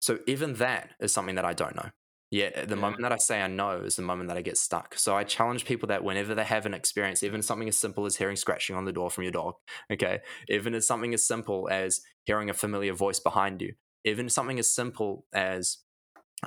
So, 0.00 0.18
even 0.26 0.54
that 0.54 0.94
is 1.00 1.12
something 1.12 1.36
that 1.36 1.44
I 1.44 1.52
don't 1.54 1.76
know. 1.76 1.90
Yet, 2.32 2.54
at 2.54 2.68
the 2.70 2.76
Yeah. 2.76 2.80
moment 2.80 3.02
that 3.02 3.12
I 3.12 3.18
say 3.18 3.42
I 3.42 3.46
know 3.46 3.82
is 3.82 3.96
the 3.96 4.02
moment 4.02 4.28
that 4.30 4.38
I 4.38 4.42
get 4.42 4.58
stuck. 4.58 4.96
So, 4.98 5.16
I 5.16 5.24
challenge 5.24 5.66
people 5.66 5.88
that 5.88 6.04
whenever 6.04 6.34
they 6.34 6.44
have 6.44 6.66
an 6.66 6.74
experience, 6.74 7.22
even 7.22 7.42
something 7.42 7.68
as 7.68 7.78
simple 7.78 8.06
as 8.06 8.16
hearing 8.16 8.36
scratching 8.36 8.76
on 8.76 8.86
the 8.86 8.92
door 8.92 9.10
from 9.10 9.24
your 9.24 9.32
dog, 9.32 9.56
okay, 9.92 10.22
even 10.48 10.74
as 10.74 10.86
something 10.86 11.14
as 11.14 11.26
simple 11.26 11.68
as 11.70 12.02
hearing 12.24 12.50
a 12.50 12.54
familiar 12.54 12.94
voice 12.94 13.20
behind 13.20 13.62
you, 13.62 13.74
even 14.04 14.30
something 14.30 14.58
as 14.58 14.70
simple 14.70 15.26
as 15.34 15.78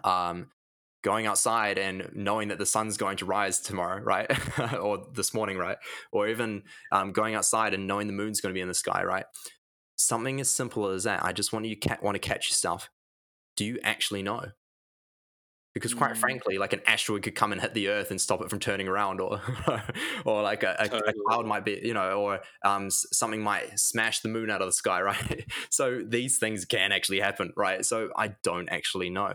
um, 0.04 0.52
going 1.04 1.28
outside 1.28 1.78
and 1.78 2.10
knowing 2.14 2.50
that 2.50 2.60
the 2.60 2.66
sun's 2.66 2.98
going 2.98 3.18
to 3.18 3.26
rise 3.26 3.60
tomorrow, 3.60 4.02
right? 4.02 4.30
or 4.80 5.06
this 5.14 5.34
morning, 5.34 5.58
right? 5.58 5.78
Or 6.12 6.28
even 6.28 6.64
um, 6.92 7.14
going 7.14 7.36
outside 7.36 7.74
and 7.74 7.88
knowing 7.88 8.08
the 8.08 8.14
moon's 8.14 8.42
going 8.42 8.52
to 8.54 8.58
be 8.58 8.62
in 8.62 8.68
the 8.68 8.74
sky, 8.74 9.04
right? 9.04 9.26
Something 9.98 10.42
as 10.42 10.50
simple 10.50 10.88
as 10.88 11.04
that. 11.06 11.24
I 11.24 11.34
just 11.34 11.54
want 11.54 11.66
you 11.66 11.78
ca- 11.78 12.00
want 12.02 12.16
to 12.16 12.20
catch 12.20 12.50
yourself. 12.50 12.90
Do 13.58 13.66
you 13.66 13.80
actually 13.84 14.24
know? 14.24 14.52
Because 15.76 15.94
quite 15.94 16.14
Mm. 16.14 16.18
frankly, 16.18 16.58
like 16.58 16.74
an 16.74 16.82
asteroid 16.88 17.22
could 17.22 17.36
come 17.36 17.52
and 17.52 17.62
hit 17.62 17.76
the 17.76 17.90
Earth 17.90 18.10
and 18.10 18.20
stop 18.20 18.42
it 18.42 18.50
from 18.50 18.60
turning 18.60 18.88
around, 18.88 19.22
or 19.22 19.42
or 20.26 20.42
like 20.42 20.64
a, 20.64 20.76
a, 20.80 21.10
a 21.10 21.14
cloud 21.28 21.46
might 21.46 21.66
be, 21.66 21.80
you 21.84 21.94
know, 21.94 22.14
or 22.14 22.42
um, 22.64 22.90
something 22.90 23.44
might 23.44 23.78
smash 23.80 24.22
the 24.22 24.30
moon 24.30 24.50
out 24.50 24.62
of 24.62 24.68
the 24.68 24.74
sky, 24.74 25.02
right? 25.04 25.46
so 25.70 26.02
these 26.04 26.40
things 26.40 26.66
can 26.66 26.92
actually 26.92 27.20
happen, 27.20 27.54
right? 27.56 27.86
So 27.86 28.10
I 28.18 28.36
don't 28.42 28.70
actually 28.70 29.10
know 29.12 29.34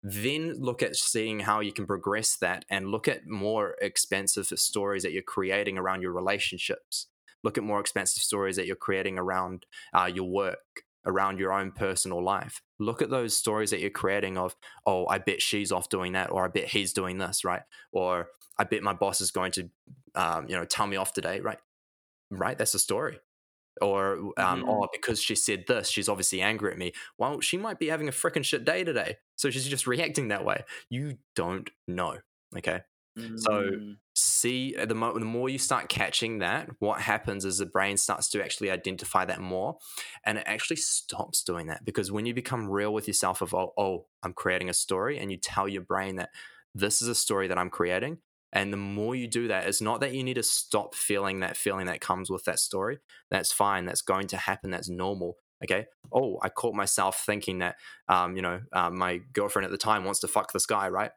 then 0.00 0.54
look 0.60 0.80
at 0.82 0.94
seeing 0.94 1.40
how 1.40 1.58
you 1.60 1.72
can 1.72 1.84
progress 1.84 2.36
that 2.36 2.64
and 2.70 2.88
look 2.88 3.08
at 3.08 3.26
more 3.26 3.74
expensive 3.80 4.46
stories 4.46 5.02
that 5.02 5.10
you're 5.12 5.22
creating 5.22 5.76
around 5.76 6.02
your 6.02 6.12
relationships 6.12 7.08
look 7.42 7.58
at 7.58 7.64
more 7.64 7.80
expensive 7.80 8.22
stories 8.22 8.56
that 8.56 8.66
you're 8.66 8.76
creating 8.76 9.18
around 9.18 9.66
uh, 9.94 10.10
your 10.12 10.28
work 10.28 10.84
around 11.08 11.40
your 11.40 11.52
own 11.52 11.72
personal 11.72 12.22
life. 12.22 12.60
Look 12.78 13.02
at 13.02 13.10
those 13.10 13.36
stories 13.36 13.70
that 13.70 13.80
you're 13.80 13.90
creating 13.90 14.38
of 14.38 14.54
oh 14.86 15.06
i 15.08 15.18
bet 15.18 15.42
she's 15.42 15.72
off 15.72 15.88
doing 15.88 16.12
that 16.12 16.30
or 16.30 16.44
i 16.44 16.48
bet 16.48 16.66
he's 16.68 16.92
doing 16.92 17.18
this 17.18 17.44
right? 17.44 17.62
Or 17.92 18.28
i 18.58 18.64
bet 18.64 18.82
my 18.84 18.92
boss 18.92 19.20
is 19.20 19.32
going 19.32 19.52
to 19.52 19.70
um, 20.14 20.46
you 20.48 20.56
know 20.56 20.64
tell 20.64 20.86
me 20.86 20.96
off 20.96 21.12
today 21.14 21.40
right? 21.40 21.58
Right? 22.30 22.58
That's 22.58 22.74
a 22.74 22.78
story. 22.78 23.18
Or 23.80 24.18
um, 24.38 24.62
Mhm. 24.62 24.68
oh 24.68 24.88
because 24.92 25.20
she 25.22 25.34
said 25.36 25.64
this 25.68 25.88
she's 25.88 26.08
obviously 26.08 26.42
angry 26.42 26.72
at 26.72 26.78
me. 26.78 26.92
Well 27.18 27.40
she 27.40 27.56
might 27.56 27.78
be 27.78 27.88
having 27.88 28.08
a 28.08 28.12
freaking 28.12 28.44
shit 28.44 28.64
day 28.64 28.84
today 28.84 29.16
so 29.36 29.50
she's 29.50 29.66
just 29.68 29.86
reacting 29.86 30.28
that 30.28 30.44
way. 30.44 30.64
You 30.90 31.18
don't 31.36 31.70
know 31.86 32.18
okay 32.56 32.80
So- 33.36 33.62
Mm. 33.62 33.96
see 34.14 34.74
the, 34.74 34.94
mo- 34.94 35.16
the 35.18 35.24
more 35.24 35.48
you 35.48 35.58
start 35.58 35.88
catching 35.88 36.38
that 36.40 36.68
what 36.80 37.00
happens 37.00 37.44
is 37.44 37.58
the 37.58 37.66
brain 37.66 37.96
starts 37.96 38.28
to 38.30 38.42
actually 38.42 38.68
identify 38.70 39.24
that 39.24 39.40
more 39.40 39.78
and 40.24 40.38
it 40.38 40.44
actually 40.46 40.76
stops 40.76 41.42
doing 41.44 41.68
that 41.68 41.84
because 41.84 42.10
when 42.10 42.26
you 42.26 42.34
become 42.34 42.68
real 42.68 42.92
with 42.92 43.06
yourself 43.06 43.40
of 43.42 43.54
oh, 43.54 43.72
oh 43.78 44.06
i'm 44.24 44.32
creating 44.32 44.68
a 44.68 44.74
story 44.74 45.18
and 45.18 45.30
you 45.30 45.36
tell 45.36 45.68
your 45.68 45.82
brain 45.82 46.16
that 46.16 46.30
this 46.74 47.00
is 47.00 47.06
a 47.08 47.14
story 47.14 47.46
that 47.46 47.58
i'm 47.58 47.70
creating 47.70 48.18
and 48.52 48.72
the 48.72 48.76
more 48.76 49.14
you 49.14 49.28
do 49.28 49.46
that 49.48 49.68
it's 49.68 49.80
not 49.80 50.00
that 50.00 50.12
you 50.14 50.24
need 50.24 50.34
to 50.34 50.42
stop 50.42 50.94
feeling 50.96 51.38
that 51.40 51.56
feeling 51.56 51.86
that 51.86 52.00
comes 52.00 52.28
with 52.28 52.44
that 52.44 52.58
story 52.58 52.98
that's 53.30 53.52
fine 53.52 53.84
that's 53.86 54.02
going 54.02 54.26
to 54.26 54.36
happen 54.36 54.70
that's 54.70 54.88
normal 54.88 55.36
okay 55.62 55.86
oh 56.12 56.38
i 56.42 56.48
caught 56.48 56.74
myself 56.74 57.24
thinking 57.24 57.58
that 57.58 57.76
um, 58.08 58.36
you 58.36 58.42
know 58.42 58.60
uh, 58.72 58.90
my 58.90 59.20
girlfriend 59.32 59.64
at 59.64 59.70
the 59.70 59.78
time 59.78 60.04
wants 60.04 60.20
to 60.20 60.28
fuck 60.28 60.52
this 60.52 60.66
guy 60.66 60.88
right 60.88 61.10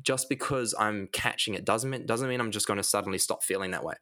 just 0.00 0.28
because 0.28 0.74
I'm 0.78 1.08
catching 1.12 1.54
it 1.54 1.64
doesn't 1.64 1.90
mean 1.90 2.06
doesn't 2.06 2.28
mean 2.28 2.40
I'm 2.40 2.50
just 2.50 2.66
going 2.66 2.78
to 2.78 2.82
suddenly 2.82 3.18
stop 3.18 3.42
feeling 3.42 3.72
that 3.72 3.84
way. 3.84 3.94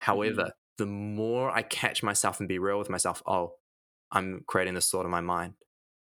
However, 0.00 0.52
the 0.76 0.86
more 0.86 1.50
I 1.50 1.62
catch 1.62 2.02
myself 2.02 2.40
and 2.40 2.48
be 2.48 2.58
real 2.58 2.78
with 2.78 2.90
myself, 2.90 3.22
oh, 3.26 3.54
I'm 4.12 4.44
creating 4.46 4.74
this 4.74 4.90
thought 4.90 5.06
in 5.06 5.10
my 5.10 5.22
mind. 5.22 5.54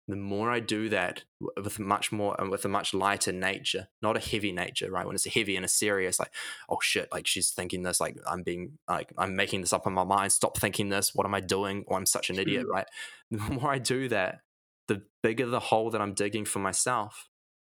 The 0.06 0.16
more 0.16 0.51
I 0.51 0.60
do 0.60 0.90
that 0.90 1.24
with 1.56 1.78
much 1.78 2.12
more 2.12 2.36
and 2.39 2.51
with 2.51 2.64
a 2.64 2.68
much 2.68 2.93
lighter 2.93 3.32
nature, 3.32 3.89
not 4.02 4.16
a 4.16 4.20
heavy 4.20 4.52
nature, 4.52 4.90
right? 4.90 5.06
When 5.06 5.14
it's 5.14 5.26
a 5.26 5.31
heavy 5.31 5.56
and 5.56 5.64
a 5.64 5.68
serious, 5.68 6.18
like, 6.18 6.31
oh 6.68 6.78
shit, 6.82 7.09
like 7.10 7.26
she's 7.26 7.51
thinking 7.51 7.82
this, 7.82 8.01
like 8.01 8.18
I'm 8.26 8.43
being 8.43 8.78
like 8.89 9.12
I'm 9.16 9.35
making 9.35 9.62
this 9.62 9.72
up 9.72 9.86
in 9.86 9.94
my 9.94 10.05
mind. 10.05 10.32
Stop 10.32 10.59
thinking 10.59 10.90
this. 10.90 11.14
What 11.14 11.26
am 11.26 11.35
I 11.35 11.40
doing? 11.40 11.85
Or 11.86 11.97
I'm 11.97 12.05
such 12.06 12.28
an 12.28 12.39
idiot, 12.39 12.66
right? 12.70 12.86
The 13.31 13.39
more 13.55 13.72
I 13.72 13.78
do 13.78 14.09
that, 14.09 14.40
the 14.89 15.02
bigger 15.22 15.47
the 15.47 15.60
hole 15.60 15.90
that 15.90 16.02
I'm 16.02 16.12
digging 16.14 16.44
for 16.44 16.59
myself 16.59 17.28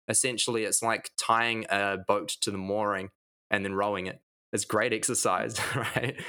essentially 0.07 0.63
it's 0.63 0.81
like 0.81 1.11
tying 1.17 1.65
a 1.69 1.97
boat 2.07 2.29
to 2.41 2.51
the 2.51 2.57
mooring 2.57 3.09
and 3.49 3.63
then 3.63 3.73
rowing 3.73 4.07
it 4.07 4.19
it's 4.51 4.65
great 4.65 4.93
exercise 4.93 5.59
right 5.75 6.19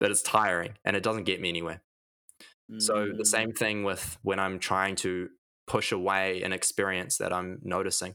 but 0.00 0.10
it's 0.10 0.22
tiring 0.22 0.74
and 0.84 0.96
it 0.96 1.02
doesn't 1.02 1.24
get 1.24 1.40
me 1.40 1.48
anywhere 1.48 1.82
so 2.78 3.06
the 3.06 3.22
Mm. 3.22 3.26
same 3.26 3.52
thing 3.52 3.84
with 3.84 4.18
when 4.22 4.38
i'm 4.38 4.58
trying 4.58 4.96
to 4.96 5.28
push 5.68 5.92
away 5.92 6.42
an 6.42 6.52
experience 6.52 7.18
that 7.18 7.32
i'm 7.32 7.60
noticing. 7.62 8.14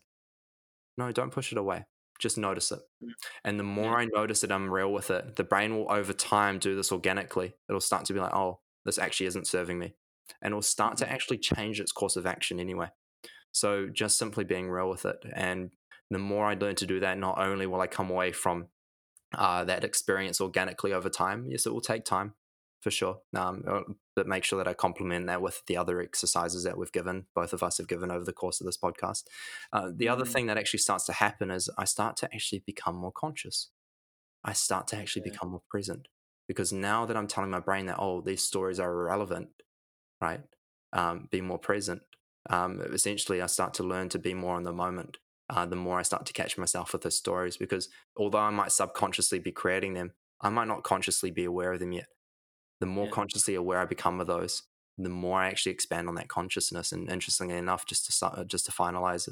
No 0.98 1.12
don't 1.12 1.32
push 1.32 1.52
it 1.52 1.58
away. 1.58 1.86
Just 2.20 2.38
notice 2.38 2.72
it. 2.72 2.80
Mm. 3.04 3.10
and 3.46 3.60
the 3.60 3.64
more 3.64 3.98
i 4.00 4.06
notice 4.06 4.44
it 4.44 4.52
i'm 4.52 4.70
real 4.70 4.92
with 4.94 5.10
it 5.12 5.36
the 5.36 5.44
brain 5.44 5.76
will 5.76 5.92
over 5.92 6.14
time 6.14 6.60
do 6.60 6.76
this 6.76 6.92
organically. 6.92 7.54
It'll 7.70 7.82
start 7.82 8.06
to 8.06 8.14
be 8.14 8.20
like 8.20 8.34
oh 8.34 8.60
this 8.86 8.98
actually 9.00 9.28
isn't 9.28 9.48
serving 9.48 9.80
me. 9.80 9.96
And 10.42 10.52
it'll 10.52 10.62
start 10.62 10.98
to 10.98 11.06
Mhm. 11.06 11.12
actually 11.12 11.38
change 11.38 11.80
its 11.80 11.92
course 11.92 12.16
of 12.18 12.26
action 12.26 12.60
anyway. 12.60 12.90
So 13.52 13.88
just 13.88 14.18
simply 14.18 14.44
being 14.44 14.70
real 14.70 14.90
with 14.90 15.06
it. 15.06 15.18
And 15.34 15.72
the 16.10 16.20
more 16.20 16.46
I 16.48 16.56
learn 16.56 16.76
to 16.76 16.86
do 16.86 17.00
that, 17.02 17.18
not 17.18 17.38
only 17.40 17.66
will 17.68 17.82
I 17.82 17.88
come 17.88 18.10
away 18.10 18.32
from 18.34 18.68
uh, 19.36 19.64
that 19.66 19.84
experience 19.84 20.40
organically 20.42 20.94
over 20.94 21.10
time, 21.10 21.48
yes, 21.50 21.66
it 21.66 21.74
will 21.74 21.82
take 21.82 22.06
time 22.06 22.36
for 22.84 22.92
sure. 22.92 23.22
Um, 23.36 23.64
uh, 23.68 23.82
but 24.16 24.28
make 24.28 24.44
sure 24.44 24.58
that 24.58 24.68
I 24.68 24.74
complement 24.76 25.28
that 25.28 25.42
with 25.42 25.64
the 25.68 25.78
other 25.78 26.02
exercises 26.02 26.64
that 26.66 26.78
we've 26.78 26.92
given, 26.92 27.28
both 27.36 27.54
of 27.54 27.64
us 27.64 27.78
have 27.80 27.88
given 27.88 28.12
over 28.12 28.26
the 28.26 28.34
course 28.34 28.62
of 28.62 28.66
this 28.68 28.78
podcast. 28.78 29.24
Uh, 29.72 29.92
the 29.96 30.10
other 30.10 30.26
Mhm. 30.26 30.28
thing 30.28 30.48
that 30.48 30.58
actually 30.58 30.80
starts 30.82 31.06
to 31.08 31.14
happen 31.14 31.52
is 31.52 31.70
I 31.78 31.86
start 31.86 32.18
to 32.18 32.34
actually 32.36 32.60
become 32.60 32.96
more 32.96 33.14
conscious. 33.14 33.72
I 34.44 34.54
start 34.54 34.88
to 34.90 34.98
actually 34.98 35.22
Yeah. 35.22 35.32
become 35.32 35.50
more 35.52 35.64
present 35.70 36.08
because 36.48 36.74
now 36.74 37.06
that 37.06 37.18
I'm 37.18 37.28
telling 37.28 37.50
my 37.52 37.60
brain 37.60 37.86
that, 37.88 38.00
oh, 38.00 38.22
these 38.22 38.44
stories 38.44 38.80
are 38.80 38.92
irrelevant, 38.92 39.50
right? 40.22 40.44
Um, 40.94 41.28
be 41.32 41.42
more 41.42 41.60
present 41.60 42.04
um, 42.50 42.82
essentially 42.82 43.42
I 43.42 43.48
start 43.48 43.74
to 43.76 43.84
learn 43.84 44.10
to 44.10 44.20
be 44.20 44.34
more 44.34 44.58
in 44.58 44.64
the 44.64 44.74
moment. 44.74 45.18
uh, 45.50 45.66
the 45.66 45.76
more 45.76 46.00
I 46.00 46.04
start 46.04 46.26
to 46.28 46.34
catch 46.34 46.58
myself 46.58 46.94
with 46.94 47.04
those 47.04 47.18
stories. 47.18 47.58
Because 47.58 47.90
although 48.18 48.40
I 48.40 48.50
might 48.52 48.72
subconsciously 48.72 49.40
be 49.40 49.52
creating 49.52 49.94
them, 49.94 50.14
I 50.42 50.50
might 50.50 50.68
not 50.70 50.84
consciously 50.84 51.32
be 51.32 51.44
aware 51.46 51.74
of 51.74 51.80
them 51.82 51.92
yet. 51.92 52.08
The 52.80 52.86
more 52.86 53.06
Yeah. 53.06 53.12
consciously 53.12 53.56
aware 53.56 53.80
I 53.80 53.86
become 53.86 54.20
of 54.22 54.28
those, 54.28 54.64
the 54.98 55.10
more 55.10 55.40
I 55.40 55.48
actually 55.48 55.72
expand 55.72 56.08
on 56.08 56.16
that 56.16 56.28
consciousness. 56.30 56.92
And 56.92 57.10
interestingly 57.10 57.56
enough, 57.58 57.86
just 57.86 58.06
to 58.20 58.46
just 58.46 58.66
to 58.68 58.72
finalize 58.72 59.30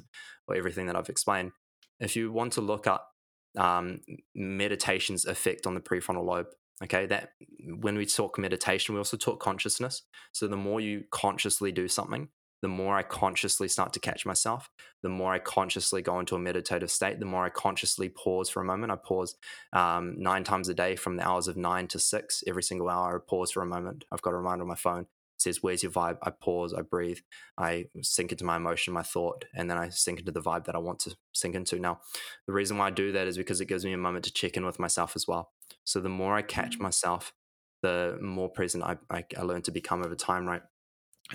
everything 0.53 0.87
that 0.87 0.95
I've 0.95 1.09
explained, 1.09 1.51
if 1.99 2.15
you 2.15 2.31
want 2.31 2.53
to 2.53 2.61
look 2.61 2.87
up 2.87 3.11
um, 3.57 4.01
meditation's 4.35 5.25
effect 5.25 5.67
on 5.67 5.75
the 5.75 5.81
prefrontal 5.81 6.25
lobe, 6.25 6.47
okay, 6.83 7.05
that 7.07 7.33
when 7.79 7.97
we 7.97 8.05
talk 8.05 8.37
meditation, 8.37 8.95
we 8.95 8.99
also 8.99 9.17
talk 9.17 9.39
consciousness. 9.39 10.03
So 10.31 10.47
the 10.47 10.57
more 10.57 10.81
you 10.81 11.03
consciously 11.11 11.71
do 11.71 11.87
something, 11.87 12.29
the 12.61 12.67
more 12.67 12.95
I 12.95 13.03
consciously 13.03 13.67
start 13.67 13.93
to 13.93 13.99
catch 13.99 14.25
myself, 14.25 14.69
the 15.01 15.09
more 15.09 15.33
I 15.33 15.39
consciously 15.39 16.01
go 16.01 16.19
into 16.19 16.35
a 16.35 16.39
meditative 16.39 16.91
state, 16.91 17.19
the 17.19 17.25
more 17.25 17.45
I 17.45 17.49
consciously 17.49 18.09
pause 18.09 18.49
for 18.49 18.61
a 18.61 18.65
moment. 18.65 18.91
I 18.91 18.97
pause 18.97 19.35
um, 19.73 20.15
nine 20.17 20.43
times 20.43 20.69
a 20.69 20.73
day 20.73 20.95
from 20.95 21.17
the 21.17 21.27
hours 21.27 21.47
of 21.47 21.57
nine 21.57 21.87
to 21.87 21.99
six. 21.99 22.43
Every 22.47 22.63
single 22.63 22.89
hour, 22.89 23.17
I 23.17 23.29
pause 23.29 23.51
for 23.51 23.63
a 23.63 23.65
moment. 23.65 24.05
I've 24.11 24.21
got 24.21 24.33
a 24.33 24.37
reminder 24.37 24.63
on 24.63 24.67
my 24.67 24.75
phone. 24.75 25.01
It 25.01 25.07
says, 25.41 25.63
Where's 25.63 25.81
your 25.81 25.91
vibe? 25.91 26.17
I 26.21 26.29
pause, 26.29 26.73
I 26.73 26.81
breathe, 26.81 27.19
I 27.57 27.85
sink 28.01 28.31
into 28.31 28.45
my 28.45 28.57
emotion, 28.57 28.93
my 28.93 29.01
thought, 29.01 29.45
and 29.55 29.69
then 29.69 29.77
I 29.77 29.89
sink 29.89 30.19
into 30.19 30.31
the 30.31 30.41
vibe 30.41 30.65
that 30.65 30.75
I 30.75 30.79
want 30.79 30.99
to 30.99 31.15
sink 31.33 31.55
into. 31.55 31.79
Now, 31.79 31.99
the 32.45 32.53
reason 32.53 32.77
why 32.77 32.87
I 32.87 32.91
do 32.91 33.11
that 33.13 33.27
is 33.27 33.37
because 33.37 33.59
it 33.59 33.65
gives 33.65 33.83
me 33.83 33.93
a 33.93 33.97
moment 33.97 34.25
to 34.25 34.33
check 34.33 34.55
in 34.55 34.65
with 34.65 34.79
myself 34.79 35.13
as 35.15 35.27
well. 35.27 35.51
So 35.83 35.99
the 35.99 36.09
more 36.09 36.35
I 36.35 36.43
catch 36.43 36.77
myself, 36.77 37.33
the 37.81 38.19
more 38.21 38.49
present 38.49 38.83
I, 38.83 38.97
I, 39.09 39.25
I 39.35 39.41
learn 39.41 39.63
to 39.63 39.71
become 39.71 40.03
over 40.03 40.15
time, 40.15 40.45
right? 40.45 40.61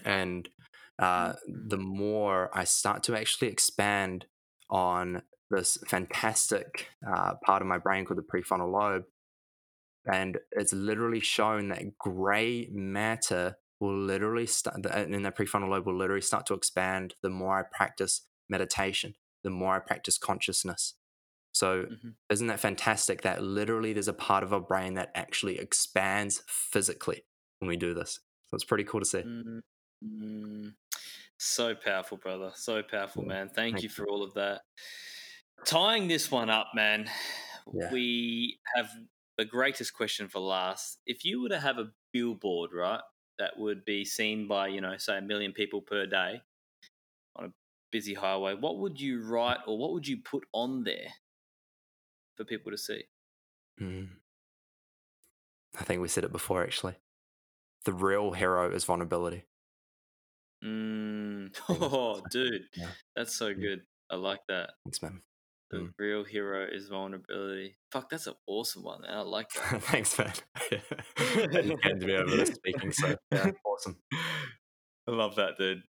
And 0.05 0.49
uh, 0.99 1.35
the 1.47 1.79
more 1.79 2.51
I 2.57 2.65
start 2.65 3.03
to 3.05 3.17
actually 3.17 3.49
expand 3.49 4.27
on 4.71 5.23
this 5.51 5.79
fantastic 5.87 6.89
uh, 7.07 7.35
part 7.45 7.63
of 7.63 7.69
my 7.69 7.79
brain 7.79 8.05
called 8.05 8.19
the 8.19 8.23
prefrontal 8.23 8.73
lobe. 8.73 9.05
And 10.11 10.39
it's 10.53 10.73
literally 10.73 11.21
shown 11.21 11.69
that 11.69 11.99
gray 11.99 12.69
matter 12.71 13.57
will 13.81 13.97
literally 13.99 14.47
start, 14.47 14.77
in 14.87 15.23
the 15.23 15.33
prefrontal 15.33 15.69
lobe 15.69 15.87
will 15.87 15.97
literally 15.97 16.23
start 16.23 16.47
to 16.47 16.55
expand 16.55 17.15
the 17.23 17.29
more 17.31 17.59
I 17.59 17.63
practice 17.65 18.27
meditation, 18.49 19.17
the 19.43 19.51
more 19.51 19.75
I 19.77 19.81
practice 19.81 20.17
consciousness. 20.17 20.95
So, 21.53 21.89
Mhm. 21.89 22.17
isn't 22.31 22.49
that 22.49 22.61
fantastic 22.61 23.23
that 23.23 23.43
literally 23.43 23.93
there's 23.93 24.09
a 24.09 24.15
part 24.15 24.45
of 24.45 24.53
our 24.53 24.61
brain 24.61 24.95
that 24.95 25.13
actually 25.15 25.59
expands 25.59 26.43
physically 26.49 27.25
when 27.61 27.69
we 27.69 27.77
do 27.77 27.95
this? 27.95 28.21
So, 28.47 28.55
it's 28.57 28.65
pretty 28.65 28.85
cool 28.85 29.01
to 29.01 29.07
see. 29.07 29.25
Mm, 29.25 29.61
mm. 30.05 30.73
So 31.39 31.75
powerful, 31.75 32.17
brother. 32.17 32.53
So 32.55 32.83
powerful, 32.83 33.25
man. 33.25 33.49
Thank 33.49 33.55
thank 33.55 33.77
you 33.83 33.83
you. 33.85 33.89
for 33.89 34.07
all 34.09 34.23
of 34.23 34.35
that. 34.35 34.63
Tying 35.65 36.09
this 36.09 36.31
one 36.31 36.51
up, 36.51 36.69
man, 36.75 37.11
Yeah. 37.73 37.91
we 37.93 38.59
have 38.75 38.91
the 39.37 39.45
greatest 39.45 39.93
question 39.95 40.29
for 40.29 40.41
last. 40.41 40.99
If 41.07 41.25
you 41.25 41.43
were 41.43 41.49
to 41.51 41.61
have 41.61 41.79
a 41.79 41.93
billboard, 42.13 42.71
right, 42.73 43.03
that 43.39 43.59
would 43.59 43.85
be 43.85 44.05
seen 44.05 44.49
by, 44.49 44.69
you 44.69 44.81
know, 44.81 44.97
say 44.97 45.19
a 45.19 45.23
million 45.23 45.53
people 45.53 45.83
per 45.83 46.07
day 46.07 46.41
on 47.37 47.45
a 47.47 47.53
busy 47.91 48.15
highway, 48.15 48.55
what 48.55 48.79
would 48.79 49.01
you 49.01 49.23
write 49.23 49.59
or 49.67 49.79
what 49.79 49.93
would 49.93 50.07
you 50.09 50.19
put 50.19 50.45
on 50.53 50.85
there 50.85 51.09
for 52.37 52.45
people 52.45 52.73
to 52.73 52.79
see? 52.79 53.05
Mm. 53.81 54.09
I 55.79 55.85
think 55.85 56.01
we 56.01 56.09
said 56.09 56.25
it 56.25 56.33
before, 56.33 56.63
actually. 56.63 56.97
The 57.85 57.93
real 57.93 58.33
hero 58.33 58.71
is 58.71 58.85
vulnerability. 58.85 59.45
Mm. 60.67 61.55
Oh, 61.69 62.21
dude, 62.31 62.63
Yeah. 62.75 62.89
that's 63.15 63.37
so 63.37 63.55
good. 63.55 63.83
I 64.11 64.17
like 64.17 64.41
that. 64.49 64.71
Thanks, 64.85 65.01
man. 65.03 65.23
The 65.71 65.79
Mm. 65.79 65.93
real 65.99 66.25
hero 66.25 66.65
is 66.71 66.89
vulnerability. 66.89 67.77
Fuck, 67.91 68.09
that's 68.11 68.27
an 68.29 68.35
awesome 68.47 68.83
one. 68.85 69.03
man. 69.03 69.11
I 69.11 69.21
like 69.23 69.49
that. 69.53 69.83
Thanks, 69.83 70.19
man. 70.19 70.33
came 71.17 72.01
to 72.01 72.07
me 72.07 72.15
over 72.17 72.37
this 72.37 72.51
speaking, 72.51 72.93
so 72.93 73.17
yeah, 73.33 73.51
awesome. 73.65 73.97
I 75.09 75.13
love 75.13 75.37
that, 75.37 75.57
dude. 75.59 75.83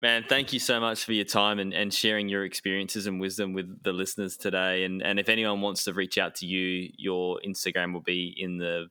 Man, 0.00 0.24
thank 0.28 0.52
you 0.52 0.58
so 0.60 0.80
much 0.80 1.04
for 1.04 1.12
your 1.12 1.24
time 1.26 1.58
and, 1.58 1.74
and 1.74 1.92
sharing 1.92 2.28
your 2.28 2.44
experiences 2.44 3.06
and 3.06 3.20
wisdom 3.20 3.52
with 3.52 3.82
the 3.82 3.92
listeners 3.92 4.36
today. 4.36 4.84
And 4.84 5.02
and 5.02 5.18
if 5.18 5.28
anyone 5.28 5.60
wants 5.60 5.84
to 5.84 5.92
reach 5.92 6.16
out 6.16 6.36
to 6.36 6.46
you, 6.46 6.90
your 6.96 7.38
Instagram 7.46 7.92
will 7.92 8.00
be 8.02 8.34
in 8.36 8.56
the 8.58 8.86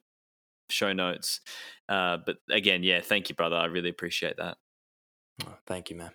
show 0.69 0.93
notes. 0.93 1.39
Uh, 1.89 2.17
but 2.25 2.37
again, 2.51 2.83
yeah, 2.83 3.01
thank 3.01 3.29
you, 3.29 3.35
brother. 3.35 3.55
I 3.55 3.65
really 3.65 3.89
appreciate 3.89 4.37
that. 4.37 4.57
Oh, 5.41 5.55
thank 5.65 5.89
you, 5.89 5.95
man. 5.95 6.11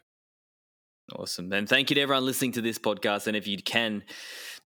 Awesome. 1.16 1.52
And 1.52 1.68
thank 1.68 1.90
you 1.90 1.94
to 1.94 2.00
everyone 2.02 2.26
listening 2.26 2.52
to 2.52 2.60
this 2.60 2.78
podcast. 2.78 3.26
And 3.26 3.36
if 3.36 3.46
you 3.46 3.56
can 3.62 4.04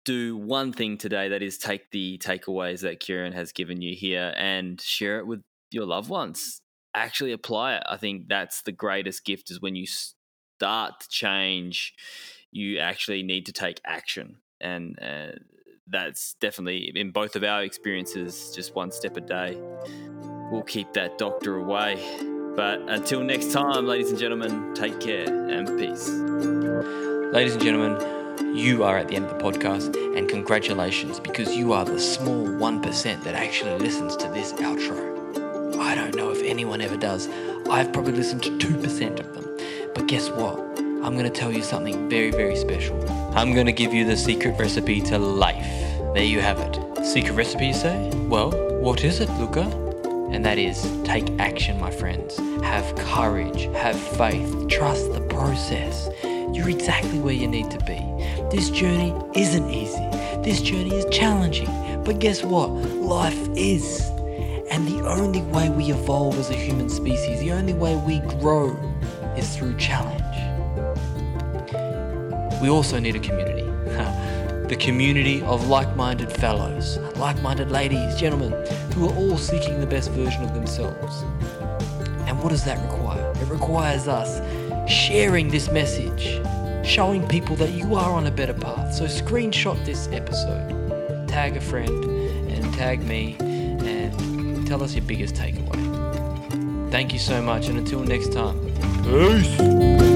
do 0.04 0.36
one 0.36 0.72
thing 0.72 0.98
today, 0.98 1.28
that 1.28 1.42
is 1.42 1.56
take 1.56 1.90
the 1.92 2.18
takeaways 2.18 2.80
that 2.80 3.00
Kieran 3.00 3.32
has 3.32 3.52
given 3.52 3.80
you 3.80 3.94
here 3.94 4.34
and 4.36 4.80
share 4.80 5.18
it 5.18 5.26
with 5.26 5.42
your 5.70 5.86
loved 5.86 6.10
ones. 6.10 6.60
Actually 6.94 7.32
apply 7.32 7.76
it. 7.76 7.84
I 7.88 7.96
think 7.96 8.28
that's 8.28 8.62
the 8.62 8.72
greatest 8.72 9.24
gift 9.24 9.50
is 9.50 9.60
when 9.60 9.76
you 9.76 9.86
start 9.86 11.00
to 11.00 11.08
change, 11.08 11.94
you 12.50 12.78
actually 12.78 13.22
need 13.22 13.46
to 13.46 13.52
take 13.52 13.80
action. 13.84 14.38
And 14.60 14.98
uh, 15.00 15.38
that's 15.86 16.34
definitely 16.40 16.92
in 16.94 17.12
both 17.12 17.36
of 17.36 17.44
our 17.44 17.62
experiences, 17.62 18.52
just 18.54 18.74
one 18.74 18.90
step 18.90 19.16
a 19.16 19.20
day. 19.20 19.56
We'll 20.50 20.62
keep 20.62 20.92
that 20.94 21.18
doctor 21.18 21.56
away. 21.56 22.31
But 22.54 22.82
until 22.86 23.22
next 23.22 23.50
time, 23.50 23.86
ladies 23.86 24.10
and 24.10 24.18
gentlemen, 24.18 24.74
take 24.74 25.00
care 25.00 25.24
and 25.26 25.78
peace. 25.78 26.08
Ladies 27.32 27.54
and 27.54 27.62
gentlemen, 27.62 28.54
you 28.54 28.84
are 28.84 28.98
at 28.98 29.08
the 29.08 29.16
end 29.16 29.24
of 29.24 29.38
the 29.38 29.42
podcast, 29.42 29.96
and 30.16 30.28
congratulations 30.28 31.18
because 31.18 31.56
you 31.56 31.72
are 31.72 31.86
the 31.86 31.98
small 31.98 32.46
1% 32.46 33.22
that 33.22 33.34
actually 33.34 33.78
listens 33.78 34.16
to 34.16 34.28
this 34.28 34.52
outro. 34.54 35.78
I 35.78 35.94
don't 35.94 36.14
know 36.14 36.30
if 36.30 36.42
anyone 36.42 36.82
ever 36.82 36.98
does. 36.98 37.26
I've 37.70 37.90
probably 37.90 38.12
listened 38.12 38.42
to 38.42 38.50
2% 38.50 39.18
of 39.18 39.34
them. 39.34 39.48
But 39.94 40.06
guess 40.06 40.28
what? 40.28 40.58
I'm 40.78 41.16
going 41.16 41.24
to 41.24 41.30
tell 41.30 41.50
you 41.50 41.62
something 41.62 42.10
very, 42.10 42.30
very 42.30 42.56
special. 42.56 43.02
I'm 43.34 43.54
going 43.54 43.66
to 43.66 43.72
give 43.72 43.94
you 43.94 44.04
the 44.04 44.16
secret 44.16 44.58
recipe 44.58 45.00
to 45.00 45.18
life. 45.18 45.66
There 46.12 46.22
you 46.22 46.40
have 46.40 46.60
it. 46.60 47.06
Secret 47.06 47.32
recipe, 47.32 47.68
you 47.68 47.74
say? 47.74 48.10
Well, 48.28 48.50
what 48.80 49.04
is 49.04 49.20
it, 49.20 49.30
Luka? 49.38 49.91
And 50.32 50.46
that 50.46 50.58
is 50.58 50.90
take 51.04 51.28
action, 51.38 51.78
my 51.78 51.90
friends. 51.90 52.38
Have 52.64 52.94
courage, 52.96 53.64
have 53.76 54.00
faith, 54.00 54.66
trust 54.68 55.12
the 55.12 55.20
process. 55.28 56.08
You're 56.24 56.70
exactly 56.70 57.18
where 57.18 57.34
you 57.34 57.46
need 57.46 57.70
to 57.70 57.78
be. 57.80 58.00
This 58.50 58.70
journey 58.70 59.14
isn't 59.34 59.70
easy. 59.70 60.08
This 60.42 60.62
journey 60.62 60.94
is 60.94 61.04
challenging. 61.14 61.68
But 62.02 62.18
guess 62.18 62.42
what? 62.42 62.70
Life 62.70 63.46
is. 63.54 64.00
And 64.70 64.88
the 64.88 65.06
only 65.06 65.42
way 65.42 65.68
we 65.68 65.92
evolve 65.92 66.38
as 66.38 66.48
a 66.48 66.54
human 66.54 66.88
species, 66.88 67.40
the 67.40 67.52
only 67.52 67.74
way 67.74 67.94
we 67.96 68.20
grow 68.40 68.74
is 69.36 69.54
through 69.54 69.76
challenge. 69.76 70.22
We 72.62 72.70
also 72.70 72.98
need 72.98 73.16
a 73.16 73.20
community. 73.20 73.68
the 74.72 74.78
community 74.78 75.42
of 75.42 75.68
like 75.68 75.94
minded 75.96 76.32
fellows, 76.32 76.96
like 77.16 77.38
minded 77.42 77.70
ladies, 77.70 78.16
gentlemen, 78.16 78.52
who 78.94 79.06
are 79.06 79.14
all 79.16 79.36
seeking 79.36 79.78
the 79.80 79.86
best 79.86 80.10
version 80.12 80.42
of 80.42 80.54
themselves. 80.54 81.24
And 82.26 82.42
what 82.42 82.48
does 82.48 82.64
that 82.64 82.80
require? 82.90 83.30
It 83.32 83.50
requires 83.50 84.08
us 84.08 84.40
sharing 84.90 85.50
this 85.50 85.70
message, 85.70 86.40
showing 86.86 87.28
people 87.28 87.54
that 87.56 87.72
you 87.72 87.96
are 87.96 88.12
on 88.12 88.26
a 88.26 88.30
better 88.30 88.54
path. 88.54 88.94
So 88.94 89.04
screenshot 89.04 89.84
this 89.84 90.08
episode, 90.08 91.28
tag 91.28 91.54
a 91.54 91.60
friend, 91.60 92.04
and 92.50 92.72
tag 92.72 93.04
me, 93.04 93.36
and 93.40 94.66
tell 94.66 94.82
us 94.82 94.94
your 94.94 95.04
biggest 95.04 95.34
takeaway. 95.34 96.90
Thank 96.90 97.12
you 97.12 97.18
so 97.18 97.42
much, 97.42 97.68
and 97.68 97.76
until 97.76 98.00
next 98.00 98.32
time, 98.32 98.58
peace. 99.04 100.11